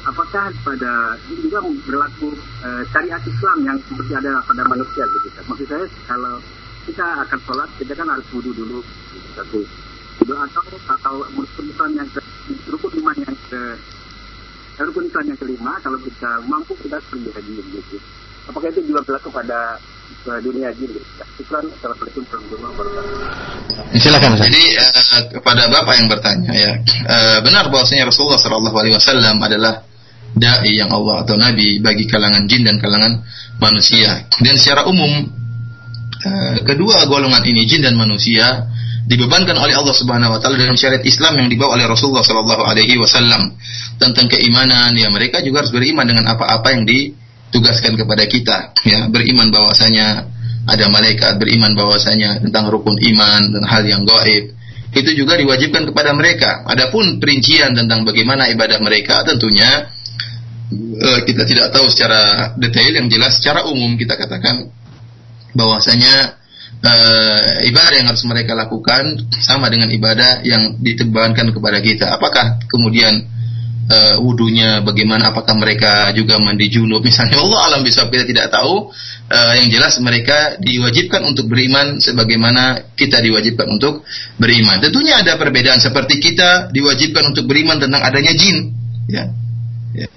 apakah 0.06 0.50
pada 0.66 0.94
ini 1.30 1.46
juga 1.46 1.60
berlaku 1.86 2.34
e, 2.66 2.70
syariat 2.90 3.22
Islam 3.22 3.58
yang 3.66 3.78
seperti 3.86 4.14
ada 4.18 4.42
pada 4.46 4.64
manusia 4.66 5.04
gitu 5.06 5.28
Ustaz 5.30 5.46
maksud 5.46 5.68
saya 5.70 5.86
kalau 6.10 6.36
kita 6.90 7.06
akan 7.28 7.40
sholat 7.46 7.70
kita 7.78 7.94
kan 7.94 8.08
harus 8.10 8.28
wudhu 8.34 8.52
dulu 8.54 8.80
satu 9.38 9.62
wudhu 10.22 10.34
atau 10.34 10.64
atau 10.90 11.16
rukun 11.38 11.92
yang 11.94 12.08
ke 12.10 12.22
rukun 12.70 12.92
iman 13.02 13.16
yang 13.22 13.36
ke 13.46 13.62
rukun 14.82 15.06
Islam 15.06 15.26
yang 15.30 15.40
kelima 15.40 15.74
kalau 15.86 15.98
kita 16.02 16.32
mampu 16.50 16.74
kita 16.82 16.98
pergi 17.06 17.30
haji 17.30 17.52
gitu 17.62 17.98
apakah 18.50 18.68
itu 18.74 18.82
juga 18.90 19.06
berlaku 19.06 19.30
pada 19.30 19.78
ke 20.22 20.34
dunia 20.44 20.70
gitu. 20.76 21.00
Syukran. 21.40 21.66
Assalamualaikum 21.72 22.22
warahmatullahi 22.28 22.74
wabarakatuh. 22.76 23.98
Silakan. 23.98 24.32
Jadi 24.38 24.64
uh, 24.78 25.22
kepada 25.40 25.64
Bapak 25.72 25.94
yang 25.98 26.08
bertanya 26.12 26.52
ya, 26.52 26.72
uh, 27.08 27.38
benar 27.42 27.72
bahwasanya 27.72 28.12
Rasulullah 28.12 28.40
Shallallahu 28.40 28.78
alaihi 28.78 28.96
wasallam 29.00 29.40
adalah 29.42 29.74
dai 30.36 30.72
yang 30.76 30.92
Allah 30.92 31.28
atau 31.28 31.36
nabi 31.36 31.84
bagi 31.84 32.08
kalangan 32.08 32.48
jin 32.48 32.64
dan 32.64 32.80
kalangan 32.80 33.24
manusia. 33.60 34.26
Dan 34.40 34.56
secara 34.56 34.88
umum 34.88 35.28
uh, 36.24 36.56
kedua 36.64 37.06
golongan 37.08 37.44
ini 37.44 37.68
jin 37.68 37.84
dan 37.84 38.00
manusia 38.00 38.68
dibebankan 39.06 39.58
oleh 39.60 39.76
Allah 39.76 39.96
Subhanahu 39.96 40.38
wa 40.38 40.40
taala 40.40 40.56
dalam 40.56 40.78
syariat 40.80 41.04
Islam 41.04 41.46
yang 41.46 41.48
dibawa 41.52 41.76
oleh 41.76 41.86
Rasulullah 41.90 42.24
sallallahu 42.24 42.64
alaihi 42.64 42.96
wasallam 42.96 43.54
tentang 44.00 44.32
keimanan. 44.32 44.96
Ya 44.96 45.12
mereka 45.12 45.44
juga 45.44 45.66
harus 45.66 45.74
beriman 45.76 46.08
dengan 46.08 46.32
apa-apa 46.32 46.72
yang 46.72 46.88
di 46.88 47.12
tugaskan 47.52 48.00
kepada 48.00 48.24
kita. 48.26 48.72
Ya 48.88 49.12
beriman 49.12 49.52
bahwasanya 49.52 50.32
ada 50.70 50.86
malaikat 50.88 51.42
beriman 51.42 51.74
bahwasanya 51.74 52.40
tentang 52.40 52.70
rukun 52.70 52.96
iman 52.96 53.42
dan 53.52 53.64
hal 53.68 53.84
yang 53.84 54.08
gaib. 54.08 54.56
Itu 54.92 55.12
juga 55.16 55.40
diwajibkan 55.40 55.88
kepada 55.88 56.12
mereka. 56.12 56.68
Adapun 56.68 57.20
perincian 57.20 57.72
tentang 57.72 58.04
bagaimana 58.04 58.52
ibadah 58.52 58.80
mereka 58.84 59.24
tentunya 59.24 59.88
kita 61.28 61.44
tidak 61.44 61.68
tahu 61.76 61.92
secara 61.92 62.54
detail 62.56 62.92
yang 62.96 63.08
jelas 63.12 63.44
secara 63.44 63.68
umum 63.68 64.00
kita 64.00 64.16
katakan 64.16 64.72
bahwasanya 65.52 66.42
uh, 66.82 67.68
ibadah 67.68 67.96
yang 67.96 68.08
harus 68.10 68.24
mereka 68.26 68.58
lakukan 68.58 69.30
sama 69.42 69.70
dengan 69.70 69.90
ibadah 69.92 70.42
yang 70.44 70.82
ditebankan 70.82 71.54
kepada 71.54 71.80
kita. 71.80 72.06
Apakah 72.18 72.62
kemudian 72.68 73.26
uh, 73.88 74.16
wudhunya 74.20 74.82
bagaimana? 74.82 75.32
Apakah 75.32 75.56
mereka 75.58 76.12
juga 76.18 76.42
mandi 76.42 76.68
junub? 76.68 77.04
Misalnya 77.08 77.40
Allah 77.40 77.60
alam 77.72 77.82
bisa 77.86 78.08
kita 78.10 78.26
tidak 78.28 78.52
tahu. 78.52 78.92
Uh, 79.32 79.56
yang 79.56 79.72
jelas 79.72 79.96
mereka 80.04 80.60
diwajibkan 80.60 81.24
untuk 81.24 81.48
beriman 81.48 82.04
sebagaimana 82.04 82.92
kita 83.00 83.24
diwajibkan 83.24 83.64
untuk 83.80 84.04
beriman. 84.36 84.84
Tentunya 84.84 85.24
ada 85.24 85.40
perbedaan. 85.40 85.80
Seperti 85.80 86.20
kita 86.20 86.68
diwajibkan 86.76 87.32
untuk 87.32 87.48
beriman 87.48 87.80
tentang 87.80 88.04
adanya 88.04 88.36
jin. 88.36 88.76
Ya, 89.08 89.32
ya. 89.96 90.08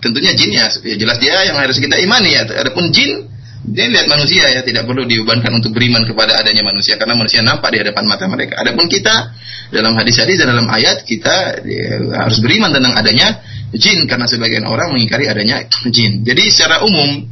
Tentunya 0.00 0.32
jin 0.36 0.50
ya, 0.54 0.66
ya 0.84 0.96
jelas 0.96 1.16
dia 1.18 1.36
yang 1.46 1.56
harus 1.56 1.80
kita 1.80 1.96
imani 1.98 2.36
ya 2.36 2.42
adapun 2.46 2.92
jin 2.92 3.26
dia 3.66 3.90
lihat 3.90 4.06
manusia 4.06 4.46
ya 4.46 4.62
tidak 4.62 4.86
perlu 4.86 5.02
diubankan 5.02 5.50
untuk 5.58 5.74
beriman 5.74 6.06
kepada 6.06 6.38
adanya 6.38 6.62
manusia 6.62 6.94
karena 6.94 7.18
manusia 7.18 7.42
nampak 7.42 7.74
di 7.74 7.82
hadapan 7.82 8.04
mata 8.06 8.30
mereka. 8.30 8.62
Adapun 8.62 8.86
kita 8.86 9.34
dalam 9.74 9.98
hadis-hadis 9.98 10.38
dan 10.38 10.54
dalam 10.54 10.70
ayat 10.70 11.02
kita 11.02 11.66
ya, 11.66 11.98
harus 12.22 12.38
beriman 12.38 12.70
tentang 12.70 12.94
adanya 12.94 13.42
jin 13.74 14.06
karena 14.06 14.30
sebagian 14.30 14.62
orang 14.70 14.94
mengingkari 14.94 15.26
adanya 15.26 15.66
jin. 15.90 16.22
Jadi 16.22 16.46
secara 16.46 16.86
umum 16.86 17.26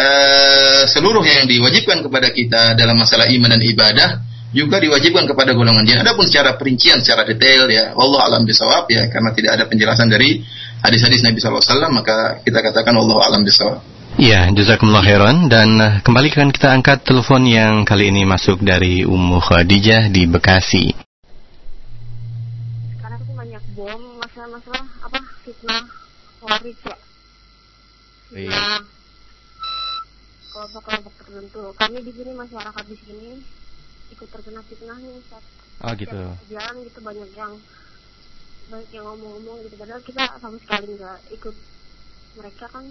uh, 0.00 0.82
seluruh 0.88 1.20
yang 1.20 1.44
diwajibkan 1.44 2.00
kepada 2.00 2.32
kita 2.32 2.72
dalam 2.72 2.96
masalah 2.96 3.28
iman 3.28 3.52
dan 3.52 3.60
ibadah 3.60 4.08
juga 4.54 4.78
diwajibkan 4.78 5.26
kepada 5.26 5.54
golongan 5.56 5.82
jin. 5.82 5.98
Adapun 5.98 6.26
secara 6.26 6.54
perincian, 6.54 7.02
secara 7.02 7.26
detail 7.26 7.66
ya, 7.66 7.94
Allah 7.94 8.20
alam 8.30 8.42
bisawab 8.46 8.86
ya, 8.90 9.10
karena 9.10 9.30
tidak 9.34 9.50
ada 9.58 9.64
penjelasan 9.66 10.06
dari 10.06 10.42
hadis-hadis 10.82 11.26
Nabi 11.26 11.38
SAW, 11.42 11.90
maka 11.90 12.38
kita 12.46 12.62
katakan 12.62 12.94
Allah 12.94 13.18
alam 13.26 13.42
bisawab. 13.42 13.82
Iya, 14.16 14.48
jazakumullah 14.56 15.04
khairan 15.04 15.52
dan 15.52 15.68
uh, 15.76 15.92
kembali 16.00 16.32
kan 16.32 16.48
kita 16.48 16.72
angkat 16.72 17.04
telepon 17.04 17.44
yang 17.44 17.84
kali 17.84 18.08
ini 18.08 18.24
masuk 18.24 18.64
dari 18.64 19.04
Ummu 19.04 19.44
Khadijah 19.44 20.08
di 20.08 20.24
Bekasi. 20.24 20.88
Sekarang 22.96 23.20
tuh 23.28 23.36
banyak 23.36 23.60
bom, 23.76 24.00
masalah-masalah 24.16 24.88
apa 25.04 25.20
fitnah 25.44 25.84
waris 26.40 26.80
ya. 26.80 26.96
Fitnah 28.32 28.80
kelompok-kelompok 30.56 31.12
tertentu. 31.20 31.62
Kami 31.76 31.98
di 32.00 32.12
sini 32.16 32.32
masyarakat 32.32 32.84
di 32.88 32.96
sini 32.96 33.30
ikut 34.16 34.28
terkena 34.32 34.64
fitnahnya 34.64 35.10
Ustaz. 35.20 35.44
Oh 35.84 35.92
gitu. 35.92 36.16
Jalan 36.48 36.74
gitu 36.88 36.98
banyak 37.04 37.30
yang 37.36 37.52
banyak 38.66 38.90
yang 38.90 39.04
ngomong-ngomong 39.06 39.62
gitu 39.68 39.76
padahal 39.78 40.02
kita 40.02 40.24
sama 40.42 40.56
sekali 40.58 40.98
nggak 40.98 41.18
ikut 41.38 41.54
mereka 42.34 42.66
kan 42.66 42.84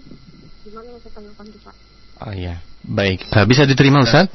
gimana 0.64 0.86
yang 0.88 1.00
saya 1.04 1.12
tanyakan 1.20 1.48
kita 1.52 1.72
Oh 2.16 2.32
iya. 2.32 2.64
Baik. 2.80 3.28
Eh, 3.28 3.44
bisa 3.44 3.68
diterima 3.68 4.00
Ustaz? 4.00 4.32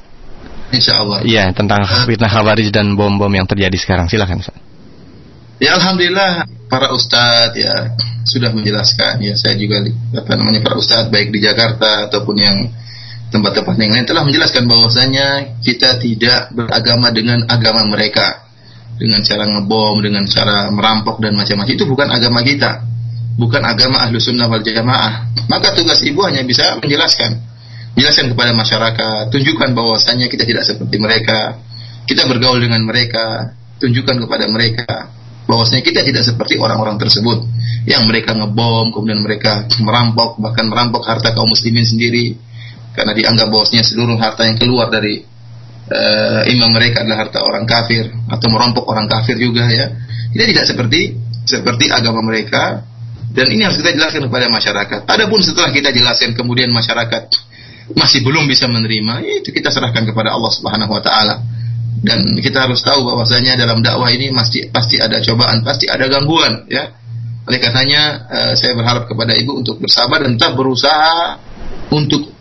Insya 0.69 1.01
Allah. 1.01 1.25
Iya, 1.25 1.49
tentang 1.49 1.81
fitnah 2.05 2.29
khawarij 2.29 2.69
dan 2.69 2.93
bom-bom 2.93 3.31
yang 3.33 3.49
terjadi 3.49 3.73
sekarang. 3.73 4.05
Silakan 4.05 4.45
Ustaz. 4.45 4.57
Ya 5.61 5.77
alhamdulillah 5.77 6.49
para 6.65 6.89
ustadz 6.89 7.53
ya 7.53 7.93
sudah 8.25 8.49
menjelaskan 8.49 9.21
ya 9.21 9.37
saya 9.37 9.53
juga 9.61 9.77
apa 10.17 10.33
namanya 10.33 10.65
para 10.65 10.73
ustadz 10.73 11.13
baik 11.13 11.29
di 11.29 11.37
Jakarta 11.37 12.09
ataupun 12.09 12.33
yang 12.33 12.57
tempat-tempat 13.31 13.75
yang 13.79 13.91
lain. 13.95 14.05
Telah 14.05 14.23
menjelaskan 14.27 14.63
bahwasanya 14.67 15.27
kita 15.63 15.97
tidak 16.03 16.51
beragama 16.51 17.09
dengan 17.15 17.47
agama 17.47 17.87
mereka. 17.87 18.45
Dengan 19.01 19.23
cara 19.25 19.49
ngebom 19.49 19.97
dengan 20.05 20.29
cara 20.29 20.69
merampok 20.69 21.17
dan 21.23 21.33
macam-macam. 21.33 21.73
Itu 21.73 21.89
bukan 21.89 22.11
agama 22.11 22.45
kita. 22.45 22.85
Bukan 23.39 23.63
agama 23.65 24.05
ahlu 24.05 24.21
sunnah 24.21 24.45
wal 24.45 24.61
jamaah. 24.61 25.31
Maka 25.49 25.73
tugas 25.73 26.03
ibu 26.05 26.21
hanya 26.27 26.45
bisa 26.45 26.77
menjelaskan. 26.77 27.39
Jelaskan 27.97 28.29
kepada 28.35 28.53
masyarakat. 28.53 29.33
Tunjukkan 29.33 29.73
bahwasanya 29.73 30.29
kita 30.29 30.45
tidak 30.45 30.67
seperti 30.67 31.01
mereka. 31.01 31.57
Kita 32.05 32.29
bergaul 32.29 32.61
dengan 32.61 32.85
mereka. 32.85 33.57
Tunjukkan 33.81 34.27
kepada 34.27 34.45
mereka 34.45 35.09
bahwasanya 35.49 35.83
kita 35.83 36.05
tidak 36.05 36.23
seperti 36.23 36.61
orang-orang 36.61 37.01
tersebut. 37.01 37.41
Yang 37.89 38.03
mereka 38.05 38.37
ngebom 38.37 38.93
kemudian 38.93 39.25
mereka 39.25 39.65
merampok 39.81 40.37
bahkan 40.37 40.69
merampok 40.69 41.01
harta 41.09 41.33
kaum 41.33 41.49
muslimin 41.49 41.81
sendiri 41.81 42.37
karena 42.91 43.11
dianggap 43.15 43.47
bahwasanya 43.47 43.83
seluruh 43.87 44.19
harta 44.19 44.43
yang 44.43 44.59
keluar 44.59 44.91
dari 44.91 45.23
uh, 45.91 46.41
imam 46.47 46.71
mereka 46.71 47.03
adalah 47.03 47.27
harta 47.27 47.39
orang 47.43 47.63
kafir 47.67 48.11
atau 48.27 48.47
merompok 48.51 48.85
orang 48.87 49.07
kafir 49.07 49.35
juga 49.39 49.67
ya. 49.67 49.91
Kita 50.31 50.43
tidak 50.47 50.65
seperti 50.67 51.01
seperti 51.43 51.91
agama 51.91 52.23
mereka. 52.23 52.87
Dan 53.31 53.47
ini 53.47 53.63
harus 53.63 53.79
kita 53.79 53.95
jelaskan 53.95 54.27
kepada 54.27 54.51
masyarakat. 54.51 55.07
Adapun 55.07 55.39
setelah 55.39 55.71
kita 55.71 55.95
jelaskan 55.95 56.35
kemudian 56.35 56.67
masyarakat 56.67 57.31
masih 57.95 58.23
belum 58.23 58.47
bisa 58.47 58.71
menerima 58.71 59.23
ya 59.23 59.33
itu 59.43 59.51
kita 59.51 59.67
serahkan 59.67 60.03
kepada 60.03 60.35
Allah 60.35 60.51
Subhanahu 60.51 60.91
wa 60.91 61.03
taala. 61.03 61.39
Dan 62.01 62.33
kita 62.41 62.65
harus 62.65 62.81
tahu 62.81 63.07
bahwasanya 63.07 63.55
dalam 63.55 63.79
dakwah 63.79 64.09
ini 64.11 64.33
pasti 64.35 64.67
pasti 64.67 64.97
ada 64.99 65.21
cobaan, 65.23 65.63
pasti 65.63 65.87
ada 65.87 66.11
gangguan 66.11 66.67
ya. 66.67 66.91
Oleh 67.47 67.59
karenanya 67.61 68.01
uh, 68.27 68.53
saya 68.57 68.75
berharap 68.75 69.07
kepada 69.07 69.31
ibu 69.37 69.63
untuk 69.63 69.79
bersabar 69.79 70.19
dan 70.21 70.35
tetap 70.35 70.53
berusaha 70.59 71.39
untuk 71.93 72.40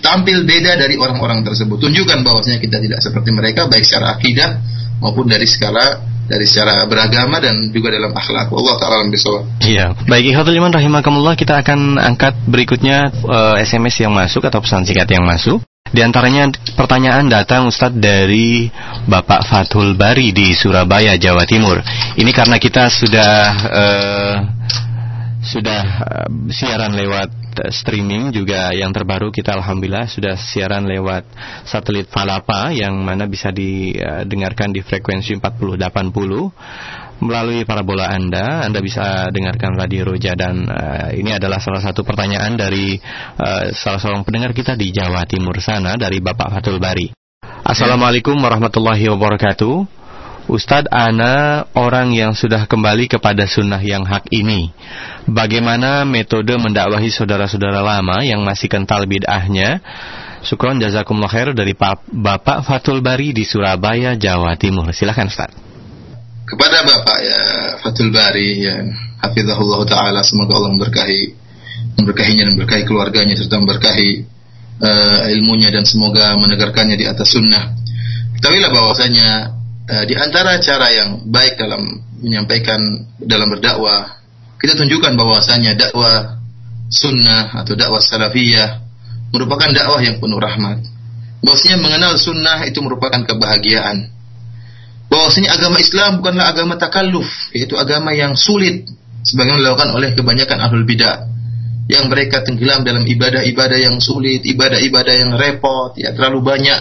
tampil 0.00 0.48
beda 0.48 0.80
dari 0.80 0.96
orang-orang 0.96 1.44
tersebut. 1.44 1.76
Tunjukkan 1.76 2.24
bahwasanya 2.24 2.58
kita 2.58 2.80
tidak 2.80 3.00
seperti 3.04 3.30
mereka 3.36 3.68
baik 3.68 3.84
secara 3.84 4.16
akidah 4.16 4.60
maupun 5.00 5.28
dari 5.28 5.44
skala 5.44 6.16
dari 6.26 6.42
secara 6.42 6.82
beragama 6.90 7.38
dan 7.38 7.70
juga 7.70 7.94
dalam 7.94 8.10
akhlak. 8.10 8.50
Allah 8.50 8.74
taala 8.82 8.94
alam 9.02 9.10
Iya. 9.62 9.94
Baik, 10.10 10.34
ikhwatul 10.34 10.58
iman 10.58 10.74
rahimakumullah 10.74 11.38
kita 11.38 11.62
akan 11.62 12.02
angkat 12.02 12.34
berikutnya 12.50 13.14
uh, 13.24 13.54
eh, 13.56 13.64
SMS 13.64 14.02
yang 14.02 14.12
masuk 14.12 14.42
atau 14.42 14.58
pesan 14.58 14.82
singkat 14.82 15.06
yang 15.06 15.22
masuk. 15.22 15.62
Di 15.86 16.02
antaranya 16.02 16.50
pertanyaan 16.74 17.30
datang 17.30 17.70
Ustadz 17.70 18.02
dari 18.02 18.66
Bapak 19.06 19.46
Fathul 19.46 19.94
Bari 19.94 20.34
di 20.34 20.50
Surabaya, 20.50 21.14
Jawa 21.14 21.46
Timur. 21.46 21.78
Ini 22.18 22.30
karena 22.34 22.58
kita 22.58 22.90
sudah 22.90 23.34
uh, 23.70 24.34
sudah 25.46 25.82
uh, 26.02 26.28
siaran 26.50 26.90
lewat 26.90 27.45
streaming 27.72 28.30
juga 28.34 28.70
yang 28.72 28.92
terbaru 28.92 29.32
kita 29.32 29.56
alhamdulillah 29.56 30.06
sudah 30.08 30.34
siaran 30.36 30.84
lewat 30.84 31.24
satelit 31.64 32.08
Falapa 32.08 32.70
yang 32.72 32.96
mana 33.02 33.26
bisa 33.26 33.50
didengarkan 33.52 34.72
di 34.72 34.80
frekuensi 34.84 35.36
4080 35.38 37.16
melalui 37.16 37.64
parabola 37.64 38.12
Anda, 38.12 38.68
Anda 38.68 38.84
bisa 38.84 39.32
dengarkan 39.32 39.72
Radio 39.76 40.12
Roja 40.12 40.36
dan 40.36 40.68
uh, 40.68 41.08
ini 41.16 41.32
adalah 41.32 41.56
salah 41.56 41.80
satu 41.80 42.04
pertanyaan 42.04 42.60
dari 42.60 43.00
uh, 43.40 43.72
salah 43.72 44.00
seorang 44.00 44.22
pendengar 44.26 44.52
kita 44.52 44.76
di 44.76 44.92
Jawa 44.92 45.24
Timur 45.24 45.56
sana 45.64 45.96
dari 45.96 46.20
Bapak 46.20 46.52
Fatul 46.52 46.76
Bari. 46.76 47.16
Assalamualaikum 47.64 48.36
warahmatullahi 48.36 49.08
wabarakatuh. 49.10 50.05
Ustadz 50.46 50.90
Ana 50.94 51.66
orang 51.74 52.14
yang 52.14 52.32
sudah 52.32 52.70
kembali 52.70 53.10
kepada 53.10 53.50
sunnah 53.50 53.82
yang 53.82 54.06
hak 54.06 54.30
ini. 54.30 54.70
Bagaimana 55.26 56.06
metode 56.06 56.54
mendakwahi 56.54 57.10
saudara-saudara 57.10 57.82
lama 57.82 58.22
yang 58.22 58.46
masih 58.46 58.70
kental 58.70 59.10
bid'ahnya? 59.10 59.82
Syukron 60.46 60.78
jazakumullah 60.78 61.30
khair 61.30 61.50
dari 61.50 61.74
Bapak 61.74 62.62
Fatul 62.62 63.02
Bari 63.02 63.34
di 63.34 63.42
Surabaya, 63.42 64.14
Jawa 64.14 64.54
Timur. 64.54 64.94
Silahkan 64.94 65.26
Ustadz 65.26 65.66
kepada 66.46 66.86
Bapak 66.86 67.18
ya 67.26 67.40
Fatul 67.82 68.14
Bari 68.14 68.62
ya 68.62 68.78
hafizahullah 69.18 69.82
taala 69.82 70.22
semoga 70.22 70.54
Allah 70.62 70.70
memberkahi 70.78 71.20
memberkahinya 71.98 72.46
dan 72.46 72.52
memberkahi 72.54 72.82
keluarganya 72.86 73.34
serta 73.34 73.58
memberkahi 73.58 74.10
uh, 74.78 75.26
ilmunya 75.34 75.74
dan 75.74 75.82
semoga 75.82 76.38
menegarkannya 76.38 76.94
di 76.94 77.06
atas 77.10 77.34
sunnah. 77.34 77.74
Ketahuilah 78.38 78.70
bahwasanya 78.70 79.28
uh, 79.86 80.04
di 80.04 80.14
antara 80.18 80.58
cara 80.58 80.86
yang 80.92 81.10
baik 81.30 81.58
dalam 81.58 81.82
menyampaikan 82.22 82.80
dalam 83.22 83.50
berdakwah 83.50 84.18
kita 84.56 84.74
tunjukkan 84.74 85.14
bahwasanya 85.14 85.76
dakwah 85.76 86.42
sunnah 86.88 87.54
atau 87.62 87.76
dakwah 87.76 88.00
salafiyah 88.00 88.82
merupakan 89.34 89.68
dakwah 89.70 90.00
yang 90.00 90.16
penuh 90.22 90.38
rahmat. 90.40 90.80
Bahwasanya 91.44 91.78
mengenal 91.78 92.16
sunnah 92.18 92.64
itu 92.66 92.80
merupakan 92.80 93.22
kebahagiaan 93.22 94.16
bahwasanya 95.06 95.54
agama 95.54 95.78
Islam 95.78 96.18
bukanlah 96.18 96.46
agama 96.50 96.74
takalluf, 96.74 97.28
yaitu 97.54 97.78
agama 97.78 98.10
yang 98.10 98.34
sulit 98.34 98.90
sebagaimana 99.22 99.62
dilakukan 99.62 99.90
oleh 99.94 100.10
kebanyakan 100.18 100.58
ahlul 100.66 100.86
bidah 100.86 101.30
yang 101.86 102.10
mereka 102.10 102.42
tenggelam 102.42 102.82
dalam 102.82 103.06
ibadah-ibadah 103.06 103.78
yang 103.78 104.02
sulit, 104.02 104.42
ibadah-ibadah 104.42 105.14
yang 105.14 105.30
repot, 105.38 105.94
ya 105.94 106.10
terlalu 106.10 106.42
banyak 106.42 106.80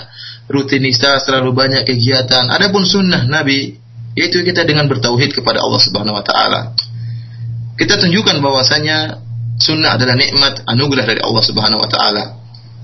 rutinitas, 0.49 1.25
terlalu 1.25 1.51
banyak 1.53 1.83
kegiatan. 1.85 2.49
Adapun 2.49 2.85
sunnah 2.85 3.25
Nabi 3.25 3.77
yaitu 4.15 4.41
kita 4.47 4.63
dengan 4.63 4.87
bertauhid 4.87 5.35
kepada 5.35 5.59
Allah 5.59 5.81
Subhanahu 5.83 6.15
wa 6.15 6.23
taala. 6.23 6.71
Kita 7.75 7.99
tunjukkan 7.99 8.39
bahwasanya 8.39 9.19
sunnah 9.59 9.99
adalah 9.99 10.15
nikmat 10.15 10.63
anugerah 10.63 11.03
dari 11.03 11.19
Allah 11.19 11.43
Subhanahu 11.43 11.83
wa 11.83 11.89
taala. 11.91 12.23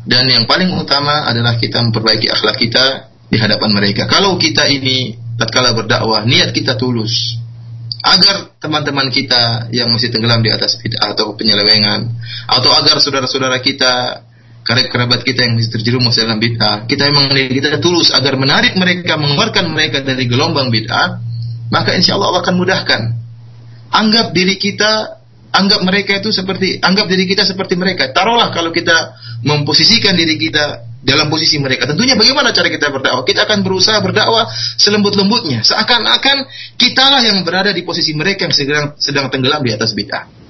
Dan 0.01 0.27
yang 0.27 0.43
paling 0.49 0.73
utama 0.75 1.23
adalah 1.29 1.55
kita 1.55 1.79
memperbaiki 1.79 2.27
akhlak 2.27 2.57
kita 2.59 2.85
di 3.31 3.39
hadapan 3.39 3.71
mereka. 3.71 4.09
Kalau 4.11 4.35
kita 4.35 4.67
ini 4.67 5.15
tatkala 5.39 5.71
berdakwah 5.71 6.27
niat 6.27 6.51
kita 6.51 6.75
tulus 6.75 7.39
agar 8.01 8.57
teman-teman 8.57 9.13
kita 9.13 9.69
yang 9.69 9.93
masih 9.93 10.09
tenggelam 10.09 10.41
di 10.41 10.49
atas 10.49 10.73
bid'ah 10.81 11.13
atau 11.13 11.37
penyelewengan 11.37 12.09
atau 12.49 12.73
agar 12.73 12.97
saudara-saudara 12.97 13.61
kita 13.61 14.25
kerabat 14.89 15.21
kita 15.27 15.43
yang 15.45 15.59
terjerumus 15.59 16.15
dalam 16.17 16.39
bid'ah 16.39 16.87
kita 16.87 17.09
memang 17.11 17.31
kita 17.33 17.77
tulus 17.83 18.09
agar 18.13 18.35
menarik 18.39 18.73
mereka 18.79 19.19
mengeluarkan 19.19 19.71
mereka 19.71 20.01
dari 20.01 20.25
gelombang 20.25 20.71
bid'ah 20.71 21.19
maka 21.71 21.95
insya 21.95 22.15
Allah 22.15 22.35
Allah 22.35 22.41
akan 22.43 22.55
mudahkan 22.57 23.01
anggap 23.91 24.31
diri 24.31 24.55
kita 24.55 25.21
anggap 25.51 25.83
mereka 25.83 26.19
itu 26.19 26.31
seperti 26.31 26.79
anggap 26.79 27.11
diri 27.11 27.27
kita 27.27 27.43
seperti 27.43 27.75
mereka 27.75 28.15
taruhlah 28.15 28.49
kalau 28.55 28.71
kita 28.71 29.19
memposisikan 29.43 30.15
diri 30.15 30.39
kita 30.39 30.91
dalam 31.01 31.33
posisi 31.33 31.57
mereka. 31.57 31.89
Tentunya 31.89 32.13
bagaimana 32.13 32.53
cara 32.53 32.69
kita 32.69 32.93
berdakwah? 32.93 33.25
Kita 33.25 33.49
akan 33.49 33.65
berusaha 33.65 33.97
berdakwah 34.05 34.45
selembut-lembutnya. 34.77 35.65
Seakan-akan 35.65 36.45
kitalah 36.77 37.25
yang 37.25 37.41
berada 37.41 37.73
di 37.73 37.81
posisi 37.81 38.13
mereka 38.13 38.45
yang 38.45 38.53
sedang, 38.53 38.85
sedang 39.01 39.25
tenggelam 39.33 39.65
di 39.65 39.73
atas 39.73 39.97
bid'ah. 39.97 40.40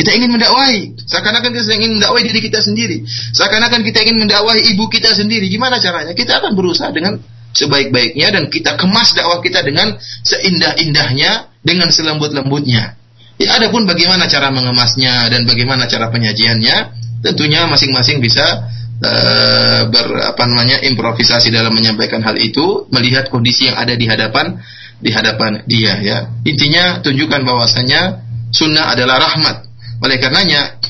Kita 0.00 0.16
ingin 0.16 0.32
mendakwahi, 0.32 0.96
seakan-akan 1.04 1.52
kita 1.52 1.76
ingin 1.76 2.00
mendakwahi 2.00 2.24
diri 2.24 2.40
kita 2.40 2.64
sendiri. 2.64 3.04
Seakan-akan 3.36 3.84
kita 3.84 4.00
ingin 4.00 4.24
mendakwahi 4.24 4.72
ibu 4.72 4.88
kita 4.88 5.12
sendiri. 5.12 5.44
Gimana 5.52 5.76
caranya? 5.76 6.16
Kita 6.16 6.40
akan 6.40 6.56
berusaha 6.56 6.88
dengan 6.88 7.20
sebaik-baiknya 7.52 8.32
dan 8.32 8.48
kita 8.48 8.80
kemas 8.80 9.12
dakwah 9.12 9.44
kita 9.44 9.60
dengan 9.60 10.00
seindah-indahnya, 10.24 11.52
dengan 11.60 11.92
selembut-lembutnya. 11.92 12.96
Ya, 13.36 13.60
adapun 13.60 13.84
bagaimana 13.84 14.24
cara 14.24 14.48
mengemasnya 14.48 15.28
dan 15.28 15.44
bagaimana 15.44 15.84
cara 15.84 16.08
penyajiannya, 16.08 16.76
tentunya 17.20 17.68
masing-masing 17.68 18.24
bisa 18.24 18.72
uh, 19.04 19.84
ber 19.84 20.32
apa 20.32 20.48
namanya 20.48 20.80
improvisasi 20.80 21.52
dalam 21.52 21.76
menyampaikan 21.76 22.24
hal 22.24 22.40
itu 22.40 22.88
melihat 22.88 23.28
kondisi 23.28 23.68
yang 23.68 23.76
ada 23.76 23.92
di 23.92 24.08
hadapan 24.08 24.56
di 25.00 25.12
hadapan 25.12 25.64
dia 25.64 25.96
ya 26.04 26.28
intinya 26.44 27.00
tunjukkan 27.00 27.40
bahwasanya 27.40 28.20
sunnah 28.52 28.92
adalah 28.92 29.16
rahmat 29.16 29.69
oleh 30.00 30.16
karenanya 30.16 30.80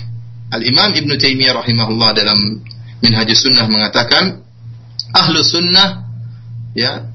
al 0.50 0.62
Imam 0.62 0.90
Ibnu 0.94 1.14
Taimiyah 1.18 1.54
rahimahullah 1.58 2.10
dalam 2.14 2.38
Minhajus 3.00 3.46
Sunnah 3.46 3.66
mengatakan 3.66 4.44
ahlu 5.10 5.42
sunnah 5.42 6.06
ya 6.76 7.10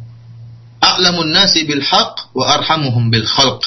a'lamun 0.84 1.32
nasi 1.32 1.64
bil 1.64 1.80
haq 1.80 2.36
wa 2.36 2.46
arhamuhum 2.60 3.08
bil 3.08 3.24
khalq 3.24 3.64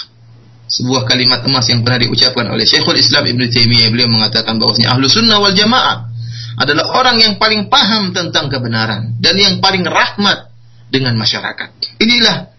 sebuah 0.68 1.08
kalimat 1.08 1.40
emas 1.48 1.64
yang 1.72 1.80
pernah 1.80 2.04
diucapkan 2.04 2.44
oleh 2.52 2.68
Syekhul 2.68 3.00
Islam 3.00 3.24
Ibnu 3.24 3.48
Taimiyah 3.48 3.88
beliau 3.88 4.12
mengatakan 4.12 4.60
bahwasanya 4.60 4.92
ahlu 4.92 5.08
sunnah 5.08 5.40
wal 5.40 5.56
jamaah 5.56 6.12
adalah 6.58 6.92
orang 6.98 7.16
yang 7.22 7.34
paling 7.40 7.72
paham 7.72 8.12
tentang 8.12 8.52
kebenaran 8.52 9.16
dan 9.22 9.34
yang 9.38 9.62
paling 9.62 9.86
rahmat 9.86 10.52
dengan 10.92 11.14
masyarakat. 11.16 12.02
Inilah 12.02 12.57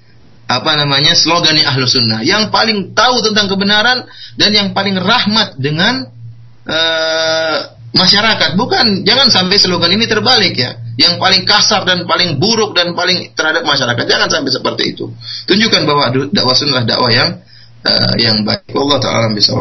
apa 0.49 0.71
namanya 0.73 1.13
slogan 1.13 1.53
ahlu 1.61 1.85
sunnah. 1.85 2.25
Yang 2.25 2.49
paling 2.49 2.97
tahu 2.97 3.21
tentang 3.21 3.45
kebenaran 3.45 4.09
dan 4.33 4.49
yang 4.49 4.73
paling 4.73 4.97
rahmat 4.97 5.61
dengan 5.61 6.09
uh, 6.65 7.57
masyarakat. 7.93 8.57
Bukan 8.57 9.05
jangan 9.05 9.29
sampai 9.29 9.61
slogan 9.61 9.93
ini 9.93 10.09
terbalik 10.09 10.57
ya. 10.57 10.73
Yang 10.97 11.21
paling 11.21 11.45
kasar 11.45 11.85
dan 11.85 12.09
paling 12.09 12.41
buruk 12.41 12.73
dan 12.73 12.97
paling 12.97 13.31
terhadap 13.37 13.61
masyarakat 13.61 14.03
jangan 14.09 14.27
sampai 14.27 14.51
seperti 14.51 14.83
itu. 14.97 15.05
Tunjukkan 15.45 15.81
bahwa 15.85 16.09
dakwah 16.33 16.57
sunnah 16.57 16.81
dakwah 16.83 17.13
yang 17.13 17.39
uh, 17.85 18.13
yang 18.19 18.43
baik 18.43 18.67
Allah 18.75 18.99
taala 18.99 19.27
bisa 19.31 19.55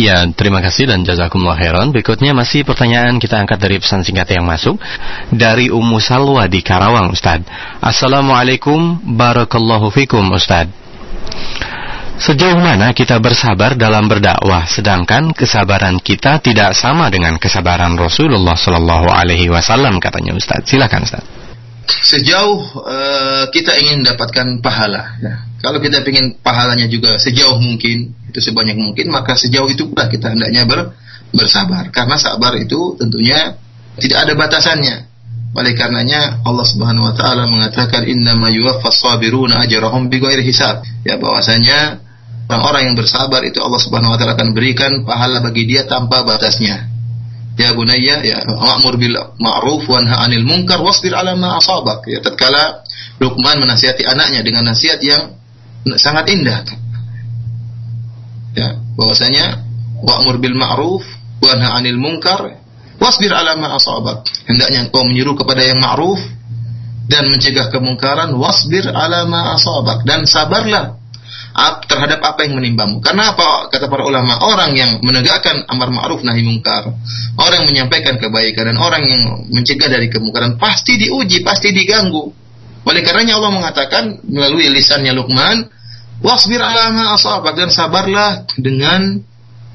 Ya, 0.00 0.24
terima 0.32 0.64
kasih 0.64 0.88
dan 0.88 1.04
jazakumullah 1.04 1.60
khairan. 1.60 1.92
Berikutnya 1.92 2.32
masih 2.32 2.64
pertanyaan 2.64 3.20
kita 3.20 3.36
angkat 3.36 3.60
dari 3.60 3.76
pesan 3.76 4.00
singkat 4.00 4.32
yang 4.32 4.48
masuk 4.48 4.80
dari 5.28 5.68
Ummu 5.68 6.00
Salwa 6.00 6.48
di 6.48 6.64
Karawang, 6.64 7.12
Ustaz. 7.12 7.44
Assalamualaikum 7.84 8.96
barakallahu 9.04 9.92
fikum, 9.92 10.24
Ustaz. 10.32 10.72
Sejauh 12.20 12.60
mana 12.60 12.92
kita 12.92 13.16
bersabar 13.16 13.76
dalam 13.76 14.04
berdakwah 14.04 14.68
sedangkan 14.68 15.32
kesabaran 15.32 15.96
kita 16.00 16.36
tidak 16.44 16.76
sama 16.76 17.08
dengan 17.08 17.40
kesabaran 17.40 17.96
Rasulullah 17.96 18.56
Shallallahu 18.56 19.08
alaihi 19.08 19.48
wasallam 19.48 19.96
katanya 20.00 20.36
Ustaz. 20.36 20.68
Silakan 20.68 21.08
Ustaz. 21.08 21.39
Sejauh 22.06 22.58
uh, 22.80 23.44
kita 23.50 23.76
ingin 23.78 24.06
mendapatkan 24.06 24.46
pahala. 24.62 25.18
Ya. 25.20 25.34
Kalau 25.60 25.78
kita 25.82 26.00
ingin 26.06 26.40
pahalanya 26.40 26.88
juga 26.88 27.20
sejauh 27.20 27.60
mungkin 27.60 28.16
itu 28.32 28.38
sebanyak 28.40 28.78
mungkin 28.78 29.12
maka 29.12 29.36
sejauh 29.36 29.68
itu 29.68 29.90
pula 29.90 30.08
kita 30.08 30.32
hendaknya 30.32 30.64
ber, 30.64 30.94
bersabar. 31.34 31.90
Karena 31.92 32.16
sabar 32.16 32.56
itu 32.56 32.96
tentunya 32.96 33.58
tidak 34.00 34.18
ada 34.24 34.32
batasannya. 34.38 34.96
Oleh 35.50 35.74
karenanya 35.74 36.46
Allah 36.46 36.62
Subhanahu 36.62 37.10
wa 37.10 37.14
taala 37.18 37.50
mengatakan 37.50 38.06
innama 38.06 38.54
yuwaffas 38.54 39.02
sabiruna 39.02 39.66
ajrahum 39.66 40.06
bighairi 40.06 40.46
hisab. 40.46 40.86
Ya 41.02 41.18
bahwasanya 41.18 42.00
orang-orang 42.46 42.90
yang 42.90 42.96
bersabar 42.96 43.42
itu 43.42 43.58
Allah 43.58 43.82
Subhanahu 43.82 44.14
wa 44.14 44.18
taala 44.18 44.38
akan 44.38 44.54
berikan 44.54 45.02
pahala 45.02 45.42
bagi 45.42 45.66
dia 45.66 45.84
tanpa 45.84 46.22
batasnya 46.22 46.99
ya 47.60 47.76
bunayya 47.76 48.24
ya 48.24 48.40
ma'mur 48.48 48.96
bil 48.96 49.12
ma'ruf 49.36 49.84
wa 49.84 50.00
anha 50.00 50.24
'anil 50.24 50.48
munkar 50.48 50.80
wasbir 50.80 51.12
'ala 51.12 51.36
ma 51.36 51.60
asabak. 51.60 52.08
Ya 52.08 52.24
tatkala 52.24 52.80
Luqman 53.20 53.60
menasihati 53.60 54.08
anaknya 54.08 54.40
dengan 54.40 54.72
nasihat 54.72 54.96
yang 55.04 55.36
sangat 56.00 56.32
indah. 56.32 56.64
Ya 58.56 58.80
bahwasanya 58.96 59.60
wa'mur 60.00 60.40
bil 60.40 60.56
ma'ruf 60.56 61.04
wa 61.40 61.52
nahy 61.56 61.84
'anil 61.84 62.00
munkar 62.00 62.56
wasbir 62.96 63.32
'ala 63.32 63.56
ma 63.60 63.76
asabak. 63.76 64.24
Hendaknya 64.48 64.88
engkau 64.88 65.04
menyuruh 65.04 65.36
kepada 65.36 65.60
yang 65.64 65.80
ma'ruf 65.80 66.20
dan 67.08 67.28
mencegah 67.28 67.68
kemungkaran 67.68 68.32
wasbir 68.36 68.88
'ala 68.88 69.28
ma 69.28 69.56
asabak. 69.56 70.08
Dan 70.08 70.24
sabarlah 70.24 70.99
terhadap 71.86 72.22
apa 72.22 72.46
yang 72.46 72.56
menimbamu. 72.56 73.02
Karena 73.02 73.34
apa? 73.34 73.68
Kata 73.68 73.90
para 73.90 74.06
ulama, 74.06 74.38
orang 74.46 74.70
yang 74.78 74.90
menegakkan 75.02 75.66
amar 75.66 75.90
ma'ruf 75.90 76.22
nahi 76.22 76.46
mungkar, 76.46 76.88
orang 77.36 77.66
yang 77.66 77.68
menyampaikan 77.68 78.16
kebaikan 78.16 78.70
dan 78.70 78.76
orang 78.78 79.02
yang 79.02 79.22
mencegah 79.50 79.90
dari 79.90 80.06
kemungkaran 80.06 80.56
pasti 80.56 80.96
diuji, 80.96 81.42
pasti 81.42 81.74
diganggu. 81.74 82.30
Oleh 82.86 83.02
karenanya 83.04 83.36
Allah 83.36 83.52
mengatakan 83.52 84.24
melalui 84.24 84.70
lisannya 84.72 85.12
Luqman, 85.12 85.68
Wasbir 86.20 86.60
ala 86.60 86.92
ma 86.92 87.16
asabak 87.16 87.56
dan 87.56 87.72
sabarlah 87.72 88.44
dengan 88.60 89.24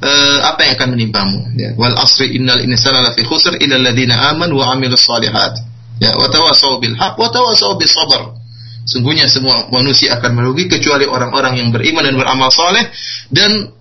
uh, 0.02 0.40
apa 0.46 0.62
yang 0.62 0.74
akan 0.78 0.90
menimpamu. 0.94 1.40
Ya. 1.58 1.74
Wal 1.74 1.98
asri 1.98 2.38
innal 2.38 2.62
insana 2.62 3.02
lafi 3.02 3.26
khusr 3.26 3.58
illa 3.58 3.82
alladziina 3.82 4.30
amanu 4.34 4.62
wa 4.62 4.74
'amilus 4.74 5.06
shalihat. 5.10 5.58
Ya, 5.98 6.14
wa 6.14 6.30
tawassaw 6.30 6.78
bil 6.78 6.94
haqq 6.94 7.18
wa. 7.18 8.45
Sungguhnya 8.86 9.26
semua 9.26 9.66
manusia 9.74 10.14
akan 10.22 10.32
merugi 10.38 10.70
kecuali 10.70 11.10
orang-orang 11.10 11.58
yang 11.58 11.70
beriman 11.74 12.06
dan 12.06 12.16
beramal 12.22 12.54
saleh 12.54 12.86
dan 13.34 13.74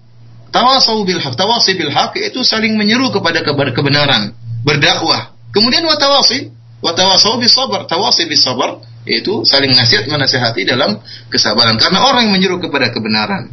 tawassaw 0.48 0.96
bil 1.04 1.20
haqq. 1.20 1.36
Tawassi 1.36 1.76
bil 1.76 1.92
haqq 1.92 2.16
itu 2.24 2.40
saling 2.40 2.72
menyeru 2.74 3.12
kepada 3.12 3.44
kebenaran, 3.44 4.32
berdakwah. 4.64 5.36
Kemudian 5.52 5.84
wa 5.84 6.00
tawassi 6.00 6.48
wa 6.80 6.96
tawassaw 6.96 7.36
bis 7.36 7.52
sabr. 7.52 7.84
Tawassi 7.84 8.24
bis 8.24 8.40
sabr 8.40 8.80
yaitu 9.04 9.44
saling 9.44 9.76
nasihat 9.76 10.08
menasehati 10.08 10.64
dalam 10.64 10.96
kesabaran 11.28 11.76
karena 11.76 12.00
orang 12.08 12.28
yang 12.28 12.34
menyuruh 12.40 12.60
kepada 12.64 12.88
kebenaran 12.88 13.52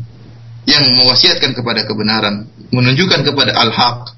yang 0.63 0.83
mewasiatkan 0.95 1.51
kepada 1.51 1.83
kebenaran 1.83 2.47
menunjukkan 2.71 3.27
kepada 3.27 3.51
al-haq 3.59 4.15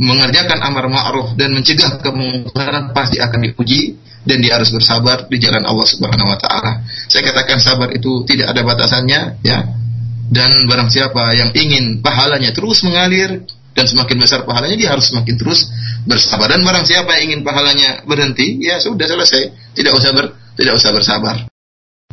mengerjakan 0.00 0.58
amar 0.64 0.88
ma'ruf 0.88 1.36
dan 1.36 1.52
mencegah 1.52 2.00
kemungkaran 2.00 2.96
pasti 2.96 3.20
akan 3.20 3.40
dipuji 3.44 3.96
dan 4.22 4.38
dia 4.38 4.56
harus 4.56 4.70
bersabar 4.70 5.26
di 5.26 5.36
jalan 5.42 5.66
Allah 5.66 5.86
Subhanahu 5.88 6.28
wa 6.30 6.38
taala. 6.38 6.86
Saya 7.10 7.28
katakan 7.28 7.58
sabar 7.58 7.90
itu 7.92 8.22
tidak 8.24 8.54
ada 8.54 8.62
batasannya 8.62 9.42
ya. 9.42 9.58
Dan 10.32 10.64
barang 10.64 10.88
siapa 10.88 11.36
yang 11.36 11.52
ingin 11.52 12.00
pahalanya 12.00 12.56
terus 12.56 12.80
mengalir 12.88 13.44
dan 13.76 13.84
semakin 13.84 14.16
besar 14.16 14.48
pahalanya 14.48 14.80
dia 14.80 14.90
harus 14.96 15.12
semakin 15.12 15.36
terus 15.36 15.68
bersabar 16.08 16.48
dan 16.48 16.64
barang 16.64 16.88
siapa 16.88 17.20
yang 17.20 17.22
ingin 17.32 17.40
pahalanya 17.44 18.00
berhenti 18.08 18.64
ya 18.64 18.80
sudah 18.80 19.04
selesai 19.04 19.76
tidak 19.76 19.92
usah 19.92 20.10
ber, 20.16 20.32
tidak 20.56 20.80
usah 20.80 20.90
bersabar. 20.96 21.36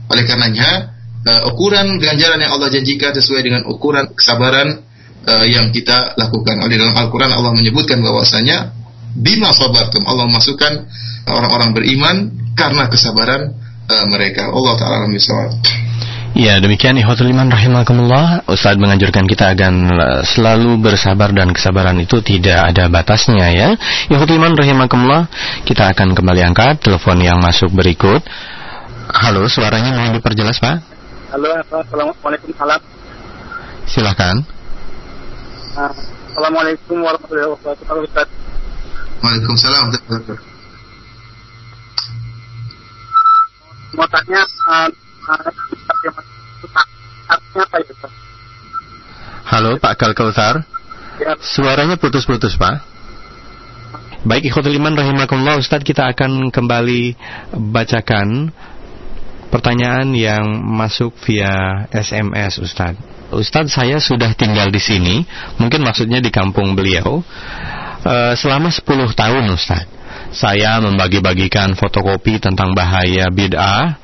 Oleh 0.10 0.24
karenanya, 0.26 1.00
uh, 1.24 1.42
ukuran 1.54 2.02
ganjaran 2.02 2.40
yang 2.42 2.52
Allah 2.56 2.74
janjikan 2.74 3.14
sesuai 3.16 3.42
dengan 3.46 3.62
ukuran 3.70 4.12
kesabaran 4.16 4.89
uh, 5.30 5.46
yang 5.46 5.70
kita 5.70 6.18
lakukan. 6.18 6.58
Oleh 6.66 6.82
dalam 6.82 6.98
Al-Quran 6.98 7.30
Allah 7.30 7.54
menyebutkan 7.54 8.02
bahwasanya 8.02 8.74
bima 9.14 9.54
sabartum 9.54 10.02
Allah 10.10 10.26
masukkan 10.30 10.90
orang-orang 11.30 11.70
beriman 11.78 12.16
karena 12.58 12.90
kesabaran 12.90 13.54
uh, 13.86 14.06
mereka. 14.10 14.50
Allah 14.50 14.74
taala 14.76 15.06
misal. 15.06 15.54
Ya 16.38 16.62
demikian 16.62 16.94
ikhwatul 16.96 17.34
iman 17.34 17.50
rahimakumullah 17.50 18.46
Ustaz 18.46 18.78
menganjurkan 18.78 19.26
kita 19.26 19.50
agar 19.50 19.74
selalu 20.24 20.78
bersabar 20.78 21.34
dan 21.34 21.50
kesabaran 21.52 21.98
itu 21.98 22.22
tidak 22.22 22.70
ada 22.70 22.86
batasnya 22.86 23.50
ya 23.50 23.70
Ikhwatul 24.08 24.38
iman 24.38 24.54
rahimakumullah 24.54 25.26
Kita 25.66 25.90
akan 25.90 26.14
kembali 26.14 26.46
angkat 26.54 26.86
telepon 26.86 27.18
yang 27.18 27.42
masuk 27.42 27.74
berikut 27.74 28.22
Halo 29.10 29.50
suaranya 29.50 29.90
mohon 29.98 30.22
diperjelas 30.22 30.62
Pak 30.62 30.76
Halo 31.34 31.50
Assalamualaikum 31.66 32.54
salam 32.54 32.82
Silahkan 33.90 34.59
Assalamualaikum 35.70 36.98
warahmatullahi 36.98 37.54
wabarakatuh. 37.54 38.06
Ustaz. 38.10 38.28
Waalaikumsalam 39.22 39.94
warahmatullahi 39.94 40.24
wabarakatuh 40.26 40.58
Mau 43.90 44.08
tanya 44.08 44.42
uh, 44.70 44.88
Halo 49.50 49.76
Pak 49.82 49.94
Kalkausar. 49.98 50.62
Ya. 51.20 51.36
Suaranya 51.42 52.00
putus-putus 52.00 52.56
Pak. 52.56 52.86
Baik 54.24 54.48
ikhwatul 54.54 54.78
iman 54.78 54.94
rahimakumullah 54.94 55.60
Ustadz 55.60 55.84
kita 55.84 56.06
akan 56.16 56.54
kembali 56.54 57.18
bacakan 57.74 58.54
pertanyaan 59.52 60.14
yang 60.16 60.46
masuk 60.64 61.18
via 61.26 61.90
SMS 61.92 62.62
Ustadz 62.62 63.09
Ustadz 63.30 63.78
saya 63.78 64.02
sudah 64.02 64.34
tinggal 64.34 64.74
di 64.74 64.82
sini 64.82 65.22
Mungkin 65.62 65.86
maksudnya 65.86 66.18
di 66.18 66.34
kampung 66.34 66.74
beliau 66.74 67.22
uh, 68.06 68.34
Selama 68.34 68.74
10 68.74 68.86
tahun 69.14 69.46
Ustadz 69.54 70.00
saya 70.30 70.78
membagi-bagikan 70.78 71.74
fotokopi 71.74 72.38
tentang 72.38 72.78
bahaya 72.78 73.34
bid'ah 73.34 73.98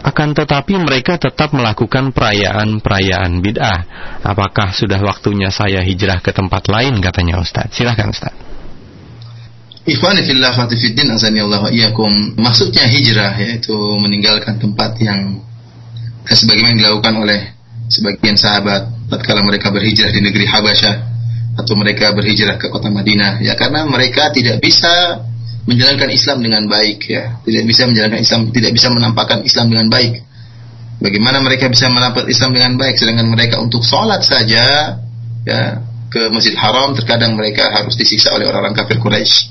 akan 0.00 0.32
tetapi 0.32 0.80
mereka 0.80 1.20
tetap 1.20 1.52
melakukan 1.52 2.16
perayaan-perayaan 2.16 3.44
bid'ah. 3.44 3.78
Apakah 4.24 4.72
sudah 4.72 4.96
waktunya 5.04 5.52
saya 5.52 5.84
hijrah 5.84 6.24
ke 6.24 6.32
tempat 6.32 6.72
lain 6.72 7.04
katanya 7.04 7.36
Ustaz? 7.36 7.68
Silahkan 7.76 8.08
Ustaz. 8.08 8.32
Ikhwani. 9.84 10.24
Maksudnya 12.40 12.84
hijrah 12.88 13.32
yaitu 13.36 13.76
meninggalkan 14.00 14.56
tempat 14.56 14.96
yang 15.04 15.44
sebagaimana 16.24 16.80
dilakukan 16.80 17.14
oleh 17.20 17.59
sebagian 17.90 18.38
sahabat 18.38 19.10
tatkala 19.10 19.42
mereka 19.42 19.74
berhijrah 19.74 20.14
di 20.14 20.22
negeri 20.22 20.46
Habasyah 20.46 20.94
atau 21.58 21.74
mereka 21.74 22.14
berhijrah 22.14 22.56
ke 22.56 22.70
kota 22.70 22.88
Madinah 22.88 23.42
ya 23.42 23.58
karena 23.58 23.82
mereka 23.84 24.30
tidak 24.30 24.62
bisa 24.62 25.26
menjalankan 25.66 26.08
Islam 26.14 26.38
dengan 26.40 26.62
baik 26.70 26.98
ya. 27.10 27.42
Tidak 27.42 27.64
bisa 27.66 27.84
menjalankan 27.90 28.20
Islam 28.22 28.40
tidak 28.54 28.72
bisa 28.72 28.88
menampakkan 28.88 29.42
Islam 29.44 29.66
dengan 29.74 29.86
baik. 29.90 30.22
Bagaimana 31.00 31.40
mereka 31.42 31.66
bisa 31.68 31.90
menampakkan 31.90 32.30
Islam 32.30 32.50
dengan 32.54 32.72
baik? 32.78 32.94
Sedangkan 32.96 33.28
mereka 33.28 33.56
untuk 33.60 33.82
sholat 33.84 34.22
saja 34.22 34.96
ya 35.44 35.60
ke 36.10 36.28
Masjid 36.30 36.54
Haram 36.58 36.92
terkadang 36.94 37.38
mereka 37.38 37.70
harus 37.70 37.94
disiksa 37.96 38.34
oleh 38.34 38.46
orang-orang 38.46 38.76
kafir 38.76 38.98
Quraisy. 38.98 39.50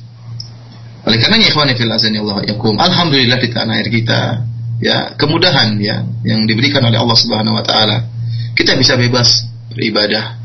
Oleh 1.08 1.18
karenanya 1.18 1.48
ikhwani 1.50 1.74
fil 1.80 1.90
azani 1.90 2.20
Allah 2.20 2.44
yakum 2.44 2.76
alhamdulillah 2.76 3.40
di 3.40 3.50
tanah 3.50 3.80
air 3.80 3.88
kita 3.88 4.44
ya 4.84 5.16
kemudahan 5.16 5.80
ya 5.80 6.04
yang 6.28 6.44
diberikan 6.44 6.84
oleh 6.84 7.00
Allah 7.00 7.18
Subhanahu 7.18 7.56
wa 7.56 7.64
taala 7.64 8.04
kita 8.60 8.76
bisa 8.76 9.00
bebas 9.00 9.48
beribadah 9.72 10.36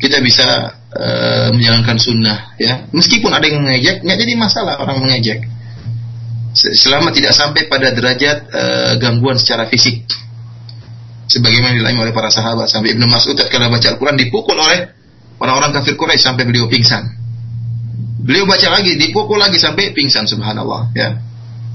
kita 0.00 0.24
bisa 0.24 0.72
uh, 0.96 1.48
menjalankan 1.52 2.00
sunnah 2.00 2.56
ya 2.56 2.88
meskipun 2.96 3.28
ada 3.28 3.44
yang 3.44 3.60
mengejek 3.60 4.00
nggak 4.00 4.18
jadi 4.18 4.32
masalah 4.40 4.80
orang 4.80 5.04
mengejek 5.04 5.44
selama 6.56 7.12
tidak 7.12 7.36
sampai 7.36 7.68
pada 7.68 7.92
derajat 7.92 8.48
uh, 8.48 8.92
gangguan 8.96 9.36
secara 9.36 9.68
fisik 9.68 10.08
sebagaimana 11.28 11.76
dilalui 11.76 12.08
oleh 12.08 12.14
para 12.16 12.32
sahabat 12.32 12.72
sampai 12.72 12.96
Ibnu 12.96 13.04
Mas'ud 13.04 13.36
ketika 13.36 13.60
baca 13.60 13.86
Al-Qur'an 13.92 14.16
dipukul 14.16 14.56
oleh 14.56 14.88
orang-orang 15.38 15.70
kafir 15.76 15.94
Quraisy 15.94 16.24
sampai 16.24 16.48
beliau 16.48 16.66
pingsan. 16.66 17.04
Beliau 18.24 18.44
baca 18.44 18.68
lagi, 18.72 18.96
dipukul 18.98 19.40
lagi 19.40 19.56
sampai 19.56 19.92
pingsan 19.92 20.28
subhanallah 20.28 20.92
ya. 20.92 21.16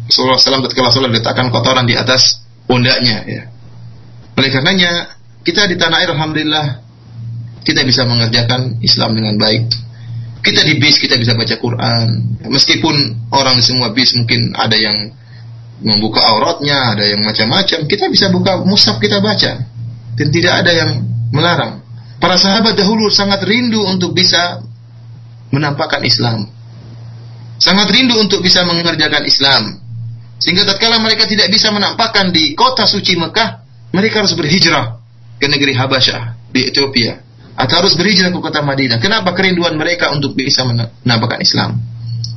Rasulullah 0.04 0.36
SAW 0.36 0.68
ketika 0.68 0.84
Rasulullah 0.84 1.16
letakkan 1.16 1.47
kotoran 1.49 1.88
di 1.88 1.95
atas 1.95 2.43
pundaknya 2.68 3.24
ya. 3.24 3.43
Oleh 4.36 4.49
karenanya 4.51 5.16
kita 5.44 5.68
di 5.68 5.76
tanah 5.76 5.98
air 6.00 6.10
alhamdulillah 6.16 6.84
kita 7.64 7.84
bisa 7.88 8.04
mengerjakan 8.04 8.80
Islam 8.84 9.16
dengan 9.16 9.39
baik. 9.39 9.72
Kita 10.44 10.60
di 10.68 10.76
bis 10.76 11.00
kita 11.00 11.16
bisa 11.16 11.36
baca 11.39 11.56
Quran. 11.56 12.08
Meskipun 12.52 12.96
orang 13.32 13.64
semua 13.64 13.96
bis 13.96 14.12
mungkin 14.20 14.52
ada 14.56 14.76
yang 14.76 15.16
membuka 15.80 16.20
auratnya, 16.20 16.96
ada 16.96 17.08
yang 17.08 17.24
macam-macam, 17.24 17.88
kita 17.88 18.12
bisa 18.12 18.28
buka 18.32 18.60
mushaf 18.68 19.00
kita 19.00 19.24
baca. 19.24 19.64
Dan 20.20 20.28
tidak 20.32 20.64
ada 20.64 20.72
yang 20.76 20.89
melarang. 21.32 21.80
Para 22.20 22.36
sahabat 22.36 22.76
dahulu 22.76 23.08
sangat 23.08 23.44
rindu 23.48 23.84
untuk 23.88 24.12
bisa 24.12 24.64
menampakkan 25.56 26.04
Islam. 26.04 26.52
Sangat 27.60 27.88
rindu 27.91 28.20
untuk 28.20 28.44
bisa 28.44 28.68
mengerjakan 28.68 29.24
Islam. 29.24 29.80
Sehingga 30.44 30.68
tatkala 30.68 31.00
mereka 31.00 31.24
tidak 31.24 31.48
bisa 31.48 31.72
menampakkan 31.72 32.36
di 32.36 32.52
kota 32.52 32.84
suci 32.84 33.16
Mekah, 33.16 33.64
mereka 33.96 34.24
harus 34.24 34.36
berhijrah 34.36 35.03
ke 35.44 35.52
negeri 35.52 35.76
Habasyah 35.76 36.56
di 36.56 36.72
Ethiopia 36.72 37.20
atau 37.60 37.84
harus 37.84 38.00
berhijrah 38.00 38.32
ke 38.32 38.39
kota 38.39 38.64
Madinah. 38.64 39.04
Kenapa 39.04 39.36
kerinduan 39.36 39.76
mereka 39.76 40.16
untuk 40.16 40.39
bisa 40.39 40.64
menampakkan 40.64 41.44
Islam? 41.44 41.76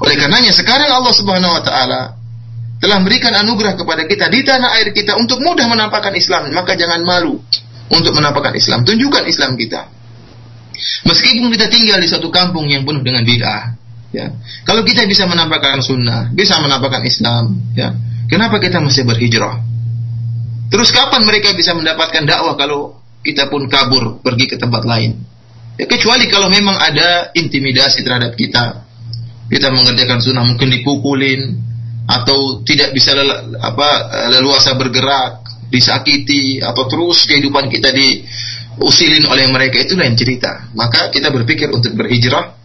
Oleh 0.02 0.18
karenanya 0.18 0.50
sekarang 0.50 0.90
Allah 0.90 1.14
Subhanahu 1.14 1.54
wa 1.54 1.62
taala 1.62 2.18
telah 2.82 2.98
memberikan 2.98 3.32
anugerah 3.38 3.78
kepada 3.78 4.02
kita 4.10 4.26
di 4.26 4.42
tanah 4.42 4.82
air 4.82 4.90
kita 4.90 5.14
untuk 5.14 5.38
mudah 5.38 5.70
menampakkan 5.70 6.12
Islam, 6.18 6.50
maka 6.50 6.74
jangan 6.74 7.06
malu 7.06 7.38
untuk 7.94 8.12
menampakkan 8.12 8.52
Islam. 8.58 8.82
Tunjukkan 8.82 9.24
Islam 9.30 9.54
kita. 9.54 9.86
Meskipun 11.08 11.48
kita 11.54 11.72
tinggal 11.72 12.02
di 12.02 12.08
suatu 12.10 12.28
kampung 12.28 12.68
yang 12.68 12.82
penuh 12.82 13.00
dengan 13.00 13.22
bid'ah, 13.22 13.86
Ya. 14.14 14.32
Kalau 14.64 14.80
kita 14.86 15.04
bisa 15.04 15.28
menampakkan 15.28 15.84
sunnah, 15.84 16.32
bisa 16.32 16.56
menampakkan 16.64 17.04
Islam, 17.04 17.52
ya. 17.76 17.92
Kenapa 18.32 18.56
kita 18.62 18.80
mesti 18.80 19.04
berhijrah? 19.04 19.60
Terus 20.66 20.90
kapan 20.90 21.22
mereka 21.22 21.54
bisa 21.54 21.72
mendapatkan 21.72 22.26
dakwah 22.26 22.58
kalau 22.58 22.98
kita 23.22 23.50
pun 23.50 23.66
kabur 23.70 24.22
pergi 24.22 24.50
ke 24.50 24.56
tempat 24.58 24.82
lain? 24.82 25.14
Ya, 25.76 25.84
kecuali 25.84 26.26
kalau 26.26 26.48
memang 26.48 26.74
ada 26.78 27.30
intimidasi 27.36 28.02
terhadap 28.02 28.34
kita. 28.34 28.86
Kita 29.46 29.70
mengerjakan 29.70 30.18
sunnah 30.18 30.42
mungkin 30.42 30.74
dipukulin 30.74 31.62
atau 32.06 32.62
tidak 32.66 32.90
bisa 32.90 33.14
lel 33.14 33.54
apa 33.62 33.88
leluasa 34.34 34.74
bergerak, 34.74 35.46
disakiti 35.70 36.58
atau 36.58 36.90
terus 36.90 37.30
kehidupan 37.30 37.70
kita 37.70 37.94
diusilin 37.94 39.22
oleh 39.30 39.46
mereka 39.46 39.78
itu 39.78 39.94
lain 39.94 40.18
cerita. 40.18 40.66
Maka 40.74 41.14
kita 41.14 41.30
berpikir 41.30 41.70
untuk 41.70 41.94
berhijrah 41.94 42.56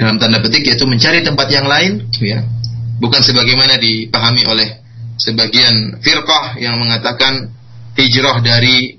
dalam 0.00 0.16
tanda 0.16 0.38
petik 0.40 0.64
yaitu 0.64 0.88
mencari 0.88 1.20
tempat 1.20 1.48
yang 1.52 1.68
lain 1.68 2.08
ya 2.24 2.40
bukan 2.96 3.20
sebagaimana 3.20 3.76
dipahami 3.76 4.48
oleh 4.48 4.80
sebagian 5.20 6.00
firqah 6.00 6.56
yang 6.56 6.80
mengatakan 6.80 7.52
hijrah 7.92 8.40
dari 8.40 8.96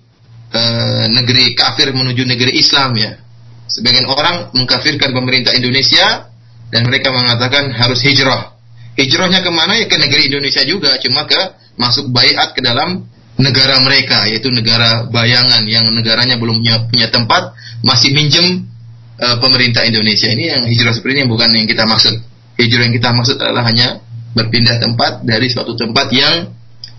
e, 0.53 0.61
negeri 1.09 1.57
kafir 1.57 1.89
menuju 1.89 2.21
negeri 2.29 2.61
Islam 2.61 2.93
ya. 2.93 3.17
Sebagian 3.65 4.05
orang 4.05 4.53
mengkafirkan 4.53 5.09
pemerintah 5.15 5.57
Indonesia 5.57 6.29
dan 6.69 6.85
mereka 6.85 7.09
mengatakan 7.09 7.73
harus 7.73 8.05
hijrah. 8.05 8.53
Hijrahnya 8.99 9.41
ke 9.41 9.49
mana 9.49 9.79
ya 9.79 9.89
ke 9.89 9.97
negeri 9.97 10.29
Indonesia 10.29 10.61
juga 10.67 10.99
cuma 11.01 11.25
ke 11.25 11.39
masuk 11.79 12.11
bayat 12.13 12.53
ke 12.53 12.61
dalam 12.61 13.07
negara 13.39 13.79
mereka 13.81 14.27
yaitu 14.27 14.51
negara 14.53 15.07
bayangan 15.09 15.63
yang 15.65 15.87
negaranya 15.89 16.35
belum 16.37 16.61
punya, 16.61 16.75
punya 16.91 17.07
tempat 17.09 17.55
masih 17.81 18.11
minjem 18.13 18.67
uh, 19.17 19.39
pemerintah 19.39 19.87
Indonesia. 19.87 20.29
Ini 20.29 20.59
yang 20.59 20.63
hijrah 20.67 20.93
seperti 20.93 21.23
ini 21.23 21.25
bukan 21.31 21.49
yang 21.55 21.65
kita 21.65 21.87
maksud. 21.87 22.13
Hijrah 22.59 22.83
yang 22.91 22.95
kita 22.99 23.09
maksud 23.15 23.39
adalah 23.39 23.63
hanya 23.71 24.03
berpindah 24.31 24.79
tempat 24.79 25.23
dari 25.27 25.47
suatu 25.51 25.75
tempat 25.75 26.07
yang 26.11 26.51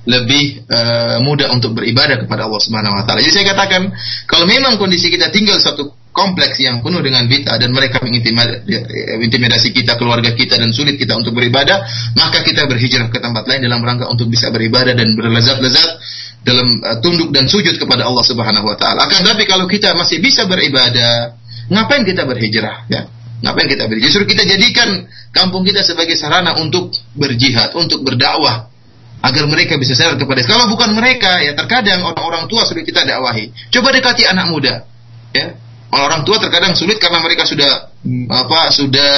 lebih 0.03 0.66
uh, 0.66 1.22
mudah 1.22 1.55
untuk 1.55 1.78
beribadah 1.78 2.18
kepada 2.18 2.51
Allah 2.51 2.59
Subhanahu 2.59 2.95
wa 2.99 3.03
taala. 3.07 3.22
Jadi 3.22 3.35
saya 3.39 3.47
katakan 3.55 3.95
kalau 4.26 4.51
memang 4.51 4.74
kondisi 4.74 5.07
kita 5.07 5.30
tinggal 5.30 5.62
suatu 5.62 5.95
kompleks 6.12 6.61
yang 6.61 6.85
penuh 6.85 7.01
dengan 7.01 7.24
bid'ah 7.24 7.57
dan 7.57 7.72
mereka 7.72 8.03
mengintimidasi 8.05 9.72
kita, 9.72 9.97
keluarga 9.97 10.35
kita 10.37 10.61
dan 10.61 10.74
sulit 10.74 11.01
kita 11.01 11.16
untuk 11.16 11.33
beribadah, 11.33 11.87
maka 12.18 12.45
kita 12.45 12.68
berhijrah 12.68 13.09
ke 13.09 13.16
tempat 13.16 13.49
lain 13.49 13.64
dalam 13.64 13.80
rangka 13.80 14.11
untuk 14.11 14.28
bisa 14.28 14.53
beribadah 14.53 14.93
dan 14.93 15.09
berlezat-lezat 15.16 15.91
dalam 16.43 16.83
uh, 16.83 16.99
tunduk 17.01 17.30
dan 17.30 17.47
sujud 17.47 17.78
kepada 17.78 18.05
Allah 18.05 18.24
Subhanahu 18.26 18.66
wa 18.68 18.76
taala. 18.76 19.07
Akan 19.07 19.22
tapi 19.22 19.47
kalau 19.47 19.70
kita 19.70 19.95
masih 19.95 20.18
bisa 20.18 20.45
beribadah, 20.51 21.39
Ngapain 21.72 22.03
kita 22.03 22.28
berhijrah? 22.28 22.85
Ya. 22.93 23.09
Ngapain 23.43 23.66
kita 23.66 23.90
berhijrah? 23.90 24.07
Justru 24.07 24.22
kita 24.30 24.43
jadikan 24.47 25.07
kampung 25.34 25.66
kita 25.66 25.82
sebagai 25.82 26.14
sarana 26.14 26.55
untuk 26.62 26.95
berjihad, 27.18 27.74
untuk 27.74 28.07
berdakwah 28.07 28.70
agar 29.22 29.45
mereka 29.47 29.78
bisa 29.78 29.95
sadar 29.95 30.18
kepada 30.18 30.43
kalau 30.43 30.66
bukan 30.66 30.99
mereka 30.99 31.38
ya 31.38 31.55
terkadang 31.55 32.03
orang-orang 32.03 32.51
tua 32.51 32.66
sulit 32.66 32.82
kita 32.82 33.07
dakwahi 33.07 33.55
coba 33.70 33.95
dekati 33.95 34.26
anak 34.26 34.51
muda 34.51 34.82
ya 35.30 35.47
orang 35.95 36.26
tua 36.26 36.43
terkadang 36.43 36.74
sulit 36.74 36.99
karena 36.99 37.22
mereka 37.22 37.47
sudah 37.47 37.86
apa 38.26 38.61
sudah 38.74 39.14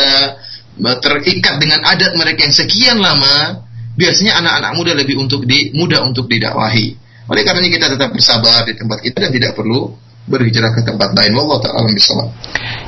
terikat 1.00 1.56
dengan 1.56 1.80
adat 1.88 2.12
mereka 2.20 2.44
yang 2.44 2.52
sekian 2.52 3.00
lama 3.00 3.64
biasanya 3.96 4.44
anak-anak 4.44 4.70
muda 4.76 4.92
lebih 4.92 5.16
untuk 5.16 5.48
di 5.48 5.72
mudah 5.72 6.04
untuk 6.04 6.28
didakwahi 6.28 7.00
oleh 7.24 7.40
karenanya 7.40 7.72
kita 7.72 7.86
tetap 7.96 8.12
bersabar 8.12 8.68
di 8.68 8.76
tempat 8.76 9.00
kita 9.00 9.16
dan 9.16 9.32
tidak 9.32 9.56
perlu 9.56 9.96
berhijrah 10.28 10.72
ke 10.76 10.80
tempat 10.84 11.12
lain. 11.16 11.32
Wallahu 11.36 11.60
taala 11.60 11.88
bisawab. 11.88 12.28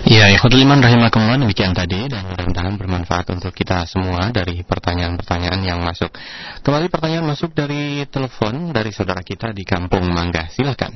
Ya, 0.07 0.31
ikhwatul 0.31 0.63
iman 0.63 0.79
rahimakumullah 0.79 1.35
demikian 1.35 1.75
tadi 1.75 2.07
dan 2.07 2.31
mudah-mudahan 2.31 2.79
bermanfaat 2.79 3.27
untuk 3.35 3.51
kita 3.51 3.91
semua 3.91 4.31
dari 4.31 4.63
pertanyaan-pertanyaan 4.63 5.59
yang 5.67 5.83
masuk. 5.83 6.15
Kembali 6.63 6.87
pertanyaan 6.87 7.27
masuk 7.27 7.51
dari 7.51 8.07
telepon 8.07 8.71
dari 8.71 8.95
saudara 8.95 9.19
kita 9.27 9.51
di 9.51 9.67
Kampung 9.67 10.07
Mangga. 10.07 10.47
Silakan. 10.47 10.95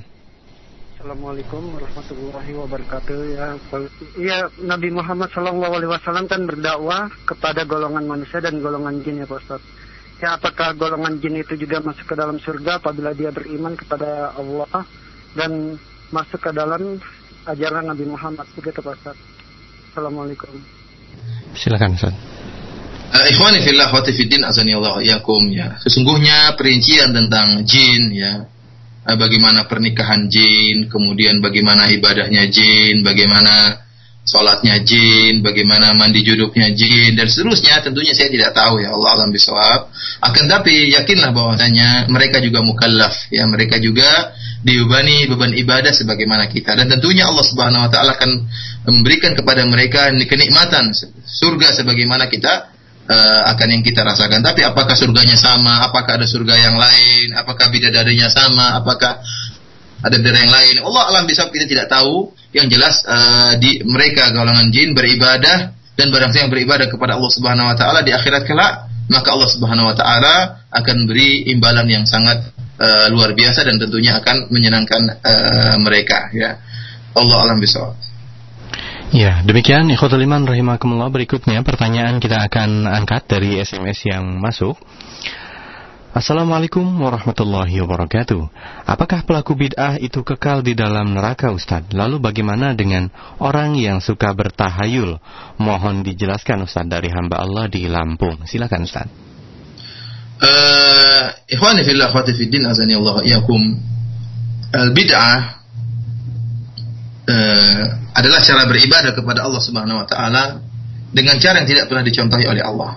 Assalamualaikum 0.95 1.59
warahmatullahi 1.75 2.53
wabarakatuh. 2.55 3.19
Ya, 3.35 3.47
ya 4.15 4.39
Nabi 4.63 4.95
Muhammad 4.95 5.35
Shallallahu 5.35 5.75
Alaihi 5.75 5.91
Wasallam 5.91 6.31
kan 6.31 6.47
berdakwah 6.47 7.11
kepada 7.27 7.67
golongan 7.67 8.07
manusia 8.07 8.39
dan 8.39 8.63
golongan 8.63 9.03
jin 9.03 9.19
ya 9.19 9.27
Pak. 9.27 9.59
Ya 10.23 10.39
apakah 10.39 10.79
golongan 10.79 11.19
jin 11.19 11.35
itu 11.35 11.59
juga 11.59 11.83
masuk 11.83 12.07
ke 12.07 12.15
dalam 12.15 12.39
surga 12.39 12.79
apabila 12.79 13.11
dia 13.11 13.35
beriman 13.35 13.75
kepada 13.75 14.39
Allah 14.39 14.87
dan 15.35 15.83
masuk 16.15 16.39
ke 16.39 16.55
dalam 16.55 17.03
ajaran 17.49 17.89
Nabi 17.89 18.05
Muhammad 18.05 18.45
begitu 18.53 18.81
Pak 18.85 18.95
Ustaz. 19.01 19.17
Assalamualaikum. 19.93 20.53
Silakan 21.57 21.97
Ustaz. 21.97 22.15
Uh, 23.11 23.27
ikhwani 23.27 23.59
fillah 23.67 23.91
wa 23.91 24.07
fiddin 24.07 24.47
azani 24.47 24.71
Allah 24.79 25.03
yakum 25.03 25.51
ya. 25.51 25.75
Sesungguhnya 25.83 26.55
perincian 26.55 27.11
tentang 27.11 27.67
jin 27.67 28.15
ya. 28.15 28.47
Uh, 29.03 29.17
bagaimana 29.19 29.67
pernikahan 29.67 30.31
jin, 30.31 30.87
kemudian 30.87 31.43
bagaimana 31.43 31.91
ibadahnya 31.91 32.47
jin, 32.47 33.03
bagaimana 33.03 33.83
sholatnya 34.23 34.79
jin, 34.87 35.43
bagaimana 35.43 35.91
mandi 35.97 36.23
juduknya 36.23 36.71
jin 36.71 37.19
dan 37.19 37.27
seterusnya 37.27 37.83
tentunya 37.83 38.15
saya 38.15 38.31
tidak 38.31 38.55
tahu 38.55 38.79
ya 38.79 38.95
Allah 38.95 39.11
alam 39.19 39.35
bisawab. 39.35 39.91
Akan 40.23 40.47
tapi 40.47 40.95
yakinlah 40.95 41.35
bahwasanya 41.35 42.07
mereka 42.07 42.39
juga 42.39 42.63
mukallaf 42.63 43.27
ya 43.35 43.43
mereka 43.51 43.83
juga 43.83 44.30
diubani 44.61 45.25
beban 45.25 45.57
ibadah 45.57 45.93
sebagaimana 45.93 46.45
kita 46.53 46.77
dan 46.77 46.85
tentunya 46.89 47.25
Allah 47.25 47.45
Subhanahu 47.45 47.89
wa 47.89 47.91
taala 47.91 48.13
akan 48.17 48.31
memberikan 48.93 49.33
kepada 49.33 49.65
mereka 49.65 50.13
kenikmatan 50.13 50.93
surga 51.25 51.81
sebagaimana 51.81 52.29
kita 52.29 52.69
uh, 53.11 53.41
akan 53.57 53.67
yang 53.73 53.83
kita 53.83 54.05
rasakan. 54.07 54.45
Tapi 54.45 54.63
apakah 54.63 54.95
surganya 54.95 55.35
sama? 55.35 55.89
Apakah 55.89 56.21
ada 56.21 56.27
surga 56.29 56.55
yang 56.61 56.77
lain? 56.77 57.35
Apakah 57.35 57.73
bidadarinya 57.73 58.29
sama? 58.29 58.79
Apakah 58.79 59.21
ada 60.01 60.17
daerah 60.17 60.41
yang 60.45 60.55
lain? 60.55 60.75
Allah 60.85 61.03
alam 61.13 61.25
bisa 61.25 61.49
kita 61.51 61.67
tidak 61.67 61.87
tahu. 61.91 62.33
Yang 62.51 62.67
jelas 62.75 62.95
uh, 63.07 63.55
di 63.63 63.79
mereka 63.87 64.35
golongan 64.35 64.75
jin 64.75 64.91
beribadah 64.91 65.71
dan 65.95 66.07
barang 66.11 66.35
siapa 66.35 66.49
yang 66.49 66.53
beribadah 66.53 66.91
kepada 66.91 67.15
Allah 67.15 67.31
Subhanahu 67.31 67.71
wa 67.71 67.77
taala 67.79 68.03
di 68.03 68.11
akhirat 68.11 68.43
kelak, 68.43 68.91
maka 69.07 69.29
Allah 69.31 69.51
Subhanahu 69.55 69.87
wa 69.87 69.95
taala 69.95 70.67
akan 70.75 71.07
beri 71.07 71.47
imbalan 71.55 71.87
yang 71.87 72.03
sangat 72.11 72.51
uh, 72.81 73.07
luar 73.13 73.37
biasa 73.37 73.69
dan 73.69 73.77
tentunya 73.77 74.17
akan 74.17 74.49
menyenangkan 74.49 75.21
uh, 75.21 75.77
mereka 75.85 76.33
ya. 76.33 76.57
Allah 77.13 77.39
alam 77.45 77.61
bisawab. 77.61 77.95
Ya, 79.11 79.43
demikian 79.43 79.91
ikhwatul 79.91 80.23
iman 80.23 80.47
rahimakumullah 80.47 81.11
berikutnya 81.11 81.67
pertanyaan 81.67 82.23
kita 82.23 82.47
akan 82.47 82.87
angkat 82.87 83.27
dari 83.27 83.59
SMS 83.59 84.07
yang 84.07 84.39
masuk. 84.39 84.79
Assalamualaikum 86.11 86.83
warahmatullahi 86.83 87.75
wabarakatuh. 87.87 88.43
Apakah 88.87 89.23
pelaku 89.23 89.55
bid'ah 89.55 89.95
itu 89.99 90.27
kekal 90.27 90.63
di 90.63 90.75
dalam 90.75 91.15
neraka 91.15 91.55
Ustadz? 91.55 91.95
Lalu 91.95 92.19
bagaimana 92.19 92.75
dengan 92.75 93.11
orang 93.39 93.79
yang 93.79 94.03
suka 94.03 94.35
bertahayul? 94.35 95.23
Mohon 95.59 96.03
dijelaskan 96.03 96.67
Ustadz 96.67 96.91
dari 96.91 97.15
hamba 97.15 97.43
Allah 97.43 97.71
di 97.71 97.87
Lampung. 97.87 98.43
Silakan 98.43 98.91
Ustadz. 98.91 99.30
Uh, 100.41 101.25
ikhwani 101.53 101.85
fillah 101.85 102.09
akhwati 102.09 102.33
fiddin 102.33 102.65
azani 102.65 102.97
Allah 102.97 103.21
iyakum 103.29 103.61
al 104.73 104.89
bid'ah 104.97 105.37
uh, 107.29 107.83
adalah 108.17 108.41
cara 108.41 108.65
beribadah 108.65 109.13
kepada 109.13 109.45
Allah 109.45 109.61
Subhanahu 109.61 110.01
wa 110.01 110.07
taala 110.09 110.65
dengan 111.13 111.37
cara 111.37 111.61
yang 111.61 111.69
tidak 111.69 111.93
pernah 111.93 112.01
dicontohi 112.07 112.49
oleh 112.49 112.63
Allah. 112.65 112.97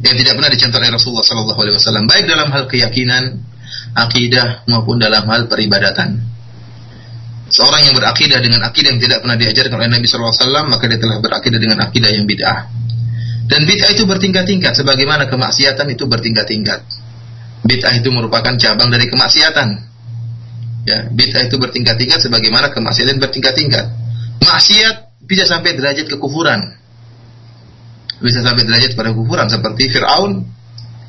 Yang 0.00 0.24
tidak 0.24 0.32
pernah 0.38 0.50
dicontohi 0.54 0.80
oleh 0.80 0.92
Rasulullah 0.94 1.26
sallallahu 1.26 1.60
alaihi 1.60 1.76
wasallam 1.76 2.04
baik 2.06 2.24
dalam 2.30 2.48
hal 2.54 2.64
keyakinan, 2.70 3.24
akidah 3.98 4.62
maupun 4.70 5.02
dalam 5.02 5.26
hal 5.26 5.50
peribadatan. 5.50 6.22
Seorang 7.50 7.82
yang 7.90 7.98
berakidah 7.98 8.38
dengan 8.38 8.62
akidah 8.62 8.94
yang 8.94 9.02
tidak 9.02 9.26
pernah 9.26 9.34
diajarkan 9.34 9.74
oleh 9.74 9.90
Nabi 9.90 10.06
sallallahu 10.06 10.32
alaihi 10.38 10.44
wasallam 10.46 10.66
maka 10.70 10.84
dia 10.86 10.98
telah 11.02 11.16
berakidah 11.18 11.58
dengan 11.58 11.78
akidah 11.82 12.10
yang 12.14 12.24
bid'ah. 12.30 12.58
Dan 13.50 13.66
bid'ah 13.66 13.90
itu 13.90 14.06
bertingkat-tingkat 14.06 14.78
sebagaimana 14.78 15.26
kemaksiatan 15.26 15.90
itu 15.90 16.06
bertingkat-tingkat. 16.06 16.86
Bid'ah 17.66 17.98
itu 17.98 18.08
merupakan 18.14 18.54
cabang 18.54 18.94
dari 18.94 19.10
kemaksiatan. 19.10 19.68
Ya, 20.86 21.10
bid'ah 21.10 21.50
itu 21.50 21.58
bertingkat-tingkat 21.58 22.22
sebagaimana 22.22 22.70
kemaksiatan 22.70 23.18
bertingkat-tingkat. 23.18 23.90
Maksiat 24.46 25.26
bisa 25.26 25.50
sampai 25.50 25.74
derajat 25.74 26.06
kekufuran. 26.06 26.78
Bisa 28.22 28.38
sampai 28.38 28.62
derajat 28.62 28.94
pada 28.94 29.10
kekufuran 29.10 29.50
seperti 29.50 29.90
Firaun 29.90 30.46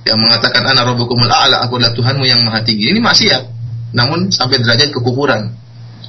yang 0.01 0.17
mengatakan 0.17 0.65
ana 0.65 0.81
rabbukumul 0.81 1.29
a'la, 1.29 1.61
aku 1.61 1.77
adalah 1.77 1.93
Tuhanmu 1.93 2.25
yang 2.25 2.41
maha 2.41 2.65
tinggi. 2.65 2.89
Ini 2.89 2.97
maksiat. 2.97 3.43
Namun 3.93 4.33
sampai 4.33 4.57
derajat 4.57 4.89
kekufuran. 4.89 5.53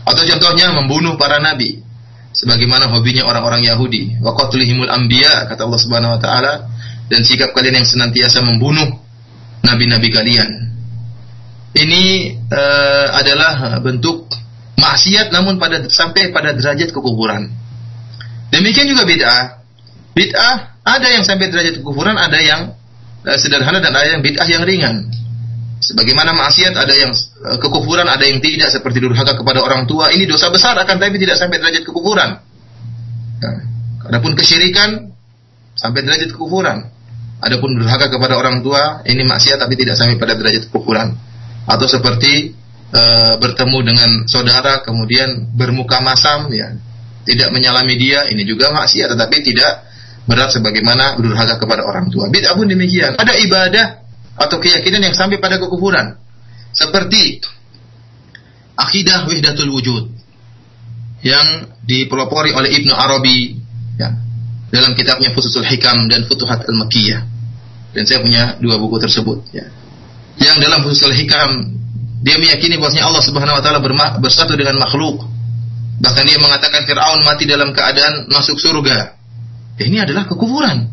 Atau 0.08 0.24
contohnya 0.24 0.72
membunuh 0.72 1.20
para 1.20 1.44
nabi 1.44 1.91
sebagaimana 2.32 2.88
hobinya 2.90 3.28
orang-orang 3.28 3.64
Yahudi. 3.64 4.18
Wa 4.18 4.32
qatlihimul 4.34 4.88
anbiya 4.88 5.46
kata 5.48 5.68
Allah 5.68 5.80
Subhanahu 5.80 6.12
wa 6.16 6.20
taala 6.20 6.52
dan 7.12 7.20
sikap 7.22 7.52
kalian 7.52 7.84
yang 7.84 7.88
senantiasa 7.88 8.40
membunuh 8.40 8.88
nabi-nabi 9.62 10.08
kalian. 10.08 10.50
Ini 11.72 12.02
uh, 12.52 13.06
adalah 13.16 13.80
bentuk 13.80 14.28
maksiat 14.76 15.32
namun 15.32 15.56
pada 15.56 15.88
sampai 15.88 16.32
pada 16.32 16.52
derajat 16.52 16.92
kekufuran. 16.92 17.48
Demikian 18.52 18.88
juga 18.88 19.08
bid'ah. 19.08 19.64
Bid'ah 20.12 20.56
ada 20.84 21.08
yang 21.08 21.24
sampai 21.24 21.48
derajat 21.48 21.80
kekufuran 21.80 22.20
ada 22.20 22.36
yang 22.40 22.76
uh, 23.24 23.38
sederhana 23.40 23.80
dan 23.80 23.96
ada 23.96 24.18
yang 24.18 24.20
bid'ah 24.20 24.48
yang 24.48 24.64
ringan 24.68 25.08
Sebagaimana 25.82 26.30
maksiat 26.30 26.78
ada 26.78 26.94
yang 26.94 27.10
uh, 27.42 27.58
kekufuran, 27.58 28.06
ada 28.06 28.22
yang 28.22 28.38
tidak 28.38 28.70
seperti 28.70 29.02
durhaka 29.02 29.34
kepada 29.34 29.58
orang 29.66 29.82
tua. 29.90 30.14
Ini 30.14 30.30
dosa 30.30 30.46
besar 30.54 30.78
akan 30.78 30.94
tapi 30.94 31.18
tidak 31.18 31.42
sampai 31.42 31.58
derajat 31.58 31.82
kekufuran. 31.82 32.38
Nah, 33.42 33.58
adapun 34.06 34.38
kesyirikan 34.38 35.10
sampai 35.74 36.06
derajat 36.06 36.30
kekufuran. 36.30 36.86
Adapun 37.42 37.74
durhaka 37.74 38.06
kepada 38.06 38.38
orang 38.38 38.62
tua 38.62 39.02
ini 39.02 39.26
maksiat 39.26 39.58
tapi 39.58 39.74
tidak 39.74 39.98
sampai 39.98 40.14
pada 40.14 40.38
derajat 40.38 40.70
kekufuran. 40.70 41.18
Atau 41.66 41.90
seperti 41.90 42.54
e, 42.94 43.02
bertemu 43.42 43.78
dengan 43.82 44.10
saudara 44.30 44.86
kemudian 44.86 45.50
bermuka 45.50 45.98
masam 45.98 46.46
ya, 46.54 46.70
tidak 47.26 47.50
menyalami 47.50 47.98
dia 47.98 48.30
ini 48.30 48.46
juga 48.46 48.70
maksiat 48.70 49.18
tetapi 49.18 49.42
tidak 49.42 49.90
berat 50.30 50.54
sebagaimana 50.54 51.18
durhaka 51.18 51.58
kepada 51.58 51.82
orang 51.82 52.06
tua. 52.14 52.30
Bid'ah 52.30 52.54
pun 52.54 52.70
demikian. 52.70 53.18
Ada 53.18 53.34
ibadah 53.42 53.86
atau 54.36 54.56
keyakinan 54.58 55.02
yang 55.04 55.14
sampai 55.16 55.38
pada 55.38 55.60
kekufuran. 55.60 56.16
Seperti 56.72 57.44
akidah 58.76 59.28
wahdatul 59.28 59.70
wujud 59.72 60.04
yang 61.22 61.68
dipelopori 61.84 62.50
oleh 62.56 62.72
Ibnu 62.82 62.92
Arabi 62.96 63.54
ya, 64.00 64.10
dalam 64.72 64.96
kitabnya 64.96 65.30
Fususul 65.36 65.68
Hikam 65.68 66.08
dan 66.08 66.24
Futuhat 66.26 66.64
Al-Makkiyah. 66.66 67.22
Dan 67.92 68.08
saya 68.08 68.24
punya 68.24 68.56
dua 68.56 68.80
buku 68.80 68.96
tersebut 68.96 69.52
ya. 69.52 69.68
Yang 70.40 70.56
dalam 70.64 70.80
Fususul 70.80 71.12
Hikam 71.12 71.76
dia 72.22 72.38
meyakini 72.38 72.78
bahwasanya 72.78 73.10
Allah 73.10 73.22
Subhanahu 73.22 73.58
wa 73.58 73.62
taala 73.62 73.80
bersatu 74.22 74.56
dengan 74.56 74.80
makhluk. 74.80 75.26
Bahkan 76.02 76.24
dia 76.26 76.38
mengatakan 76.40 76.82
Firaun 76.88 77.22
mati 77.22 77.46
dalam 77.46 77.70
keadaan 77.70 78.26
masuk 78.32 78.58
surga. 78.58 79.14
Ini 79.78 80.02
adalah 80.02 80.26
kekufuran. 80.26 80.88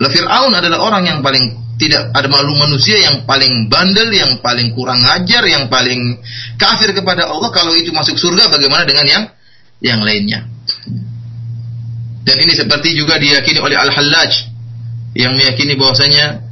Lah 0.00 0.10
Firaun 0.10 0.52
adalah 0.54 0.78
orang 0.80 1.06
yang 1.06 1.18
paling 1.20 1.60
tidak 1.80 2.12
ada 2.12 2.28
makhluk 2.28 2.60
manusia 2.60 3.00
yang 3.00 3.24
paling 3.24 3.72
bandel, 3.72 4.12
yang 4.12 4.36
paling 4.44 4.76
kurang 4.76 5.00
ajar, 5.00 5.40
yang 5.48 5.72
paling 5.72 6.20
kafir 6.60 6.92
kepada 6.92 7.24
Allah. 7.24 7.48
Kalau 7.56 7.72
itu 7.72 7.88
masuk 7.88 8.20
surga, 8.20 8.52
bagaimana 8.52 8.84
dengan 8.84 9.08
yang 9.08 9.24
yang 9.80 10.00
lainnya? 10.04 10.44
Dan 12.20 12.36
ini 12.36 12.52
seperti 12.52 12.92
juga 12.92 13.16
diyakini 13.16 13.64
oleh 13.64 13.80
Al-Hallaj 13.80 14.32
yang 15.16 15.32
meyakini 15.40 15.72
bahwasanya 15.80 16.44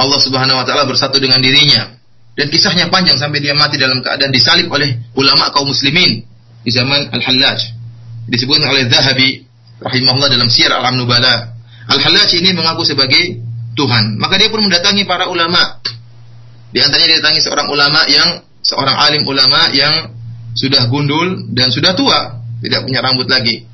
Allah 0.00 0.20
Subhanahu 0.24 0.56
wa 0.56 0.64
taala 0.64 0.88
bersatu 0.88 1.20
dengan 1.20 1.44
dirinya. 1.44 1.92
Dan 2.32 2.48
kisahnya 2.48 2.88
panjang 2.88 3.20
sampai 3.20 3.44
dia 3.44 3.52
mati 3.52 3.76
dalam 3.76 4.00
keadaan 4.00 4.32
disalib 4.32 4.72
oleh 4.72 4.96
ulama 5.12 5.52
kaum 5.52 5.68
muslimin 5.68 6.24
di 6.64 6.70
zaman 6.72 7.12
Al-Hallaj. 7.12 7.60
Disebutkan 8.32 8.64
oleh 8.64 8.88
Zahabi 8.88 9.44
rahimahullah 9.84 10.32
dalam 10.32 10.48
Syiar 10.48 10.72
Al-Am 10.72 10.96
Nubala. 10.96 11.52
Al-Hallaj 11.84 12.32
ini 12.40 12.56
mengaku 12.56 12.88
sebagai 12.88 13.49
Tuhan. 13.80 14.20
Maka 14.20 14.36
dia 14.36 14.52
pun 14.52 14.60
mendatangi 14.60 15.08
para 15.08 15.32
ulama. 15.32 15.80
Di 16.70 16.84
antaranya 16.84 17.16
dia 17.16 17.18
datangi 17.24 17.40
seorang 17.40 17.68
ulama 17.72 18.00
yang 18.12 18.28
seorang 18.60 18.96
alim 19.08 19.22
ulama 19.24 19.72
yang 19.72 20.12
sudah 20.52 20.86
gundul 20.92 21.48
dan 21.56 21.72
sudah 21.72 21.96
tua, 21.96 22.44
tidak 22.60 22.84
punya 22.84 23.00
rambut 23.00 23.26
lagi. 23.26 23.64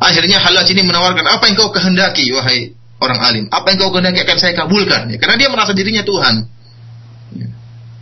Akhirnya 0.00 0.40
Halaj 0.40 0.68
ini 0.72 0.84
menawarkan 0.84 1.24
apa 1.28 1.44
yang 1.48 1.56
kau 1.60 1.72
kehendaki 1.72 2.32
wahai 2.32 2.72
orang 3.00 3.20
alim. 3.20 3.44
Apa 3.52 3.72
yang 3.72 3.78
kau 3.84 3.92
kehendaki 3.92 4.24
akan 4.24 4.36
saya 4.40 4.52
kabulkan. 4.56 5.12
Ya, 5.12 5.16
karena 5.20 5.36
dia 5.36 5.48
merasa 5.52 5.72
dirinya 5.76 6.00
Tuhan. 6.04 6.34
Ya. 7.36 7.48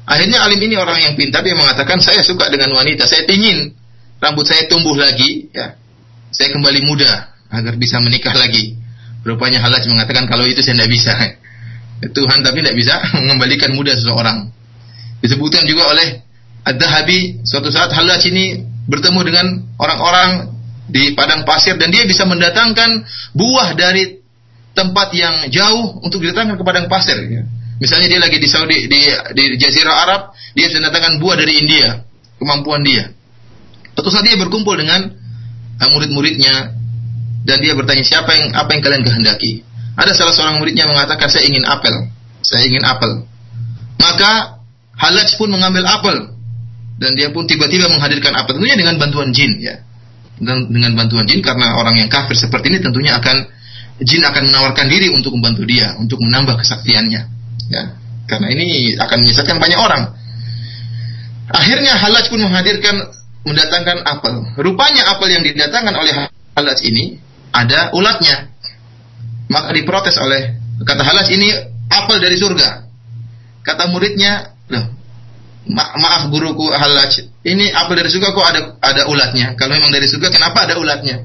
Akhirnya 0.06 0.38
alim 0.46 0.62
ini 0.62 0.74
orang 0.78 0.98
yang 1.02 1.14
pintar 1.18 1.42
dia 1.42 1.58
mengatakan 1.58 1.98
saya 1.98 2.22
suka 2.22 2.50
dengan 2.54 2.70
wanita, 2.74 3.06
saya 3.06 3.26
ingin 3.26 3.74
rambut 4.22 4.46
saya 4.46 4.66
tumbuh 4.70 4.94
lagi, 4.94 5.50
ya. 5.50 5.74
Saya 6.30 6.54
kembali 6.54 6.80
muda 6.86 7.34
agar 7.50 7.74
bisa 7.80 7.98
menikah 7.98 8.36
lagi. 8.36 8.77
Rupanya 9.26 9.62
Halaj 9.62 9.84
mengatakan 9.90 10.24
kalau 10.30 10.46
itu 10.46 10.62
saya 10.62 10.78
tidak 10.78 10.90
bisa. 10.92 11.12
Tuhan 12.16 12.38
tapi 12.46 12.62
tidak 12.62 12.76
bisa 12.78 12.94
mengembalikan 13.18 13.74
muda 13.74 13.94
seseorang. 13.94 14.50
Disebutkan 15.18 15.66
juga 15.66 15.90
oleh 15.90 16.22
Ad-Dahabi 16.62 17.42
suatu 17.42 17.72
saat 17.72 17.90
Halaj 17.90 18.22
ini 18.30 18.62
bertemu 18.88 19.20
dengan 19.24 19.46
orang-orang 19.80 20.58
di 20.88 21.12
padang 21.12 21.44
pasir 21.44 21.76
dan 21.76 21.92
dia 21.92 22.08
bisa 22.08 22.24
mendatangkan 22.24 23.04
buah 23.36 23.76
dari 23.76 24.18
tempat 24.72 25.08
yang 25.12 25.34
jauh 25.52 26.00
untuk 26.00 26.22
didatangkan 26.24 26.56
ke 26.56 26.64
padang 26.64 26.86
pasir. 26.88 27.18
Ya. 27.28 27.44
Misalnya 27.78 28.06
dia 28.10 28.20
lagi 28.22 28.38
di 28.42 28.48
Saudi 28.48 28.90
di, 28.90 29.00
di 29.34 29.44
Jazirah 29.58 29.96
Arab, 30.06 30.20
dia 30.54 30.66
bisa 30.66 30.82
mendatangkan 30.82 31.22
buah 31.22 31.36
dari 31.38 31.62
India, 31.62 32.02
kemampuan 32.38 32.82
dia. 32.82 33.10
Suatu 33.94 34.10
saat 34.10 34.26
dia 34.26 34.38
berkumpul 34.38 34.78
dengan 34.78 35.10
uh, 35.78 35.88
murid-muridnya 35.94 36.74
dan 37.44 37.62
dia 37.62 37.74
bertanya 37.74 38.04
siapa 38.04 38.30
yang 38.34 38.54
apa 38.54 38.70
yang 38.74 38.82
kalian 38.82 39.02
kehendaki. 39.04 39.62
Ada 39.98 40.14
salah 40.14 40.34
seorang 40.34 40.56
muridnya 40.62 40.86
mengatakan 40.86 41.26
saya 41.26 41.44
ingin 41.46 41.66
apel, 41.66 42.06
saya 42.42 42.62
ingin 42.66 42.86
apel. 42.86 43.26
Maka 43.98 44.62
Halaj 44.98 45.38
pun 45.38 45.50
mengambil 45.50 45.86
apel 45.86 46.38
dan 46.98 47.14
dia 47.14 47.30
pun 47.30 47.46
tiba-tiba 47.46 47.86
menghadirkan 47.86 48.34
apel 48.34 48.58
tentunya 48.58 48.78
dengan 48.78 48.98
bantuan 48.98 49.30
jin 49.30 49.58
ya. 49.62 49.78
Dan 50.38 50.70
dengan 50.70 50.94
bantuan 50.94 51.26
jin 51.26 51.42
karena 51.42 51.74
orang 51.78 51.98
yang 51.98 52.06
kafir 52.06 52.38
seperti 52.38 52.70
ini 52.70 52.78
tentunya 52.78 53.18
akan 53.18 53.46
jin 54.02 54.22
akan 54.22 54.42
menawarkan 54.50 54.86
diri 54.86 55.10
untuk 55.10 55.34
membantu 55.34 55.66
dia 55.66 55.94
untuk 55.98 56.18
menambah 56.22 56.58
kesaktiannya 56.58 57.22
ya. 57.70 57.84
Karena 58.28 58.46
ini 58.54 58.94
akan 58.98 59.18
menyesatkan 59.24 59.56
banyak 59.58 59.78
orang. 59.78 60.02
Akhirnya 61.48 61.96
Halaj 61.96 62.28
pun 62.28 62.44
menghadirkan 62.44 63.08
mendatangkan 63.46 64.04
apel. 64.04 64.34
Rupanya 64.60 65.16
apel 65.16 65.32
yang 65.32 65.42
didatangkan 65.42 65.94
oleh 65.96 66.12
Halaj 66.54 66.78
ini 66.84 67.18
ada 67.52 67.92
ulatnya. 67.96 68.50
Maka 69.48 69.72
diprotes 69.72 70.16
oleh 70.20 70.60
kata 70.84 71.02
Halas 71.02 71.28
ini 71.32 71.48
apel 71.88 72.20
dari 72.20 72.36
surga. 72.36 72.84
Kata 73.64 73.88
muridnya, 73.92 74.56
loh, 74.72 74.84
ma 75.68 75.92
maaf 76.00 76.32
guruku 76.32 76.72
Halaj, 76.72 77.20
ini 77.44 77.68
apel 77.68 78.00
dari 78.00 78.08
surga 78.08 78.28
kok 78.32 78.46
ada 78.46 78.60
ada 78.80 79.02
ulatnya? 79.08 79.52
Kalau 79.56 79.76
memang 79.76 79.92
dari 79.92 80.08
surga 80.08 80.28
kenapa 80.32 80.64
ada 80.64 80.80
ulatnya? 80.80 81.24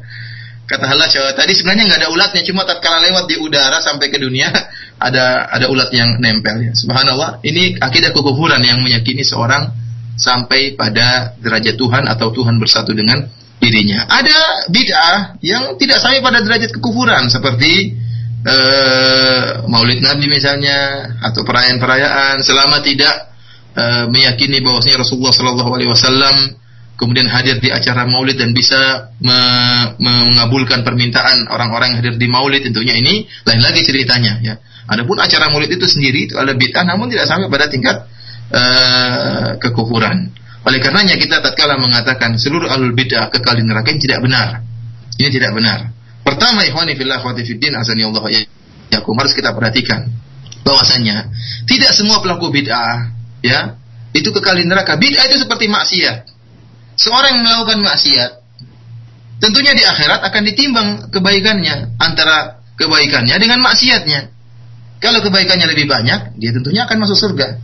Kata 0.64 0.88
Halaj, 0.88 1.12
oh, 1.20 1.34
tadi 1.36 1.56
sebenarnya 1.56 1.92
nggak 1.92 2.00
ada 2.04 2.10
ulatnya, 2.12 2.42
cuma 2.48 2.64
tatkala 2.64 3.04
lewat 3.04 3.28
di 3.28 3.36
udara 3.40 3.84
sampai 3.84 4.08
ke 4.08 4.18
dunia 4.20 4.48
ada 5.08 5.48
ada 5.52 5.68
ulat 5.68 5.92
yang 5.92 6.20
nempel 6.20 6.60
ya. 6.64 6.72
Subhanallah, 6.76 7.44
ini 7.44 7.80
akidah 7.80 8.12
kekufuran 8.16 8.64
yang 8.64 8.80
meyakini 8.84 9.24
seorang 9.24 9.72
sampai 10.16 10.76
pada 10.76 11.36
derajat 11.40 11.76
Tuhan 11.76 12.08
atau 12.08 12.32
Tuhan 12.32 12.60
bersatu 12.60 12.96
dengan 12.96 13.24
dirinya. 13.64 14.04
Ada 14.12 14.68
bid'ah 14.68 15.40
yang 15.40 15.80
tidak 15.80 16.04
sampai 16.04 16.20
pada 16.20 16.44
derajat 16.44 16.76
kekufuran 16.76 17.32
seperti 17.32 17.96
uh, 18.44 19.64
Maulid 19.72 20.04
Nabi 20.04 20.28
misalnya 20.28 21.08
atau 21.24 21.48
perayaan-perayaan 21.48 22.44
selama 22.44 22.84
tidak 22.84 23.32
uh, 23.80 24.06
meyakini 24.12 24.60
bahwasanya 24.60 25.08
Rasulullah 25.08 25.32
Shallallahu 25.32 25.72
Alaihi 25.72 25.92
Wasallam 25.92 26.36
kemudian 26.94 27.26
hadir 27.26 27.58
di 27.58 27.74
acara 27.74 28.06
maulid 28.06 28.38
dan 28.38 28.54
bisa 28.54 29.12
me 29.18 29.40
mengabulkan 29.98 30.86
permintaan 30.86 31.50
orang-orang 31.50 31.96
yang 31.96 32.00
hadir 32.06 32.16
di 32.22 32.28
maulid 32.30 32.62
tentunya 32.62 32.94
ini 32.94 33.26
lain 33.50 33.62
lagi 33.66 33.82
ceritanya 33.82 34.40
ya. 34.46 34.56
Adapun 34.84 35.16
acara 35.18 35.48
maulid 35.50 35.72
itu 35.72 35.88
sendiri 35.88 36.28
itu 36.28 36.36
ada 36.36 36.54
bid'ah 36.54 36.84
namun 36.84 37.08
tidak 37.08 37.26
sampai 37.26 37.48
pada 37.48 37.72
tingkat 37.72 38.04
uh, 38.52 39.56
kekufuran. 39.58 40.43
Oleh 40.64 40.80
karenanya 40.80 41.20
kita 41.20 41.44
tatkala 41.44 41.76
mengatakan 41.76 42.40
seluruh 42.40 42.72
alul 42.72 42.96
bid'ah 42.96 43.28
kekal 43.28 43.60
di 43.60 43.68
neraka 43.68 43.92
ini 43.92 44.00
tidak 44.00 44.20
benar. 44.24 44.64
Ini 45.20 45.30
tidak 45.30 45.52
benar. 45.52 45.80
Pertama 46.24 46.64
ikhwani 46.64 46.96
fillah 46.96 47.20
wa 47.20 47.36
fiddin 47.36 47.76
azani 47.76 48.08
Allah 48.08 48.24
ya 48.32 48.40
yakum 48.96 49.12
harus 49.20 49.36
kita 49.36 49.52
perhatikan 49.52 50.08
bahwasanya 50.64 51.28
tidak 51.68 51.92
semua 51.92 52.24
pelaku 52.24 52.48
bid'ah 52.48 53.12
ya 53.44 53.76
itu 54.16 54.32
kekal 54.32 54.56
di 54.56 54.64
neraka. 54.64 54.96
Bid'ah 54.96 55.28
itu 55.28 55.44
seperti 55.44 55.68
maksiat. 55.68 56.32
Seorang 56.96 57.36
yang 57.36 57.42
melakukan 57.44 57.84
maksiat 57.84 58.32
tentunya 59.44 59.76
di 59.76 59.84
akhirat 59.84 60.24
akan 60.24 60.42
ditimbang 60.48 60.88
kebaikannya 61.12 62.00
antara 62.00 62.64
kebaikannya 62.80 63.36
dengan 63.36 63.60
maksiatnya. 63.60 64.32
Kalau 65.04 65.20
kebaikannya 65.20 65.68
lebih 65.68 65.92
banyak, 65.92 66.40
dia 66.40 66.56
tentunya 66.56 66.88
akan 66.88 67.04
masuk 67.04 67.20
surga. 67.20 67.60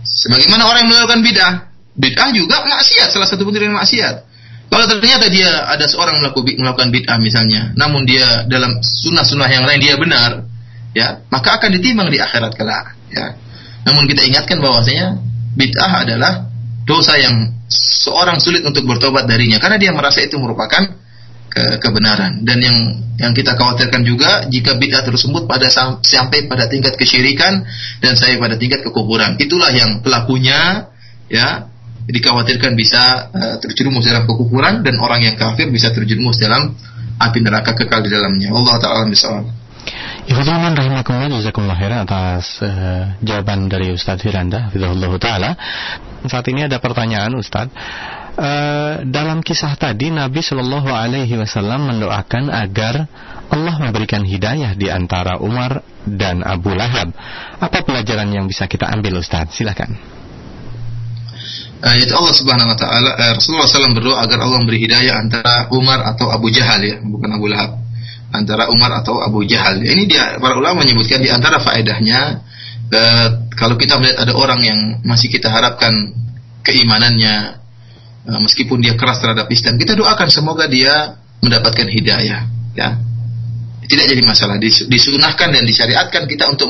Sebagaimana 0.00 0.64
orang 0.64 0.88
yang 0.88 0.90
melakukan 0.96 1.20
bid'ah, 1.20 1.67
bid'ah 1.98 2.30
juga 2.30 2.62
maksiat, 2.62 3.10
salah 3.10 3.26
satu 3.26 3.42
bentuk 3.42 3.66
maksiat. 3.66 4.14
Kalau 4.68 4.84
ternyata 4.84 5.26
dia 5.32 5.48
ada 5.66 5.84
seorang 5.88 6.22
melakukan 6.22 6.88
bid'ah 6.94 7.18
misalnya, 7.18 7.72
namun 7.74 8.06
dia 8.06 8.46
dalam 8.46 8.78
sunnah-sunnah 8.80 9.48
yang 9.50 9.64
lain 9.66 9.80
dia 9.82 9.96
benar, 9.98 10.44
ya, 10.94 11.24
maka 11.32 11.58
akan 11.58 11.74
ditimbang 11.74 12.08
di 12.12 12.20
akhirat 12.20 12.52
kelak, 12.54 12.94
ya. 13.10 13.34
Namun 13.88 14.04
kita 14.06 14.22
ingatkan 14.28 14.60
bahwasanya 14.60 15.18
bid'ah 15.56 16.04
adalah 16.04 16.46
dosa 16.84 17.16
yang 17.18 17.58
seorang 17.68 18.40
sulit 18.40 18.64
untuk 18.64 18.84
bertobat 18.88 19.28
darinya 19.28 19.60
karena 19.60 19.76
dia 19.76 19.92
merasa 19.92 20.24
itu 20.24 20.40
merupakan 20.40 20.88
ke 21.48 21.80
kebenaran 21.80 22.44
dan 22.44 22.60
yang 22.60 22.76
yang 23.18 23.32
kita 23.32 23.56
khawatirkan 23.56 24.04
juga 24.04 24.46
jika 24.52 24.76
bid'ah 24.76 25.04
tersebut 25.04 25.48
pada 25.48 25.68
sampai 26.04 26.44
pada 26.48 26.68
tingkat 26.68 26.94
kesyirikan 26.96 27.64
dan 28.04 28.12
saya 28.14 28.36
pada 28.36 28.60
tingkat 28.60 28.84
kekufuran 28.84 29.36
itulah 29.40 29.72
yang 29.72 30.04
pelakunya 30.04 30.92
ya 31.28 31.68
dikhawatirkan 32.08 32.72
bisa 32.72 33.28
uh, 33.28 33.56
terjerumus 33.60 34.08
dalam 34.08 34.24
kekufuran 34.24 34.80
dan 34.80 34.96
orang 34.96 35.20
yang 35.20 35.36
kafir 35.36 35.68
bisa 35.68 35.92
terjerumus 35.92 36.40
dalam 36.40 36.72
api 37.20 37.38
neraka 37.44 37.76
kekal 37.76 38.00
di 38.00 38.08
dalamnya 38.08 38.48
Allah 38.48 38.76
taala 38.80 39.04
misalnya 39.04 39.52
Ikhwan 40.28 40.76
rahimakumullah 40.76 41.40
jazakumullah 41.40 41.76
khairan 41.76 42.04
atas 42.04 42.60
uh, 42.60 43.16
jawaban 43.24 43.68
dari 43.68 43.92
Ustaz 43.92 44.20
Firanda 44.20 44.68
Fidhullah 44.68 45.08
Ta'ala 45.16 45.56
Saat 46.28 46.52
ini 46.52 46.68
ada 46.68 46.76
pertanyaan 46.80 47.32
Ustaz 47.32 47.72
Uh, 48.38 49.02
dalam 49.02 49.42
kisah 49.42 49.74
tadi 49.74 50.14
Nabi 50.14 50.38
Shallallahu 50.38 50.86
Alaihi 50.94 51.42
Wasallam 51.42 51.90
mendoakan 51.90 52.54
agar 52.54 53.10
Allah 53.50 53.74
memberikan 53.82 54.22
hidayah 54.22 54.78
di 54.78 54.86
antara 54.86 55.42
Umar 55.42 55.82
dan 56.06 56.46
Abu 56.46 56.70
Lahab. 56.70 57.10
Apa 57.58 57.82
pelajaran 57.82 58.30
yang 58.30 58.46
bisa 58.46 58.70
kita 58.70 58.86
ambil 58.94 59.18
Ustaz? 59.18 59.58
Silakan. 59.58 60.17
Ayat 61.78 62.10
Allah 62.10 62.34
Subhanahu 62.34 62.74
Wa 62.74 62.78
Taala 62.78 63.10
eh, 63.14 63.32
Rasulullah 63.38 63.70
SAW 63.70 63.94
berdoa 63.94 64.18
agar 64.26 64.38
Allah 64.42 64.58
memberi 64.58 64.82
hidayah 64.82 65.14
antara 65.14 65.70
Umar 65.70 66.02
atau 66.02 66.26
Abu 66.30 66.50
Jahal 66.50 66.82
ya, 66.82 66.96
bukan 67.02 67.30
Abu 67.38 67.46
Lahab. 67.46 67.78
Antara 68.28 68.68
Umar 68.68 68.92
atau 69.00 69.24
Abu 69.24 69.46
Jahal. 69.48 69.80
Ini 69.80 70.04
dia 70.04 70.36
para 70.36 70.58
ulama 70.58 70.84
menyebutkan 70.84 71.22
di 71.22 71.32
antara 71.32 71.62
faedahnya 71.64 72.44
uh, 72.92 73.28
kalau 73.56 73.80
kita 73.80 73.96
melihat 73.96 74.28
ada 74.28 74.36
orang 74.36 74.60
yang 74.60 74.78
masih 75.00 75.32
kita 75.32 75.48
harapkan 75.48 76.12
keimanannya 76.60 77.58
Nah, 78.28 78.44
meskipun 78.44 78.84
dia 78.84 78.92
keras 78.92 79.24
terhadap 79.24 79.48
Islam, 79.48 79.80
kita 79.80 79.96
doakan 79.96 80.28
semoga 80.28 80.68
dia 80.68 81.16
mendapatkan 81.40 81.88
hidayah. 81.88 82.44
Ya, 82.76 83.00
tidak 83.88 84.04
jadi 84.04 84.20
masalah. 84.20 84.60
Disunahkan 84.60 85.48
dan 85.48 85.64
disyariatkan 85.64 86.28
kita 86.28 86.44
untuk 86.52 86.68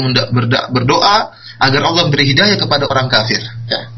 berdoa 0.70 1.34
agar 1.58 1.82
Allah 1.82 2.06
beri 2.14 2.30
hidayah 2.30 2.54
kepada 2.54 2.86
orang 2.86 3.10
kafir. 3.10 3.42
Ya. 3.66 3.90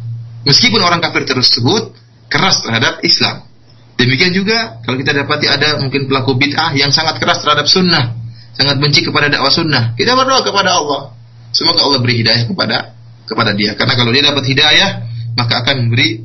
Meskipun 0.44 0.80
orang 0.80 1.04
kafir 1.04 1.28
tersebut 1.28 1.92
keras 2.30 2.64
terhadap 2.64 3.04
Islam. 3.04 3.44
Demikian 4.00 4.32
juga 4.32 4.80
kalau 4.80 4.96
kita 4.96 5.12
dapati 5.12 5.44
ada 5.44 5.76
mungkin 5.76 6.08
pelaku 6.08 6.32
bid'ah 6.32 6.72
yang 6.72 6.88
sangat 6.88 7.20
keras 7.20 7.44
terhadap 7.44 7.68
sunnah, 7.68 8.16
sangat 8.56 8.80
benci 8.80 9.04
kepada 9.04 9.28
dakwah 9.28 9.52
sunnah, 9.52 9.92
kita 9.92 10.16
berdoa 10.16 10.40
kepada 10.40 10.80
Allah. 10.80 11.12
Semoga 11.52 11.84
Allah 11.84 12.00
beri 12.00 12.24
hidayah 12.24 12.48
kepada 12.48 12.96
kepada 13.28 13.52
dia. 13.52 13.76
Karena 13.76 13.92
kalau 13.98 14.08
dia 14.14 14.24
dapat 14.24 14.44
hidayah, 14.48 14.90
maka 15.36 15.60
akan 15.60 15.74
memberi 15.84 16.24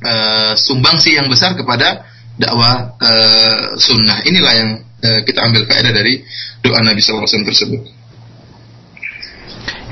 uh, 0.00 0.56
sumbangsi 0.56 1.20
yang 1.20 1.28
besar 1.28 1.52
kepada 1.52 2.08
dakwah 2.40 2.96
uh, 2.96 3.76
sunnah. 3.76 4.24
Inilah 4.24 4.52
yang 4.56 4.70
uh, 4.80 5.20
kita 5.28 5.44
ambil 5.44 5.68
faedah 5.68 5.92
dari 5.92 6.24
doa 6.64 6.80
Nabi 6.80 7.04
SAW 7.04 7.28
tersebut. 7.28 7.82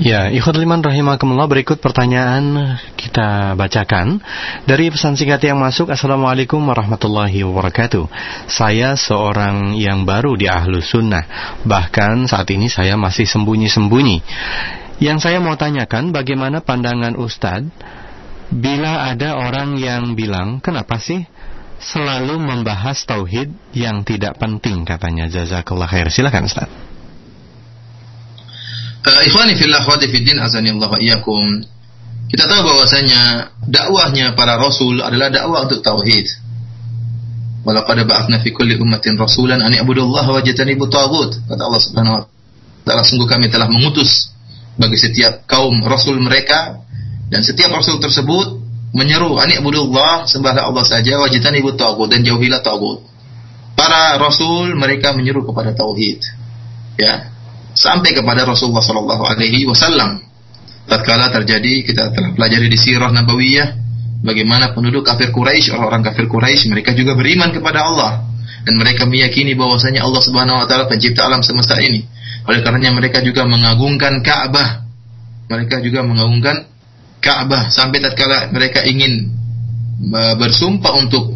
Ya, 0.03 0.27
ikhwan 0.27 0.59
liman 0.59 0.81
rahimakumullah 0.83 1.47
berikut 1.47 1.79
pertanyaan 1.79 2.75
kita 3.15 3.55
bacakan. 3.55 4.19
Dari 4.67 4.91
pesan 4.91 5.15
singkat 5.15 5.39
yang 5.47 5.63
masuk 5.63 5.87
Assalamualaikum 5.87 6.59
warahmatullahi 6.59 7.47
wabarakatuh. 7.47 8.11
Saya 8.51 8.99
seorang 8.99 9.79
yang 9.79 10.03
baru 10.03 10.35
di 10.35 10.51
ahlu 10.51 10.83
sunnah. 10.83 11.23
Bahkan 11.63 12.27
saat 12.27 12.51
ini 12.51 12.67
saya 12.67 12.99
masih 12.99 13.23
sembunyi-sembunyi. 13.23 14.19
Yang 14.99 15.31
saya 15.31 15.39
mau 15.39 15.55
tanyakan 15.55 16.11
bagaimana 16.11 16.59
pandangan 16.67 17.15
Ustadz? 17.15 17.71
Bila 18.51 19.07
ada 19.07 19.39
orang 19.39 19.79
yang 19.79 20.19
bilang, 20.19 20.59
kenapa 20.59 20.99
sih 20.99 21.23
selalu 21.79 22.43
membahas 22.43 22.99
tauhid 23.07 23.55
yang 23.79 24.03
tidak 24.03 24.43
penting? 24.43 24.83
Katanya. 24.83 25.31
Jazakallah 25.31 25.87
khair. 25.87 26.11
Silakan 26.11 26.51
Ustaz. 26.51 26.67
Uh, 29.07 29.23
ikhwani 29.23 29.55
fillah 29.55 29.87
wa 29.87 30.99
iyyakum. 30.99 31.71
Kita 32.35 32.51
tahu 32.51 32.67
bahwasanya 32.67 33.21
dakwahnya 33.71 34.35
para 34.35 34.59
rasul 34.59 34.99
adalah 34.99 35.31
dakwah 35.31 35.71
untuk 35.71 35.87
tauhid. 35.87 36.27
Walaqad 37.63 38.03
ba'athna 38.03 38.43
fi 38.43 38.51
kulli 38.51 38.75
ummatin 38.75 39.15
rasulan 39.15 39.63
an 39.63 39.71
i'budullaha 39.71 40.35
wa 40.35 40.43
jatanibu 40.43 40.91
taghut. 40.91 41.31
Kata 41.47 41.63
Allah 41.63 41.79
Subhanahu 41.79 42.15
wa 42.19 42.23
taala, 42.83 43.07
sungguh 43.07 43.31
kami 43.31 43.55
telah 43.55 43.71
mengutus 43.71 44.35
bagi 44.75 44.99
setiap 44.99 45.47
kaum 45.47 45.79
rasul 45.87 46.19
mereka 46.19 46.83
dan 47.31 47.47
setiap 47.47 47.71
rasul 47.71 48.03
tersebut 48.03 48.59
menyeru 48.91 49.39
ani 49.39 49.55
abudullah 49.55 50.27
sembahlah 50.27 50.67
Allah 50.67 50.83
saja 50.83 51.23
wajitan 51.23 51.55
ibu 51.55 51.79
tagut 51.79 52.11
dan 52.11 52.27
jauhilah 52.27 52.67
tagut. 52.67 53.07
Para 53.79 54.19
rasul 54.19 54.75
mereka 54.75 55.15
menyeru 55.15 55.47
kepada 55.47 55.71
tauhid. 55.71 56.19
Ya. 56.99 57.31
Sampai 57.79 58.11
kepada 58.11 58.43
Rasulullah 58.43 58.83
sallallahu 58.83 59.23
alaihi 59.23 59.71
wasallam. 59.71 60.34
Tatkala 60.85 61.33
terjadi 61.33 61.85
kita 61.85 62.13
telah 62.13 62.31
pelajari 62.37 62.69
di 62.69 62.77
sirah 62.77 63.09
nabawiyah 63.09 63.69
bagaimana 64.21 64.77
penduduk 64.77 65.05
kafir 65.05 65.33
Quraisy, 65.33 65.73
orang-orang 65.73 66.05
kafir 66.05 66.29
Quraisy 66.29 66.69
mereka 66.69 66.93
juga 66.93 67.17
beriman 67.17 67.53
kepada 67.53 67.89
Allah 67.89 68.13
dan 68.65 68.75
mereka 68.81 69.05
meyakini 69.05 69.53
bahwasanya 69.57 70.05
Allah 70.05 70.23
Subhanahu 70.25 70.65
wa 70.65 70.67
taala 70.69 70.89
pencipta 70.89 71.25
alam 71.25 71.45
semesta 71.45 71.77
ini. 71.81 72.05
Oleh 72.45 72.61
karenanya 72.61 72.93
mereka 72.93 73.25
juga 73.25 73.49
mengagungkan 73.49 74.21
Ka'bah. 74.21 74.85
Mereka 75.49 75.81
juga 75.81 76.05
mengagungkan 76.05 76.69
Ka'bah 77.21 77.73
sampai 77.73 78.05
tatkala 78.05 78.53
mereka 78.53 78.85
ingin 78.85 79.33
bersumpah 80.37 80.93
untuk 81.01 81.33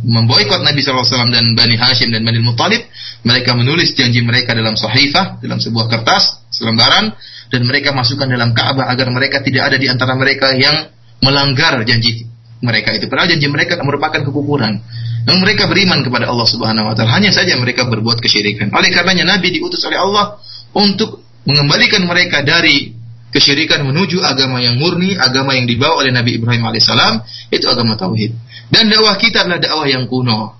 memboikot 0.00 0.64
Nabi 0.64 0.80
SAW 0.80 1.28
dan 1.28 1.52
Bani 1.52 1.76
Hashim 1.76 2.08
dan 2.08 2.24
Bani 2.24 2.40
Muttalib, 2.40 2.80
mereka 3.20 3.52
menulis 3.52 3.92
janji 3.92 4.24
mereka 4.24 4.56
dalam 4.56 4.72
sahifah, 4.72 5.36
dalam 5.44 5.60
sebuah 5.60 5.92
kertas, 5.92 6.40
selembaran, 6.48 7.12
dan 7.50 7.66
mereka 7.66 7.90
masukkan 7.90 8.30
dalam 8.30 8.54
Ka'bah 8.54 8.86
agar 8.86 9.10
mereka 9.10 9.42
tidak 9.42 9.74
ada 9.74 9.76
di 9.76 9.90
antara 9.90 10.14
mereka 10.14 10.54
yang 10.54 10.88
melanggar 11.20 11.82
janji 11.82 12.30
mereka 12.62 12.94
itu. 12.94 13.10
Padahal 13.10 13.34
janji 13.34 13.48
mereka 13.50 13.76
merupakan 13.82 14.20
kekufuran. 14.22 14.80
Dan 15.20 15.36
mereka 15.44 15.68
beriman 15.68 16.00
kepada 16.00 16.32
Allah 16.32 16.48
Subhanahu 16.48 16.88
wa 16.88 16.94
taala. 16.96 17.12
Hanya 17.12 17.28
saja 17.28 17.52
mereka 17.60 17.84
berbuat 17.84 18.24
kesyirikan. 18.24 18.72
Oleh 18.72 18.88
karenanya 18.88 19.36
Nabi 19.36 19.52
diutus 19.52 19.84
oleh 19.84 20.00
Allah 20.00 20.40
untuk 20.72 21.20
mengembalikan 21.44 22.08
mereka 22.08 22.40
dari 22.40 22.96
kesyirikan 23.30 23.84
menuju 23.84 24.24
agama 24.24 24.64
yang 24.64 24.80
murni, 24.80 25.16
agama 25.16 25.54
yang 25.54 25.68
dibawa 25.68 26.00
oleh 26.04 26.12
Nabi 26.12 26.40
Ibrahim 26.40 26.66
alaihissalam, 26.66 27.20
itu 27.52 27.66
agama 27.68 28.00
tauhid. 28.00 28.32
Dan 28.72 28.88
dakwah 28.88 29.16
kita 29.20 29.44
adalah 29.44 29.60
dakwah 29.60 29.86
yang 29.86 30.08
kuno. 30.08 30.56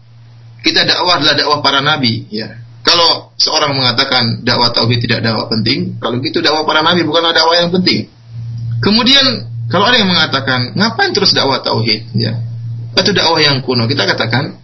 Kita 0.61 0.85
dakwah 0.85 1.19
adalah 1.19 1.35
dakwah 1.35 1.59
para 1.65 1.81
nabi, 1.81 2.29
ya. 2.29 2.53
Kalau 2.81 3.37
seorang 3.37 3.77
mengatakan 3.77 4.41
dakwah 4.41 4.73
tauhid 4.73 5.05
tidak 5.05 5.21
dakwah 5.21 5.47
penting, 5.53 6.01
kalau 6.01 6.17
gitu 6.25 6.41
dakwah 6.41 6.65
para 6.65 6.81
nabi 6.81 7.05
bukanlah 7.05 7.37
dakwah 7.37 7.61
yang 7.61 7.71
penting. 7.71 8.09
Kemudian 8.81 9.25
kalau 9.69 9.87
ada 9.87 10.01
yang 10.01 10.09
mengatakan 10.09 10.73
ngapain 10.75 11.13
terus 11.13 11.37
dakwah 11.37 11.61
tauhid, 11.61 12.09
ya. 12.17 12.41
Itu 12.97 13.13
dakwah 13.13 13.39
yang 13.39 13.61
kuno. 13.61 13.85
Kita 13.85 14.09
katakan 14.09 14.57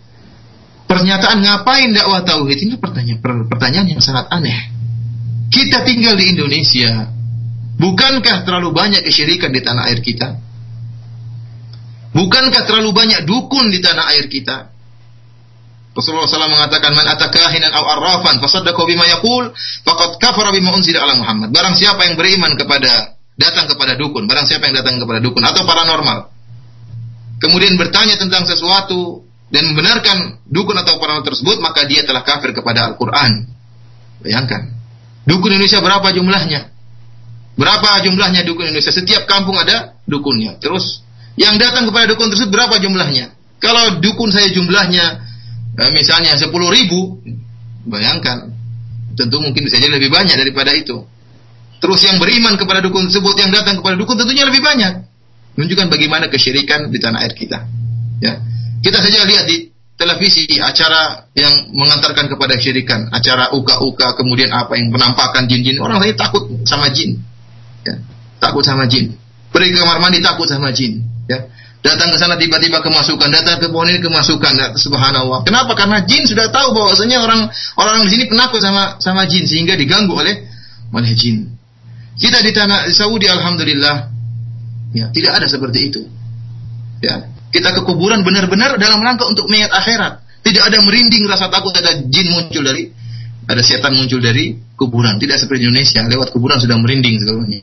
pernyataan 0.89 1.45
ngapain 1.45 1.93
dakwah 1.93 2.25
tauhid 2.25 2.59
ini 2.65 2.75
pertanyaan 2.81 3.21
pertanyaan 3.47 3.87
yang 3.93 4.01
sangat 4.01 4.27
aneh. 4.33 4.73
Kita 5.47 5.87
tinggal 5.87 6.19
di 6.19 6.35
Indonesia, 6.35 7.17
Bukankah 7.77 8.49
terlalu 8.49 8.73
banyak 8.73 9.05
kesyirikan 9.05 9.53
di 9.53 9.61
tanah 9.61 9.93
air 9.93 10.01
kita? 10.01 10.41
Bukankah 12.17 12.63
terlalu 12.65 12.91
banyak 12.97 13.29
dukun 13.29 13.69
di 13.69 13.85
tanah 13.85 14.17
air 14.17 14.33
kita? 14.33 14.73
Rasulullah 15.97 16.29
SAW 16.29 16.53
mengatakan 16.53 16.93
man 16.93 17.09
atakahinan 17.09 17.73
aw 17.73 17.85
arrafan 17.97 18.37
fasaddaqa 18.37 18.85
bima 18.85 19.09
yaqul 19.09 19.49
faqad 19.83 20.21
kafara 20.21 20.53
bima 20.53 20.77
unzila 20.77 21.01
ala 21.09 21.17
Muhammad. 21.17 21.49
Barang 21.57 21.73
siapa 21.73 22.05
yang 22.05 22.21
beriman 22.21 22.53
kepada 22.53 23.17
datang 23.41 23.65
kepada 23.65 23.97
dukun, 23.97 24.29
barang 24.29 24.45
siapa 24.45 24.69
yang 24.69 24.77
datang 24.77 25.01
kepada 25.01 25.25
dukun 25.25 25.41
atau 25.41 25.65
paranormal 25.65 26.37
kemudian 27.41 27.77
bertanya 27.77 28.17
tentang 28.17 28.49
sesuatu 28.49 29.25
dan 29.53 29.73
membenarkan 29.73 30.43
dukun 30.49 30.75
atau 30.75 30.99
paranormal 30.99 31.27
tersebut, 31.27 31.63
maka 31.63 31.87
dia 31.87 32.03
telah 32.03 32.27
kafir 32.27 32.51
kepada 32.51 32.93
Al-Qur'an. 32.93 33.47
Bayangkan. 34.25 34.75
Dukun 35.27 35.55
Indonesia 35.55 35.83
berapa 35.83 36.09
jumlahnya? 36.11 36.71
Berapa 37.57 38.03
jumlahnya 38.03 38.43
dukun 38.43 38.69
Indonesia? 38.69 38.93
Setiap 38.95 39.27
kampung 39.31 39.57
ada 39.59 39.97
dukunnya. 40.07 40.59
Terus 40.59 41.03
yang 41.39 41.57
datang 41.63 41.87
kepada 41.87 42.11
dukun 42.11 42.31
tersebut 42.33 42.53
berapa 42.53 42.79
jumlahnya? 42.83 43.35
Kalau 43.63 44.03
dukun 44.03 44.31
saya 44.35 44.51
jumlahnya 44.53 45.26
eh, 45.81 45.91
misalnya 45.93 46.37
10 46.37 46.49
ribu, 46.53 47.21
bayangkan, 47.87 48.53
tentu 49.17 49.37
mungkin 49.41 49.65
bisa 49.65 49.81
jadi 49.81 49.97
lebih 49.97 50.13
banyak 50.13 50.37
daripada 50.37 50.73
itu. 50.77 51.05
Terus 51.81 52.01
yang 52.09 52.17
beriman 52.17 52.57
kepada 52.57 52.81
dukun 52.81 53.09
tersebut, 53.09 53.37
yang 53.37 53.53
datang 53.53 53.81
kepada 53.81 53.97
dukun 54.01 54.17
tentunya 54.17 54.49
lebih 54.49 54.65
banyak. 54.65 55.05
Menunjukkan 55.57 55.89
bagaimana 55.89 56.29
kesyirikan 56.29 56.89
di 56.93 56.99
tanah 57.01 57.25
air 57.25 57.33
kita. 57.33 57.65
Ya. 58.21 58.41
Kita 58.81 59.01
saja 59.01 59.25
lihat 59.25 59.45
di 59.49 59.73
televisi 59.97 60.45
acara 60.61 61.29
yang 61.33 61.73
mengantarkan 61.73 62.29
kepada 62.29 62.61
kesyirikan, 62.61 63.09
acara 63.09 63.53
uka-uka, 63.57 64.17
kemudian 64.21 64.53
apa 64.53 64.77
yang 64.77 64.93
penampakan 64.93 65.49
jin-jin. 65.49 65.81
Orang 65.81 66.01
saya 66.01 66.13
takut 66.13 66.45
sama 66.69 66.93
jin. 66.93 67.21
Ya. 67.85 67.97
Takut 68.41 68.65
sama 68.65 68.85
jin. 68.89 69.17
Pergi 69.53 69.73
ke 69.73 69.79
kamar 69.81 70.01
mandi 70.01 70.21
takut 70.21 70.45
sama 70.49 70.73
jin. 70.73 71.01
Ya. 71.29 71.49
Datang 71.85 72.11
ke 72.11 72.17
sana 72.19 72.35
tiba-tiba 72.35 72.83
kemasukan, 72.83 73.29
datang 73.31 73.63
ke 73.63 73.71
pohon 73.71 73.87
ini 73.87 74.03
kemasukan. 74.03 74.75
Subhanallah. 74.75 75.47
Kenapa? 75.47 75.77
Karena 75.79 76.03
jin 76.03 76.27
sudah 76.27 76.51
tahu 76.51 76.75
bahwasanya 76.75 77.23
orang 77.23 77.47
orang 77.79 78.03
di 78.09 78.11
sini 78.17 78.25
penakut 78.27 78.59
sama 78.59 78.99
sama 78.99 79.23
jin 79.31 79.47
sehingga 79.47 79.79
diganggu 79.79 80.11
oleh 80.11 80.35
oleh 80.91 81.13
jin. 81.15 81.47
Kita 82.17 82.43
di 82.43 82.51
tanah 82.51 82.89
Saudi 82.91 83.29
alhamdulillah 83.29 83.97
ya, 84.97 85.07
tidak 85.13 85.33
ada 85.39 85.47
seperti 85.47 85.79
itu. 85.93 86.03
Ya. 87.05 87.29
Kita 87.53 87.73
ke 87.73 87.87
kuburan 87.87 88.27
benar-benar 88.27 88.77
dalam 88.77 89.01
rangka 89.01 89.29
untuk 89.31 89.47
mengingat 89.47 89.73
akhirat. 89.77 90.27
Tidak 90.43 90.63
ada 90.63 90.79
merinding 90.83 91.27
rasa 91.31 91.51
takut 91.51 91.75
ada 91.75 92.03
jin 92.07 92.27
muncul 92.35 92.67
dari 92.67 92.91
ada 93.47 93.63
setan 93.63 93.95
muncul 93.95 94.19
dari 94.19 94.59
kuburan. 94.75 95.23
Tidak 95.23 95.39
seperti 95.39 95.71
Indonesia, 95.71 96.03
lewat 96.03 96.35
kuburan 96.35 96.59
sudah 96.59 96.77
merinding 96.83 97.19
segalanya. 97.23 97.63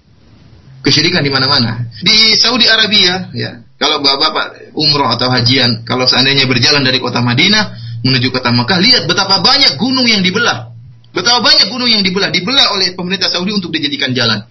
Kesyirikan 0.84 1.24
di 1.24 1.32
mana-mana. 1.32 1.88
Di 2.04 2.36
Saudi 2.36 2.68
Arabia, 2.68 3.32
ya, 3.32 3.64
kalau 3.80 4.04
bapak-bapak 4.04 4.76
umroh 4.76 5.08
atau 5.08 5.32
hajian, 5.32 5.88
kalau 5.88 6.04
seandainya 6.04 6.44
berjalan 6.44 6.84
dari 6.84 7.00
kota 7.00 7.24
Madinah 7.24 7.72
menuju 8.04 8.36
kota 8.36 8.52
Mekah, 8.52 8.84
lihat 8.84 9.04
betapa 9.08 9.40
banyak 9.40 9.80
gunung 9.80 10.04
yang 10.04 10.20
dibelah. 10.20 10.76
Betapa 11.16 11.40
banyak 11.40 11.72
gunung 11.72 11.88
yang 11.88 12.04
dibelah, 12.04 12.28
dibelah 12.36 12.76
oleh 12.76 12.92
pemerintah 13.00 13.32
Saudi 13.32 13.56
untuk 13.56 13.72
dijadikan 13.72 14.12
jalan. 14.12 14.44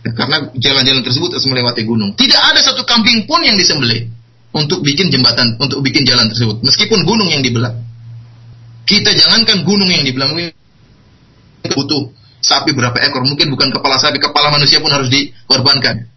Ya, 0.00 0.10
karena 0.16 0.48
jalan-jalan 0.58 1.06
tersebut 1.06 1.38
harus 1.38 1.46
melewati 1.46 1.86
gunung. 1.86 2.18
Tidak 2.18 2.40
ada 2.40 2.58
satu 2.64 2.82
kambing 2.82 3.30
pun 3.30 3.38
yang 3.44 3.54
disembelih 3.54 4.10
untuk 4.50 4.82
bikin 4.82 5.12
jembatan, 5.12 5.54
untuk 5.60 5.86
bikin 5.86 6.02
jalan 6.02 6.26
tersebut. 6.26 6.66
Meskipun 6.66 7.06
gunung 7.06 7.30
yang 7.30 7.46
dibelah. 7.46 7.70
Kita 8.88 9.14
jangankan 9.14 9.62
gunung 9.62 9.86
yang 9.86 10.02
dibelah, 10.02 10.34
butuh 11.68 12.10
sapi 12.40 12.72
berapa 12.72 12.96
ekor, 13.04 13.22
mungkin 13.24 13.52
bukan 13.52 13.68
kepala 13.70 14.00
sapi, 14.00 14.16
kepala 14.16 14.52
manusia 14.52 14.80
pun 14.80 14.90
harus 14.90 15.12
dikorbankan. 15.12 16.08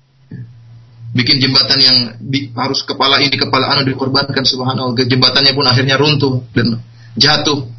Bikin 1.13 1.37
jembatan 1.37 1.77
yang 1.77 1.97
di, 2.17 2.49
harus 2.57 2.81
kepala 2.89 3.21
ini 3.21 3.37
kepala 3.37 3.69
anu 3.69 3.85
dikorbankan 3.85 4.41
subhanallah. 4.41 4.97
Jembatannya 4.97 5.53
pun 5.53 5.65
akhirnya 5.69 5.95
runtuh 6.01 6.41
dan 6.57 6.81
jatuh. 7.13 7.69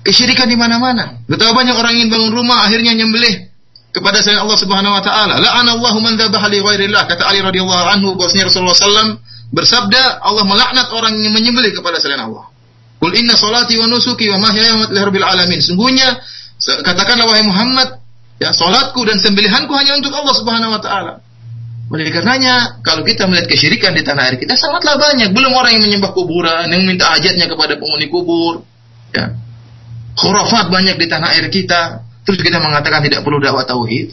Kesyirikan 0.00 0.48
di 0.48 0.56
mana-mana. 0.56 1.20
Betapa 1.28 1.52
banyak 1.52 1.76
orang 1.76 1.92
ingin 2.00 2.08
bangun 2.08 2.32
rumah 2.32 2.64
akhirnya 2.64 2.96
nyembelih 2.96 3.52
kepada 3.92 4.20
selain 4.24 4.40
Allah 4.40 4.58
Subhanahu 4.60 4.96
wa 4.96 5.02
taala. 5.04 5.34
La'anallahu 5.40 5.98
man 6.00 6.16
dzabaha 6.16 6.46
li 6.52 6.60
ghairillah. 6.60 7.04
Kata 7.04 7.28
Ali 7.28 7.40
radhiyallahu 7.44 7.84
anhu 7.96 8.08
bahwasanya 8.16 8.48
Rasulullah 8.48 8.76
sallam 8.76 9.08
bersabda 9.52 10.20
Allah 10.20 10.44
melaknat 10.44 10.88
orang 10.92 11.16
yang 11.20 11.36
menyembelih 11.36 11.72
kepada 11.76 12.00
selain 12.00 12.20
Allah. 12.20 12.48
Qul 12.96 13.12
inna 13.12 13.36
salati 13.36 13.76
wa 13.76 13.88
nusuki 13.88 14.28
wa 14.32 14.40
mahyaya 14.40 14.72
wa 14.76 14.88
mamati 14.88 15.20
alamin. 15.20 15.60
Sungguhnya 15.60 16.16
katakanlah 16.60 17.26
wahai 17.28 17.44
Muhammad 17.44 18.00
ya 18.40 18.52
salatku 18.52 19.04
dan 19.04 19.20
sembelihanku 19.20 19.72
hanya 19.76 19.96
untuk 20.00 20.12
Allah 20.12 20.34
Subhanahu 20.34 20.72
wa 20.76 20.80
taala 20.80 21.26
oleh 21.86 22.10
karenanya, 22.10 22.82
kalau 22.82 23.06
kita 23.06 23.30
melihat 23.30 23.46
kesyirikan 23.46 23.94
di 23.94 24.02
tanah 24.02 24.26
air 24.26 24.36
kita 24.42 24.58
sangatlah 24.58 24.98
banyak. 24.98 25.30
Belum 25.30 25.54
orang 25.54 25.78
yang 25.78 25.86
menyembah 25.86 26.10
kuburan, 26.18 26.66
yang 26.66 26.82
minta 26.82 27.14
hajatnya 27.14 27.46
kepada 27.46 27.78
penghuni 27.78 28.10
kubur. 28.10 28.66
Ya. 29.14 29.38
Khurafat 30.18 30.66
banyak 30.66 30.98
di 30.98 31.06
tanah 31.06 31.38
air 31.38 31.46
kita. 31.46 32.02
Terus 32.26 32.42
kita 32.42 32.58
mengatakan 32.58 33.06
tidak 33.06 33.22
perlu 33.22 33.38
dakwah 33.38 33.62
tauhid. 33.62 34.10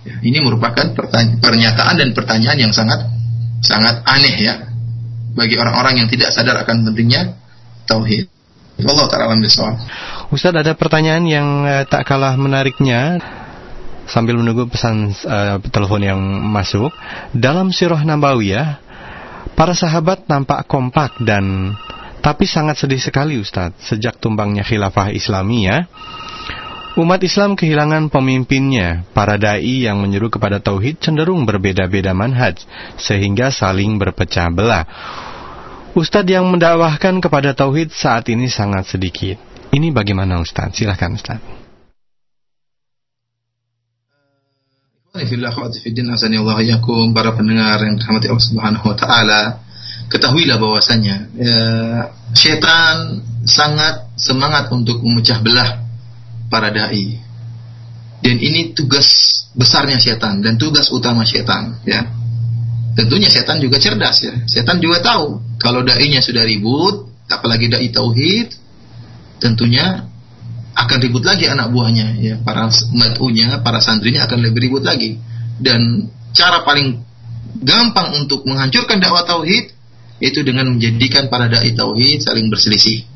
Ya, 0.00 0.16
ini 0.24 0.40
merupakan 0.40 0.96
pernyataan 1.44 2.00
dan 2.00 2.08
pertanyaan 2.16 2.56
yang 2.56 2.72
sangat 2.72 3.04
sangat 3.60 4.00
aneh 4.08 4.40
ya 4.40 4.56
bagi 5.36 5.60
orang-orang 5.60 6.00
yang 6.00 6.08
tidak 6.08 6.32
sadar 6.32 6.56
akan 6.64 6.88
pentingnya 6.88 7.36
tauhid. 7.84 8.32
Allah 8.84 9.06
taala 9.10 9.36
Ustaz 10.30 10.54
ada 10.54 10.72
pertanyaan 10.78 11.24
yang 11.26 11.48
eh, 11.66 11.84
tak 11.84 12.06
kalah 12.06 12.38
menariknya 12.38 13.18
sambil 14.10 14.34
menunggu 14.34 14.66
pesan 14.66 15.14
uh, 15.22 15.62
telepon 15.70 16.02
yang 16.02 16.18
masuk. 16.50 16.90
Dalam 17.30 17.70
sirah 17.70 18.02
Nabawiyah, 18.02 18.82
para 19.54 19.70
sahabat 19.70 20.26
nampak 20.26 20.66
kompak 20.66 21.14
dan 21.22 21.78
tapi 22.20 22.44
sangat 22.44 22.76
sedih 22.76 23.00
sekali 23.00 23.40
Ustadz 23.40 23.80
sejak 23.86 24.20
tumbangnya 24.20 24.66
khilafah 24.66 25.14
Islamiyah. 25.14 25.88
Umat 26.98 27.22
Islam 27.22 27.54
kehilangan 27.56 28.10
pemimpinnya. 28.12 29.08
Para 29.16 29.38
dai 29.40 29.86
yang 29.86 30.02
menyeru 30.02 30.28
kepada 30.28 30.60
tauhid 30.60 31.00
cenderung 31.00 31.48
berbeda-beda 31.48 32.12
manhaj 32.12 32.60
sehingga 33.00 33.48
saling 33.54 33.96
berpecah 33.96 34.52
belah. 34.52 34.84
Ustadz 35.90 36.30
yang 36.30 36.46
mendakwahkan 36.46 37.18
kepada 37.18 37.50
tauhid 37.50 37.90
saat 37.90 38.30
ini 38.30 38.46
sangat 38.46 38.86
sedikit. 38.94 39.34
Ini 39.74 39.90
bagaimana 39.90 40.38
Ustadz? 40.38 40.78
Silahkan 40.78 41.10
Ustadz. 41.18 41.58
para 47.10 47.34
pendengar 47.34 47.82
yang 47.82 47.98
dirahmati 47.98 48.30
Allah 48.30 48.46
Subhanahu 48.46 48.86
wa 48.86 48.94
taala, 48.94 49.42
ketahuilah 50.06 50.62
bahwasanya 50.62 51.16
ya, 51.34 51.58
setan 52.38 53.26
sangat 53.42 54.14
semangat 54.14 54.70
untuk 54.70 55.02
memecah 55.02 55.42
belah 55.42 55.82
para 56.46 56.70
dai. 56.70 57.18
Dan 58.22 58.38
ini 58.38 58.70
tugas 58.78 59.10
besarnya 59.58 59.98
setan 59.98 60.38
dan 60.38 60.54
tugas 60.54 60.94
utama 60.94 61.26
setan, 61.26 61.82
ya. 61.82 62.19
Tentunya 62.94 63.30
setan 63.30 63.62
juga 63.62 63.78
cerdas 63.78 64.18
ya. 64.22 64.34
Setan 64.50 64.82
juga 64.82 64.98
tahu 65.00 65.38
kalau 65.62 65.86
dai-nya 65.86 66.18
sudah 66.18 66.42
ribut, 66.42 67.06
apalagi 67.30 67.70
dai 67.70 67.88
tauhid, 67.94 68.50
tentunya 69.38 70.10
akan 70.74 70.98
ribut 71.02 71.22
lagi 71.22 71.46
anak 71.46 71.70
buahnya 71.70 72.18
ya. 72.18 72.34
Para 72.42 72.66
matunya 72.94 73.62
para 73.62 73.78
santrinya 73.78 74.26
akan 74.26 74.38
lebih 74.42 74.70
ribut 74.70 74.82
lagi. 74.82 75.18
Dan 75.60 76.10
cara 76.34 76.66
paling 76.66 76.98
gampang 77.60 78.16
untuk 78.18 78.42
menghancurkan 78.48 78.98
dakwah 78.98 79.26
tauhid 79.26 79.76
yaitu 80.20 80.44
dengan 80.44 80.68
menjadikan 80.68 81.32
para 81.32 81.48
dai 81.48 81.72
tauhid 81.72 82.20
saling 82.26 82.50
berselisih. 82.52 83.06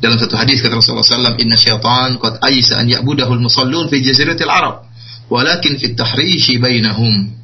Dalam 0.00 0.16
satu 0.16 0.32
hadis 0.32 0.64
kata 0.64 0.80
Rasulullah 0.80 1.04
SAW 1.04 1.36
inna 1.36 1.60
syaitan 1.60 2.16
qad 2.16 2.40
aysa 2.40 2.80
an 2.80 2.88
ya'budahul 2.88 3.36
musallun 3.36 3.92
fi 3.92 4.00
jaziratil 4.00 4.48
arab 4.48 4.88
walakin 5.28 5.76
fit 5.76 5.92
tahrishi 5.92 6.56
bainahum 6.56 7.39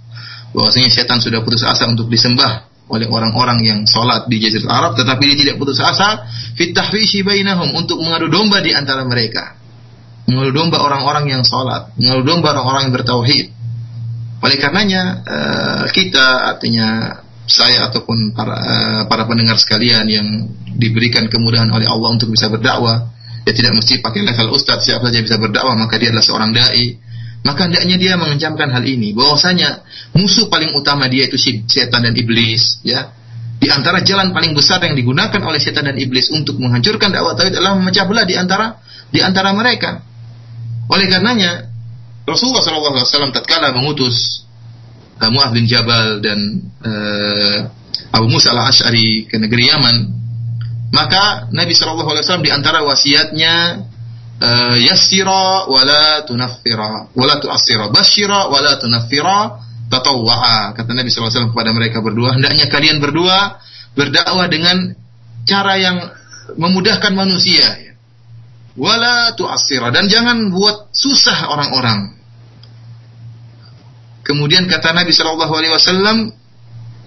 bahwasanya 0.57 0.89
setan 0.89 1.21
sudah 1.21 1.45
putus 1.45 1.61
asa 1.69 1.85
untuk 1.85 2.09
disembah 2.09 2.73
oleh 2.89 3.05
orang-orang 3.05 3.61
yang 3.61 3.81
sholat 3.85 4.25
di 4.25 4.41
Jazirah 4.41 4.73
Arab 4.73 4.93
tetapi 4.97 5.23
dia 5.29 5.37
tidak 5.37 5.61
putus 5.61 5.77
asa 5.85 6.25
fit 6.57 6.73
tahrishi 6.73 7.21
bainahum 7.21 7.77
untuk 7.77 8.01
mengadu 8.01 8.33
domba 8.33 8.65
di 8.65 8.73
antara 8.73 9.05
mereka. 9.05 9.53
Mengadu 10.33 10.57
domba 10.57 10.81
orang-orang 10.81 11.29
yang 11.29 11.43
sholat 11.45 11.93
mengadu 12.01 12.25
domba 12.25 12.57
orang-orang 12.57 12.89
yang 12.89 12.95
bertauhid. 12.97 13.47
Oleh 14.41 14.57
karenanya 14.57 15.03
uh, 15.29 15.85
kita 15.93 16.57
artinya 16.57 17.21
saya 17.45 17.93
ataupun 17.93 18.33
para 18.33 18.57
uh, 18.57 19.03
para 19.13 19.29
pendengar 19.29 19.61
sekalian 19.61 20.09
yang 20.09 20.27
diberikan 20.73 21.29
kemudahan 21.29 21.69
oleh 21.69 21.85
Allah 21.85 22.17
untuk 22.17 22.33
bisa 22.33 22.49
berdakwah 22.49 23.13
ya 23.47 23.53
tidak 23.55 23.79
mesti 23.79 24.03
pakai 24.03 24.27
level 24.27 24.59
ustadz 24.59 24.91
siapa 24.91 25.07
saja 25.09 25.23
bisa 25.23 25.37
berdakwah 25.39 25.79
maka 25.79 25.97
dia 25.97 26.11
adalah 26.11 26.27
seorang 26.27 26.51
dai 26.51 26.99
maka 27.47 27.71
hendaknya 27.71 27.95
dia 27.95 28.19
mengencamkan 28.19 28.75
hal 28.75 28.83
ini 28.83 29.15
bahwasanya 29.15 29.87
musuh 30.19 30.51
paling 30.51 30.75
utama 30.75 31.07
dia 31.07 31.31
itu 31.31 31.39
setan 31.39 32.03
dan 32.03 32.15
iblis 32.19 32.83
ya. 32.83 33.15
Di 33.57 33.73
antara 33.73 34.05
jalan 34.05 34.37
paling 34.37 34.53
besar 34.53 34.83
yang 34.85 34.99
digunakan 34.99 35.39
oleh 35.41 35.57
setan 35.63 35.89
dan 35.89 35.97
iblis 35.97 36.29
untuk 36.35 36.59
menghancurkan 36.59 37.09
dakwah 37.15 37.39
tauhid 37.39 37.55
adalah 37.57 37.79
memecah 37.79 38.05
belah 38.05 38.27
di 38.27 38.35
antara 38.35 38.83
di 39.15 39.23
antara 39.23 39.55
mereka. 39.55 40.03
Oleh 40.91 41.07
karenanya 41.07 41.71
Rasulullah 42.27 42.61
SAW 42.61 43.31
tatkala 43.31 43.71
mengutus 43.73 44.45
uh, 45.23 45.51
bin 45.55 45.71
Jabal 45.71 46.19
dan 46.21 46.39
uh, 46.83 47.59
Abu 48.13 48.27
Musa 48.29 48.53
al-Ash'ari 48.53 49.31
ke 49.31 49.39
negeri 49.39 49.71
Yaman, 49.71 49.97
maka 50.91 51.49
Nabi 51.55 51.73
Shallallahu 51.73 52.11
Alaihi 52.13 52.25
Wasallam 52.27 52.45
di 52.45 52.53
antara 52.53 52.83
wasiatnya 52.85 53.55
uh, 54.41 54.77
yassira 54.81 55.69
wala 55.69 56.25
tunaffira 56.27 57.13
wala 57.13 57.35
tu'assira 57.41 57.93
basyira 57.93 58.51
wala 58.51 58.77
tunaffira 58.81 59.61
tatawwa'a 59.87 60.75
kata 60.75 60.91
Nabi 60.93 61.09
Wasallam 61.13 61.55
kepada 61.55 61.71
mereka 61.71 62.03
berdua 62.03 62.35
hendaknya 62.35 62.67
kalian 62.67 62.99
berdua 62.99 63.63
berdakwah 63.95 64.51
dengan 64.51 64.93
cara 65.47 65.79
yang 65.79 65.97
memudahkan 66.59 67.13
manusia 67.15 67.95
wala 68.77 69.33
tu'assira 69.39 69.89
dan 69.95 70.11
jangan 70.11 70.53
buat 70.53 70.93
susah 70.93 71.49
orang-orang 71.49 72.19
kemudian 74.27 74.67
kata 74.67 74.93
Nabi 74.93 75.15
Shallallahu 75.15 75.53
Alaihi 75.55 75.73
Wasallam 75.73 76.19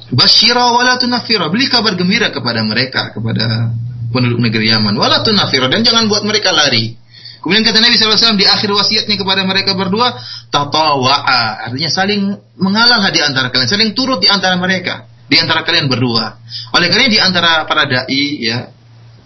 Basyira 0.10 0.73
wala 0.73 0.97
tunafira. 0.97 1.53
Beli 1.53 1.69
kabar 1.69 1.93
gembira 1.93 2.34
kepada 2.34 2.65
mereka, 2.65 3.14
kepada 3.14 3.69
penduduk 4.10 4.41
negeri 4.41 4.73
Yaman. 4.73 4.97
Wala 4.97 5.22
tunafira. 5.22 5.69
Dan 5.69 5.85
jangan 5.85 6.10
buat 6.10 6.26
mereka 6.26 6.49
lari. 6.49 6.97
Kemudian 7.40 7.64
kata 7.64 7.80
Nabi 7.80 7.95
SAW 7.95 8.36
di 8.36 8.44
akhir 8.44 8.68
wasiatnya 8.68 9.16
kepada 9.16 9.48
mereka 9.48 9.72
berdua, 9.76 10.16
tatawa'a. 10.52 11.72
Artinya 11.72 11.91
saling 11.91 12.22
mengalah 12.60 12.99
di 13.11 13.20
antara 13.24 13.48
kalian. 13.48 13.70
Saling 13.70 13.91
turut 13.95 14.20
di 14.20 14.28
antara 14.28 14.60
mereka. 14.60 15.07
Di 15.30 15.38
antara 15.40 15.64
kalian 15.64 15.88
berdua. 15.88 16.41
Oleh 16.76 16.88
karena 16.90 17.07
di 17.07 17.20
antara 17.22 17.64
para 17.64 17.86
da'i, 17.86 18.44
ya, 18.44 18.78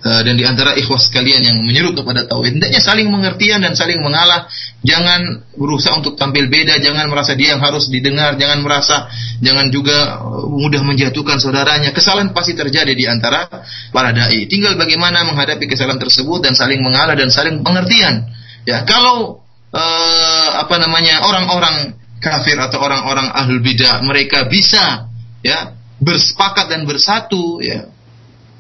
dan 0.04 0.36
di 0.36 0.44
antara 0.44 0.76
ikhwas 0.76 1.08
sekalian 1.08 1.48
yang 1.48 1.58
menyeru 1.64 1.96
kepada 1.96 2.28
tauhid 2.28 2.60
hendaknya 2.60 2.84
saling 2.84 3.08
mengertian 3.08 3.64
dan 3.64 3.72
saling 3.72 4.04
mengalah. 4.04 4.52
Jangan 4.84 5.48
berusaha 5.56 5.96
untuk 5.96 6.20
tampil 6.20 6.52
beda 6.52 6.76
jangan 6.84 7.08
merasa 7.08 7.40
dia 7.40 7.56
yang 7.56 7.64
harus 7.64 7.88
didengar 7.88 8.36
jangan 8.36 8.60
merasa 8.60 9.08
jangan 9.40 9.72
juga 9.72 10.20
eh, 10.20 10.44
mudah 10.44 10.84
menjatuhkan 10.84 11.40
saudaranya. 11.40 11.96
Kesalahan 11.96 12.36
pasti 12.36 12.52
terjadi 12.52 12.92
di 12.92 13.08
antara 13.08 13.48
para 13.96 14.12
dai. 14.12 14.44
Tinggal 14.52 14.76
bagaimana 14.76 15.24
menghadapi 15.24 15.72
kesalahan 15.72 16.04
tersebut 16.04 16.44
dan 16.44 16.52
saling 16.52 16.84
mengalah 16.84 17.16
dan 17.16 17.32
saling 17.32 17.64
pengertian. 17.64 18.28
Ya 18.68 18.84
kalau 18.84 19.40
uh, 19.72 20.50
apa 20.60 20.84
namanya 20.84 21.24
orang-orang 21.24 21.96
kafir 22.20 22.60
atau 22.60 22.80
orang-orang 22.80 23.32
ahlul 23.32 23.64
bidah 23.64 24.04
mereka 24.04 24.48
bisa 24.52 25.08
ya 25.44 25.76
bersepakat 26.00 26.72
dan 26.72 26.84
bersatu 26.84 27.60
ya 27.60 27.88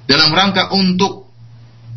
dalam 0.07 0.32
rangka 0.36 0.72
untuk 0.76 1.23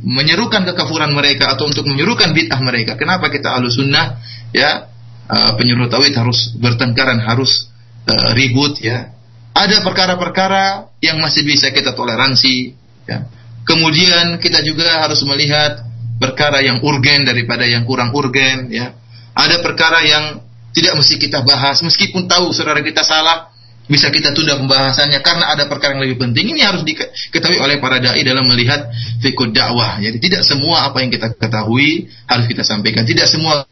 menyerukan 0.05 0.69
kekafuran 0.69 1.13
mereka 1.17 1.57
atau 1.57 1.69
untuk 1.69 1.89
menyerukan 1.89 2.37
bid'ah 2.37 2.61
mereka. 2.61 3.01
Kenapa 3.01 3.33
kita 3.33 3.57
ahlu 3.57 3.73
sunnah 3.73 4.21
ya 4.53 4.93
uh, 5.29 5.51
penyuruh 5.57 5.89
tauhid 5.89 6.13
harus 6.13 6.53
bertengkaran, 6.61 7.21
harus 7.25 7.71
uh, 8.05 8.37
ribut 8.37 8.77
ya. 8.81 9.13
Ada 9.57 9.81
perkara-perkara 9.81 10.93
yang 11.01 11.17
masih 11.17 11.49
bisa 11.49 11.73
kita 11.73 11.97
toleransi 11.97 12.77
ya. 13.09 13.25
Kemudian 13.67 14.37
kita 14.39 14.61
juga 14.63 15.01
harus 15.01 15.25
melihat 15.25 15.81
perkara 16.21 16.61
yang 16.61 16.85
urgen 16.85 17.25
daripada 17.25 17.65
yang 17.65 17.89
kurang 17.89 18.13
urgen 18.13 18.69
ya. 18.69 18.93
Ada 19.33 19.65
perkara 19.65 20.05
yang 20.05 20.45
tidak 20.77 20.93
mesti 21.01 21.17
kita 21.17 21.41
bahas 21.41 21.81
meskipun 21.81 22.29
tahu 22.29 22.53
saudara 22.53 22.85
kita 22.85 23.01
salah 23.01 23.49
bisa 23.87 24.11
kita 24.11 24.35
tunda 24.35 24.59
pembahasannya 24.59 25.23
karena 25.23 25.55
ada 25.55 25.71
perkara 25.71 25.95
yang 25.95 26.03
lebih 26.03 26.19
penting 26.27 26.51
ini 26.51 26.67
harus 26.67 26.83
diketahui 26.83 27.63
oleh 27.63 27.79
para 27.79 28.03
dai 28.03 28.19
dalam 28.27 28.43
melihat 28.51 28.91
fikih 29.23 29.55
dakwah. 29.55 30.03
Jadi 30.03 30.19
tidak 30.19 30.43
semua 30.43 30.91
apa 30.91 31.07
yang 31.07 31.11
kita 31.15 31.39
ketahui 31.39 32.11
harus 32.27 32.45
kita 32.51 32.67
sampaikan. 32.67 33.07
Tidak 33.07 33.27
semua 33.31 33.63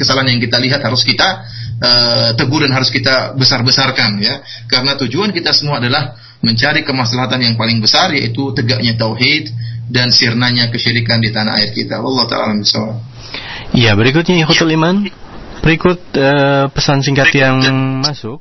kesalahan 0.00 0.32
yang 0.32 0.40
kita 0.40 0.56
lihat 0.56 0.80
harus 0.80 1.04
kita 1.04 1.44
uh, 1.76 2.28
tegur 2.40 2.64
dan 2.64 2.72
harus 2.72 2.88
kita 2.88 3.36
besar-besarkan 3.36 4.16
ya. 4.24 4.40
Karena 4.64 4.96
tujuan 4.96 5.28
kita 5.36 5.52
semua 5.52 5.76
adalah 5.76 6.16
mencari 6.40 6.80
kemaslahatan 6.80 7.44
yang 7.44 7.54
paling 7.60 7.84
besar 7.84 8.16
yaitu 8.16 8.56
tegaknya 8.56 8.96
tauhid 8.96 9.52
dan 9.92 10.08
sirnanya 10.08 10.72
kesyirikan 10.72 11.20
di 11.20 11.36
tanah 11.36 11.60
air 11.60 11.76
kita. 11.76 12.00
Allah 12.00 12.24
taala 12.24 12.56
bisawab. 12.56 12.96
Iya, 13.76 13.92
berikutnya 13.92 14.40
Ikhwatul 14.40 14.72
Iman. 14.72 15.04
Berikut 15.60 16.00
uh, 16.16 16.72
pesan 16.72 17.04
singkat 17.04 17.28
yang 17.36 17.60
masuk 18.00 18.40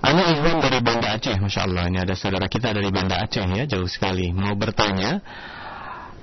Ana 0.00 0.32
Iwan 0.32 0.64
dari 0.64 0.80
Banda 0.80 1.20
Aceh, 1.20 1.36
Masya 1.36 1.60
Allah. 1.68 1.84
Ini 1.92 1.98
ada 2.08 2.16
saudara 2.16 2.48
kita 2.48 2.72
dari 2.72 2.88
Banda 2.88 3.20
Aceh 3.20 3.44
ya, 3.44 3.68
jauh 3.68 3.84
sekali. 3.84 4.32
Mau 4.32 4.56
bertanya, 4.56 5.20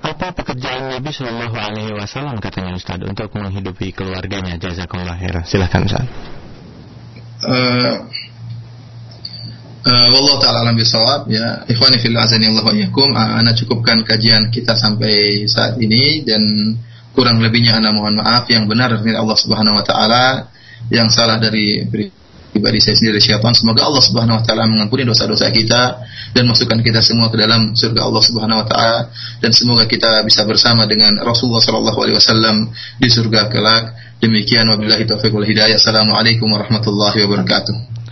apa 0.02 0.34
pekerjaan 0.34 0.98
Nabi 0.98 1.10
Shallallahu 1.10 1.56
Alaihi 1.58 1.94
Wasallam 1.94 2.38
katanya 2.38 2.74
Ustaz 2.78 3.02
untuk 3.02 3.30
menghidupi 3.34 3.90
keluarganya? 3.94 4.58
Jazakumullah 4.58 5.18
khairan. 5.18 5.42
Silahkan 5.46 5.86
Ustaz. 5.86 6.06
Uh, 7.38 8.02
uh, 9.86 10.06
Wallah 10.10 10.36
ta'ala 10.42 10.58
alam 10.66 10.74
bisawab 10.74 11.30
ya 11.30 11.62
Ikhwani 11.70 12.02
fil 12.02 12.18
azani 12.18 12.50
Allah 12.50 12.66
wa 12.66 12.74
uh, 12.74 13.38
Ana 13.38 13.54
cukupkan 13.54 14.02
kajian 14.02 14.50
kita 14.50 14.74
sampai 14.74 15.46
saat 15.46 15.78
ini 15.78 16.26
Dan 16.26 16.42
kurang 17.14 17.38
lebihnya 17.38 17.78
Ana 17.78 17.94
mohon 17.94 18.18
maaf 18.18 18.50
Yang 18.50 18.66
benar 18.66 18.90
dari 18.98 19.14
Allah 19.14 19.38
subhanahu 19.38 19.78
wa 19.78 19.86
ta'ala 19.86 20.50
Yang 20.90 21.14
salah 21.14 21.38
dari 21.38 21.86
pribadi 22.58 22.82
saya 22.82 22.98
sendiri 22.98 23.22
syaitan. 23.22 23.54
Semoga 23.54 23.86
Allah 23.86 24.02
Subhanahu 24.02 24.36
wa 24.36 24.42
taala 24.42 24.66
mengampuni 24.66 25.06
dosa-dosa 25.06 25.54
kita 25.54 26.02
dan 26.34 26.44
masukkan 26.50 26.82
kita 26.82 26.98
semua 26.98 27.30
ke 27.30 27.38
dalam 27.38 27.78
surga 27.78 28.02
Allah 28.02 28.22
Subhanahu 28.26 28.58
wa 28.58 28.66
taala 28.66 28.98
dan 29.38 29.54
semoga 29.54 29.86
kita 29.86 30.26
bisa 30.26 30.42
bersama 30.42 30.90
dengan 30.90 31.22
Rasulullah 31.22 31.62
sallallahu 31.62 31.98
alaihi 32.02 32.18
wasallam 32.18 32.74
di 32.98 33.08
surga 33.08 33.46
kelak. 33.46 33.94
Demikian 34.18 34.66
wabillahi 34.66 35.06
taufiq 35.06 35.30
wal 35.30 35.46
hidayah. 35.46 35.78
Assalamualaikum 35.78 36.50
warahmatullahi 36.50 37.22
wabarakatuh. 37.22 38.07